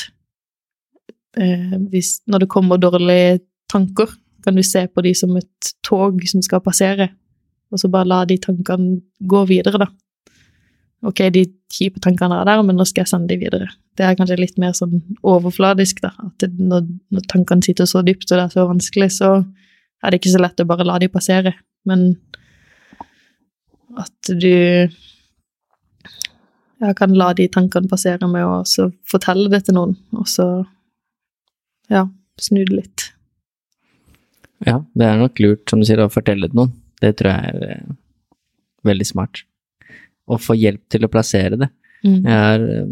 eh, 1.43 1.77
hvis, 1.93 2.21
når 2.31 2.45
det 2.45 2.53
kommer 2.53 2.81
dårlige 2.81 3.43
tanker, 3.73 4.15
kan 4.47 4.57
du 4.57 4.63
se 4.65 4.87
på 4.87 5.03
de 5.03 5.13
som 5.19 5.35
et 5.37 5.73
tog 5.85 6.23
som 6.31 6.45
skal 6.45 6.63
passere, 6.65 7.11
og 7.73 7.83
så 7.83 7.91
bare 7.91 8.09
la 8.09 8.21
de 8.25 8.39
tankene 8.41 9.01
gå 9.29 9.45
videre, 9.51 9.83
da. 9.83 9.91
Ok, 11.07 11.23
de 11.35 11.45
kjipe 11.73 12.01
tankene 12.03 12.41
er 12.41 12.49
der, 12.49 12.63
men 12.67 12.79
nå 12.79 12.87
skal 12.89 13.05
jeg 13.05 13.13
sende 13.13 13.31
de 13.31 13.39
videre. 13.41 13.69
Det 13.97 14.05
er 14.05 14.17
kanskje 14.19 14.39
litt 14.41 14.59
mer 14.61 14.75
sånn 14.77 14.99
overfladisk, 15.27 16.03
da. 16.05 16.13
At 16.25 16.47
når, 16.59 16.89
når, 17.15 17.27
tankene 17.31 17.65
sitter 17.65 17.89
så 17.89 18.03
dypt 18.07 18.27
og 18.29 18.35
det 18.35 18.45
er 18.45 18.55
så 18.55 18.67
vanskelig, 18.69 19.11
så 19.19 19.31
er 20.03 20.13
det 20.13 20.21
ikke 20.21 20.35
så 20.35 20.43
lett 20.43 20.63
å 20.63 20.69
bare 20.69 20.87
la 20.87 20.99
de 21.03 21.11
passere. 21.13 21.55
Men 21.87 22.09
at 23.97 24.33
du 24.35 24.53
ja, 26.83 26.93
kan 26.99 27.15
la 27.17 27.33
de 27.37 27.49
tankene 27.53 27.89
passere 27.91 28.29
med 28.29 28.45
å 28.45 28.89
fortelle 29.09 29.49
det 29.53 29.65
til 29.67 29.79
noen, 29.79 29.97
og 30.17 30.27
så 30.29 30.49
ja, 31.93 32.05
snu 32.43 32.65
det 32.65 32.75
litt. 32.75 33.11
Ja, 34.67 34.81
det 34.97 35.07
er 35.07 35.21
nok 35.21 35.39
lurt, 35.43 35.65
som 35.71 35.81
du 35.81 35.87
sier, 35.89 36.03
å 36.03 36.13
fortelle 36.13 36.47
det 36.47 36.55
til 36.55 36.65
noen. 36.65 36.75
Det 37.03 37.13
tror 37.19 37.33
jeg 37.33 37.53
er 37.53 37.77
eh, 37.77 37.97
veldig 38.89 39.07
smart. 39.09 39.45
Å 40.27 40.39
få 40.43 40.57
hjelp 40.59 40.83
til 40.91 41.07
å 41.07 41.11
plassere 41.13 41.59
det. 41.61 41.71
Mm. 42.03 42.19
Jeg 42.19 42.37
har 42.37 42.65
eh, 42.77 42.87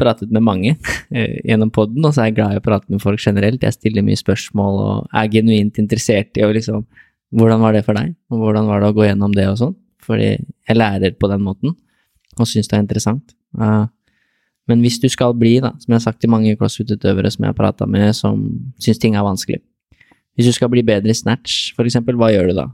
pratet 0.00 0.32
med 0.32 0.44
mange 0.44 0.74
eh, 1.16 1.38
gjennom 1.48 1.72
poden, 1.74 2.04
og 2.04 2.14
så 2.14 2.24
er 2.24 2.30
jeg 2.30 2.38
glad 2.40 2.56
i 2.56 2.60
å 2.60 2.64
prate 2.64 2.92
med 2.92 3.02
folk 3.04 3.22
generelt. 3.22 3.62
Jeg 3.64 3.78
stiller 3.78 4.06
mye 4.06 4.20
spørsmål 4.20 4.82
og 4.84 5.14
er 5.16 5.30
genuint 5.32 5.80
interessert 5.82 6.40
i 6.40 6.46
å 6.46 6.52
liksom 6.56 6.86
Hvordan 7.30 7.60
var 7.62 7.76
det 7.76 7.84
for 7.86 7.94
deg, 7.94 8.08
og 8.34 8.40
hvordan 8.42 8.66
var 8.66 8.80
det 8.82 8.88
å 8.90 8.94
gå 8.96 9.04
gjennom 9.04 9.30
det 9.30 9.44
og 9.46 9.58
sånn? 9.60 9.74
Fordi 10.02 10.32
jeg 10.34 10.74
lærer 10.74 11.12
på 11.14 11.28
den 11.30 11.44
måten, 11.46 11.76
og 12.34 12.48
syns 12.50 12.66
det 12.66 12.74
er 12.74 12.82
interessant. 12.82 13.36
Uh, 13.54 13.84
men 14.66 14.82
hvis 14.84 15.00
du 15.02 15.08
skal 15.10 15.36
bli, 15.38 15.52
da, 15.62 15.72
som 15.78 15.92
jeg 15.92 16.00
har 16.00 16.04
sagt 16.08 16.18
til 16.22 16.32
mange 16.32 16.56
crossfit-utøvere 16.58 17.30
som 17.30 17.46
jeg 17.46 17.52
har 17.52 17.58
prata 17.58 17.86
med, 17.90 18.10
som 18.18 18.42
syns 18.82 18.98
ting 19.02 19.14
er 19.14 19.26
vanskelig 19.26 19.60
Hvis 20.34 20.50
du 20.50 20.56
skal 20.56 20.70
bli 20.72 20.82
bedre 20.86 21.10
i 21.10 21.16
snatch, 21.16 21.74
for 21.76 21.86
eksempel, 21.86 22.18
hva 22.18 22.30
gjør 22.34 22.50
du 22.50 22.58
da? 22.58 22.66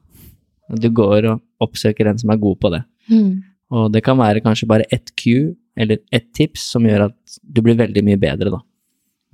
Du 0.76 0.89
går 0.89 1.28
og 1.30 1.68
oppsøker 1.68 2.11
en 2.11 2.18
som 2.20 2.32
er 2.32 2.41
god 2.43 2.57
på 2.62 2.72
det. 2.74 2.82
Mm. 3.12 3.45
Og 3.75 3.91
det 3.93 4.03
kan 4.07 4.19
være 4.19 4.41
kanskje 4.45 4.69
bare 4.71 4.87
ett 4.93 5.11
cue 5.19 5.55
eller 5.77 5.99
ett 6.14 6.33
tips 6.35 6.71
som 6.73 6.85
gjør 6.87 7.09
at 7.11 7.39
du 7.43 7.61
blir 7.62 7.77
veldig 7.77 8.03
mye 8.07 8.17
bedre, 8.21 8.51
da. 8.55 8.61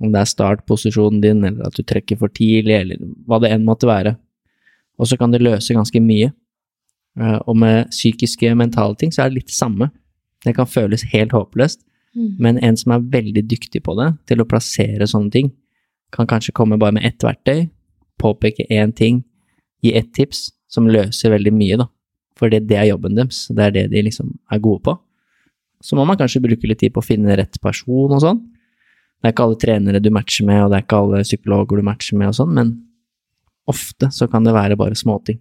Om 0.01 0.11
det 0.11 0.19
er 0.19 0.31
startposisjonen 0.31 1.21
din, 1.21 1.43
eller 1.45 1.67
at 1.67 1.75
du 1.77 1.83
trekker 1.83 2.17
for 2.19 2.27
tidlig, 2.33 2.75
eller 2.81 2.97
hva 3.27 3.39
det 3.39 3.51
enn 3.53 3.63
måtte 3.63 3.87
være. 3.87 4.17
Og 4.99 5.07
så 5.07 5.17
kan 5.17 5.31
det 5.31 5.41
løse 5.41 5.73
ganske 5.73 6.01
mye. 6.01 6.33
Eh, 7.19 7.39
Og 7.47 7.55
med 7.57 7.89
psykiske, 7.93 8.55
mentale 8.57 8.95
ting 8.97 9.11
så 9.11 9.23
er 9.23 9.29
det 9.29 9.35
litt 9.43 9.47
det 9.47 9.55
samme. 9.55 9.91
Det 10.43 10.55
kan 10.55 10.65
føles 10.65 11.03
helt 11.13 11.31
håpløst, 11.31 11.83
Mm. 12.15 12.35
men 12.39 12.57
en 12.59 12.75
som 12.77 12.91
er 12.91 12.99
veldig 12.99 13.47
dyktig 13.49 13.81
på 13.81 13.95
det, 13.97 14.17
til 14.27 14.37
å 14.37 14.45
plassere 14.45 15.07
sånne 15.07 15.31
ting, 15.31 15.51
kan 16.11 16.27
kanskje 16.27 16.53
komme 16.53 16.77
bare 16.77 16.93
med 16.93 17.05
ett 17.05 17.17
verktøy, 17.19 17.69
påpeke 18.19 18.67
én 18.69 18.93
ting, 18.95 19.23
gi 19.81 19.95
ett 19.95 20.13
tips, 20.13 20.51
som 20.67 20.85
løser 20.85 21.31
veldig 21.31 21.51
mye, 21.53 21.77
da. 21.77 21.87
For 22.39 22.49
det, 22.49 22.63
det 22.69 22.79
er 22.79 22.89
jobben 22.89 23.17
deres, 23.17 23.45
det 23.53 23.67
er 23.67 23.75
det 23.75 23.83
de 23.93 24.03
liksom 24.07 24.31
er 24.51 24.61
gode 24.63 24.81
på. 24.87 24.95
Så 25.83 25.97
må 25.99 26.05
man 26.07 26.17
kanskje 26.17 26.41
bruke 26.43 26.69
litt 26.69 26.79
tid 26.81 26.93
på 26.95 27.03
å 27.03 27.05
finne 27.05 27.35
rett 27.37 27.59
person 27.61 28.13
og 28.15 28.21
sånn. 28.23 28.39
Det 29.23 29.29
er 29.29 29.35
ikke 29.35 29.45
alle 29.47 29.59
trenere 29.59 30.01
du 30.03 30.09
matcher 30.11 30.47
med, 30.47 30.61
og 30.63 30.71
det 30.71 30.79
er 30.79 30.85
ikke 30.85 30.99
alle 30.99 31.23
psykologer 31.23 31.79
du 31.79 31.87
matcher 31.87 32.19
med 32.19 32.31
og 32.31 32.37
sånn, 32.39 32.53
men 32.55 32.71
ofte 33.71 34.09
så 34.11 34.27
kan 34.31 34.43
det 34.43 34.55
være 34.55 34.77
bare 34.79 34.97
småting. 34.99 35.39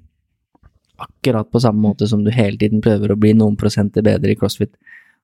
Akkurat 1.02 1.48
på 1.50 1.62
samme 1.62 1.82
måte 1.82 2.06
som 2.06 2.22
du 2.22 2.30
hele 2.30 2.58
tiden 2.60 2.82
prøver 2.84 3.10
å 3.10 3.18
bli 3.18 3.32
noen 3.34 3.56
prosenter 3.58 4.04
bedre 4.06 4.34
i 4.34 4.38
crossfit, 4.38 4.74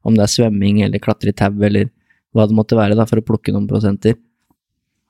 om 0.02 0.16
det 0.16 0.24
er 0.24 0.32
svømming 0.32 0.80
eller 0.86 1.02
klatre 1.02 1.30
i 1.30 1.36
tau 1.38 1.54
eller 1.54 1.90
hva 2.34 2.46
det 2.48 2.56
måtte 2.58 2.78
være 2.78 2.96
da, 2.98 3.06
for 3.08 3.20
å 3.20 3.26
plukke 3.26 3.54
noen 3.54 3.68
prosenter. 3.70 4.18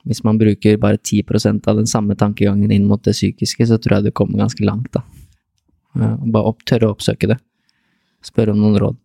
Hvis 0.09 0.21
man 0.25 0.39
bruker 0.41 0.77
bare 0.81 1.01
10% 1.01 1.69
av 1.69 1.81
den 1.81 1.89
samme 1.91 2.17
tankegangen 2.17 2.73
inn 2.73 2.87
mot 2.89 3.03
det 3.05 3.17
psykiske, 3.17 3.67
så 3.69 3.81
tror 3.81 3.99
jeg 3.99 4.09
du 4.09 4.17
kommer 4.17 4.45
ganske 4.45 4.65
langt, 4.65 4.93
da. 4.95 5.03
Bare 5.99 6.45
opp, 6.53 6.65
tørre 6.69 6.89
å 6.89 6.95
oppsøke 6.95 7.29
det. 7.31 7.39
Spørre 8.23 8.53
om 8.55 8.61
noen 8.63 8.79
råd. 8.83 8.97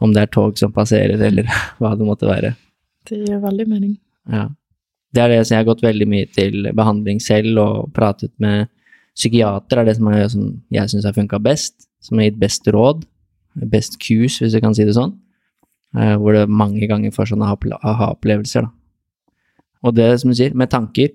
Om 0.00 0.12
det 0.14 0.22
er 0.22 0.30
tog 0.32 0.56
som 0.58 0.72
passerer, 0.72 1.20
eller 1.20 1.44
hva 1.78 1.94
det 1.98 2.06
måtte 2.06 2.28
være. 2.28 2.54
Det 3.08 3.18
gir 3.26 3.40
veldig 3.42 3.66
mening. 3.68 3.96
Ja. 4.30 4.48
Det 5.12 5.22
er 5.24 5.28
det 5.32 5.40
som 5.46 5.56
jeg 5.56 5.64
har 5.64 5.68
gått 5.74 5.82
veldig 5.82 6.06
mye 6.08 6.26
til 6.30 6.68
behandling 6.76 7.18
selv, 7.20 7.58
og 7.58 7.92
pratet 7.96 8.30
med 8.38 8.68
psykiater, 9.18 9.80
er 9.82 9.84
det 9.90 9.96
som, 9.98 10.08
er, 10.14 10.28
som 10.30 10.44
jeg 10.70 10.88
syns 10.92 11.04
har 11.08 11.16
funka 11.16 11.40
best. 11.42 11.88
Som 12.00 12.18
har 12.20 12.28
gitt 12.30 12.38
best 12.40 12.68
råd. 12.72 13.02
Best 13.68 13.98
cues, 14.00 14.38
hvis 14.40 14.54
du 14.54 14.60
kan 14.62 14.74
si 14.76 14.84
det 14.86 14.94
sånn. 14.96 15.16
Eh, 15.98 16.14
hvor 16.22 16.32
det 16.36 16.44
mange 16.48 16.86
ganger 16.86 17.10
får 17.10 17.32
sånne 17.32 17.48
aha- 17.50 17.80
aha-opplevelser, 17.82 18.68
da. 18.68 18.70
Og 19.82 19.94
det 19.96 20.06
som 20.20 20.30
du 20.30 20.36
sier, 20.36 20.54
med 20.54 20.70
tanker 20.70 21.08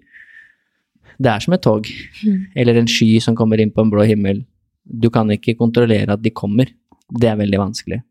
Det 1.22 1.30
er 1.32 1.40
som 1.40 1.54
et 1.54 1.62
tog, 1.64 1.86
Mm. 2.26 2.48
eller 2.58 2.76
en 2.76 2.88
sky 2.92 3.22
som 3.24 3.36
kommer 3.38 3.62
inn 3.62 3.70
på 3.72 3.80
en 3.86 3.90
blå 3.90 4.04
himmel. 4.04 4.42
Du 4.86 5.10
kan 5.10 5.30
ikke 5.34 5.56
kontrollere 5.58 6.14
at 6.14 6.22
de 6.22 6.30
kommer. 6.32 6.70
Det 7.10 7.30
er 7.30 7.38
veldig 7.40 7.60
vanskelig. 7.62 8.02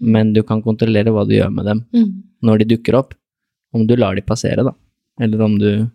Men 0.00 0.32
du 0.36 0.42
kan 0.46 0.60
kontrollere 0.62 1.12
hva 1.14 1.24
du 1.26 1.34
gjør 1.34 1.52
med 1.52 1.64
dem 1.66 1.84
Mm. 1.94 2.22
når 2.42 2.58
de 2.58 2.76
dukker 2.76 2.94
opp. 2.98 3.14
Om 3.74 3.86
du 3.86 3.96
lar 3.96 4.14
de 4.14 4.22
passere, 4.22 4.62
da. 4.64 4.72
Eller 5.20 5.40
om 5.42 5.58
du 5.58 5.88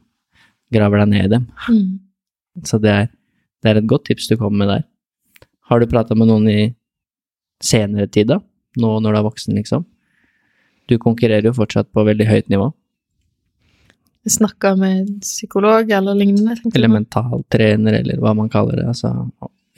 graver 0.74 1.00
deg 1.00 1.10
ned 1.10 1.26
i 1.26 1.34
dem. 1.36 1.48
Mm. 1.70 2.00
Så 2.66 2.80
det 2.82 2.90
er, 2.92 3.10
det 3.64 3.70
er 3.72 3.78
et 3.78 3.88
godt 3.88 4.06
tips 4.06 4.28
du 4.28 4.36
kommer 4.38 4.58
med 4.66 4.68
der. 4.68 4.84
Har 5.70 5.80
du 5.80 5.86
prata 5.88 6.16
med 6.16 6.28
noen 6.28 6.48
i 6.50 6.76
senere 7.64 8.08
tid, 8.12 8.28
da? 8.28 8.40
Nå 8.78 9.00
når 9.02 9.14
du 9.14 9.18
er 9.20 9.28
voksen, 9.30 9.56
liksom? 9.56 9.86
Du 10.90 10.98
konkurrerer 10.98 11.44
jo 11.46 11.54
fortsatt 11.54 11.92
på 11.94 12.04
veldig 12.06 12.28
høyt 12.28 12.50
nivå. 12.50 12.74
Snakka 14.28 14.76
med 14.78 15.08
psykolog 15.24 15.90
eller 15.90 16.14
lignende. 16.16 16.58
Eller 16.76 16.92
mentaltrener, 16.92 18.00
eller 18.02 18.20
hva 18.22 18.36
man 18.38 18.50
kaller 18.54 18.78
det. 18.78 18.88
Altså, 18.92 19.10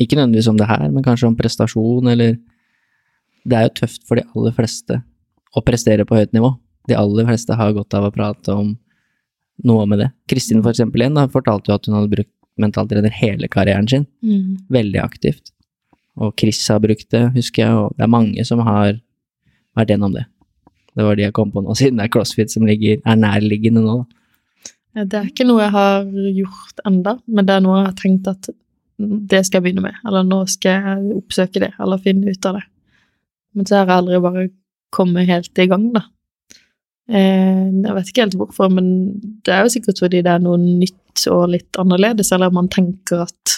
ikke 0.02 0.18
nødvendigvis 0.18 0.49
om 0.49 0.57
det 0.60 0.68
her, 0.70 0.86
men 0.90 1.06
kanskje 1.06 1.30
om 1.30 1.38
prestasjon, 1.38 2.10
eller 2.10 2.40
Det 3.44 3.57
er 3.57 3.65
jo 3.65 3.74
tøft 3.76 4.06
for 4.07 4.15
de 4.15 4.24
aller 4.24 4.53
fleste 4.56 5.02
å 5.52 5.61
prestere 5.68 6.06
på 6.07 6.15
høyt 6.15 6.32
nivå. 6.32 6.53
De 6.88 6.95
aller 6.95 7.26
fleste 7.28 7.57
har 7.60 7.74
godt 7.76 7.94
av 7.98 8.06
å 8.07 8.14
prate 8.15 8.53
om 8.56 8.70
noe 9.68 9.86
med 9.86 9.99
det. 9.99 10.07
Kristin, 10.32 10.61
for 10.64 10.72
eksempel, 10.72 11.03
igjen, 11.03 11.18
da, 11.20 11.28
fortalte 11.28 11.68
jo 11.68 11.76
at 11.76 11.90
hun 11.90 11.98
hadde 11.98 12.11
brukt 12.14 12.32
mentaltrener 12.56 13.11
hele 13.11 13.49
karrieren 13.52 13.90
sin. 13.90 14.06
Mm. 14.24 14.64
Veldig 14.72 15.02
aktivt. 15.03 15.52
Og 16.24 16.32
Chris 16.40 16.61
har 16.72 16.80
brukt 16.80 17.10
det, 17.11 17.26
husker 17.36 17.65
jeg, 17.65 17.76
og 17.84 17.98
det 17.98 18.06
er 18.06 18.15
mange 18.15 18.48
som 18.48 18.61
har 18.64 18.95
vært 19.78 19.91
gjennom 19.91 20.15
det. 20.15 20.26
Det 20.94 21.03
var 21.03 21.18
de 21.18 21.26
jeg 21.26 21.36
kom 21.36 21.52
på 21.52 21.64
nå, 21.65 21.76
siden 21.80 21.99
det 21.99 22.07
er 22.07 22.15
CrossFit 22.15 22.53
som 22.53 22.68
ligger, 22.70 23.02
er 23.03 23.20
nærliggende 23.20 23.84
nå. 23.84 24.03
da. 24.03 25.07
Det 25.10 25.20
er 25.20 25.30
ikke 25.32 25.48
noe 25.49 25.64
jeg 25.64 25.74
har 25.74 26.03
gjort 26.38 26.84
enda, 26.86 27.18
men 27.26 27.48
det 27.48 27.56
er 27.56 27.64
noe 27.65 27.80
jeg 27.80 27.88
har 27.90 27.95
tenkt 27.98 28.30
at 28.30 28.52
det 28.98 29.44
skal 29.45 29.60
jeg 29.60 29.68
begynne 29.68 29.86
med, 29.88 29.99
eller 30.07 30.26
nå 30.28 30.44
skal 30.52 30.78
jeg 30.78 31.18
oppsøke 31.18 31.61
det, 31.64 31.72
eller 31.82 32.02
finne 32.02 32.34
ut 32.34 32.49
av 32.49 32.60
det. 32.60 32.65
Men 33.53 33.70
så 33.70 33.80
har 33.80 33.88
jeg 33.90 34.02
aldri 34.02 34.20
bare 34.24 34.49
kommet 34.94 35.30
helt 35.30 35.61
i 35.61 35.70
gang, 35.70 35.88
da. 35.95 36.03
Eh, 37.11 37.64
jeg 37.68 37.95
vet 37.98 38.10
ikke 38.10 38.26
helt 38.26 38.38
hvorfor, 38.40 38.70
men 38.72 38.86
det 39.44 39.53
er 39.53 39.65
jo 39.65 39.74
sikkert 39.74 39.99
fordi 40.06 40.22
det 40.24 40.32
er 40.32 40.44
noe 40.44 40.60
nytt 40.61 41.26
og 41.34 41.49
litt 41.52 41.80
annerledes, 41.82 42.32
eller 42.36 42.53
man 42.53 42.70
tenker 42.72 43.26
at 43.26 43.57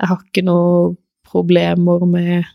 jeg 0.00 0.10
har 0.10 0.20
ikke 0.20 0.44
noe 0.46 0.94
problemer 1.24 2.04
med 2.06 2.52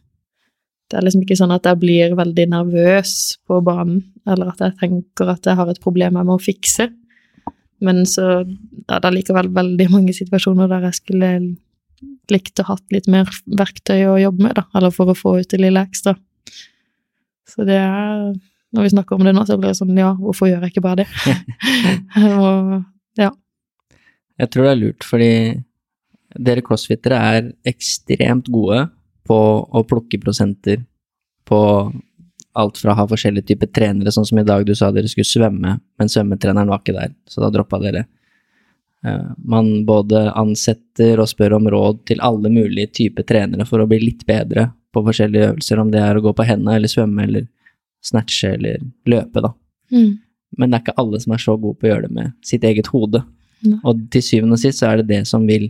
Det 0.89 0.97
er 0.97 1.03
liksom 1.05 1.21
ikke 1.21 1.35
sånn 1.37 1.51
at 1.53 1.67
jeg 1.69 1.77
blir 1.77 2.15
veldig 2.17 2.47
nervøs 2.49 3.11
på 3.45 3.59
banen, 3.61 3.99
eller 4.25 4.49
at 4.49 4.63
jeg 4.63 4.73
tenker 4.79 5.29
at 5.29 5.45
jeg 5.45 5.53
har 5.59 5.69
et 5.69 5.81
problem 5.83 6.15
jeg 6.17 6.25
må 6.25 6.37
fikse. 6.41 6.87
Men 7.85 8.07
så 8.09 8.23
er 8.41 9.03
det 9.03 9.11
likevel 9.13 9.51
veldig 9.53 9.85
mange 9.93 10.15
situasjoner 10.17 10.71
der 10.71 10.87
jeg 10.87 10.97
skulle 10.97 11.29
likt 12.31 12.61
å 12.61 12.67
hatt 12.71 12.93
litt 12.93 13.09
mer 13.11 13.29
verktøy 13.45 14.05
å 14.09 14.19
jobbe 14.21 14.45
med, 14.47 14.55
da, 14.59 14.65
eller 14.77 14.93
for 14.95 15.11
å 15.11 15.17
få 15.17 15.37
ut 15.41 15.49
det 15.51 15.61
lille 15.61 15.83
ekstra. 15.83 16.15
Så 17.49 17.65
det 17.67 17.79
er 17.81 18.31
Når 18.69 18.85
vi 18.85 18.89
snakker 18.93 19.17
om 19.17 19.23
det 19.25 19.31
nå, 19.33 19.41
så 19.49 19.55
blir 19.57 19.71
det 19.71 19.79
sånn 19.79 19.97
ja, 19.97 20.11
hvorfor 20.13 20.45
gjør 20.45 20.61
jeg 20.61 20.75
ikke 20.75 20.83
bare 20.85 21.01
det? 21.01 21.07
og 22.37 22.75
ja. 23.17 23.31
Jeg 24.37 24.51
tror 24.53 24.67
det 24.67 24.73
er 24.75 24.77
lurt, 24.77 25.07
fordi 25.07 25.31
dere 26.37 26.61
crossfittere 26.61 27.17
er 27.17 27.47
ekstremt 27.65 28.51
gode 28.53 28.83
på 29.25 29.39
å 29.65 29.81
plukke 29.89 30.21
prosenter 30.21 30.83
på 31.49 31.59
alt 32.59 32.77
fra 32.77 32.93
å 32.93 32.99
ha 32.99 33.07
forskjellige 33.09 33.51
typer 33.51 33.71
trenere, 33.73 34.13
sånn 34.13 34.27
som 34.29 34.37
i 34.41 34.45
dag 34.45 34.65
du 34.67 34.75
sa 34.77 34.91
dere 34.93 35.09
skulle 35.09 35.27
svømme, 35.27 35.75
men 35.79 36.11
svømmetreneren 36.13 36.69
var 36.69 36.83
ikke 36.83 36.97
der, 36.97 37.13
så 37.29 37.41
da 37.41 37.49
droppa 37.53 37.81
dere. 37.81 38.05
Eh, 39.05 39.31
man 39.37 39.85
både 39.85 40.25
ansetter 40.31 41.21
og 41.21 41.29
spør 41.31 41.55
om 41.59 41.69
råd 41.71 42.03
til 42.09 42.19
alle 42.25 42.51
mulige 42.51 42.91
typer 42.99 43.23
trenere 43.27 43.67
for 43.67 43.79
å 43.79 43.87
bli 43.87 44.01
litt 44.03 44.25
bedre 44.27 44.69
på 44.93 45.03
forskjellige 45.05 45.53
øvelser, 45.53 45.79
om 45.79 45.91
det 45.93 46.01
er 46.03 46.17
å 46.17 46.23
gå 46.25 46.33
på 46.35 46.45
hendene 46.47 46.75
eller 46.79 46.91
svømme 46.91 47.23
eller 47.23 47.47
snatche 48.03 48.55
eller 48.57 48.81
løpe, 49.07 49.43
da. 49.45 49.53
Mm. 49.93 50.17
Men 50.57 50.71
det 50.71 50.79
er 50.79 50.83
ikke 50.83 51.01
alle 51.03 51.19
som 51.21 51.35
er 51.35 51.43
så 51.43 51.55
gode 51.55 51.79
på 51.79 51.87
å 51.87 51.91
gjøre 51.91 52.07
det 52.07 52.15
med 52.17 52.33
sitt 52.45 52.65
eget 52.65 52.89
hode. 52.91 53.21
Nei. 53.63 53.79
Og 53.87 54.01
til 54.11 54.23
syvende 54.25 54.57
og 54.57 54.63
sist 54.63 54.81
så 54.81 54.89
er 54.89 55.01
det 55.01 55.09
det 55.11 55.21
som 55.29 55.45
vil 55.47 55.69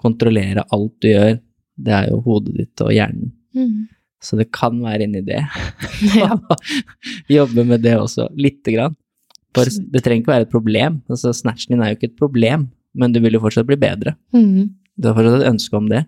kontrollere 0.00 0.66
alt 0.74 0.94
du 1.04 1.10
gjør. 1.12 1.38
Det 1.76 1.94
er 1.94 2.10
jo 2.10 2.22
hodet 2.24 2.56
ditt 2.56 2.84
og 2.84 2.92
hjernen. 2.92 3.30
Mm. 3.56 3.86
Så 4.20 4.36
det 4.40 4.48
kan 4.52 4.76
være 4.82 5.06
inni 5.06 5.22
det. 5.24 5.42
Jobbe 7.36 7.64
med 7.68 7.84
det 7.86 7.96
også, 8.00 8.28
lite 8.36 8.74
grann. 8.74 8.96
For 9.56 9.64
det 9.92 10.02
trenger 10.04 10.22
ikke 10.22 10.32
være 10.34 10.46
et 10.46 10.52
problem. 10.52 11.00
Altså, 11.08 11.32
snatchen 11.34 11.72
din 11.74 11.82
er 11.82 11.92
jo 11.94 11.96
ikke 11.98 12.10
et 12.12 12.18
problem, 12.20 12.68
men 12.94 13.12
du 13.14 13.20
vil 13.24 13.32
jo 13.38 13.40
fortsatt 13.42 13.66
bli 13.68 13.78
bedre. 13.80 14.12
Mm. 14.36 14.70
Du 15.00 15.08
har 15.08 15.16
fortsatt 15.16 15.40
et 15.42 15.48
ønske 15.50 15.76
om 15.78 15.88
det. 15.90 16.04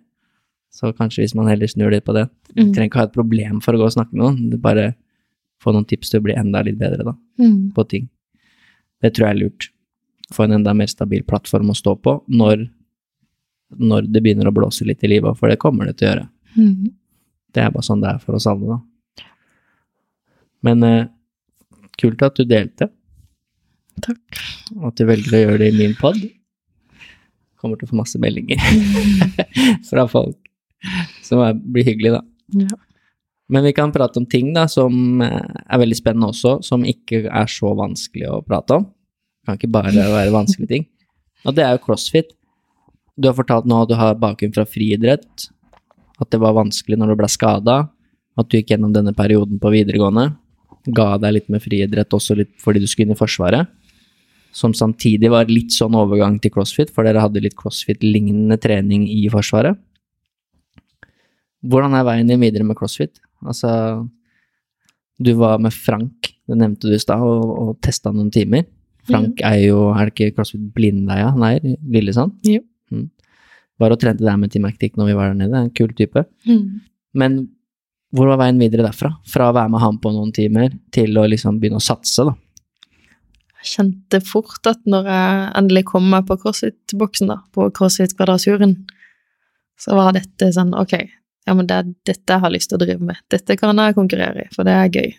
Så 0.70 0.92
kanskje 0.94 1.24
hvis 1.24 1.34
man 1.34 1.48
heller 1.48 1.66
snur 1.72 1.90
litt 1.90 2.04
på 2.04 2.12
det. 2.14 2.26
Du 2.54 2.62
Mm. 2.62 2.72
trenger 2.74 2.90
ikke 2.90 3.00
ha 3.00 3.08
et 3.08 3.12
problem 3.16 3.60
for 3.64 3.72
å 3.72 3.78
gå 3.80 3.84
og 3.88 3.92
snakke 3.96 4.12
med 4.12 4.22
noen, 4.22 4.50
du 4.50 4.58
bare 4.58 4.94
få 5.60 5.72
noen 5.74 5.86
tips 5.88 6.10
til 6.10 6.20
å 6.20 6.24
bli 6.28 6.34
enda 6.38 6.62
litt 6.62 6.78
bedre 6.78 7.04
da, 7.04 7.14
Mm. 7.40 7.72
på 7.74 7.88
ting. 7.88 8.08
Det 9.02 9.14
tror 9.14 9.26
jeg 9.28 9.36
er 9.36 9.40
lurt. 9.44 9.68
Få 10.32 10.44
en 10.44 10.52
enda 10.52 10.74
mer 10.74 10.86
stabil 10.86 11.22
plattform 11.22 11.70
å 11.70 11.74
stå 11.76 11.96
på 12.02 12.22
når, 12.28 12.68
når 13.78 14.12
det 14.12 14.22
begynner 14.22 14.46
å 14.50 14.54
blåse 14.54 14.84
litt 14.86 15.02
i 15.04 15.08
livet, 15.08 15.36
for 15.38 15.48
det 15.48 15.58
kommer 15.58 15.86
det 15.86 15.96
til 15.96 16.08
å 16.08 16.12
gjøre. 16.14 16.28
Mm. 16.56 16.92
Det 17.52 17.62
er 17.64 17.70
bare 17.70 17.82
sånn 17.82 18.02
det 18.02 18.10
er 18.14 18.18
for 18.18 18.34
oss 18.34 18.46
alle, 18.46 18.66
da. 18.76 19.24
Men 20.62 20.82
eh, 20.84 21.06
kult 22.00 22.22
at 22.22 22.34
du 22.38 22.44
delte, 22.44 22.90
Takk. 24.04 24.40
at 24.88 24.98
du 24.98 25.06
velger 25.08 25.34
å 25.34 25.40
gjøre 25.44 25.60
det 25.62 25.70
i 25.72 25.78
min 25.78 25.96
pod. 25.98 26.18
Kommer 27.58 27.78
til 27.78 27.88
å 27.88 27.92
få 27.92 27.98
masse 27.98 28.20
meldinger 28.22 28.60
fra 29.90 30.04
folk, 30.10 30.38
som 31.26 31.42
blir 31.72 31.88
hyggelig, 31.88 32.18
da. 32.18 32.22
Ja. 32.66 32.78
Men 33.48 33.64
vi 33.64 33.72
kan 33.72 33.92
prate 33.92 34.20
om 34.20 34.26
ting 34.28 34.52
da, 34.52 34.66
som 34.68 35.22
eh, 35.24 35.60
er 35.64 35.80
veldig 35.80 35.96
spennende 35.96 36.28
også, 36.30 36.58
som 36.64 36.84
ikke 36.84 37.24
er 37.26 37.48
så 37.50 37.72
vanskelig 37.76 38.28
å 38.28 38.42
prate 38.44 38.76
om. 38.76 38.84
Det 38.84 39.48
kan 39.48 39.60
ikke 39.60 39.72
bare 39.72 39.94
være 39.96 40.34
vanskelige 40.34 40.72
ting. 40.74 40.88
Og 41.48 41.56
det 41.56 41.64
er 41.64 41.76
jo 41.76 41.84
crossfit. 41.86 42.34
Du 43.18 43.30
har 43.30 43.36
fortalt 43.38 43.66
nå 43.66 43.80
at 43.82 43.90
du 43.90 43.96
har 43.98 44.18
bakgrunn 44.20 44.52
fra 44.54 44.66
friidrett, 44.68 45.48
at 46.18 46.30
det 46.30 46.40
var 46.42 46.58
vanskelig 46.58 46.98
når 47.00 47.14
du 47.14 47.20
ble 47.22 47.30
skada, 47.32 47.78
at 48.38 48.50
du 48.50 48.58
gikk 48.58 48.74
gjennom 48.74 48.92
denne 48.94 49.14
perioden 49.16 49.58
på 49.62 49.72
videregående, 49.72 50.28
ga 50.94 51.08
deg 51.20 51.34
litt 51.34 51.48
med 51.52 51.62
friidrett 51.64 52.14
også 52.14 52.36
litt 52.38 52.52
fordi 52.62 52.82
du 52.82 52.86
skulle 52.88 53.08
inn 53.08 53.16
i 53.16 53.18
Forsvaret, 53.18 53.66
som 54.54 54.74
samtidig 54.76 55.30
var 55.32 55.50
litt 55.50 55.74
sånn 55.74 55.96
overgang 55.98 56.38
til 56.42 56.52
crossfit, 56.54 56.92
for 56.94 57.06
dere 57.06 57.22
hadde 57.22 57.42
litt 57.44 57.56
crossfit-lignende 57.58 58.58
trening 58.60 59.06
i 59.10 59.26
Forsvaret. 59.32 59.78
Hvordan 61.68 61.96
er 61.98 62.06
veien 62.06 62.30
din 62.30 62.40
videre 62.40 62.66
med 62.66 62.78
crossfit? 62.78 63.18
Altså, 63.44 63.70
du 65.18 65.32
var 65.38 65.60
med 65.62 65.74
Frank, 65.74 66.32
det 66.48 66.58
nevnte 66.58 66.88
du 66.88 66.94
i 66.96 67.02
stad, 67.02 67.22
og, 67.22 67.52
og 67.62 67.78
testa 67.84 68.12
noen 68.14 68.32
timer. 68.34 68.66
Frank 69.08 69.40
er 69.46 69.62
jo, 69.64 69.88
er 69.96 70.08
det 70.08 70.14
ikke 70.14 70.34
CrossFit 70.36 70.66
Blindleia 70.76 71.30
han 71.32 71.44
er, 71.46 71.62
Lillesand? 71.88 72.34
Jo. 72.46 72.62
Mm. 72.92 73.08
Var 73.78 73.94
og 73.94 74.00
trente 74.02 74.26
der 74.26 74.36
med 74.40 74.52
Team 74.52 74.66
Actic 74.68 74.98
når 74.98 75.10
vi 75.10 75.16
var 75.16 75.30
der 75.30 75.38
nede, 75.38 75.62
en 75.64 75.72
kul 75.74 75.94
type. 75.96 76.24
Mm. 76.48 76.80
Men 77.18 77.38
hvor 78.14 78.30
var 78.30 78.40
veien 78.40 78.60
videre 78.60 78.86
derfra? 78.86 79.12
Fra 79.28 79.50
å 79.50 79.56
være 79.56 79.72
med 79.72 79.82
han 79.82 79.98
på 80.00 80.12
noen 80.14 80.32
timer, 80.34 80.72
til 80.94 81.16
å 81.20 81.26
liksom 81.28 81.58
begynne 81.60 81.80
å 81.80 81.84
satse, 81.84 82.24
da. 82.24 82.34
Kjente 83.66 84.20
fort 84.22 84.66
at 84.70 84.80
når 84.86 85.08
jeg 85.10 85.46
endelig 85.58 85.84
kom 85.90 86.06
meg 86.12 86.26
på 86.28 86.36
crossfit-boksen, 86.42 87.30
da, 87.32 87.40
på 87.54 87.66
crossfit-kvadraturen, 87.74 88.76
så 89.78 89.96
var 89.98 90.12
dette 90.14 90.50
sånn 90.54 90.74
ok, 90.78 90.94
ja, 91.48 91.54
men 91.56 91.66
det 91.66 91.78
er 91.78 91.88
dette 92.10 92.34
jeg 92.34 92.44
har 92.44 92.52
lyst 92.54 92.70
til 92.70 92.78
å 92.78 92.82
drive 92.84 93.08
med. 93.08 93.18
Dette 93.32 93.56
kan 93.58 93.78
jeg 93.80 93.96
konkurrere 93.96 94.44
i, 94.44 94.52
for 94.54 94.68
det 94.68 94.74
er 94.76 94.92
gøy. 94.92 95.10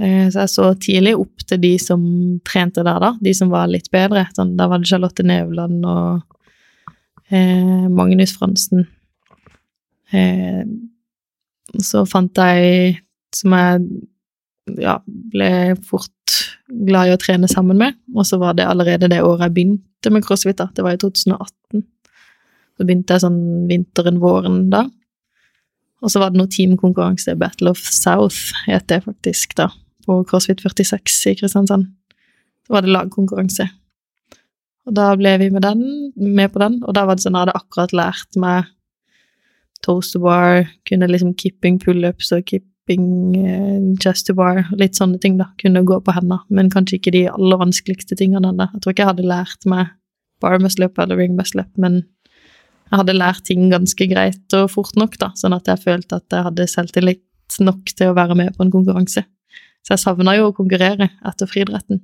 Eh, 0.00 0.26
Så 0.32 0.40
jeg 0.40 0.52
så 0.54 0.68
tidlig 0.80 1.14
opp 1.20 1.44
til 1.46 1.60
de 1.60 1.72
som 1.82 2.02
trente 2.48 2.84
der, 2.84 3.00
da, 3.02 3.12
de 3.20 3.34
som 3.36 3.52
var 3.52 3.68
litt 3.68 3.90
bedre. 3.92 4.24
Sånn, 4.36 4.54
da 4.56 4.68
var 4.70 4.80
det 4.80 4.88
Charlotte 4.88 5.26
Nevland 5.26 5.84
og 5.84 6.22
eh, 7.28 7.88
Magnus 7.92 8.32
Fransen. 8.38 8.86
Eh, 10.12 10.64
så 11.82 12.06
fant 12.08 12.36
jeg, 12.40 12.98
som 13.36 13.54
jeg 13.56 13.84
ja, 14.80 14.98
ble 15.04 15.52
fort 15.88 16.12
glad 16.72 17.10
i 17.10 17.14
å 17.14 17.20
trene 17.20 17.48
sammen 17.50 17.78
med, 17.80 17.98
og 18.16 18.26
så 18.28 18.38
var 18.40 18.56
det 18.56 18.66
allerede 18.68 19.10
det 19.12 19.20
året 19.24 19.48
jeg 19.48 19.56
begynte 19.58 20.12
med 20.12 20.24
crossfit, 20.24 20.58
da. 20.58 20.68
Det 20.74 20.84
var 20.84 20.96
i 20.96 21.00
2018. 21.00 21.84
Så 22.72 22.86
begynte 22.86 23.14
jeg 23.14 23.24
sånn 23.24 23.40
vinteren-våren 23.68 24.64
da. 24.72 24.86
Og 26.02 26.10
så 26.10 26.22
var 26.22 26.32
det 26.32 26.40
noe 26.40 26.50
teamkonkurranse, 26.50 27.36
Battle 27.38 27.74
of 27.74 27.82
South 27.86 28.56
het 28.66 28.88
det 28.90 29.02
faktisk, 29.04 29.54
da, 29.60 29.68
på 30.06 30.22
CrossFit 30.28 30.64
46 30.64 31.20
i 31.30 31.36
Kristiansand. 31.38 31.92
Så 32.66 32.74
var 32.74 32.84
det 32.84 32.94
lagkonkurranse. 32.94 33.68
Og 34.88 34.96
da 34.96 35.12
ble 35.14 35.36
vi 35.38 35.50
med, 35.54 35.62
den, 35.62 35.84
med 36.16 36.50
på 36.50 36.62
den, 36.62 36.80
og 36.82 36.96
da 36.96 37.04
var 37.06 37.18
det 37.18 37.22
sånn, 37.22 37.36
jeg 37.36 37.46
hadde 37.46 37.60
akkurat 37.60 37.94
lært 37.94 38.40
meg 38.40 38.70
toaster 39.82 40.22
bar, 40.22 40.66
kunne 40.88 41.10
liksom 41.10 41.36
kipping 41.38 41.78
pullups 41.82 42.32
og 42.34 42.44
kipping 42.46 42.71
eh, 42.98 43.84
chest 44.02 44.28
to 44.28 44.34
bar, 44.36 44.64
litt 44.78 44.98
sånne 44.98 45.20
ting, 45.22 45.38
da. 45.40 45.48
Kunne 45.62 45.84
gå 45.88 45.98
på 46.04 46.14
hender, 46.16 46.42
men 46.50 46.70
kanskje 46.72 46.98
ikke 46.98 47.14
de 47.14 47.26
aller 47.32 47.60
vanskeligste 47.60 48.18
tingene 48.18 48.52
ennå. 48.52 48.68
Jeg 48.74 48.82
tror 48.82 48.94
ikke 48.94 49.04
jeg 49.04 49.12
hadde 49.14 49.28
lært 49.30 49.68
meg 49.70 49.92
bar 50.42 50.58
muscle 50.58 50.88
up 50.90 50.98
eller 50.98 51.20
ring 51.20 51.36
muscle 51.38 51.62
up, 51.62 51.70
men 51.78 52.02
jeg 52.92 53.00
hadde 53.00 53.16
lært 53.16 53.44
ting 53.48 53.68
ganske 53.72 54.06
greit 54.10 54.56
og 54.58 54.70
fort 54.72 54.96
nok, 55.00 55.14
da, 55.20 55.30
sånn 55.38 55.54
at 55.56 55.70
jeg 55.70 55.80
følte 55.80 56.18
at 56.18 56.34
jeg 56.34 56.46
hadde 56.48 56.68
selvtillit 56.68 57.60
nok 57.62 57.92
til 57.96 58.10
å 58.10 58.16
være 58.16 58.36
med 58.36 58.56
på 58.56 58.66
en 58.66 58.72
konkurranse. 58.72 59.24
Så 59.82 59.94
jeg 59.94 60.02
savna 60.02 60.34
jo 60.36 60.50
å 60.50 60.56
konkurrere 60.56 61.08
etter 61.26 61.48
friidretten. 61.48 62.02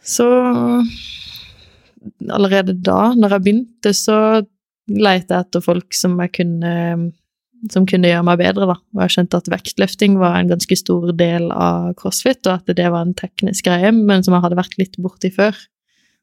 Så 0.00 0.26
allerede 2.32 2.74
da, 2.74 3.12
når 3.14 3.36
jeg 3.36 3.44
begynte, 3.46 3.94
så 3.96 4.16
leita 4.90 5.36
jeg 5.38 5.46
etter 5.46 5.64
folk 5.64 5.94
som 5.96 6.16
jeg 6.24 6.34
kunne 6.40 6.74
som 7.68 7.84
kunne 7.88 8.08
gjøre 8.08 8.24
meg 8.26 8.40
bedre, 8.40 8.68
da. 8.70 8.76
Og 8.96 9.02
jeg 9.04 9.14
skjønte 9.14 9.40
at 9.40 9.50
vektløfting 9.52 10.16
var 10.20 10.38
en 10.38 10.50
ganske 10.52 10.76
stor 10.78 11.10
del 11.16 11.50
av 11.52 11.90
crossfit, 12.00 12.40
og 12.46 12.56
at 12.56 12.76
det 12.78 12.86
var 12.88 13.04
en 13.04 13.16
teknisk 13.16 13.68
greie, 13.68 13.92
men 13.94 14.24
som 14.24 14.36
jeg 14.36 14.44
hadde 14.46 14.58
vært 14.60 14.78
litt 14.80 14.96
borti 15.02 15.32
før. 15.34 15.58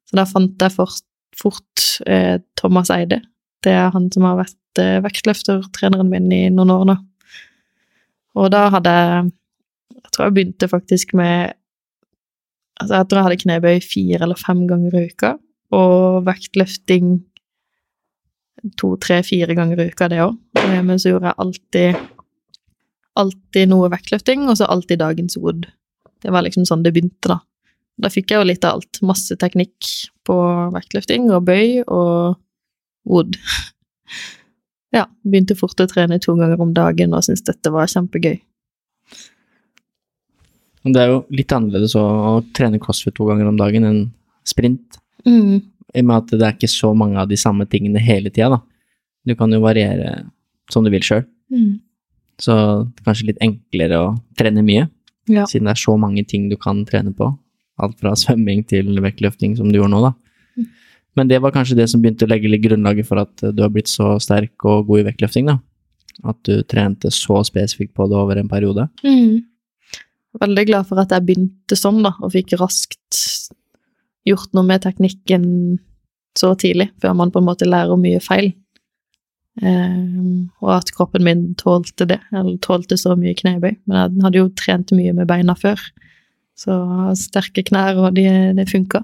Så 0.08 0.18
da 0.18 0.26
fant 0.30 0.64
jeg 0.64 0.74
fort, 0.74 1.04
fort 1.38 1.88
eh, 2.10 2.40
Thomas 2.60 2.92
Eide. 2.94 3.22
Det 3.66 3.74
er 3.76 3.92
han 3.94 4.10
som 4.14 4.26
har 4.28 4.40
vært 4.40 4.82
eh, 4.82 4.98
vektløftertreneren 5.06 6.10
min 6.10 6.32
i 6.34 6.44
noen 6.54 6.74
år 6.74 6.88
nå. 6.90 6.98
Og 8.38 8.52
da 8.54 8.68
hadde 8.74 8.94
jeg 8.94 9.34
Jeg 9.98 10.12
tror 10.14 10.28
jeg 10.28 10.34
begynte 10.36 10.68
faktisk 10.72 11.14
med 11.18 11.54
Altså, 12.78 12.94
jeg 13.00 13.08
tror 13.10 13.18
jeg 13.18 13.26
hadde 13.26 13.42
knebøy 13.42 13.80
fire 13.82 14.20
eller 14.24 14.38
fem 14.38 14.60
ganger 14.70 14.94
i 14.94 15.08
uka, 15.10 15.32
og 15.74 16.28
vektløfting 16.28 17.16
to, 18.80 18.96
tre, 19.02 19.22
fire 19.26 19.56
ganger 19.58 19.82
i 19.82 19.90
uka, 19.92 20.10
det 20.12 20.22
òg. 20.24 20.38
Men 20.86 21.00
så 21.00 21.14
gjorde 21.14 21.32
jeg 21.32 21.42
alltid 21.44 22.06
alltid 23.18 23.72
noe 23.72 23.90
vektløfting, 23.90 24.46
og 24.46 24.60
så 24.60 24.68
alltid 24.70 25.02
dagens 25.02 25.38
wood. 25.42 25.66
Det 26.22 26.34
var 26.34 26.46
liksom 26.46 26.68
sånn 26.70 26.84
det 26.86 26.94
begynte, 26.96 27.32
da. 27.32 27.40
Da 27.98 28.12
fikk 28.14 28.32
jeg 28.32 28.42
jo 28.42 28.50
litt 28.50 28.66
av 28.68 28.78
alt. 28.78 29.00
Masse 29.06 29.38
teknikk 29.42 29.90
på 30.28 30.36
vektløfting 30.76 31.32
og 31.34 31.48
bøy 31.50 31.82
og 31.86 32.38
wood. 33.10 33.40
Ja, 34.96 35.02
begynte 35.28 35.52
fort 35.60 35.82
å 35.84 35.86
trene 35.92 36.16
to 36.24 36.32
ganger 36.40 36.62
om 36.64 36.70
dagen 36.74 37.12
og 37.14 37.26
syntes 37.26 37.44
dette 37.46 37.70
var 37.74 37.90
kjempegøy. 37.92 38.38
Det 40.88 41.02
er 41.02 41.12
jo 41.12 41.18
litt 41.36 41.52
annerledes 41.52 41.92
å, 42.00 42.04
å 42.08 42.32
trene 42.56 42.80
crossfit 42.80 43.18
to 43.18 43.28
ganger 43.28 43.50
om 43.50 43.60
dagen 43.60 43.84
enn 43.84 44.00
sprint. 44.48 44.96
Mm. 45.28 45.60
I 45.96 46.02
og 46.04 46.06
med 46.10 46.18
at 46.18 46.34
det 46.36 46.44
er 46.48 46.56
ikke 46.58 46.70
så 46.72 46.92
mange 46.98 47.20
av 47.22 47.30
de 47.30 47.38
samme 47.40 47.66
tingene 47.70 48.02
hele 48.04 48.30
tida, 48.30 48.50
da. 48.58 48.62
Du 49.28 49.36
kan 49.36 49.52
jo 49.52 49.60
variere 49.64 50.26
som 50.72 50.84
du 50.84 50.92
vil 50.92 51.04
sjøl. 51.04 51.24
Mm. 51.52 51.80
Så 52.40 52.54
det 52.54 53.02
er 53.02 53.08
kanskje 53.08 53.28
litt 53.32 53.42
enklere 53.44 54.00
å 54.04 54.10
trene 54.38 54.64
mye, 54.66 54.90
Ja. 55.28 55.46
siden 55.46 55.66
det 55.68 55.74
er 55.76 55.82
så 55.82 55.98
mange 56.00 56.24
ting 56.28 56.50
du 56.50 56.56
kan 56.56 56.86
trene 56.86 57.14
på. 57.16 57.32
Alt 57.80 58.00
fra 58.00 58.14
svømming 58.16 58.66
til 58.68 59.00
vektløfting, 59.04 59.58
som 59.58 59.72
du 59.72 59.80
gjør 59.80 59.90
nå, 59.92 60.02
da. 60.02 60.14
Mm. 60.58 60.68
Men 61.18 61.28
det 61.28 61.42
var 61.42 61.52
kanskje 61.52 61.76
det 61.76 61.90
som 61.90 62.02
begynte 62.02 62.26
å 62.26 62.30
legge 62.30 62.50
litt 62.50 62.64
grunnlaget 62.64 63.06
for 63.08 63.18
at 63.20 63.36
du 63.42 63.62
har 63.62 63.70
blitt 63.70 63.88
så 63.90 64.16
sterk 64.22 64.66
og 64.66 64.88
god 64.88 65.00
i 65.00 65.08
vektløfting, 65.12 65.48
da. 65.48 65.60
At 66.26 66.40
du 66.44 66.64
trente 66.64 67.12
så 67.14 67.44
spesifikt 67.46 67.94
på 67.94 68.08
det 68.10 68.18
over 68.18 68.38
en 68.38 68.48
periode. 68.50 68.88
Mm. 69.04 69.44
Veldig 70.40 70.66
glad 70.68 70.88
for 70.90 71.00
at 71.02 71.10
jeg 71.14 71.26
begynte 71.26 71.78
sånn, 71.78 72.04
da, 72.06 72.14
og 72.22 72.32
fikk 72.34 72.56
raskt 72.62 73.22
gjort 74.28 74.54
noe 74.58 74.68
med 74.68 74.84
teknikken 74.84 75.46
så 76.38 76.54
tidlig, 76.60 76.92
før 77.02 77.16
man 77.18 77.34
på 77.34 77.42
en 77.42 77.48
måte 77.48 77.68
lærer 77.68 77.98
mye 78.00 78.22
feil. 78.24 78.52
Ehm, 79.66 80.50
og 80.62 80.72
at 80.76 80.92
kroppen 80.94 81.26
min 81.26 81.44
tålte 81.58 82.06
det, 82.10 82.20
eller 82.32 82.60
tålte 82.62 82.98
så 83.00 83.16
mye 83.18 83.36
knebøy. 83.38 83.74
Men 83.90 83.98
jeg 83.98 84.26
hadde 84.26 84.42
jo 84.44 84.54
trent 84.60 84.94
mye 84.96 85.16
med 85.18 85.30
beina 85.30 85.58
før, 85.58 85.82
så 86.58 86.78
sterke 87.18 87.66
knær, 87.66 87.98
og 88.02 88.18
det 88.18 88.30
de 88.58 88.66
funka. 88.70 89.04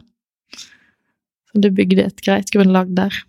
Så 1.50 1.62
det 1.62 1.74
bygde 1.78 2.08
et 2.08 2.26
greit 2.26 2.54
grunnlag 2.54 2.94
der. 2.98 3.24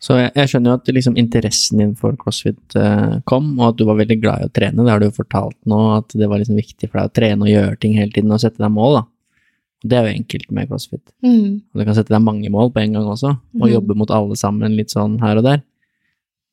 Så 0.00 0.16
jeg, 0.16 0.30
jeg 0.32 0.48
skjønner 0.48 0.72
jo 0.72 0.78
at 0.78 0.90
liksom 0.96 1.16
interessen 1.20 1.80
din 1.82 1.90
for 1.98 2.16
crossfit 2.16 2.76
eh, 2.78 3.18
kom, 3.28 3.52
og 3.58 3.66
at 3.66 3.80
du 3.80 3.84
var 3.84 3.98
veldig 3.98 4.16
glad 4.22 4.40
i 4.40 4.48
å 4.48 4.52
trene. 4.56 4.80
Det 4.80 4.94
har 4.94 5.02
du 5.02 5.10
jo 5.10 5.18
fortalt 5.18 5.58
nå, 5.68 5.80
at 5.98 6.14
det 6.16 6.28
var 6.30 6.40
liksom 6.40 6.56
viktig 6.56 6.88
for 6.88 7.02
deg 7.02 7.10
å 7.10 7.16
trene 7.18 7.44
og 7.44 7.52
gjøre 7.52 7.80
ting 7.82 7.98
hele 7.98 8.14
tiden 8.14 8.32
og 8.32 8.40
sette 8.40 8.62
deg 8.62 8.72
mål, 8.72 9.02
da. 9.02 9.04
Det 9.80 9.96
er 9.96 10.06
jo 10.06 10.18
enkelt 10.18 10.50
med 10.52 10.68
crossfit. 10.68 11.02
Mm. 11.24 11.60
Du 11.72 11.84
kan 11.86 11.96
sette 11.96 12.12
deg 12.12 12.22
mange 12.24 12.50
mål 12.52 12.68
på 12.74 12.82
en 12.82 12.98
gang 12.98 13.08
også, 13.08 13.32
og 13.32 13.64
mm. 13.64 13.72
jobbe 13.72 13.96
mot 13.96 14.12
alle 14.12 14.36
sammen 14.36 14.76
litt 14.76 14.92
sånn 14.92 15.16
her 15.22 15.40
og 15.40 15.46
der. 15.46 15.62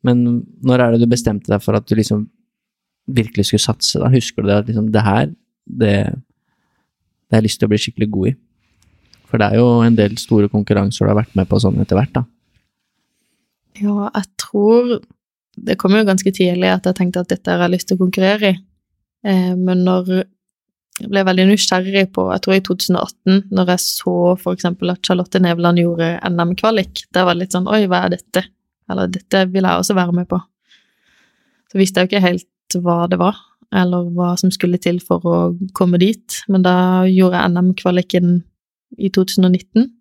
Men 0.07 0.23
når 0.63 0.83
er 0.83 0.95
det 0.95 1.03
du 1.03 1.11
bestemte 1.11 1.51
deg 1.51 1.63
for 1.63 1.75
at 1.75 1.87
du 1.89 1.95
liksom 1.97 2.27
virkelig 3.07 3.49
skulle 3.49 3.65
satse, 3.65 3.99
da? 3.99 4.11
Husker 4.13 4.43
du 4.43 4.51
det 4.51 4.59
at 4.61 4.69
liksom 4.71 4.89
det 4.93 5.03
her, 5.03 5.29
det, 5.67 5.93
det 7.27 7.35
har 7.35 7.41
jeg 7.41 7.49
lyst 7.49 7.59
til 7.59 7.67
å 7.67 7.73
bli 7.73 7.81
skikkelig 7.83 8.09
god 8.13 8.31
i? 8.31 8.33
For 9.27 9.41
det 9.41 9.49
er 9.49 9.59
jo 9.59 9.67
en 9.83 9.97
del 9.97 10.15
store 10.21 10.47
konkurranser 10.51 11.03
du 11.03 11.11
har 11.11 11.19
vært 11.19 11.35
med 11.35 11.49
på 11.49 11.59
sånn 11.59 11.79
etter 11.83 11.99
hvert, 11.99 12.15
da. 12.15 12.23
Ja, 13.77 14.07
jeg 14.09 14.25
tror 14.41 14.95
Det 15.57 15.75
kom 15.77 15.93
jo 15.93 16.05
ganske 16.05 16.31
tidlig 16.33 16.69
at 16.69 16.85
jeg 16.85 16.97
tenkte 16.97 17.21
at 17.21 17.29
dette 17.29 17.49
har 17.49 17.63
jeg 17.65 17.73
lyst 17.73 17.87
til 17.89 17.97
å 17.97 18.03
konkurrere 18.03 18.49
i. 18.51 18.57
Eh, 19.25 19.53
men 19.57 19.79
når 19.87 20.27
jeg 20.97 21.11
ble 21.11 21.21
veldig 21.27 21.45
nysgjerrig 21.51 22.07
på, 22.15 22.25
jeg 22.33 22.43
tror 22.43 22.55
i 22.55 22.63
2018, 22.65 23.41
når 23.53 23.71
jeg 23.73 23.83
så 23.83 24.13
eksempel 24.53 24.93
at 24.93 25.03
Charlotte 25.05 25.41
Nevland 25.43 25.81
gjorde 25.81 26.15
NM-kvalik, 26.25 27.03
det 27.13 27.25
var 27.27 27.37
litt 27.37 27.53
sånn 27.53 27.69
Oi, 27.69 27.83
hva 27.89 28.05
er 28.05 28.15
dette? 28.15 28.47
Eller 28.89 29.11
dette 29.11 29.43
vil 29.51 29.67
jeg 29.67 29.83
også 29.83 29.97
være 29.97 30.15
med 30.15 30.29
på. 30.31 30.39
Så 31.69 31.77
visste 31.77 32.01
jeg 32.01 32.07
jo 32.07 32.11
ikke 32.15 32.23
helt 32.25 32.77
hva 32.81 32.97
det 33.11 33.19
var, 33.21 33.37
eller 33.75 34.09
hva 34.15 34.31
som 34.39 34.51
skulle 34.53 34.79
til 34.81 34.97
for 35.03 35.27
å 35.27 35.37
komme 35.77 35.99
dit, 36.01 36.39
men 36.49 36.65
da 36.65 37.05
gjorde 37.05 37.43
jeg 37.43 37.53
NM-kvaliken 37.53 38.33
i 38.97 39.11
2019. 39.13 39.91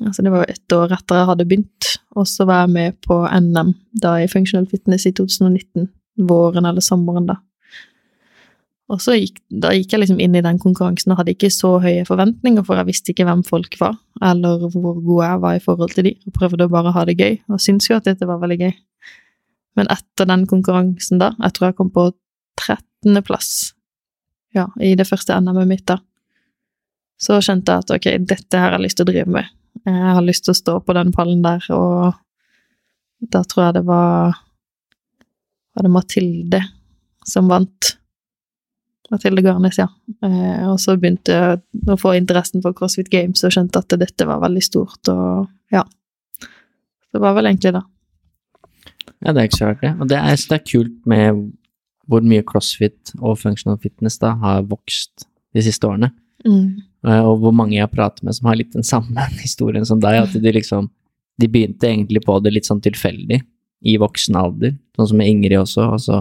Altså 0.00 0.24
det 0.24 0.32
var 0.32 0.46
jo 0.46 0.54
ett 0.54 0.72
år 0.72 0.96
etter 0.96 1.20
jeg 1.20 1.28
hadde 1.28 1.48
begynt, 1.50 1.92
og 2.16 2.24
så 2.30 2.46
var 2.48 2.64
jeg 2.64 2.74
med 2.78 2.98
på 3.04 3.20
NM 3.28 3.74
da 4.00 4.16
i 4.22 4.30
Functional 4.32 4.68
Fitness 4.70 5.04
i 5.10 5.12
2019. 5.12 5.90
Våren 6.30 6.68
eller 6.68 6.84
sommeren, 6.84 7.28
da. 7.28 7.36
Og 8.90 8.98
så 8.98 9.14
gikk, 9.14 9.38
da 9.62 9.70
gikk 9.74 9.92
jeg 9.94 10.02
liksom 10.02 10.20
inn 10.22 10.34
i 10.34 10.42
den 10.42 10.58
konkurransen 10.58 11.12
og 11.14 11.20
hadde 11.20 11.36
ikke 11.36 11.52
så 11.54 11.76
høye 11.82 12.02
forventninger, 12.08 12.64
for 12.66 12.80
jeg 12.80 12.88
visste 12.88 13.12
ikke 13.12 13.26
hvem 13.28 13.44
folk 13.46 13.76
var, 13.78 13.94
eller 14.26 14.64
hvor 14.72 14.96
god 14.98 15.20
jeg 15.22 15.42
var 15.44 15.58
i 15.58 15.62
forhold 15.62 15.94
til 15.94 16.08
de, 16.08 16.14
og 16.26 16.34
prøvde 16.34 16.66
å 16.66 16.72
bare 16.72 16.94
ha 16.96 17.04
det 17.06 17.14
gøy, 17.20 17.36
og 17.52 17.62
syntes 17.62 17.86
jo 17.90 17.98
at 18.00 18.08
dette 18.08 18.26
var 18.26 18.40
veldig 18.42 18.58
gøy. 18.64 18.72
Men 19.78 19.90
etter 19.94 20.26
den 20.26 20.42
konkurransen 20.50 21.22
da, 21.22 21.30
jeg 21.38 21.54
tror 21.54 21.68
jeg 21.70 21.78
kom 21.78 21.92
på 21.94 22.08
13. 22.58 23.22
plass, 23.26 23.52
ja, 24.56 24.66
i 24.82 24.96
det 24.98 25.06
første 25.06 25.38
NM-et 25.38 25.70
mitt 25.70 25.86
da, 25.86 26.00
så 27.20 27.38
skjønte 27.44 27.70
jeg 27.70 27.84
at 27.84 27.94
ok, 27.94 28.10
dette 28.26 28.58
her 28.58 28.72
har 28.72 28.78
jeg 28.80 28.88
lyst 28.88 28.98
til 28.98 29.06
å 29.06 29.12
drive 29.12 29.36
med. 29.38 29.54
Jeg 29.86 30.16
har 30.16 30.26
lyst 30.26 30.48
til 30.48 30.54
å 30.54 30.58
stå 30.58 30.76
på 30.82 30.98
den 30.98 31.14
pallen 31.14 31.46
der, 31.46 31.62
og 31.76 32.18
da 33.30 33.44
tror 33.46 33.68
jeg 33.68 33.78
det 33.78 33.86
var 33.86 34.38
Var 35.70 35.86
det 35.86 35.90
Mathilde 35.94 36.60
som 37.22 37.46
vant? 37.46 37.99
Mathilde 39.10 39.42
Garnes, 39.42 39.78
ja. 39.80 39.88
Eh, 40.22 40.66
og 40.70 40.78
så 40.82 40.94
begynte 41.00 41.34
jeg 41.34 41.88
å 41.90 41.96
få 41.98 42.14
interessen 42.18 42.62
for 42.62 42.76
CrossFit 42.76 43.10
Games 43.10 43.42
og 43.46 43.54
skjønte 43.54 43.82
at 43.82 43.96
dette 43.98 44.26
var 44.28 44.42
veldig 44.44 44.62
stort, 44.62 45.00
og 45.10 45.48
ja. 45.74 45.84
Det 47.10 47.18
var 47.22 47.34
vel 47.34 47.50
egentlig 47.50 47.72
det. 47.74 47.82
Ja, 49.20 49.32
det 49.32 49.40
er 49.40 49.48
ikke 49.48 49.58
så 49.58 49.70
rart, 49.72 49.82
det. 49.82 49.94
Og 49.98 50.10
det 50.10 50.20
er, 50.20 50.36
det 50.38 50.56
er 50.56 50.68
kult 50.70 51.00
med 51.10 51.40
hvor 52.10 52.22
mye 52.26 52.44
crossfit 52.46 53.12
og 53.20 53.38
functional 53.38 53.78
fitness 53.82 54.18
da 54.22 54.32
har 54.40 54.62
vokst 54.70 55.26
de 55.54 55.64
siste 55.64 55.86
årene. 55.86 56.12
Mm. 56.46 56.80
Eh, 57.06 57.22
Og 57.26 57.42
hvor 57.42 57.54
mange 57.54 57.76
jeg 57.76 57.90
prater 57.92 58.24
med 58.24 58.36
som 58.36 58.48
har 58.50 58.58
litt 58.58 58.72
den 58.74 58.86
samme 58.86 59.26
historien 59.44 59.86
som 59.86 60.00
deg, 60.02 60.22
at 60.24 60.34
de 60.34 60.56
liksom 60.56 60.90
De 61.40 61.48
begynte 61.48 61.88
egentlig 61.88 62.20
på 62.20 62.34
det 62.44 62.50
litt 62.52 62.66
sånn 62.68 62.82
tilfeldig 62.84 63.38
i 63.88 63.94
voksen 63.96 64.36
alder, 64.36 64.74
sånn 64.92 65.06
som 65.08 65.16
med 65.16 65.30
Ingrid 65.30 65.56
også, 65.56 65.86
og 65.94 66.00
så 66.04 66.18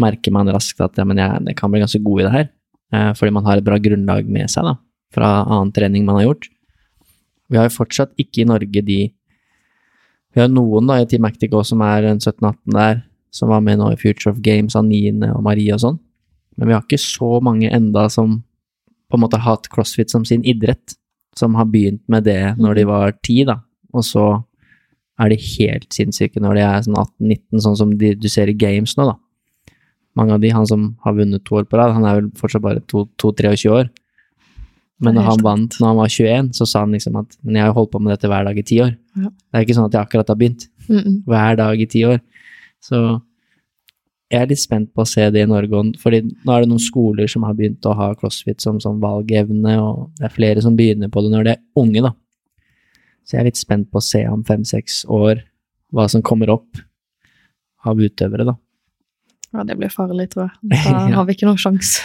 merker 0.00 0.34
man 0.34 0.50
raskt 0.52 0.80
at 0.82 0.98
ja, 0.98 1.06
men 1.06 1.20
jeg, 1.20 1.42
jeg 1.50 1.58
kan 1.58 1.72
bli 1.72 1.82
ganske 1.82 2.02
god 2.02 2.20
i 2.20 2.26
det 2.26 2.34
her, 2.34 2.48
eh, 2.94 3.10
fordi 3.18 3.34
man 3.36 3.46
har 3.46 3.60
et 3.60 3.66
bra 3.66 3.78
grunnlag 3.82 4.30
med 4.30 4.50
seg, 4.50 4.66
da, 4.66 4.76
fra 5.14 5.30
annen 5.44 5.72
trening 5.74 6.06
man 6.06 6.18
har 6.20 6.28
gjort. 6.28 6.48
Vi 7.52 7.60
har 7.60 7.68
jo 7.68 7.76
fortsatt 7.76 8.14
ikke 8.18 8.42
i 8.42 8.48
Norge 8.48 8.82
de 8.82 9.02
Vi 10.34 10.42
har 10.42 10.48
noen 10.50 10.88
da 10.88 10.96
i 10.98 11.04
Team 11.06 11.28
Actic 11.28 11.52
også 11.54 11.76
som 11.76 11.82
er 11.86 12.08
17-18 12.08 12.56
der, 12.74 13.04
som 13.30 13.52
var 13.52 13.60
med 13.62 13.78
nå 13.78 13.92
i 13.92 13.98
Future 14.00 14.32
of 14.32 14.40
Games, 14.42 14.74
Anine 14.74 15.28
og 15.30 15.44
Marie 15.46 15.70
og 15.74 15.78
sånn, 15.82 16.00
men 16.58 16.70
vi 16.70 16.74
har 16.74 16.82
ikke 16.82 16.98
så 16.98 17.38
mange 17.42 17.70
enda 17.70 18.08
som 18.10 18.40
på 19.10 19.18
en 19.18 19.22
måte 19.22 19.38
har 19.38 19.58
hatt 19.58 19.68
crossfit 19.70 20.10
som 20.10 20.24
sin 20.26 20.42
idrett, 20.42 20.96
som 21.38 21.54
har 21.54 21.68
begynt 21.70 22.02
med 22.10 22.26
det 22.26 22.56
når 22.58 22.80
de 22.80 22.86
var 22.90 23.14
ti, 23.22 23.44
da, 23.46 23.60
og 23.94 24.02
så 24.06 24.26
er 25.22 25.30
de 25.30 25.38
helt 25.38 25.94
sinnssyke 25.94 26.42
når 26.42 26.58
de 26.58 26.64
er 26.66 26.82
sånn 26.86 26.98
18-19, 26.98 27.62
sånn 27.62 27.78
som 27.78 27.94
de, 27.98 28.14
du 28.18 28.26
ser 28.30 28.50
i 28.50 28.56
games 28.58 28.96
nå, 28.98 29.06
da. 29.12 29.14
Mange 30.14 30.36
av 30.36 30.42
de, 30.42 30.50
han 30.54 30.66
som 30.66 30.88
har 31.04 31.16
vunnet 31.16 31.44
to 31.44 31.58
år 31.58 31.66
på 31.66 31.78
rad, 31.78 31.94
han 31.96 32.06
er 32.06 32.20
vel 32.20 32.30
fortsatt 32.38 32.62
bare 32.62 32.82
2-23 32.90 33.70
år. 33.72 33.90
Men 35.02 35.16
når 35.18 35.26
han 35.26 35.42
vant 35.42 35.76
når 35.80 35.90
han 35.90 35.98
var 35.98 36.12
21, 36.12 36.50
så 36.54 36.66
sa 36.70 36.84
han 36.84 36.94
liksom 36.94 37.18
at 37.18 37.34
men 37.42 37.58
jeg 37.58 37.64
har 37.64 37.72
jo 37.72 37.78
holdt 37.80 37.92
på 37.92 38.00
med 38.02 38.14
dette 38.14 38.30
hver 38.30 38.46
dag 38.46 38.58
i 38.58 38.66
ti 38.66 38.78
år. 38.84 38.94
Ja. 39.18 39.30
Det 39.30 39.58
er 39.58 39.66
ikke 39.66 39.76
sånn 39.76 39.88
at 39.88 39.96
jeg 39.96 40.06
akkurat 40.06 40.30
har 40.30 40.38
begynt. 40.38 40.66
Mm 40.86 41.00
-mm. 41.00 41.16
Hver 41.26 41.56
dag 41.56 41.80
i 41.80 41.86
ti 41.90 42.04
år. 42.06 42.20
Så 42.80 43.00
jeg 44.30 44.42
er 44.42 44.50
litt 44.50 44.62
spent 44.62 44.94
på 44.94 45.02
å 45.02 45.08
se 45.08 45.30
det 45.30 45.42
i 45.42 45.46
Norge, 45.46 45.82
fordi 46.00 46.22
nå 46.22 46.52
er 46.52 46.60
det 46.60 46.68
noen 46.68 46.82
skoler 46.82 47.26
som 47.30 47.42
har 47.42 47.54
begynt 47.54 47.86
å 47.86 47.94
ha 47.94 48.14
crossfit 48.14 48.60
som, 48.60 48.80
som 48.80 49.00
valgevne, 49.00 49.78
og 49.80 50.10
det 50.18 50.24
er 50.24 50.34
flere 50.34 50.62
som 50.62 50.76
begynner 50.76 51.08
på 51.08 51.22
det 51.22 51.30
når 51.30 51.44
de 51.44 51.50
er 51.50 51.62
unge, 51.76 52.02
da. 52.02 52.12
Så 53.24 53.36
jeg 53.36 53.40
er 53.40 53.44
litt 53.44 53.60
spent 53.60 53.90
på 53.90 54.00
å 54.00 54.04
se 54.04 54.24
om 54.28 54.42
fem-seks 54.44 55.04
år 55.08 55.44
hva 55.94 56.08
som 56.08 56.22
kommer 56.22 56.50
opp 56.50 56.80
av 57.84 58.00
utøvere, 58.00 58.44
da. 58.44 58.56
Ja, 59.54 59.62
det 59.66 59.76
blir 59.78 59.92
farlig, 59.92 60.28
tror 60.34 60.48
jeg. 60.48 60.58
Da 60.74 61.08
Ja. 61.08 61.14
har 61.20 61.24
vi 61.28 61.34
ikke 61.36 61.46
noen 61.48 61.60
sjanse. 61.62 62.02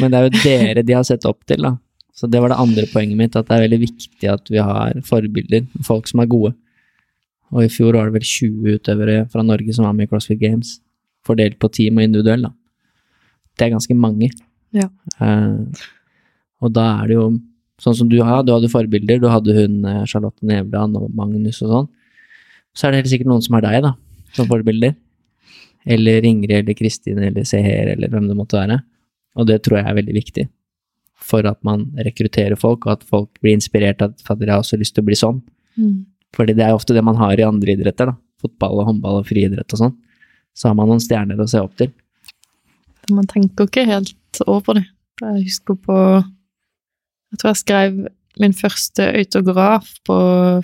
Men 0.00 0.10
det 0.12 0.18
er 0.20 0.26
jo 0.28 0.42
dere 0.42 0.82
de 0.86 0.96
har 0.96 1.04
sett 1.06 1.26
opp 1.28 1.44
til, 1.46 1.62
da. 1.66 1.74
Så 2.16 2.28
det 2.28 2.40
var 2.42 2.52
det 2.52 2.58
andre 2.60 2.84
poenget 2.92 3.16
mitt, 3.16 3.36
at 3.36 3.46
det 3.48 3.56
er 3.56 3.62
veldig 3.68 3.80
viktig 3.84 4.28
at 4.28 4.50
vi 4.52 4.58
har 4.60 4.96
forbilder, 5.08 5.66
folk 5.86 6.08
som 6.10 6.20
er 6.24 6.28
gode. 6.32 6.54
Og 7.52 7.64
i 7.64 7.70
fjor 7.72 7.96
var 7.96 8.08
det 8.10 8.18
vel 8.18 8.26
20 8.28 8.76
utøvere 8.78 9.14
fra 9.32 9.42
Norge 9.44 9.72
som 9.74 9.86
var 9.86 9.94
med 9.96 10.06
i 10.06 10.10
CrossFit 10.10 10.38
Games, 10.40 10.78
fordelt 11.26 11.56
på 11.60 11.70
team 11.72 11.96
og 12.00 12.04
individuell, 12.04 12.44
da. 12.48 12.52
Det 13.58 13.66
er 13.66 13.72
ganske 13.74 13.96
mange. 13.96 14.28
Ja. 14.76 14.86
Eh, 15.20 15.86
og 16.60 16.72
da 16.76 16.84
er 17.02 17.08
det 17.10 17.16
jo 17.16 17.24
sånn 17.80 17.96
som 17.96 18.08
du 18.12 18.18
har, 18.22 18.42
du 18.44 18.52
hadde 18.52 18.68
forbilder, 18.72 19.18
du 19.20 19.28
hadde 19.32 19.56
hun 19.56 19.80
eh, 19.88 20.04
Charlotte 20.08 20.44
Nevland 20.44 20.96
og 21.00 21.08
Magnus 21.16 21.62
og 21.64 21.72
sånn. 21.72 21.88
Så 22.76 22.86
er 22.86 22.92
det 22.94 23.00
helt 23.02 23.12
sikkert 23.14 23.30
noen 23.32 23.42
som 23.44 23.56
er 23.58 23.64
deg, 23.66 23.80
da, 23.88 23.94
som 24.36 24.46
forbilder. 24.48 24.94
Eller 25.86 26.24
Ingrid 26.26 26.58
eller 26.58 26.76
Kristin 26.76 27.18
eller 27.24 27.46
Seher 27.48 27.94
eller 27.94 28.10
hvem 28.12 28.28
det 28.28 28.36
måtte 28.36 28.58
være. 28.58 28.80
Og 29.38 29.46
det 29.48 29.62
tror 29.64 29.80
jeg 29.80 29.88
er 29.88 30.00
veldig 30.00 30.16
viktig 30.16 30.46
for 31.30 31.46
at 31.46 31.58
man 31.66 31.86
rekrutterer 32.00 32.58
folk, 32.58 32.86
og 32.86 32.96
at 32.96 33.06
folk 33.06 33.28
blir 33.44 33.54
inspirert 33.56 34.02
av 34.02 34.14
at 34.16 34.40
dere 34.40 34.56
har 34.56 34.64
også 34.64 34.78
lyst 34.80 34.96
til 34.96 35.04
å 35.04 35.08
bli 35.10 35.18
sånn. 35.18 35.40
Mm. 35.76 36.06
Fordi 36.36 36.54
det 36.56 36.64
er 36.66 36.76
ofte 36.76 36.96
det 36.96 37.04
man 37.06 37.18
har 37.20 37.38
i 37.38 37.46
andre 37.46 37.74
idretter, 37.76 38.12
da. 38.12 38.16
Fotball 38.40 38.80
og 38.80 38.88
håndball 38.88 39.20
og 39.20 39.28
friidrett 39.28 39.74
og 39.76 39.82
sånn. 39.82 39.96
Så 40.56 40.70
har 40.70 40.76
man 40.78 40.88
noen 40.90 41.02
stjerner 41.02 41.40
å 41.40 41.48
se 41.50 41.60
opp 41.60 41.74
til. 41.78 41.90
Man 43.12 43.28
tenker 43.28 43.68
ikke 43.68 43.84
helt 43.88 44.40
over 44.46 44.80
det. 44.80 44.86
Jeg 45.20 45.44
husker 45.44 45.76
på 45.76 45.96
Jeg 47.30 47.38
tror 47.38 47.50
jeg 47.50 47.60
skrev 47.60 47.98
min 48.40 48.54
første 48.56 49.04
autograf 49.20 49.92
på 50.08 50.16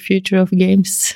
Future 0.02 0.40
of 0.42 0.50
Games. 0.56 1.12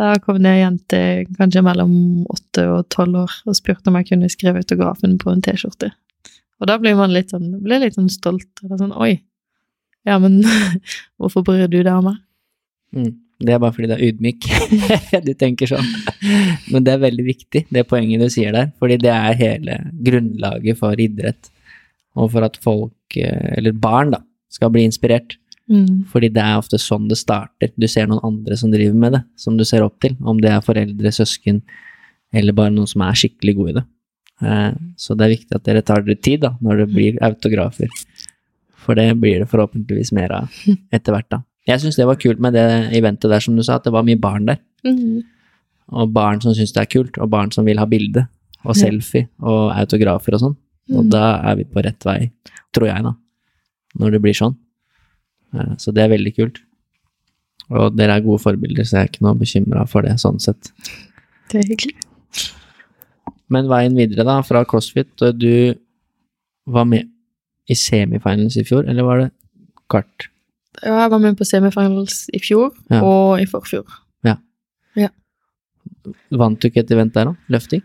Da 0.00 0.14
kom 0.24 0.38
det 0.40 0.48
ei 0.54 0.62
jente 0.62 1.00
kanskje 1.36 1.62
mellom 1.64 1.92
åtte 2.32 2.64
og 2.72 2.86
tolv 2.92 3.26
år 3.26 3.34
og 3.44 3.56
spurte 3.58 3.90
om 3.90 3.98
jeg 3.98 4.08
kunne 4.12 4.30
skrive 4.32 4.62
autografen 4.62 5.18
på 5.20 5.32
en 5.32 5.42
T-skjorte. 5.44 5.90
Og 6.60 6.68
da 6.68 6.76
blir 6.80 6.96
man 6.96 7.12
litt 7.12 7.34
sånn, 7.34 7.50
blir 7.60 7.82
litt 7.82 7.98
sånn 7.98 8.08
stolt. 8.12 8.48
Eller 8.64 8.80
sånn 8.80 8.94
Oi, 8.96 9.18
ja, 10.08 10.16
men 10.22 10.40
hvorfor 11.20 11.44
bryr 11.44 11.68
du 11.68 11.82
deg 11.82 11.92
om 11.92 12.08
meg? 12.10 12.22
Mm. 12.96 13.10
Det 13.40 13.54
er 13.54 13.60
bare 13.62 13.72
fordi 13.72 13.88
det 13.88 13.96
er 13.96 14.06
ydmyk. 14.10 14.48
du 15.28 15.30
tenker 15.40 15.70
sånn. 15.70 15.86
Men 16.68 16.84
det 16.84 16.92
er 16.92 17.04
veldig 17.06 17.24
viktig, 17.24 17.62
det 17.72 17.86
poenget 17.88 18.20
du 18.20 18.28
sier 18.32 18.52
der. 18.52 18.68
Fordi 18.80 18.98
det 19.00 19.12
er 19.14 19.38
hele 19.38 19.78
grunnlaget 20.08 20.80
for 20.80 21.00
idrett. 21.00 21.48
Og 22.20 22.28
for 22.34 22.44
at 22.44 22.58
folk, 22.60 23.16
eh, 23.16 23.54
eller 23.56 23.72
barn, 23.72 24.12
da, 24.12 24.20
skal 24.52 24.72
bli 24.74 24.84
inspirert. 24.84 25.38
Mm. 25.70 26.04
Fordi 26.10 26.28
det 26.34 26.42
er 26.42 26.56
ofte 26.58 26.78
sånn 26.82 27.08
det 27.08 27.16
starter. 27.20 27.70
Du 27.78 27.86
ser 27.86 28.08
noen 28.10 28.20
andre 28.26 28.56
som 28.58 28.72
driver 28.72 28.94
med 28.98 29.12
det, 29.12 29.20
som 29.38 29.56
du 29.56 29.64
ser 29.64 29.84
opp 29.86 30.00
til. 30.02 30.16
Om 30.20 30.40
det 30.42 30.50
er 30.50 30.60
foreldre, 30.66 31.12
søsken, 31.14 31.60
eller 32.34 32.52
bare 32.52 32.70
noen 32.74 32.88
som 32.90 33.02
er 33.06 33.14
skikkelig 33.14 33.54
gode 33.56 33.70
i 33.70 33.76
det. 33.78 33.84
Eh, 34.42 34.72
Så 34.96 35.14
det 35.16 35.24
er 35.28 35.36
viktig 35.36 35.54
at 35.54 35.64
dere 35.64 35.82
tar 35.82 36.02
dere 36.02 36.16
tid 36.20 36.40
da, 36.40 36.56
når 36.60 36.76
det 36.84 36.88
blir 36.94 37.18
autografer. 37.22 37.88
For 38.80 38.94
det 38.94 39.12
blir 39.20 39.38
det 39.44 39.48
forhåpentligvis 39.50 40.12
mer 40.16 40.32
av 40.32 40.48
etter 40.92 41.12
hvert, 41.14 41.28
da. 41.30 41.42
Jeg 41.68 41.80
syns 41.82 41.96
det 42.00 42.06
var 42.08 42.16
kult 42.18 42.40
med 42.40 42.54
det 42.56 42.66
eventet 42.96 43.30
der, 43.30 43.40
som 43.44 43.54
du 43.54 43.62
sa, 43.62 43.76
at 43.76 43.84
det 43.84 43.92
var 43.92 44.02
mye 44.02 44.18
barn 44.18 44.46
der. 44.48 44.58
Mm. 44.84 45.20
Og 45.92 46.10
barn 46.12 46.40
som 46.42 46.54
syns 46.56 46.72
det 46.74 46.82
er 46.82 46.90
kult, 46.90 47.18
og 47.20 47.30
barn 47.30 47.50
som 47.52 47.64
vil 47.68 47.78
ha 47.78 47.86
bilde, 47.86 48.26
og 48.64 48.74
selfie, 48.76 49.28
og 49.40 49.70
autografer 49.76 50.34
og 50.34 50.40
sånn. 50.40 50.56
Og 50.90 51.04
Mm. 51.04 51.10
da 51.10 51.40
er 51.50 51.56
vi 51.56 51.64
på 51.64 51.82
rett 51.84 52.02
vei, 52.04 52.30
tror 52.74 52.86
jeg, 52.88 53.02
da. 53.04 53.12
Når 54.00 54.10
det 54.12 54.20
blir 54.22 54.34
sånn. 54.34 54.56
Eh, 55.54 55.74
Så 55.78 55.92
det 55.94 56.04
er 56.04 56.12
veldig 56.16 56.34
kult. 56.36 56.60
Og 57.70 57.94
dere 57.96 58.16
er 58.18 58.24
gode 58.24 58.42
forbilder, 58.42 58.84
så 58.84 58.98
jeg 58.98 59.02
er 59.06 59.10
ikke 59.12 59.22
noe 59.26 59.38
bekymra 59.38 59.84
for 59.88 60.02
det, 60.02 60.16
sånn 60.18 60.40
sett. 60.42 60.72
Det 61.50 61.60
er 61.62 61.68
hyggelig. 61.70 61.96
Men 63.50 63.66
veien 63.70 63.94
videre, 63.98 64.24
da, 64.26 64.40
fra 64.46 64.64
CrossFit, 64.64 65.10
du 65.38 65.74
var 66.66 66.84
med 66.86 67.08
i 67.70 67.74
semifinals 67.74 68.56
i 68.58 68.64
fjor, 68.66 68.86
eller 68.90 69.06
var 69.06 69.18
det 69.24 69.30
kart? 69.90 70.28
Ja, 70.82 71.02
jeg 71.04 71.10
var 71.10 71.18
med 71.22 71.36
på 71.38 71.46
semifinals 71.46 72.28
i 72.34 72.38
fjor 72.42 72.70
Ja. 72.90 73.02
og 73.02 73.40
i 73.40 73.46
forfjor. 73.46 73.86
Vant 76.32 76.56
du 76.62 76.68
ikke 76.70 76.80
et 76.80 76.90
event 76.94 77.12
der, 77.12 77.24
da? 77.28 77.34
Løfting? 77.52 77.82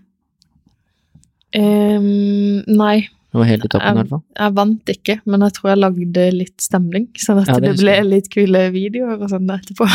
Um, 1.55 2.63
nei, 2.67 3.07
Det 3.35 3.41
var 3.41 3.47
helt 3.49 3.65
i 3.67 3.67
toppen, 3.67 3.97
i 3.97 3.99
hvert 3.99 4.11
fall. 4.13 4.21
jeg 4.39 4.55
vant 4.55 4.91
ikke, 4.93 5.13
men 5.27 5.41
jeg 5.43 5.53
tror 5.57 5.69
jeg 5.73 5.79
lagde 5.81 6.25
litt 6.31 6.63
stemning, 6.63 7.07
sånn 7.19 7.41
at 7.41 7.49
Ja, 7.51 7.55
det 7.59 7.73
det, 7.73 7.81
ble 7.81 7.95
litt 8.07 8.29
kule 8.31 8.61
videoer 8.71 9.17
og 9.17 9.31
sånn 9.33 9.49
etterpå. 9.51 9.87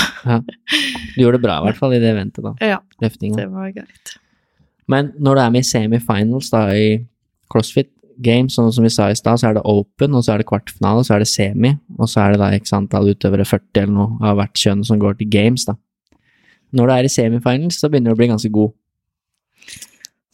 Du 1.14 1.22
gjorde 1.22 1.38
det 1.38 1.44
bra, 1.46 1.54
i 1.62 1.64
hvert 1.64 1.78
fall, 1.78 1.94
i 1.96 2.00
det 2.02 2.10
eventet, 2.12 2.44
da. 2.44 2.52
Ja, 2.60 2.76
Løftinga. 3.00 3.38
det 3.40 3.46
var 3.48 3.70
greit. 3.72 4.12
Men 4.92 5.08
når 5.16 5.38
du 5.38 5.42
er 5.46 5.54
med 5.54 5.64
i 5.64 5.70
semifinals 5.70 6.50
da, 6.52 6.66
i 6.76 6.90
CrossFit 7.50 7.88
Games, 8.20 8.58
sånn 8.58 8.68
som 8.76 8.84
vi 8.84 8.92
sa 8.92 9.08
i 9.08 9.16
stad, 9.16 9.40
så 9.40 9.48
er 9.48 9.56
det 9.56 9.64
open, 9.64 10.12
og 10.18 10.26
så 10.26 10.34
er 10.34 10.42
det 10.42 10.48
kvartfinale, 10.50 11.06
så 11.06 11.16
er 11.16 11.24
det 11.24 11.30
semi, 11.32 11.72
og 11.96 12.10
så 12.12 12.26
er 12.26 12.34
det 12.34 12.42
da 12.42 12.50
x 12.58 12.74
antall 12.76 13.08
utøvere, 13.14 13.48
40 13.48 13.86
eller 13.86 13.96
noe, 13.96 14.18
av 14.20 14.36
hvert 14.36 14.60
kjønn 14.60 14.84
som 14.84 15.00
går 15.00 15.16
til 15.16 15.32
games, 15.32 15.64
da. 15.64 15.78
Når 16.76 16.86
du 16.86 16.94
er 16.98 17.08
i 17.08 17.14
semifinals, 17.16 17.80
så 17.80 17.88
begynner 17.88 18.12
du 18.12 18.18
å 18.18 18.20
bli 18.20 18.28
ganske 18.34 18.52
god. 18.52 18.76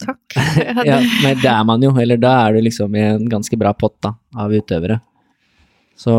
Takk. 0.03 0.35
Ja, 0.87 0.99
men 1.23 1.39
det 1.41 1.49
er 1.49 1.63
man 1.65 1.81
jo, 1.81 1.89
eller 1.97 2.19
da 2.21 2.33
er 2.45 2.53
du 2.57 2.61
liksom 2.67 2.93
i 2.97 3.01
en 3.01 3.25
ganske 3.31 3.57
bra 3.57 3.71
pott 3.73 3.95
da, 4.05 4.11
av 4.37 4.53
utøvere. 4.53 4.99
Så 5.97 6.13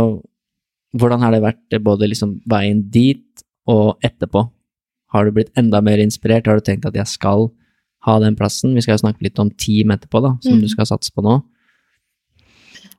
hvordan 0.99 1.23
har 1.23 1.35
det 1.35 1.43
vært 1.45 1.77
eh, 1.77 1.83
både 1.85 2.09
liksom 2.11 2.39
veien 2.51 2.81
dit 2.91 3.45
og 3.71 3.99
etterpå? 4.03 4.47
Har 5.15 5.25
du 5.29 5.33
blitt 5.37 5.53
enda 5.57 5.81
mer 5.85 6.01
inspirert? 6.03 6.49
Har 6.51 6.59
du 6.59 6.65
tenkt 6.67 6.89
at 6.89 6.97
jeg 6.99 7.07
skal 7.09 7.47
ha 8.07 8.17
den 8.23 8.35
plassen? 8.39 8.75
Vi 8.75 8.83
skal 8.85 8.97
jo 8.97 9.05
snakke 9.05 9.25
litt 9.25 9.39
om 9.43 9.51
team 9.61 9.93
etterpå, 9.95 10.21
da, 10.25 10.35
som 10.43 10.59
Mm. 10.59 10.65
du 10.65 10.69
skal 10.73 10.87
satse 10.91 11.13
på 11.15 11.23
nå. 11.25 11.39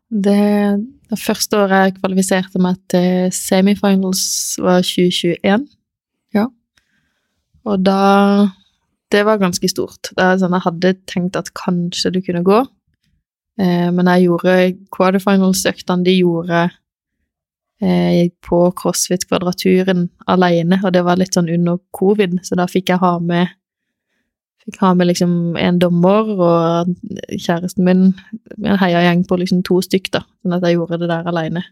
Det, 0.09 0.79
det 1.11 1.19
første 1.21 1.57
året 1.59 1.83
jeg 1.83 1.97
kvalifiserte 1.99 2.61
meg 2.61 2.79
til 2.89 3.29
semifinals, 3.35 4.23
var 4.61 4.81
2021. 4.81 5.67
Ja. 6.33 6.47
Og 7.69 7.83
da 7.85 7.99
Det 9.09 9.23
var 9.25 9.41
ganske 9.41 9.69
stort. 9.71 10.11
Sånn, 10.13 10.53
jeg 10.53 10.65
hadde 10.65 10.93
tenkt 11.09 11.37
at 11.39 11.49
kanskje 11.57 12.11
det 12.13 12.25
kunne 12.27 12.43
gå, 12.45 12.59
eh, 13.61 13.89
men 13.93 14.09
jeg 14.13 14.27
gjorde 14.27 14.57
quarterfinals-øktene 14.93 16.05
de 16.05 16.17
gjorde 16.19 16.67
eh, 17.81 18.29
på 18.45 18.59
CrossFit-kvadraturen 18.77 20.09
alene, 20.29 20.81
og 20.83 20.93
det 20.93 21.05
var 21.07 21.17
litt 21.17 21.37
sånn 21.37 21.49
under 21.49 21.79
covid, 21.95 22.37
så 22.45 22.59
da 22.59 22.67
fikk 22.69 22.93
jeg 22.93 23.03
ha 23.05 23.15
med 23.19 23.55
Fikk 24.59 24.81
ha 24.83 24.89
med 24.93 25.07
liksom 25.07 25.55
en 25.57 25.77
dommer 25.79 26.27
og 26.35 26.89
kjæresten 27.31 27.85
min 27.87 28.01
en 28.59 28.75
heiagjeng 28.77 29.21
på 29.25 29.37
liksom 29.39 29.61
to 29.65 29.77
stykk, 29.81 30.09
da, 30.11 30.19
sånn 30.43 30.57
at 30.57 30.65
jeg 30.67 30.75
gjorde 30.75 30.99
det 30.99 31.07
der 31.09 31.29
alene. 31.31 31.63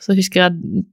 Så 0.00 0.16
husker 0.16 0.46
jeg 0.46 0.86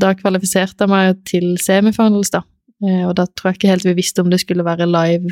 Da 0.00 0.14
kvalifiserte 0.16 0.86
jeg 0.86 0.88
meg 0.88 1.18
til 1.28 1.58
semifinals, 1.60 2.30
da, 2.32 2.40
og 2.82 3.12
da 3.16 3.24
tror 3.30 3.52
jeg 3.52 3.58
ikke 3.58 3.70
helt 3.70 3.86
vi 3.86 3.92
visste 3.96 4.20
om 4.20 4.28
det 4.32 4.40
skulle 4.42 4.64
være 4.66 4.88
live 4.90 5.30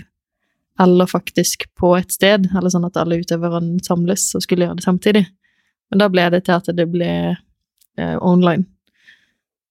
eller 0.80 1.06
faktisk 1.06 1.66
på 1.78 1.94
et 1.98 2.12
sted, 2.14 2.48
eller 2.56 2.72
sånn 2.72 2.86
at 2.88 2.98
alle 3.00 3.20
utøverne 3.20 3.82
samles 3.84 4.30
og 4.36 4.44
skulle 4.44 4.66
gjøre 4.66 4.78
det 4.78 4.86
samtidig. 4.86 5.24
Men 5.92 6.00
da 6.00 6.08
ble 6.12 6.28
det 6.32 6.44
til 6.46 6.56
at 6.56 6.70
det 6.76 6.88
ble 6.88 7.12
eh, 7.36 8.16
online. 8.24 8.64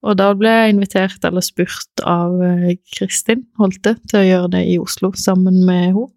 Og 0.02 0.18
da 0.18 0.32
ble 0.38 0.50
jeg 0.50 0.74
invitert 0.76 1.26
eller 1.26 1.46
spurt 1.46 2.04
av 2.08 2.38
eh, 2.46 2.76
Kristin 2.96 3.46
Holte 3.62 3.96
til 4.10 4.22
å 4.22 4.28
gjøre 4.28 4.52
det 4.58 4.64
i 4.70 4.80
Oslo 4.82 5.14
sammen 5.18 5.62
med 5.66 5.88
henne. 5.92 6.10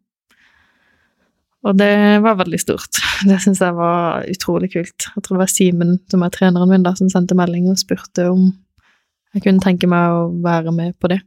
Og 1.64 1.78
det 1.80 2.20
var 2.20 2.36
veldig 2.42 2.58
stort. 2.60 2.98
Det 3.24 3.38
syns 3.40 3.62
jeg 3.64 3.72
var 3.72 4.26
utrolig 4.28 4.68
kult. 4.74 5.06
Jeg 5.14 5.22
tror 5.24 5.38
det 5.38 5.44
var 5.46 5.48
Simen, 5.48 5.94
som 6.12 6.20
er 6.20 6.32
treneren 6.34 6.68
min, 6.68 6.84
da, 6.84 6.92
som 6.98 7.08
sendte 7.08 7.36
melding 7.38 7.70
og 7.72 7.80
spurte 7.80 8.28
om 8.28 8.50
jeg 9.32 9.46
kunne 9.46 9.64
tenke 9.64 9.88
meg 9.88 10.12
å 10.12 10.26
være 10.44 10.74
med 10.76 10.92
på 11.00 11.08
det. 11.10 11.22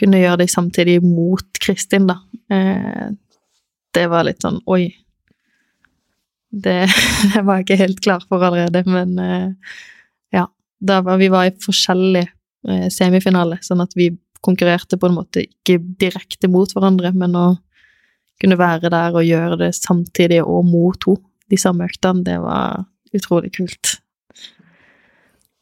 Kunne 0.00 0.20
gjøre 0.20 0.42
det 0.42 0.50
samtidig 0.50 0.98
mot 1.04 1.60
Kristin, 1.62 2.08
da. 2.10 2.18
Eh, 2.50 3.08
det 3.94 4.04
var 4.10 4.26
litt 4.26 4.42
sånn 4.42 4.60
oi. 4.70 4.88
Det, 6.50 6.78
det 7.32 7.42
var 7.42 7.60
jeg 7.60 7.66
ikke 7.66 7.82
helt 7.82 8.00
klar 8.02 8.24
for 8.28 8.42
allerede, 8.42 8.84
men 8.90 9.18
eh, 9.22 9.76
ja. 10.34 10.48
Da 10.84 11.00
var, 11.06 11.20
vi 11.22 11.30
var 11.32 11.48
i 11.48 11.54
forskjellige 11.64 12.28
eh, 12.68 12.88
semifinaler, 12.92 13.62
sånn 13.64 13.84
at 13.84 13.94
vi 13.96 14.10
konkurrerte 14.44 14.98
på 15.00 15.08
en 15.08 15.16
måte 15.16 15.46
ikke 15.46 15.78
direkte 16.00 16.50
mot 16.52 16.70
hverandre, 16.74 17.14
men 17.16 17.38
å 17.38 17.46
kunne 18.42 18.58
være 18.60 18.90
der 18.92 19.14
og 19.16 19.24
gjøre 19.24 19.60
det 19.62 19.70
samtidig 19.78 20.42
og 20.42 20.66
mot 20.68 21.08
henne, 21.08 21.30
de 21.52 21.58
samme 21.60 21.84
øktene, 21.84 22.24
det 22.24 22.38
var 22.40 22.86
utrolig 23.14 23.50
kult. 23.52 23.98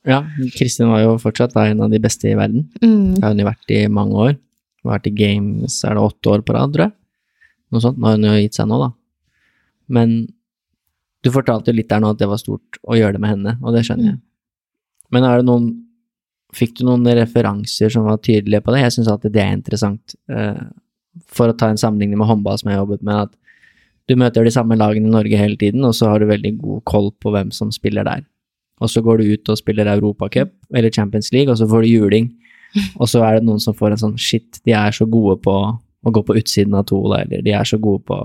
Ja, 0.09 0.23
Kristin 0.57 0.91
var 0.91 1.03
jo 1.05 1.15
fortsatt 1.23 1.55
da 1.55 1.69
en 1.71 1.83
av 1.85 1.93
de 1.93 2.01
beste 2.03 2.27
i 2.31 2.35
verden. 2.39 2.65
Mm. 2.83 3.15
Det 3.15 3.23
har 3.23 3.35
hun 3.35 3.43
jo 3.45 3.47
vært 3.47 3.71
i 3.75 3.83
mange 3.87 4.25
år. 4.25 4.33
Hun 4.83 4.91
har 4.91 4.97
vært 4.99 5.11
i 5.13 5.15
games, 5.15 5.77
er 5.87 5.95
det 5.95 6.03
åtte 6.03 6.33
år 6.33 6.43
på 6.47 6.57
rad, 6.57 6.73
tror 6.75 6.89
jeg? 6.89 6.95
Noe 7.73 7.85
sånt. 7.85 8.01
Nå 8.01 8.09
har 8.11 8.19
hun 8.19 8.27
jo 8.27 8.35
gitt 8.41 8.59
seg 8.59 8.67
nå, 8.71 8.81
da. 8.83 8.91
Men 9.93 10.17
du 11.23 11.31
fortalte 11.31 11.71
jo 11.71 11.79
litt 11.79 11.91
der 11.93 12.03
nå 12.03 12.11
at 12.11 12.19
det 12.19 12.27
var 12.31 12.41
stort 12.41 12.81
å 12.83 12.99
gjøre 12.99 13.15
det 13.15 13.23
med 13.23 13.35
henne, 13.37 13.55
og 13.63 13.77
det 13.77 13.85
skjønner 13.87 14.11
jeg. 14.11 14.21
Men 15.15 15.29
er 15.29 15.41
det 15.43 15.49
noen 15.49 15.73
Fikk 16.53 16.75
du 16.77 16.83
noen 16.85 17.07
referanser 17.17 17.89
som 17.89 18.05
var 18.05 18.19
tydelige 18.21 18.61
på 18.61 18.75
det? 18.75 18.83
Jeg 18.83 18.93
syns 18.99 19.07
alltid 19.09 19.33
det 19.33 19.41
er 19.41 19.55
interessant. 19.57 20.13
eh, 20.29 20.59
For 21.33 21.49
å 21.49 21.55
ta 21.57 21.71
en 21.73 21.81
sammenligning 21.81 22.19
med 22.21 22.29
håndball 22.29 22.59
som 22.61 22.69
jeg 22.69 22.77
har 22.77 22.83
jobbet 22.83 23.07
med, 23.09 23.31
at 23.31 23.33
du 24.11 24.19
møter 24.21 24.45
de 24.45 24.53
samme 24.53 24.77
lagene 24.77 25.09
i 25.09 25.15
Norge 25.15 25.39
hele 25.41 25.57
tiden, 25.57 25.81
og 25.89 25.95
så 25.97 26.11
har 26.11 26.21
du 26.21 26.27
veldig 26.29 26.53
god 26.61 26.83
koll 26.85 27.09
på 27.25 27.33
hvem 27.33 27.49
som 27.57 27.73
spiller 27.73 28.05
der. 28.05 28.21
Og 28.81 28.89
så 28.91 29.03
går 29.05 29.19
du 29.19 29.33
ut 29.35 29.49
og 29.49 29.59
spiller 29.59 29.87
Europacup 29.87 30.51
eller 30.75 30.91
Champions 30.91 31.33
League, 31.33 31.51
og 31.53 31.59
så 31.59 31.69
får 31.69 31.83
du 31.83 31.89
juling. 31.89 32.33
Og 33.01 33.07
så 33.09 33.21
er 33.21 33.35
det 33.37 33.45
noen 33.45 33.61
som 33.61 33.75
får 33.77 33.91
en 33.93 34.01
sånn 34.01 34.17
shit, 34.19 34.57
de 34.65 34.73
er 34.73 34.91
så 34.97 35.05
gode 35.05 35.37
på 35.45 35.53
å 35.53 36.11
gå 36.11 36.23
på 36.25 36.37
utsiden 36.41 36.73
av 36.75 36.87
tola, 36.89 37.19
eller 37.21 37.43
de 37.45 37.53
er 37.53 37.65
så 37.69 37.77
gode 37.79 38.01
på 38.09 38.17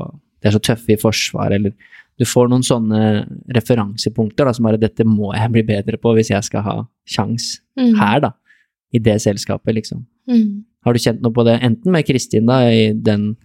De 0.41 0.47
er 0.47 0.53
så 0.55 0.59
tøffe 0.63 0.93
i 0.93 0.95
forsvar, 1.01 1.51
eller 1.51 1.73
Du 2.17 2.23
får 2.25 2.47
noen 2.49 2.63
sånne 2.63 3.27
referansepunkter 3.53 4.45
da, 4.45 4.53
som 4.53 4.63
bare 4.65 4.77
'Dette 4.79 5.03
må 5.05 5.33
jeg 5.35 5.51
bli 5.51 5.61
bedre 5.63 5.97
på 5.97 6.13
hvis 6.15 6.29
jeg 6.31 6.43
skal 6.43 6.61
ha 6.61 6.87
sjans 7.05 7.59
Mm. 7.77 7.93
her, 7.99 8.19
da. 8.19 8.31
I 8.93 8.99
det 8.99 9.21
selskapet, 9.21 9.75
liksom. 9.75 10.05
Mm. 10.29 10.63
Har 10.85 10.93
du 10.93 10.99
kjent 10.99 11.21
noe 11.21 11.31
på 11.31 11.43
det, 11.45 11.59
enten 11.61 11.91
med 11.91 12.05
Kristin 12.07 12.45
da, 12.47 12.61
i 12.71 12.93
den 12.93 13.35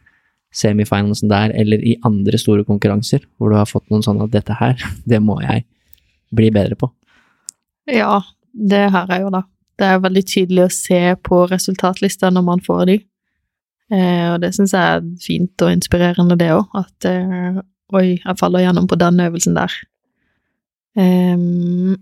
semifinalsen 0.55 1.29
der, 1.29 1.51
eller 1.55 1.79
i 1.83 1.97
andre 2.05 2.39
store 2.39 2.65
konkurranser, 2.65 3.21
hvor 3.39 3.51
du 3.51 3.57
har 3.57 3.67
fått 3.67 3.91
noen 3.91 4.03
sånne 4.05 4.25
at 4.25 4.31
'Dette 4.31 4.55
her, 4.59 4.77
det 5.07 5.21
må 5.23 5.41
jeg 5.43 5.65
bli 6.35 6.51
bedre 6.51 6.77
på'? 6.77 6.91
Ja, 7.93 8.23
det 8.53 8.91
har 8.91 9.07
jeg 9.11 9.23
jo, 9.23 9.31
da. 9.31 9.43
Det 9.79 9.87
er 9.89 10.05
veldig 10.05 10.25
tydelig 10.27 10.65
å 10.65 10.75
se 10.75 11.01
på 11.25 11.47
resultatlista 11.51 12.31
når 12.31 12.45
man 12.47 12.61
får 12.61 12.85
de. 12.87 12.99
Eh, 13.93 14.29
og 14.33 14.41
det 14.41 14.53
syns 14.55 14.75
jeg 14.77 14.83
er 14.83 15.09
fint 15.21 15.65
og 15.65 15.73
inspirerende, 15.73 16.39
det 16.39 16.53
òg. 16.55 16.69
At 16.79 17.09
eh, 17.09 17.59
oi, 17.93 18.07
jeg 18.21 18.39
faller 18.39 18.65
gjennom 18.65 18.87
på 18.89 18.99
den 19.01 19.21
øvelsen 19.21 19.57
der. 19.59 19.75
Em, 20.97 21.97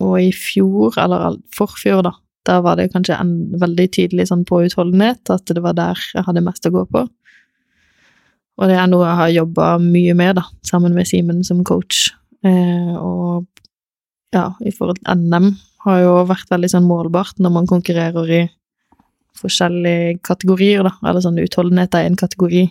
og 0.00 0.16
i 0.22 0.30
fjor, 0.34 0.94
eller 1.02 1.38
forfjor, 1.54 2.02
da, 2.06 2.14
da 2.46 2.60
var 2.64 2.78
det 2.78 2.90
kanskje 2.94 3.18
en 3.18 3.34
veldig 3.60 3.88
tydelig 3.94 4.28
sånn 4.30 4.44
på 4.48 4.62
utholdenhet, 4.66 5.24
at 5.34 5.50
det 5.50 5.62
var 5.62 5.76
der 5.78 5.98
jeg 6.14 6.26
hadde 6.26 6.44
mest 6.46 6.66
å 6.66 6.74
gå 6.74 6.84
på. 6.90 7.04
Og 8.58 8.70
det 8.70 8.78
er 8.78 8.88
noe 8.90 9.06
jeg 9.06 9.18
har 9.20 9.34
jobba 9.36 9.66
mye 9.82 10.14
med, 10.18 10.38
da, 10.40 10.46
sammen 10.66 10.94
med 10.96 11.06
Simen 11.10 11.44
som 11.46 11.62
coach. 11.66 12.08
Eh, 12.46 12.94
og 12.98 13.46
ja, 14.34 14.52
i 14.60 14.72
forhold 14.74 15.00
til 15.00 15.16
NM 15.16 15.54
har 15.86 16.02
jo 16.02 16.14
vært 16.28 16.50
veldig 16.52 16.70
sånn 16.72 16.88
målbart 16.88 17.38
når 17.40 17.52
man 17.54 17.68
konkurrerer 17.70 18.26
i 18.34 18.42
forskjellige 19.38 20.18
kategorier, 20.26 20.82
da, 20.86 20.92
eller 21.06 21.22
sånn 21.22 21.38
utholdenhet 21.42 21.94
er 21.94 22.04
en 22.08 22.18
kategori. 22.18 22.64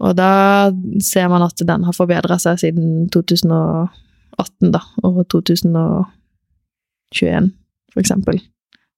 Og 0.00 0.16
da 0.16 0.70
ser 1.04 1.28
man 1.30 1.44
at 1.44 1.60
den 1.66 1.84
har 1.86 1.94
forbedra 1.96 2.38
seg 2.40 2.58
siden 2.62 3.08
2018, 3.12 4.70
da, 4.72 4.80
og 5.04 5.20
2021, 5.32 7.50
for 7.92 8.02
eksempel. 8.02 8.40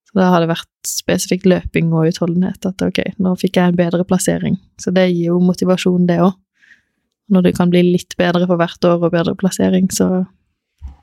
Så 0.08 0.20
da 0.20 0.28
har 0.30 0.38
det 0.42 0.52
vært 0.52 0.70
spesifikt 0.86 1.46
løping 1.48 1.86
og 1.96 2.08
utholdenhet. 2.12 2.60
At 2.68 2.78
ok, 2.84 3.00
nå 3.22 3.30
fikk 3.40 3.58
jeg 3.58 3.72
en 3.72 3.78
bedre 3.78 4.04
plassering. 4.06 4.56
Så 4.80 4.88
det 4.94 5.10
gir 5.10 5.32
jo 5.32 5.36
motivasjon, 5.42 6.06
det 6.08 6.18
òg. 6.22 6.34
Når 7.32 7.40
du 7.46 7.50
kan 7.56 7.70
bli 7.72 7.82
litt 7.86 8.12
bedre 8.20 8.46
for 8.46 8.60
hvert 8.60 8.84
år 8.84 8.98
og 9.00 9.14
bedre 9.14 9.34
plassering, 9.40 9.86
så, 9.94 10.06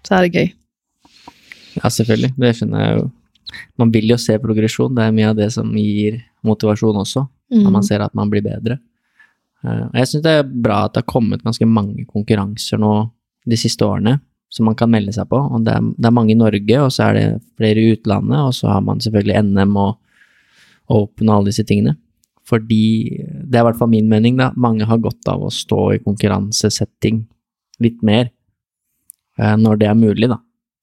så 0.05 0.17
er 0.17 0.25
det 0.25 0.35
gøy. 0.35 0.51
Ja, 1.79 1.89
selvfølgelig. 1.89 2.33
Det 2.39 2.53
skjønner 2.57 2.85
jeg 2.85 2.99
jo. 2.99 3.07
Man 3.81 3.91
vil 3.93 4.11
jo 4.11 4.17
se 4.21 4.37
progresjon. 4.41 4.93
Det 4.95 5.05
er 5.05 5.15
mye 5.15 5.31
av 5.31 5.37
det 5.37 5.49
som 5.53 5.69
gir 5.77 6.19
motivasjon 6.45 7.01
også. 7.01 7.25
Mm. 7.49 7.63
Når 7.65 7.75
man 7.75 7.85
ser 7.85 8.03
at 8.05 8.15
man 8.17 8.31
blir 8.31 8.45
bedre. 8.45 8.79
Eh, 9.63 9.85
og 9.87 9.95
Jeg 9.97 10.11
syns 10.11 10.25
det 10.25 10.35
er 10.39 10.49
bra 10.49 10.83
at 10.85 10.95
det 10.95 11.03
har 11.03 11.11
kommet 11.11 11.45
ganske 11.45 11.67
mange 11.67 12.05
konkurranser 12.09 12.81
nå 12.81 12.93
de 13.49 13.57
siste 13.57 13.85
årene 13.85 14.19
som 14.49 14.65
man 14.65 14.77
kan 14.77 14.89
melde 14.89 15.13
seg 15.13 15.29
på. 15.29 15.37
Og 15.37 15.65
det 15.65 15.75
er, 15.77 15.89
det 15.97 16.09
er 16.09 16.15
mange 16.15 16.33
i 16.33 16.39
Norge, 16.39 16.81
og 16.81 16.91
så 16.93 17.09
er 17.09 17.17
det 17.17 17.25
flere 17.59 17.81
i 17.81 17.93
utlandet, 17.93 18.39
og 18.41 18.53
så 18.57 18.71
har 18.73 18.85
man 18.85 19.01
selvfølgelig 19.03 19.43
NM 19.45 19.75
og 19.77 19.97
Open 20.89 21.29
og 21.29 21.35
alle 21.35 21.51
disse 21.51 21.65
tingene. 21.69 21.99
Fordi, 22.49 22.81
det 23.45 23.59
er 23.59 23.61
i 23.61 23.67
hvert 23.67 23.77
fall 23.77 23.91
min 23.91 24.09
mening, 24.09 24.39
da, 24.39 24.49
mange 24.57 24.87
har 24.89 25.01
godt 25.03 25.27
av 25.29 25.43
å 25.45 25.53
stå 25.53 25.83
i 25.93 26.01
konkurransesetting 26.01 27.21
litt 27.85 28.01
mer 28.01 28.31
når 29.39 29.81
det 29.81 29.89
er 29.89 29.97
mulig, 29.97 30.29
da. 30.31 30.39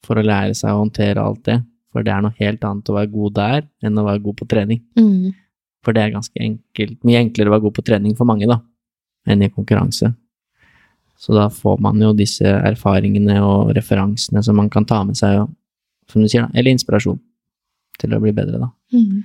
For 0.06 0.18
å 0.18 0.24
lære 0.24 0.54
seg 0.56 0.72
å 0.72 0.84
håndtere 0.84 1.22
alt 1.22 1.42
det. 1.48 1.60
For 1.96 2.04
det 2.04 2.12
er 2.12 2.22
noe 2.24 2.36
helt 2.36 2.64
annet 2.68 2.90
å 2.92 2.96
være 2.96 3.12
god 3.12 3.34
der 3.38 3.66
enn 3.84 3.98
å 3.98 4.04
være 4.06 4.22
god 4.26 4.36
på 4.40 4.48
trening. 4.50 4.82
Mm. 5.00 5.34
For 5.86 5.96
det 5.96 6.02
er 6.02 6.14
ganske 6.16 6.42
enkelt, 6.42 6.98
mye 7.06 7.22
enklere 7.22 7.48
å 7.48 7.54
være 7.54 7.64
god 7.68 7.76
på 7.78 7.84
trening 7.86 8.16
for 8.18 8.28
mange, 8.28 8.48
da, 8.50 8.58
enn 9.30 9.44
i 9.46 9.52
konkurranse. 9.52 10.10
Så 11.16 11.32
da 11.32 11.46
får 11.48 11.78
man 11.80 12.02
jo 12.02 12.10
disse 12.16 12.44
erfaringene 12.44 13.38
og 13.40 13.70
referansene 13.76 14.42
som 14.44 14.58
man 14.60 14.68
kan 14.72 14.84
ta 14.84 14.98
med 15.06 15.16
seg, 15.16 15.46
som 16.10 16.22
du 16.22 16.28
sier, 16.28 16.44
da, 16.44 16.52
eller 16.52 16.74
inspirasjon 16.74 17.20
til 17.96 18.12
å 18.12 18.20
bli 18.20 18.34
bedre, 18.36 18.60
da. 18.66 18.70
Mm. 18.92 19.22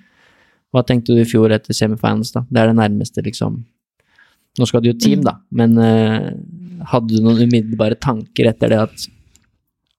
Hva 0.71 0.85
tenkte 0.87 1.17
du 1.17 1.19
i 1.19 1.27
fjor 1.27 1.51
etter 1.51 1.75
semifinals, 1.75 2.31
da? 2.31 2.45
Det 2.47 2.61
er 2.61 2.71
det 2.71 2.77
nærmeste, 2.79 3.25
liksom. 3.25 3.57
Nå 4.59 4.67
skal 4.69 4.83
du 4.83 4.91
jo 4.91 4.99
team, 4.99 5.25
da, 5.25 5.35
men 5.51 5.75
uh, 5.79 6.29
hadde 6.93 7.17
du 7.17 7.25
noen 7.25 7.43
umiddelbare 7.49 7.99
tanker 7.99 8.47
etter 8.53 8.71
det 8.71 8.79
at 8.85 9.09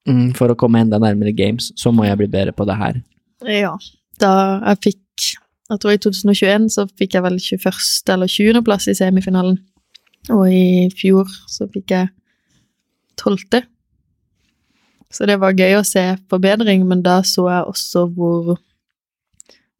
mm, 0.09 0.33
for 0.39 0.53
å 0.53 0.59
komme 0.59 0.83
enda 0.83 1.01
nærmere 1.03 1.35
games, 1.37 1.71
så 1.79 1.93
må 1.95 2.07
jeg 2.07 2.21
bli 2.21 2.31
bedre 2.33 2.55
på 2.57 2.67
det 2.69 2.79
her? 2.79 3.03
Ja. 3.49 3.77
Da 4.23 4.33
jeg 4.73 4.83
fikk 4.89 4.99
Jeg 5.73 5.81
tror 5.81 5.95
i 5.95 6.01
2021 6.05 6.65
så 6.75 6.83
fikk 7.01 7.15
jeg 7.17 7.25
vel 7.25 7.39
21. 7.41 8.11
eller 8.13 8.29
20. 8.29 8.59
plass 8.67 8.89
i 8.91 8.95
semifinalen. 8.99 9.55
Og 10.29 10.43
i 10.53 10.91
fjor 10.93 11.31
så 11.49 11.65
fikk 11.73 11.95
jeg 11.95 12.11
12. 13.17 13.63
Så 15.13 15.29
det 15.29 15.39
var 15.41 15.57
gøy 15.57 15.79
å 15.79 15.87
se 15.87 16.03
forbedring, 16.33 16.85
men 16.89 17.01
da 17.05 17.21
så 17.27 17.47
jeg 17.51 17.73
også 17.73 18.07
hvor 18.17 18.59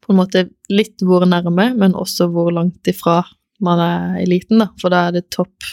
På 0.03 0.11
en 0.11 0.17
måte 0.19 0.41
litt 0.67 0.99
hvor 0.99 1.23
nærme, 1.23 1.69
men 1.79 1.93
også 1.95 2.27
hvor 2.27 2.49
langt 2.51 2.89
ifra 2.91 3.21
man 3.63 3.79
er 3.79 4.17
eliten, 4.19 4.59
da. 4.59 4.67
For 4.81 4.91
da 4.91 5.07
er 5.07 5.15
det 5.15 5.29
topp 5.31 5.63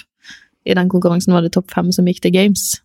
I 0.63 0.77
den 0.77 0.91
konkurransen 0.93 1.35
var 1.35 1.43
det 1.43 1.51
topp 1.57 1.73
fem 1.73 1.91
som 1.91 2.07
gikk 2.07 2.21
til 2.23 2.37
games. 2.37 2.77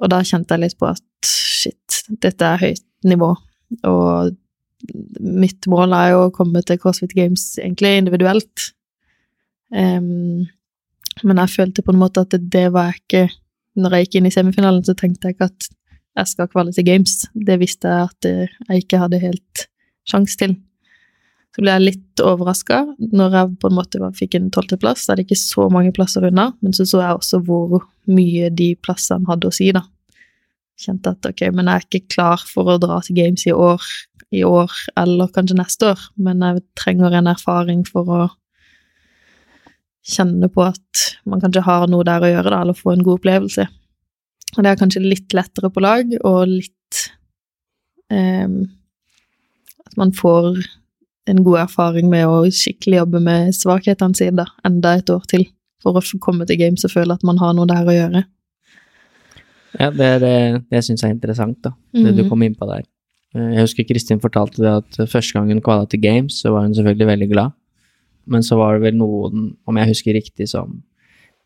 Og 0.00 0.12
da 0.12 0.20
kjente 0.24 0.56
jeg 0.56 0.64
litt 0.64 0.78
på 0.80 0.88
at 0.88 1.04
shit, 1.26 2.02
dette 2.24 2.46
er 2.46 2.62
høyt 2.62 2.86
nivå. 3.08 3.34
Og 3.86 4.32
mitt 5.20 5.68
mål 5.70 5.92
er 5.96 6.14
jo 6.14 6.22
å 6.26 6.32
komme 6.34 6.62
til 6.64 6.80
CrossFit 6.80 7.12
Games 7.16 7.52
egentlig 7.60 7.98
individuelt. 8.00 8.70
Um, 9.70 10.48
men 11.26 11.42
jeg 11.42 11.54
følte 11.54 11.84
på 11.84 11.92
en 11.92 12.00
måte 12.00 12.24
at 12.24 12.32
det, 12.32 12.64
var 12.74 12.88
jeg 12.90 13.02
ikke 13.04 13.20
Når 13.78 13.94
jeg 13.94 14.06
gikk 14.06 14.16
inn 14.18 14.26
i 14.26 14.32
semifinalen, 14.34 14.82
så 14.82 14.96
tenkte 14.98 15.28
jeg 15.28 15.36
ikke 15.36 15.50
at 15.50 15.68
jeg 16.18 16.30
skal 16.32 16.48
kvalle 16.50 16.72
til 16.74 16.84
Games. 16.88 17.20
Det 17.34 17.60
visste 17.60 17.88
jeg 17.88 18.08
at 18.08 18.26
jeg 18.30 18.82
ikke 18.82 18.98
hadde 18.98 19.20
helt 19.22 19.66
sjanse 20.10 20.36
til. 20.40 20.56
Så 21.50 21.64
ble 21.64 21.72
jeg 21.74 21.82
litt 21.82 22.22
overraska 22.22 22.84
når 23.10 23.36
jeg 23.36 23.54
på 23.62 23.70
en 23.70 23.78
måte 23.78 24.10
fikk 24.18 24.36
en 24.38 24.50
tolvteplass. 24.54 25.08
Er 25.10 25.18
det 25.18 25.26
ikke 25.26 25.40
så 25.40 25.66
mange 25.72 25.92
plasser 25.94 26.28
unna, 26.28 26.52
men 26.62 26.76
så 26.76 26.86
så 26.86 27.02
jeg 27.02 27.16
også 27.18 27.40
hvor 27.46 27.88
mye 28.10 28.52
de 28.54 28.72
plassene 28.82 29.26
hadde 29.30 29.50
å 29.50 29.54
si, 29.54 29.70
da. 29.74 29.82
Kjente 30.80 31.12
at 31.12 31.26
ok, 31.26 31.48
men 31.52 31.68
jeg 31.68 31.74
er 31.74 31.88
ikke 31.88 32.14
klar 32.14 32.44
for 32.46 32.70
å 32.70 32.78
dra 32.80 33.00
til 33.04 33.18
Games 33.18 33.44
i 33.50 33.52
år, 33.52 33.82
i 34.30 34.44
år 34.46 34.70
eller 35.00 35.32
kanskje 35.34 35.58
neste 35.58 35.90
år, 35.90 36.06
men 36.22 36.44
jeg 36.46 36.62
trenger 36.78 37.18
en 37.18 37.32
erfaring 37.32 37.82
for 37.88 38.14
å 38.14 38.22
kjenne 40.06 40.48
på 40.48 40.64
at 40.64 41.04
man 41.28 41.42
kanskje 41.42 41.66
har 41.66 41.90
noe 41.90 42.06
der 42.06 42.24
å 42.24 42.30
gjøre, 42.30 42.52
da, 42.54 42.62
eller 42.62 42.78
få 42.78 42.94
en 42.94 43.04
god 43.04 43.20
opplevelse. 43.20 43.66
Og 44.56 44.64
det 44.64 44.70
er 44.70 44.80
kanskje 44.80 45.04
litt 45.04 45.34
lettere 45.36 45.70
på 45.70 45.82
lag, 45.82 46.14
og 46.26 46.42
litt 46.50 47.06
ehm, 48.10 48.62
At 49.90 49.96
man 49.98 50.12
får 50.14 50.60
en 51.30 51.44
god 51.46 51.62
erfaring 51.64 52.10
med 52.10 52.26
å 52.26 52.42
skikkelig 52.50 53.00
jobbe 53.02 53.20
med 53.24 53.54
svakhetene 53.56 54.16
sine 54.18 54.36
da, 54.42 54.46
enda 54.66 54.96
et 54.98 55.10
år 55.12 55.24
til, 55.30 55.46
for 55.82 55.96
å 55.96 56.02
komme 56.20 56.46
til 56.48 56.58
games 56.60 56.84
og 56.84 56.92
føle 56.92 57.16
at 57.16 57.24
man 57.26 57.38
har 57.40 57.54
noe 57.56 57.68
der 57.70 57.86
å 57.88 57.94
gjøre. 57.96 58.24
Ja, 59.78 59.90
det, 59.94 60.08
eh, 60.26 60.58
det 60.70 60.82
syns 60.84 61.02
jeg 61.04 61.10
er 61.12 61.14
interessant, 61.14 61.60
da, 61.62 61.70
det 61.94 62.16
du 62.16 62.22
Mhm. 62.24 62.28
kom 62.28 62.42
inn 62.42 62.54
på 62.58 62.66
der. 62.66 62.82
Eh, 63.34 63.54
Jeg 63.54 63.62
husker 63.68 63.84
Kristin 63.86 64.18
fortalte 64.20 64.56
det 64.58 64.66
at 65.00 65.08
første 65.08 65.32
gang 65.34 65.48
hun 65.48 65.60
kvala 65.60 65.88
til 65.88 66.00
Games, 66.00 66.42
så 66.42 66.50
var 66.50 66.62
hun 66.62 66.74
selvfølgelig 66.74 67.06
veldig 67.06 67.30
glad. 67.30 67.52
Men 68.26 68.42
så 68.42 68.56
var 68.56 68.74
det 68.78 68.82
vel 68.82 68.98
noen, 68.98 69.56
om 69.66 69.76
jeg 69.76 69.88
husker 69.88 70.12
riktig, 70.14 70.48
som 70.48 70.82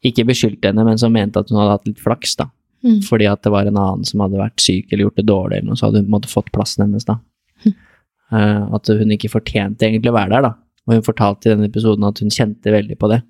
ikke 0.05 0.25
beskyldte 0.27 0.65
henne, 0.69 0.85
men 0.85 0.99
som 0.99 1.13
mente 1.13 1.37
at 1.39 1.49
hun 1.51 1.59
hadde 1.59 1.71
hatt 1.79 1.87
litt 1.87 1.99
flaks, 1.99 2.37
da. 2.37 2.47
Mm. 2.83 3.03
Fordi 3.03 3.31
at 3.31 3.43
det 3.43 3.53
var 3.53 3.67
en 3.67 3.77
annen 3.77 4.05
som 4.05 4.21
hadde 4.21 4.37
vært 4.37 4.61
syk 4.61 4.93
eller 4.93 5.05
gjort 5.05 5.17
det 5.17 5.27
dårlig, 5.27 5.59
eller 5.59 5.69
noe, 5.69 5.77
så 5.77 5.87
hadde 5.87 6.03
hun 6.03 6.05
på 6.07 6.15
en 6.15 6.21
måte 6.21 6.33
fått 6.33 6.53
plassen 6.53 6.85
hennes, 6.85 7.05
da. 7.05 7.19
Eh, 7.67 7.73
at 8.33 8.89
hun 8.89 9.11
ikke 9.15 9.31
fortjente 9.33 9.85
egentlig 9.87 10.11
å 10.11 10.17
være 10.17 10.31
der, 10.31 10.43
da. 10.43 10.53
Og 10.87 10.95
hun 10.97 11.03
fortalte 11.07 11.49
i 11.49 11.53
denne 11.55 11.69
episoden 11.69 12.05
at 12.09 12.19
hun 12.21 12.31
kjente 12.33 12.73
veldig 12.73 12.97
på 13.01 13.09
det. 13.13 13.21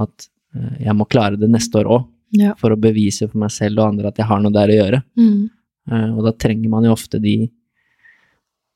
At 0.00 0.26
eh, 0.56 0.84
jeg 0.86 0.96
må 0.96 1.06
klare 1.08 1.36
det 1.40 1.48
neste 1.50 1.78
år 1.82 1.86
òg, 1.98 2.08
Ja. 2.32 2.54
for 2.54 2.70
å 2.70 2.78
bevise 2.80 3.26
for 3.28 3.38
meg 3.42 3.50
selv 3.50 3.78
og 3.80 3.88
andre 3.88 4.08
at 4.08 4.16
jeg 4.20 4.26
har 4.26 4.40
noe 4.40 4.52
der 4.54 4.68
å 4.70 4.76
gjøre. 4.78 5.02
Mm. 5.18 5.50
Eh, 5.90 6.10
og 6.16 6.24
da 6.24 6.32
trenger 6.32 6.68
man 6.70 6.84
jo 6.84 6.92
ofte 6.92 7.18
de 7.20 7.50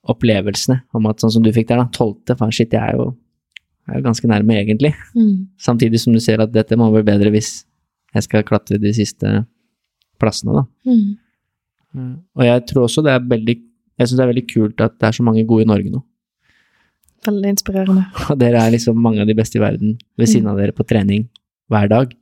opplevelsene 0.04 0.82
om 0.96 1.06
at 1.08 1.22
sånn 1.22 1.32
som 1.32 1.44
du 1.44 1.50
fikk 1.54 1.68
der, 1.70 1.80
da, 1.80 1.88
tolvte, 1.94 2.36
faen 2.36 2.52
shit, 2.52 2.72
jeg 2.76 2.82
er 2.92 2.98
jo, 2.98 3.06
jeg 3.86 3.94
er 3.94 4.00
jo 4.00 4.06
ganske 4.08 4.28
nærme 4.30 4.56
egentlig. 4.60 4.92
Mm. 5.16 5.46
Samtidig 5.60 6.00
som 6.02 6.12
du 6.16 6.20
ser 6.20 6.42
at 6.44 6.52
dette 6.52 6.76
må 6.76 6.90
bli 6.92 7.04
bedre 7.06 7.32
hvis 7.32 7.62
jeg 8.14 8.26
skal 8.26 8.44
klatre 8.46 8.78
de 8.80 8.92
siste 8.94 9.32
plassene, 10.20 10.60
da. 10.60 10.64
Mm. 10.90 11.14
Eh, 11.94 12.12
Og 12.36 12.44
jeg 12.48 12.66
tror 12.70 12.86
også 12.88 13.04
det 13.06 13.14
er 13.14 13.24
veldig 13.32 13.56
Jeg 13.98 14.08
syns 14.08 14.18
det 14.18 14.24
er 14.24 14.32
veldig 14.32 14.46
kult 14.50 14.82
at 14.82 14.96
det 14.98 15.08
er 15.08 15.16
så 15.16 15.24
mange 15.26 15.44
gode 15.46 15.66
i 15.66 15.70
Norge 15.70 15.92
nå. 15.92 16.02
Veldig 17.24 17.52
inspirerende. 17.54 18.04
Og 18.30 18.38
dere 18.40 18.60
er 18.60 18.74
liksom 18.74 18.98
mange 19.00 19.22
av 19.22 19.30
de 19.30 19.36
beste 19.38 19.58
i 19.58 19.62
verden 19.62 19.96
ved 20.20 20.30
siden 20.30 20.50
av 20.50 20.60
dere 20.60 20.74
på 20.76 20.86
trening 20.88 21.28
hver 21.72 21.88
dag. 21.92 22.12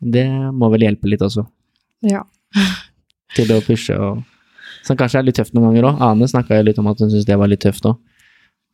Det 0.00 0.26
må 0.52 0.68
vel 0.72 0.88
hjelpe 0.88 1.08
litt 1.10 1.22
også, 1.24 1.46
Ja. 2.04 2.24
til 3.36 3.50
å 3.50 3.62
pushe 3.64 3.94
og 3.98 4.22
Som 4.84 4.98
kanskje 5.00 5.18
er 5.18 5.24
litt 5.26 5.38
tøft 5.38 5.54
noen 5.56 5.70
ganger 5.70 5.86
òg. 5.88 6.00
Ane 6.04 6.26
snakka 6.28 6.58
jo 6.58 6.64
litt 6.66 6.78
om 6.78 6.90
at 6.90 6.98
hun 7.00 7.08
syntes 7.08 7.24
det 7.24 7.38
var 7.40 7.48
litt 7.48 7.62
tøft 7.64 7.86
òg. 7.88 7.96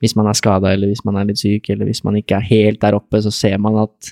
Hvis 0.03 0.17
man 0.19 0.27
er 0.27 0.35
skada, 0.35 0.73
eller 0.73 0.91
hvis 0.91 1.05
man 1.07 1.21
er 1.21 1.29
litt 1.29 1.39
syk, 1.39 1.69
eller 1.71 1.87
hvis 1.87 2.01
man 2.03 2.17
ikke 2.19 2.39
er 2.41 2.47
helt 2.49 2.81
der 2.83 2.97
oppe, 2.97 3.21
så 3.23 3.31
ser 3.31 3.61
man 3.63 3.77
at 3.79 4.11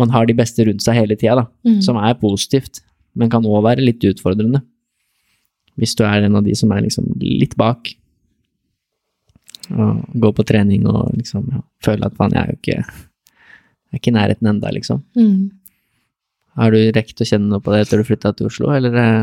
man 0.00 0.14
har 0.14 0.24
de 0.24 0.36
beste 0.38 0.64
rundt 0.64 0.80
seg 0.80 0.96
hele 0.96 1.18
tida, 1.18 1.42
da. 1.42 1.44
Mm. 1.68 1.82
Som 1.84 1.98
er 2.00 2.14
positivt, 2.16 2.80
men 3.18 3.28
kan 3.28 3.44
òg 3.44 3.60
være 3.66 3.84
litt 3.84 4.00
utfordrende. 4.08 4.62
Hvis 5.80 5.96
du 5.98 6.04
er 6.04 6.26
en 6.26 6.38
av 6.38 6.44
de 6.46 6.54
som 6.58 6.72
er 6.74 6.84
liksom 6.84 7.08
litt 7.22 7.56
bak. 7.60 7.94
Og 9.72 10.02
går 10.20 10.32
på 10.36 10.44
trening 10.48 10.86
og 10.90 11.12
liksom 11.16 11.46
ja, 11.52 11.62
føler 11.84 12.08
at 12.08 12.16
faen, 12.18 12.34
jeg 12.34 12.42
er 12.42 12.50
jo 12.50 12.58
ikke 12.60 12.78
Jeg 12.82 13.98
er 13.98 14.00
ikke 14.00 14.10
i 14.10 14.16
nærheten 14.16 14.48
enda, 14.48 14.72
liksom. 14.72 15.02
Mm. 15.16 15.50
Har 16.58 16.72
du 16.72 16.80
rekt 16.96 17.20
å 17.20 17.28
kjenne 17.28 17.48
noe 17.48 17.62
på 17.64 17.72
det 17.72 17.84
etter 17.84 18.00
du 18.00 18.08
flytta 18.08 18.32
til 18.36 18.48
Oslo, 18.48 18.72
eller 18.74 18.96
eh, 18.98 19.22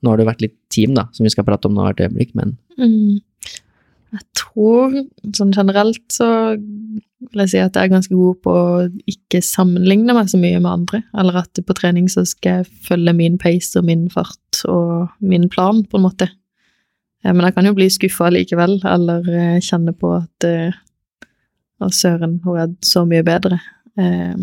Nå 0.00 0.12
har 0.12 0.16
det 0.16 0.26
vært 0.30 0.44
litt 0.44 0.56
team, 0.72 0.94
da, 0.96 1.06
som 1.12 1.26
vi 1.26 1.32
skal 1.32 1.44
prate 1.44 1.68
om 1.68 1.74
nå 1.76 1.84
hvert 1.84 2.00
øyeblikk, 2.06 2.32
men 2.38 2.56
Mm. 2.80 3.20
Jeg 4.10 4.24
tror 4.34 4.94
sånn 5.36 5.52
generelt 5.54 6.02
så 6.10 6.26
vil 6.56 7.42
jeg 7.44 7.52
si 7.52 7.60
at 7.62 7.76
jeg 7.76 7.86
er 7.86 7.92
ganske 7.92 8.16
god 8.16 8.40
på 8.42 8.54
å 8.56 8.86
ikke 9.10 9.42
sammenligne 9.44 10.16
meg 10.16 10.30
så 10.32 10.40
mye 10.40 10.58
med 10.58 10.70
andre. 10.70 11.02
Eller 11.20 11.42
at 11.44 11.60
på 11.66 11.76
trening 11.78 12.08
så 12.10 12.24
skal 12.26 12.60
jeg 12.60 12.80
følge 12.88 13.14
min 13.14 13.36
pace 13.38 13.78
og 13.78 13.86
min 13.86 14.08
fart 14.10 14.49
og 14.68 15.08
min 15.20 15.48
plan, 15.52 15.82
på 15.84 15.98
en 15.98 16.06
måte. 16.06 16.30
Eh, 17.24 17.32
Men 17.32 17.46
jeg 17.46 17.56
kan 17.56 17.68
jo 17.68 17.74
bli 17.76 17.90
skuffa 17.90 18.30
likevel, 18.32 18.80
eller 18.84 19.26
eh, 19.28 19.58
kjenne 19.64 19.96
på 19.96 20.14
at, 20.20 20.48
Å, 21.80 21.88
søren, 21.96 22.42
hun 22.44 22.58
er 22.60 22.72
så 22.84 23.06
mye 23.08 23.24
bedre. 23.24 23.56
Eh, 23.96 24.34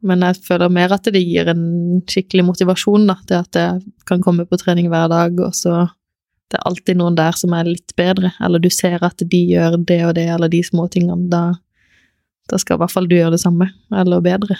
men 0.00 0.22
jeg 0.24 0.44
føler 0.46 0.72
mer 0.72 0.92
at 0.94 1.08
det 1.12 1.20
gir 1.20 1.50
en 1.50 1.64
skikkelig 2.08 2.44
motivasjon, 2.46 3.08
da, 3.10 3.16
til 3.26 3.40
at 3.42 3.58
jeg 3.58 3.80
kan 4.08 4.22
komme 4.24 4.46
på 4.48 4.58
trening 4.60 4.88
hver 4.92 5.10
dag, 5.10 5.34
og 5.42 5.56
så 5.58 5.88
det 6.50 6.58
er 6.58 6.66
alltid 6.70 6.98
noen 6.98 7.18
der 7.18 7.36
som 7.38 7.52
er 7.54 7.68
litt 7.68 7.94
bedre, 7.98 8.32
eller 8.42 8.62
du 8.62 8.70
ser 8.74 9.02
at 9.06 9.22
de 9.22 9.42
gjør 9.52 9.76
det 9.86 10.00
og 10.06 10.14
det, 10.16 10.26
eller 10.30 10.50
de 10.50 10.62
små 10.66 10.88
tingene, 10.90 11.28
da, 11.30 11.42
da 12.50 12.58
skal 12.58 12.78
i 12.78 12.82
hvert 12.82 12.94
fall 12.94 13.10
du 13.10 13.14
gjøre 13.18 13.36
det 13.36 13.42
samme, 13.42 13.68
eller 13.94 14.24
bedre. 14.24 14.56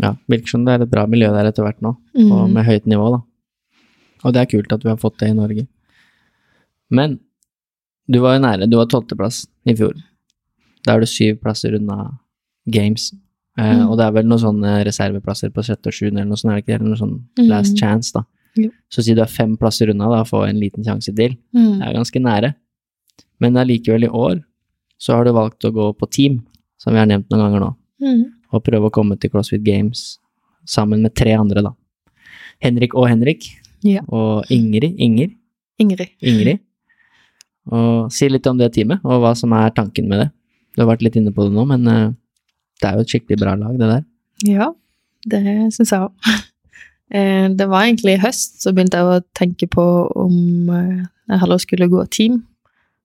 Ja, 0.00 0.14
virker 0.30 0.48
som 0.48 0.64
det 0.64 0.74
er 0.76 0.82
et 0.84 0.90
bra 0.90 1.06
miljø 1.06 1.28
der 1.34 1.48
etter 1.50 1.64
hvert 1.66 1.80
nå, 1.82 1.88
og 2.30 2.48
Mm. 2.48 2.52
med 2.54 2.64
høyt 2.66 2.84
nivå, 2.86 3.10
da. 3.16 3.20
Og 4.24 4.32
det 4.32 4.40
er 4.42 4.46
kult 4.58 4.72
at 4.72 4.82
vi 4.84 4.88
har 4.88 4.96
fått 4.96 5.18
det 5.18 5.28
i 5.30 5.34
Norge. 5.34 5.66
Men 6.90 7.18
du 8.08 8.20
var 8.20 8.36
jo 8.36 8.42
nære, 8.44 8.68
du 8.70 8.76
var 8.76 8.86
tolvteplass 8.86 9.46
i 9.66 9.74
fjor. 9.74 9.94
Da 10.86 10.94
er 10.94 11.00
du 11.00 11.06
syv 11.06 11.40
plasser 11.42 11.74
unna 11.74 12.18
games. 12.70 13.12
Eh, 13.58 13.74
Mm. 13.74 13.90
Og 13.90 13.96
det 13.98 14.04
er 14.06 14.12
vel 14.12 14.24
noen 14.24 14.38
sånne 14.38 14.84
reserveplasser 14.86 15.50
på 15.50 15.64
sjette 15.64 15.88
og 15.88 15.92
sjuende 15.92 16.20
eller 16.20 16.30
noe 16.30 16.36
sånt, 16.36 16.52
er 16.52 16.56
det 16.56 16.62
ikke 16.64 16.66
det? 16.66 16.80
Eller 16.80 16.88
noe 16.94 16.96
sånn 17.02 17.22
Mm. 17.38 17.48
last 17.48 17.76
chance, 17.76 18.12
da. 18.12 18.22
Jo. 18.56 18.70
Så 18.90 19.02
si 19.02 19.14
du 19.14 19.20
er 19.20 19.26
fem 19.26 19.56
plasser 19.56 19.90
unna 19.90 20.08
da, 20.08 20.22
å 20.22 20.26
få 20.28 20.48
en 20.48 20.56
liten 20.60 20.84
sjanse 20.84 21.14
til. 21.14 21.36
Mm. 21.54 21.78
Det 21.80 21.86
er 21.88 21.94
ganske 21.94 22.20
nære. 22.22 22.54
Men 23.40 23.54
allikevel, 23.54 24.04
i 24.04 24.08
år 24.08 24.44
så 24.98 25.14
har 25.14 25.24
du 25.24 25.32
valgt 25.32 25.60
å 25.64 25.72
gå 25.72 25.92
på 25.98 26.10
team, 26.10 26.46
som 26.78 26.92
vi 26.92 26.98
har 26.98 27.06
nevnt 27.06 27.28
noen 27.30 27.40
ganger 27.52 27.60
nå 27.60 27.76
Mm. 28.00 28.32
Og 28.52 28.64
prøve 28.64 28.88
å 28.88 28.94
komme 28.94 29.18
til 29.20 29.32
CrossFit 29.32 29.64
Games 29.64 30.18
sammen 30.68 31.02
med 31.04 31.14
tre 31.16 31.34
andre, 31.38 31.64
da. 31.64 31.74
Henrik 32.64 32.96
og 32.98 33.08
Henrik. 33.10 33.46
Ja. 33.86 34.02
Og 34.10 34.48
Ingrid. 34.52 34.96
Inger. 34.98 35.30
Ingrid. 35.78 36.10
Ingrid. 36.24 36.64
Og 37.68 38.08
si 38.14 38.28
litt 38.30 38.46
om 38.48 38.58
det 38.58 38.72
teamet, 38.74 39.04
og 39.04 39.22
hva 39.22 39.34
som 39.38 39.52
er 39.56 39.72
tanken 39.76 40.08
med 40.10 40.24
det. 40.24 40.28
Du 40.74 40.82
har 40.82 40.90
vært 40.92 41.04
litt 41.04 41.18
inne 41.20 41.32
på 41.34 41.46
det 41.46 41.54
nå, 41.54 41.64
men 41.68 41.86
eh, 41.90 42.10
det 42.80 42.88
er 42.88 42.98
jo 42.98 43.04
et 43.04 43.12
skikkelig 43.12 43.40
bra 43.40 43.54
lag, 43.58 43.74
det 43.78 43.90
der. 43.90 44.04
Ja, 44.48 44.68
det 45.28 45.42
syns 45.74 45.94
jeg 45.94 46.06
òg. 46.06 46.28
Det 47.08 47.64
var 47.64 47.86
egentlig 47.86 48.18
i 48.18 48.20
høst 48.20 48.58
så 48.60 48.68
begynte 48.76 48.98
jeg 49.00 49.06
å 49.08 49.22
tenke 49.32 49.64
på 49.72 49.82
om 50.12 50.68
eh, 50.68 51.06
jeg 51.32 51.40
heller 51.40 51.60
skulle 51.62 51.88
gå 51.88 52.02
team. 52.12 52.42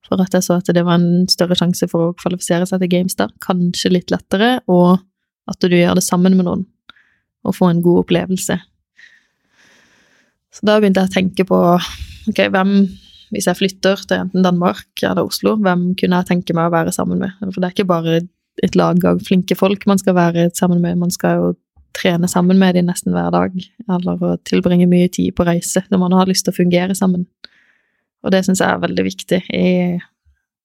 For 0.03 0.19
at 0.19 0.35
jeg 0.35 0.43
så 0.43 0.57
at 0.59 0.71
det 0.75 0.83
var 0.83 0.99
en 0.99 1.23
større 1.31 1.55
sjanse 1.55 1.87
for 1.87 2.09
å 2.09 2.15
kvalifisere 2.19 2.67
seg 2.67 2.83
til 2.83 2.91
Games 2.91 3.15
da. 3.15 3.29
Kanskje 3.43 3.93
litt 3.93 4.11
lettere, 4.11 4.57
og 4.67 4.99
at 5.49 5.59
du 5.63 5.75
gjør 5.75 5.97
det 5.99 6.05
sammen 6.05 6.37
med 6.37 6.47
noen. 6.47 6.67
Og 7.43 7.57
får 7.57 7.73
en 7.73 7.83
god 7.83 8.05
opplevelse. 8.05 8.59
Så 10.53 10.67
da 10.67 10.77
begynte 10.79 11.01
jeg 11.01 11.11
å 11.11 11.15
tenke 11.15 11.45
på 11.49 11.59
ok, 12.29 12.39
hvem, 12.53 12.75
hvis 13.33 13.49
jeg 13.49 13.59
flytter 13.59 14.05
til 14.05 14.21
enten 14.21 14.45
Danmark 14.45 15.01
eller 15.01 15.25
Oslo, 15.25 15.57
hvem 15.59 15.91
kunne 15.99 16.21
jeg 16.21 16.29
tenke 16.29 16.55
meg 16.55 16.69
å 16.69 16.75
være 16.75 16.93
sammen 16.95 17.19
med? 17.23 17.35
For 17.49 17.59
det 17.59 17.69
er 17.69 17.75
ikke 17.75 17.89
bare 17.89 18.21
et 18.63 18.77
lag 18.77 19.01
av 19.09 19.23
flinke 19.25 19.57
folk 19.57 19.87
man 19.89 19.99
skal 19.99 20.15
være 20.15 20.51
sammen 20.55 20.83
med, 20.83 20.99
man 21.01 21.11
skal 21.13 21.39
jo 21.39 21.51
trene 21.97 22.29
sammen 22.29 22.59
med 22.61 22.77
dem 22.77 22.87
nesten 22.89 23.13
hver 23.13 23.33
dag, 23.33 23.53
eller 23.89 24.23
å 24.25 24.35
tilbringe 24.49 24.87
mye 24.89 25.09
tid 25.13 25.33
på 25.37 25.45
reise 25.45 25.83
når 25.91 26.01
man 26.05 26.15
har 26.17 26.29
lyst 26.29 26.47
til 26.47 26.53
å 26.53 26.59
fungere 26.61 26.95
sammen. 26.97 27.27
Og 28.23 28.33
det 28.33 28.43
syns 28.45 28.61
jeg 28.63 28.69
er 28.69 28.81
veldig 28.81 29.05
viktig 29.09 29.41
i 29.53 29.67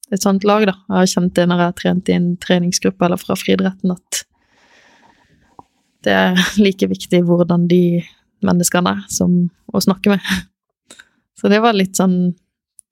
et 0.08 0.24
sånt 0.24 0.44
lag, 0.48 0.64
da. 0.68 0.74
Jeg 0.88 0.96
har 0.96 1.10
kjent 1.12 1.34
det 1.36 1.46
når 1.48 1.60
jeg 1.60 1.70
har 1.70 1.78
trent 1.80 2.08
i 2.08 2.16
en 2.16 2.28
treningsgruppe 2.40 3.04
eller 3.04 3.20
fra 3.20 3.36
friidretten, 3.36 3.92
at 3.92 4.22
det 6.08 6.16
er 6.16 6.42
like 6.64 6.88
viktig 6.90 7.22
hvordan 7.28 7.68
de 7.70 8.00
menneskene 8.44 8.96
er, 8.96 9.06
som 9.12 9.46
å 9.74 9.82
snakke 9.82 10.14
med. 10.14 10.34
Så 11.38 11.50
det 11.52 11.60
var 11.62 11.76
litt 11.76 11.98
sånn 11.98 12.34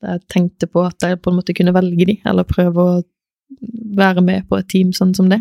jeg 0.06 0.22
tenkte 0.30 0.68
på 0.68 0.82
at 0.86 1.02
jeg 1.02 1.18
på 1.22 1.32
en 1.32 1.38
måte 1.38 1.55
kunne 1.56 1.74
velge 1.74 2.06
de, 2.09 2.16
eller 2.28 2.47
prøve 2.47 2.82
å 2.82 2.97
være 3.97 4.22
med 4.22 4.44
på 4.51 4.59
et 4.59 4.68
team 4.70 4.93
sånn 4.94 5.14
som 5.16 5.30
det. 5.32 5.40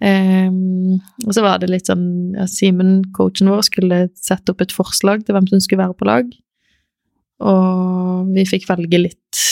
Um, 0.00 0.96
og 1.26 1.34
så 1.36 1.42
var 1.44 1.58
det 1.60 1.68
litt 1.68 1.90
sånn 1.90 2.32
ja, 2.38 2.46
Simen, 2.48 3.02
coachen 3.16 3.50
vår, 3.52 3.66
skulle 3.66 3.98
sette 4.16 4.54
opp 4.54 4.62
et 4.64 4.72
forslag 4.72 5.26
til 5.26 5.36
hvem 5.36 5.50
som 5.50 5.60
skulle 5.60 5.82
være 5.82 5.98
på 5.98 6.08
lag. 6.08 6.30
Og 7.50 8.30
vi 8.32 8.46
fikk 8.48 8.68
velge 8.70 9.02
litt 9.02 9.42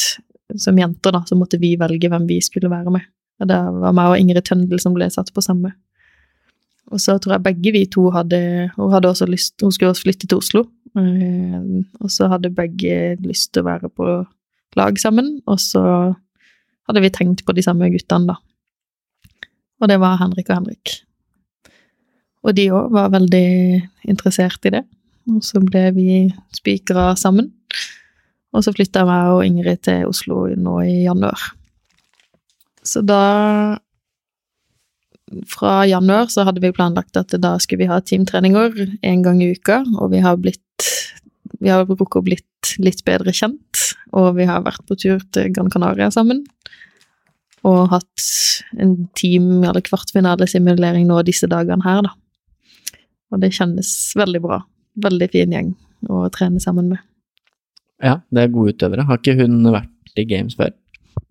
som 0.56 0.78
jenter, 0.80 1.12
da, 1.12 1.20
så 1.28 1.36
måtte 1.36 1.60
vi 1.60 1.74
velge 1.80 2.08
hvem 2.08 2.24
vi 2.30 2.38
skulle 2.44 2.70
være 2.72 2.94
med. 2.94 3.04
Og 3.42 3.50
det 3.50 3.58
var 3.82 3.94
meg 3.96 4.14
og 4.14 4.22
Ingrid 4.22 4.46
Tøndel 4.48 4.80
som 4.82 4.96
ble 4.96 5.10
satt 5.12 5.34
på 5.34 5.44
samme. 5.44 5.74
Og 6.88 7.00
så 7.02 7.18
tror 7.20 7.36
jeg 7.36 7.44
begge 7.44 7.72
vi 7.74 7.84
to 7.90 8.06
hadde 8.14 8.70
Hun 8.76 8.92
hadde 8.94 9.10
også 9.10 9.26
lyst 9.28 9.60
Hun 9.60 9.72
skulle 9.74 9.92
også 9.92 10.06
flytte 10.06 10.26
til 10.26 10.40
Oslo. 10.40 10.64
Eh, 10.96 11.84
og 12.00 12.10
så 12.12 12.30
hadde 12.32 12.54
begge 12.54 13.18
lyst 13.24 13.52
til 13.52 13.64
å 13.64 13.68
være 13.68 13.90
på 13.92 14.08
lag 14.78 15.00
sammen. 15.00 15.38
Og 15.46 15.60
så 15.60 15.82
hadde 16.88 17.04
vi 17.04 17.12
tenkt 17.12 17.44
på 17.44 17.54
de 17.56 17.64
samme 17.64 17.90
guttene, 17.92 18.32
da. 18.32 18.38
Og 19.78 19.90
det 19.90 19.98
var 20.02 20.18
Henrik 20.22 20.48
og 20.48 20.62
Henrik. 20.62 20.94
Og 22.46 22.54
de 22.56 22.70
òg 22.74 22.90
var 22.94 23.12
veldig 23.12 23.48
interessert 24.08 24.64
i 24.66 24.72
det. 24.78 24.84
Og 25.28 25.44
så 25.44 25.60
ble 25.62 25.84
vi 25.96 26.10
spikra 26.56 27.12
sammen. 27.20 27.52
Og 28.56 28.64
så 28.64 28.72
flytta 28.72 29.04
jeg 29.04 29.34
og 29.34 29.44
Ingrid 29.44 29.84
til 29.84 30.08
Oslo 30.08 30.46
nå 30.56 30.80
i 30.88 31.02
januar. 31.04 31.50
Så 32.82 33.02
da 33.04 33.76
Fra 35.48 35.82
januar 35.88 36.30
så 36.32 36.44
hadde 36.46 36.62
vi 36.64 36.72
planlagt 36.74 37.18
at 37.20 37.34
da 37.42 37.56
skulle 37.62 37.84
vi 37.84 37.90
ha 37.90 38.00
teamtreninger 38.00 38.98
én 39.06 39.24
gang 39.24 39.42
i 39.44 39.52
uka, 39.52 39.82
og 39.98 40.12
vi 40.14 40.22
har 40.24 40.40
blitt 40.40 40.62
Vi 41.58 41.70
har 41.72 41.82
rukket 41.88 42.20
å 42.20 42.22
blitt 42.22 42.76
litt 42.78 43.00
bedre 43.02 43.32
kjent, 43.34 43.80
og 44.14 44.36
vi 44.36 44.44
har 44.46 44.62
vært 44.62 44.84
på 44.86 44.94
tur 44.94 45.18
til 45.34 45.48
Gran 45.50 45.70
Canaria 45.72 46.06
sammen. 46.14 46.44
Og 47.66 47.88
hatt 47.90 48.22
en 48.78 49.08
team- 49.18 49.64
eller 49.64 49.82
kvartfinalesimulering 49.82 51.08
nå 51.08 51.18
disse 51.26 51.48
dagene 51.50 51.82
her, 51.82 52.02
da. 52.06 52.12
Og 53.32 53.42
det 53.42 53.50
kjennes 53.56 53.90
veldig 54.14 54.42
bra. 54.44 54.60
Veldig 55.02 55.30
fin 55.32 55.50
gjeng 55.56 55.74
å 56.06 56.28
trene 56.30 56.62
sammen 56.62 56.92
med. 56.92 57.02
Ja, 58.04 58.20
det 58.30 58.44
er 58.44 58.54
gode 58.54 58.76
utøvere. 58.76 59.08
Har 59.08 59.18
ikke 59.18 59.38
hun 59.40 59.62
vært 59.74 60.14
i 60.20 60.24
games 60.28 60.54
før? 60.54 60.70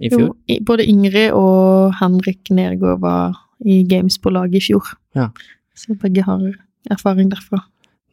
I 0.03 0.11
fjor? 0.11 0.33
Jo, 0.49 0.59
både 0.67 0.85
Ingrid 0.85 1.31
og 1.31 1.95
Henrik 2.01 2.51
Nergård 2.51 2.99
var 3.05 3.37
i 3.65 3.83
Games 3.87 4.17
på 4.21 4.31
laget 4.33 4.61
i 4.61 4.65
fjor. 4.69 4.83
Ja. 5.15 5.29
Så 5.77 5.95
begge 6.01 6.23
har 6.25 6.43
erfaring 6.91 7.29
derfra. 7.31 7.61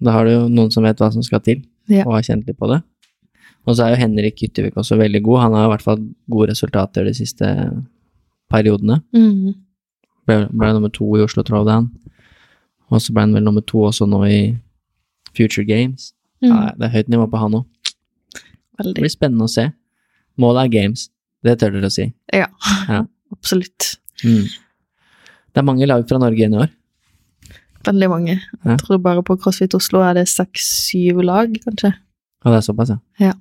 Da 0.05 0.13
har 0.17 0.25
du 0.27 0.33
jo 0.33 0.43
noen 0.49 0.71
som 0.73 0.85
vet 0.85 0.99
hva 1.01 1.11
som 1.13 1.23
skal 1.23 1.41
til, 1.41 1.63
Ja. 1.89 2.05
og 2.07 2.15
har 2.17 2.23
kjent 2.23 2.47
litt 2.47 2.59
på 2.59 2.69
det. 2.71 2.83
Og 3.67 3.77
så 3.77 3.85
er 3.87 3.95
jo 3.95 4.01
Henrik 4.03 4.43
Yttervik 4.43 4.75
også 4.77 4.97
veldig 5.01 5.23
god. 5.25 5.41
Han 5.41 5.53
har 5.57 5.67
i 5.67 5.71
hvert 5.73 5.83
fall 5.83 6.01
gode 6.31 6.51
resultater 6.51 7.05
de 7.05 7.15
siste 7.17 7.47
periodene. 8.53 9.03
Mm. 9.15 9.55
Ble, 10.29 10.37
ble 10.53 10.73
nummer 10.77 10.93
to 10.93 11.07
i 11.17 11.23
Oslo 11.25 11.43
Throwdown. 11.43 11.91
Og 12.93 13.01
så 13.01 13.15
ble 13.15 13.25
han 13.25 13.33
vel 13.37 13.45
nummer 13.47 13.65
to 13.65 13.79
også 13.89 14.07
nå 14.09 14.21
i 14.29 14.39
Future 15.37 15.65
Games. 15.65 16.13
Mm. 16.43 16.51
Ja, 16.51 16.73
det 16.77 16.89
er 16.89 16.95
høyt 16.99 17.09
nivå 17.09 17.27
på 17.33 17.41
han 17.41 17.57
òg. 17.61 17.65
Det 18.85 18.95
blir 18.99 19.13
spennende 19.13 19.47
å 19.47 19.51
se. 19.53 19.69
Målet 20.41 20.67
er 20.67 20.73
games. 20.75 21.09
Det 21.47 21.59
tør 21.61 21.77
dere 21.77 21.89
å 21.89 21.95
si. 21.95 22.09
Ja. 22.35 22.49
Ja. 22.89 23.05
Absolutt. 23.35 23.95
Mm. 24.25 24.45
Det 25.55 25.63
er 25.63 25.67
mange 25.69 25.87
lag 25.87 26.03
fra 26.09 26.19
Norge 26.19 26.41
igjen 26.41 26.57
i 26.57 26.63
år. 26.65 26.73
Veldig 27.85 28.09
mange. 28.11 28.35
Ja. 28.37 28.75
Jeg 28.75 28.81
tror 28.83 29.01
bare 29.05 29.23
på 29.27 29.37
CrossFit 29.39 29.75
Oslo 29.77 30.01
er 30.03 30.17
det 30.19 30.27
seks-syv 30.33 31.21
lag, 31.23 31.53
kanskje. 31.67 31.93
Og 32.45 32.53
det 32.53 32.59
er 32.59 32.67
såpass, 32.67 32.95
ja. 32.95 33.29
Ja. 33.31 33.35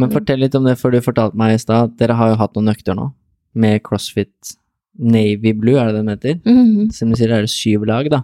Men 0.00 0.12
fortell 0.12 0.40
litt 0.40 0.54
om 0.56 0.64
det, 0.64 0.78
for 0.80 0.92
du 0.92 1.02
fortalte 1.04 1.36
meg 1.36 1.56
i 1.56 1.60
stad 1.60 1.90
at 1.90 1.96
dere 2.00 2.16
har 2.16 2.32
jo 2.32 2.38
hatt 2.40 2.54
noen 2.56 2.72
økter 2.72 2.96
nå, 2.96 3.10
med 3.52 3.82
CrossFit 3.84 4.54
Navy 4.98 5.52
Blue, 5.56 5.76
er 5.80 5.90
det 5.90 5.96
det 5.96 6.00
den 6.00 6.12
heter? 6.14 6.38
Mhm. 6.46 6.92
Som 6.94 7.10
du 7.10 7.18
sier, 7.18 7.32
er 7.32 7.44
det 7.44 7.52
syv 7.52 7.84
lag, 7.88 8.08
da. 8.12 8.22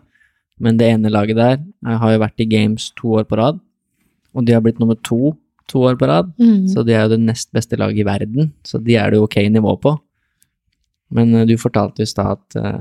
Men 0.60 0.78
det 0.78 0.88
ene 0.92 1.12
laget 1.12 1.36
der 1.38 1.58
eh, 1.58 1.98
har 1.98 2.14
jo 2.14 2.22
vært 2.24 2.40
i 2.42 2.48
games 2.48 2.90
to 2.98 3.18
år 3.20 3.28
på 3.28 3.38
rad, 3.40 3.60
og 4.34 4.44
de 4.44 4.52
har 4.52 4.62
blitt 4.64 4.80
nummer 4.80 4.98
to 5.02 5.36
to 5.68 5.84
år 5.84 5.98
på 6.00 6.08
rad. 6.08 6.32
Mm. 6.40 6.68
Så 6.72 6.84
de 6.86 6.94
er 6.96 7.04
jo 7.04 7.14
det 7.14 7.20
nest 7.20 7.50
beste 7.52 7.76
laget 7.76 8.00
i 8.00 8.06
verden, 8.08 8.52
så 8.64 8.80
de 8.80 8.96
er 8.96 9.10
det 9.10 9.18
jo 9.18 9.26
ok 9.26 9.36
nivå 9.52 9.74
på. 9.80 9.98
Men 11.14 11.34
eh, 11.34 11.46
du 11.48 11.54
fortalte 11.60 12.02
i 12.04 12.08
stad 12.10 12.38
at 12.38 12.58
eh, 12.60 12.80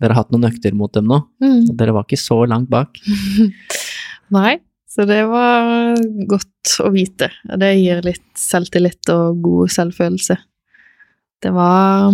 dere 0.00 0.14
har 0.14 0.22
hatt 0.22 0.32
noen 0.34 0.46
økter 0.50 0.74
mot 0.78 0.92
dem 0.94 1.08
nå, 1.10 1.20
Mm. 1.42 1.76
dere 1.78 1.94
var 1.96 2.04
ikke 2.06 2.20
så 2.20 2.40
langt 2.46 2.68
bak. 2.70 2.98
Nei, 4.34 4.58
så 4.88 5.06
det 5.08 5.22
var 5.30 5.96
godt 6.30 6.74
å 6.84 6.90
vite. 6.94 7.30
Det 7.58 7.70
gir 7.78 8.02
litt 8.06 8.26
selvtillit 8.38 9.08
og 9.14 9.40
god 9.44 9.72
selvfølelse. 9.74 10.36
Det 11.42 11.52
var 11.54 12.12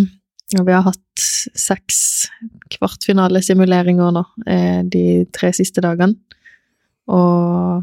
Vi 0.54 0.70
har 0.70 0.84
hatt 0.86 1.22
seks 1.58 2.28
kvartfinalesimuleringer 2.76 4.12
nå 4.14 4.22
eh, 4.46 4.82
de 4.86 5.24
tre 5.34 5.50
siste 5.56 5.82
dagene. 5.82 6.14
Og 7.10 7.82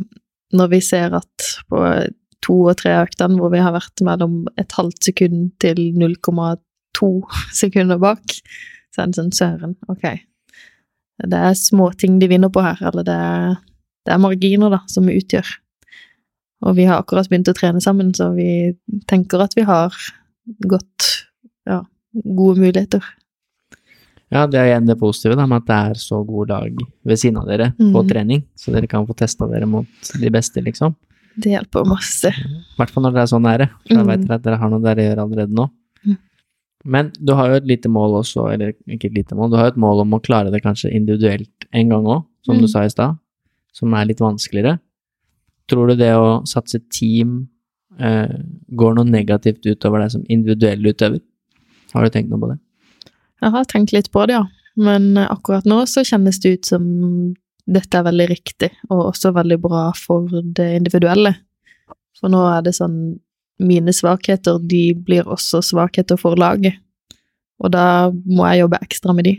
når 0.55 0.69
vi 0.71 0.79
ser 0.83 1.13
at 1.17 1.47
på 1.69 1.81
to 2.41 2.55
og 2.71 2.77
tre 2.79 2.93
øktene 3.03 3.37
hvor 3.37 3.51
vi 3.53 3.59
har 3.61 3.73
vært 3.75 4.01
mellom 4.05 4.45
et 4.61 4.71
halvt 4.77 5.09
sekund 5.11 5.51
til 5.61 5.77
0,2 5.99 6.55
sekunder 7.53 7.99
bak, 8.01 8.21
så 8.91 9.03
er 9.03 9.11
det 9.11 9.19
sånn 9.19 9.33
Søren, 9.35 9.75
ok. 9.91 10.05
Det 11.21 11.37
er 11.37 11.53
småting 11.57 12.19
de 12.19 12.27
vinner 12.31 12.49
på 12.49 12.63
her, 12.65 12.79
eller 12.91 13.05
det 13.05 13.15
er 13.15 13.59
det 14.05 14.15
er 14.15 14.21
marginer 14.21 14.71
da, 14.73 14.81
som 14.89 15.05
vi 15.05 15.19
utgjør. 15.19 15.47
Og 16.65 16.75
vi 16.77 16.85
har 16.89 17.01
akkurat 17.01 17.29
begynt 17.29 17.49
å 17.51 17.57
trene 17.57 17.81
sammen, 17.81 18.11
så 18.17 18.31
vi 18.33 18.73
tenker 19.09 19.41
at 19.43 19.53
vi 19.57 19.65
har 19.65 19.93
godt 20.69 21.09
ja, 21.69 21.83
gode 22.13 22.61
muligheter. 22.61 23.05
Ja, 24.31 24.45
det 24.47 24.57
er 24.61 24.69
igjen 24.69 24.87
det 24.87 24.95
positive 24.99 25.35
da, 25.35 25.45
med 25.49 25.61
at 25.61 25.67
det 25.67 25.77
er 25.91 26.01
så 26.01 26.21
gode 26.25 26.55
lag 26.55 26.83
ved 27.05 27.19
siden 27.19 27.41
av 27.41 27.49
dere 27.49 27.73
på 27.77 28.01
Mhm. 28.01 28.09
trening, 28.09 28.43
så 28.55 28.71
dere 28.71 28.87
kan 28.87 29.05
få 29.05 29.13
testa 29.17 29.47
dere 29.47 29.67
mot 29.67 29.87
de 30.19 30.29
beste, 30.29 30.63
liksom. 30.63 30.95
Det 31.35 31.51
hjelper 31.51 31.85
masse. 31.87 32.27
I 32.31 32.77
hvert 32.77 32.89
fall 32.89 33.03
når 33.03 33.13
det 33.13 33.21
er 33.21 33.29
så 33.31 33.39
nære. 33.39 33.69
For 33.87 33.95
da 33.95 34.03
mm. 34.03 34.07
vet 34.07 34.27
dere 34.27 34.35
at 34.35 34.43
dere 34.43 34.57
har 34.57 34.69
noe 34.69 34.81
dere 34.83 35.05
gjør 35.05 35.21
allerede 35.23 35.55
nå. 35.55 35.69
Men 36.85 37.11
du 37.19 37.33
har 37.37 37.49
jo 37.49 37.55
et 37.59 37.67
lite 37.69 37.89
mål 37.89 38.15
også, 38.23 38.47
eller 38.53 38.73
ikke 38.89 39.09
et 39.11 39.17
lite 39.19 39.35
mål, 39.37 39.51
du 39.51 39.57
har 39.57 39.67
jo 39.69 39.73
et 39.75 39.81
mål 39.83 40.01
om 40.01 40.13
å 40.17 40.21
klare 40.23 40.51
det 40.51 40.63
kanskje 40.63 40.89
individuelt 40.93 41.67
en 41.73 41.89
gang 41.89 42.05
òg, 42.05 42.23
som 42.45 42.55
du 42.57 42.63
Mhm. 42.65 42.69
sa 42.71 42.83
i 42.83 42.89
stad, 42.89 43.17
som 43.73 43.93
er 43.93 44.05
litt 44.05 44.19
vanskeligere. 44.19 44.79
Tror 45.69 45.87
du 45.89 45.95
det 45.95 46.13
å 46.15 46.41
satse 46.47 46.79
team 46.89 47.47
eh, 47.99 48.27
går 48.73 48.95
noe 48.95 49.05
negativt 49.05 49.61
utover 49.65 49.99
deg 50.01 50.11
som 50.11 50.23
individuell 50.29 50.81
utøver? 50.81 51.19
Har 51.93 52.03
du 52.03 52.09
tenkt 52.09 52.29
noe 52.29 52.39
på 52.39 52.49
det? 52.49 52.59
Jeg 53.41 53.51
har 53.51 53.63
tenkt 53.65 53.91
litt 53.93 54.11
på 54.11 54.25
det, 54.27 54.33
ja. 54.33 54.45
Men 54.77 55.15
akkurat 55.17 55.65
nå 55.65 55.81
så 55.85 56.01
kjennes 56.07 56.39
det 56.39 56.53
ut 56.53 56.65
som 56.65 57.35
dette 57.67 57.93
er 57.99 58.03
veldig 58.03 58.27
riktig, 58.29 58.71
og 58.89 59.13
også 59.13 59.33
veldig 59.33 59.59
bra 59.61 59.91
for 59.93 60.25
det 60.31 60.77
individuelle. 60.79 61.35
For 62.19 62.29
nå 62.29 62.57
er 62.57 62.61
det 62.63 62.73
sånn 62.73 63.19
Mine 63.61 63.93
svakheter, 63.93 64.57
de 64.65 64.91
blir 64.97 65.27
også 65.29 65.61
svakheter 65.65 66.17
for 66.19 66.35
laget. 66.39 66.79
Og 67.61 67.71
da 67.75 68.09
må 68.09 68.47
jeg 68.49 68.63
jobbe 68.63 68.79
ekstra 68.81 69.13
med 69.13 69.27
de. 69.29 69.35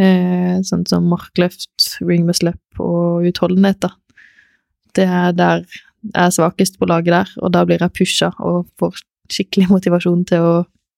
Eh, 0.00 0.56
sånn 0.64 0.84
som 0.88 1.06
markløft, 1.08 1.98
ringmuscle-up 2.04 2.80
og 2.80 3.26
utholdenhet, 3.28 3.80
da. 3.84 3.90
Det 4.96 5.04
er 5.04 5.36
der 5.36 5.64
jeg 6.06 6.22
er 6.22 6.32
svakest 6.34 6.76
på 6.78 6.86
laget 6.88 7.12
der, 7.12 7.30
og 7.42 7.50
da 7.52 7.64
blir 7.66 7.82
jeg 7.82 7.94
pusha 7.96 8.28
og 8.38 8.68
får 8.80 9.00
skikkelig 9.32 9.68
motivasjon 9.74 10.24
til 10.28 10.44
å 10.44 10.54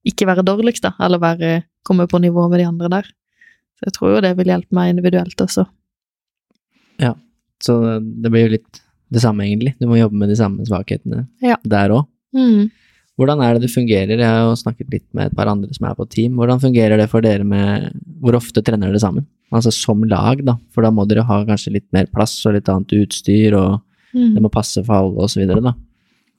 ikke 0.09 0.27
være 0.29 0.45
dårligst, 0.47 0.85
da, 0.85 0.93
eller 1.05 1.21
være, 1.23 1.53
komme 1.87 2.07
på 2.11 2.21
nivå 2.21 2.45
med 2.51 2.61
de 2.61 2.67
andre 2.69 2.91
der. 2.93 3.09
Så 3.79 3.89
jeg 3.89 3.95
tror 3.97 4.13
jo 4.13 4.21
det 4.25 4.35
vil 4.39 4.51
hjelpe 4.51 4.75
meg 4.77 4.93
individuelt 4.93 5.41
også. 5.41 5.65
Ja, 7.01 7.15
Så 7.63 7.75
det 8.01 8.31
blir 8.31 8.47
jo 8.47 8.53
litt 8.57 8.81
det 9.11 9.23
samme, 9.23 9.47
egentlig. 9.47 9.73
Du 9.81 9.87
må 9.91 9.97
jobbe 9.99 10.19
med 10.19 10.29
de 10.31 10.37
samme 10.39 10.67
svakhetene 10.69 11.25
Ja. 11.43 11.57
der 11.65 11.91
òg. 11.95 12.07
Mm. 12.35 12.71
Hvordan 13.19 13.41
er 13.43 13.55
det 13.57 13.63
det 13.67 13.73
fungerer? 13.73 14.19
Jeg 14.21 14.29
har 14.29 14.45
jo 14.47 14.55
snakket 14.61 14.93
litt 14.93 15.07
med 15.17 15.27
et 15.27 15.35
par 15.37 15.49
andre 15.51 15.73
som 15.75 15.89
er 15.89 15.95
på 15.99 16.07
team. 16.09 16.37
Hvordan 16.39 16.61
fungerer 16.63 16.97
det 17.01 17.09
for 17.11 17.21
dere 17.25 17.43
med 17.45 17.91
Hvor 18.23 18.37
ofte 18.39 18.63
trener 18.63 18.93
dere 18.93 19.01
sammen? 19.03 19.27
Altså 19.51 19.73
som 19.73 20.03
lag, 20.05 20.45
da. 20.45 20.55
For 20.75 20.83
da 20.85 20.91
må 20.95 21.07
dere 21.09 21.25
ha 21.27 21.41
kanskje 21.49 21.73
litt 21.79 21.87
mer 21.93 22.07
plass 22.13 22.37
og 22.47 22.55
litt 22.55 22.69
annet 22.69 22.93
utstyr, 23.01 23.55
og 23.59 23.81
det 24.15 24.35
Mm. 24.37 24.43
må 24.43 24.51
passe 24.51 24.83
for 24.85 24.95
alle 24.95 25.29
videre, 25.37 25.61
da. 25.63 25.75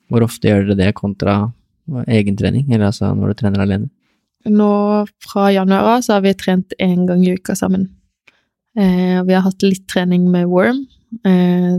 Hvor 0.10 0.24
ofte 0.26 0.48
gjør 0.50 0.68
dere 0.68 0.78
det 0.78 0.96
kontra 0.96 1.52
egentrening, 2.08 2.72
eller 2.72 2.88
altså 2.88 3.12
når 3.16 3.28
du 3.34 3.34
trener 3.42 3.62
alene? 3.62 3.90
Nå 4.46 5.08
fra 5.22 5.50
januar 5.52 5.98
av 5.98 6.02
så 6.02 6.14
har 6.14 6.22
vi 6.22 6.34
trent 6.34 6.74
én 6.80 7.06
gang 7.08 7.26
i 7.26 7.34
uka 7.36 7.54
sammen. 7.56 7.90
Eh, 8.78 9.22
vi 9.24 9.34
har 9.34 9.42
hatt 9.42 9.62
litt 9.64 9.88
trening 9.88 10.30
med 10.32 10.48
worm. 10.48 10.86
Eh, 11.26 11.78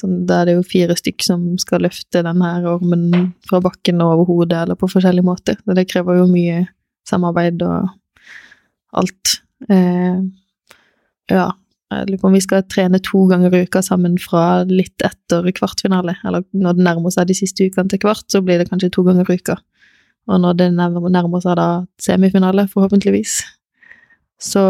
sånn, 0.00 0.14
da 0.26 0.40
er 0.40 0.48
det 0.48 0.54
jo 0.56 0.64
fire 0.66 0.96
stykk 0.98 1.24
som 1.24 1.42
skal 1.62 1.84
løfte 1.86 2.24
den 2.26 2.42
her 2.42 2.66
ormen 2.72 3.34
fra 3.46 3.60
bakken 3.62 4.02
og 4.02 4.16
over 4.16 4.30
hodet, 4.30 4.62
eller 4.64 4.78
på 4.78 4.90
forskjellige 4.90 5.26
måter. 5.26 5.58
Så 5.62 5.76
det 5.78 5.86
krever 5.90 6.18
jo 6.20 6.30
mye 6.30 6.64
samarbeid 7.08 7.62
og 7.66 7.92
alt. 8.98 9.36
Eh, 9.70 10.18
ja, 11.32 11.46
jeg 11.94 12.08
lurer 12.08 12.20
på 12.20 12.30
om 12.30 12.36
vi 12.36 12.42
skal 12.42 12.66
trene 12.70 13.00
to 13.04 13.24
ganger 13.30 13.54
i 13.54 13.64
uka 13.68 13.82
sammen 13.84 14.16
fra 14.20 14.64
litt 14.68 15.04
etter 15.06 15.46
kvartfinale. 15.54 16.16
Eller 16.26 16.44
når 16.56 16.78
det 16.78 16.86
nærmer 16.88 17.14
seg 17.14 17.30
de 17.30 17.38
siste 17.38 17.68
ukene 17.68 17.92
til 17.92 18.02
kvart, 18.02 18.26
så 18.32 18.42
blir 18.44 18.60
det 18.60 18.70
kanskje 18.70 18.92
to 18.94 19.06
ganger 19.06 19.28
i 19.30 19.38
uka. 19.38 19.58
Og 20.32 20.40
når 20.40 20.56
det 20.58 20.70
nærmer 20.74 21.42
seg 21.44 21.58
da 21.60 21.68
semifinale, 22.00 22.66
forhåpentligvis, 22.72 23.42
så 24.40 24.62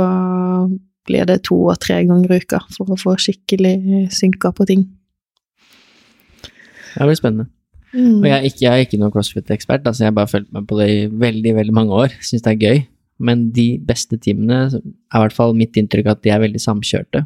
blir 1.06 1.26
det 1.28 1.42
to 1.44 1.56
og 1.68 1.78
tre 1.80 2.00
ganger 2.08 2.32
i 2.32 2.40
uka 2.42 2.60
for 2.76 2.90
å 2.92 2.98
få 3.00 3.16
skikkelig 3.20 3.74
synka 4.14 4.52
på 4.56 4.66
ting. 4.70 4.86
Det 6.94 7.06
blir 7.08 7.18
spennende. 7.18 7.48
Mm. 7.94 8.18
Og 8.22 8.26
jeg 8.26 8.34
er 8.34 8.46
ikke, 8.48 8.62
jeg 8.64 8.72
er 8.72 8.84
ikke 8.86 8.98
noen 8.98 9.12
crossfit-ekspert, 9.14 9.86
altså 9.86 10.02
jeg 10.04 10.10
har 10.10 10.16
bare 10.16 10.30
fulgt 10.30 10.50
med 10.54 10.66
på 10.66 10.78
det 10.80 10.88
i 10.90 11.00
veldig, 11.06 11.52
veldig 11.60 11.74
mange 11.76 11.94
år. 11.94 12.14
Syns 12.26 12.42
det 12.42 12.52
er 12.54 12.62
gøy. 12.66 12.82
Men 13.24 13.48
de 13.54 13.66
beste 13.86 14.18
teamene 14.18 14.64
er 14.66 14.80
i 14.80 15.20
hvert 15.22 15.36
fall 15.36 15.54
mitt 15.54 15.76
inntrykk 15.78 16.08
at 16.10 16.22
de 16.24 16.32
er 16.34 16.42
veldig 16.42 16.62
samkjørte. 16.62 17.22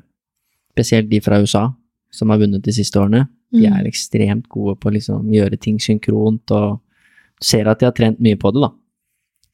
Spesielt 0.76 1.08
de 1.08 1.20
fra 1.24 1.38
USA, 1.40 1.70
som 2.12 2.28
har 2.32 2.40
vunnet 2.42 2.64
de 2.64 2.74
siste 2.76 3.00
årene. 3.00 3.26
De 3.52 3.64
Mm. 3.64 3.72
er 3.72 3.88
ekstremt 3.88 4.48
gode 4.48 4.76
på 4.76 4.90
å 4.90 4.92
liksom 4.92 5.30
gjøre 5.32 5.58
ting 5.58 5.78
synkront, 5.80 6.50
og 6.50 6.80
ser 7.40 7.66
at 7.66 7.78
de 7.78 7.86
har 7.86 7.92
trent 7.92 8.20
mye 8.20 8.36
på 8.36 8.52
det, 8.52 8.60
da. 8.60 8.70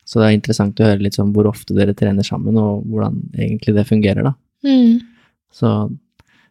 Så 0.05 0.21
det 0.21 0.29
er 0.29 0.37
interessant 0.37 0.81
å 0.81 0.87
høre 0.87 1.03
litt 1.05 1.17
sånn 1.17 1.33
hvor 1.35 1.49
ofte 1.49 1.77
dere 1.77 1.95
trener 1.97 2.27
sammen, 2.27 2.59
og 2.61 2.85
hvordan 2.91 3.23
egentlig 3.33 3.77
det 3.79 3.87
fungerer, 3.89 4.27
da. 4.27 4.35
Mm. 4.67 5.01
Så, 5.55 5.71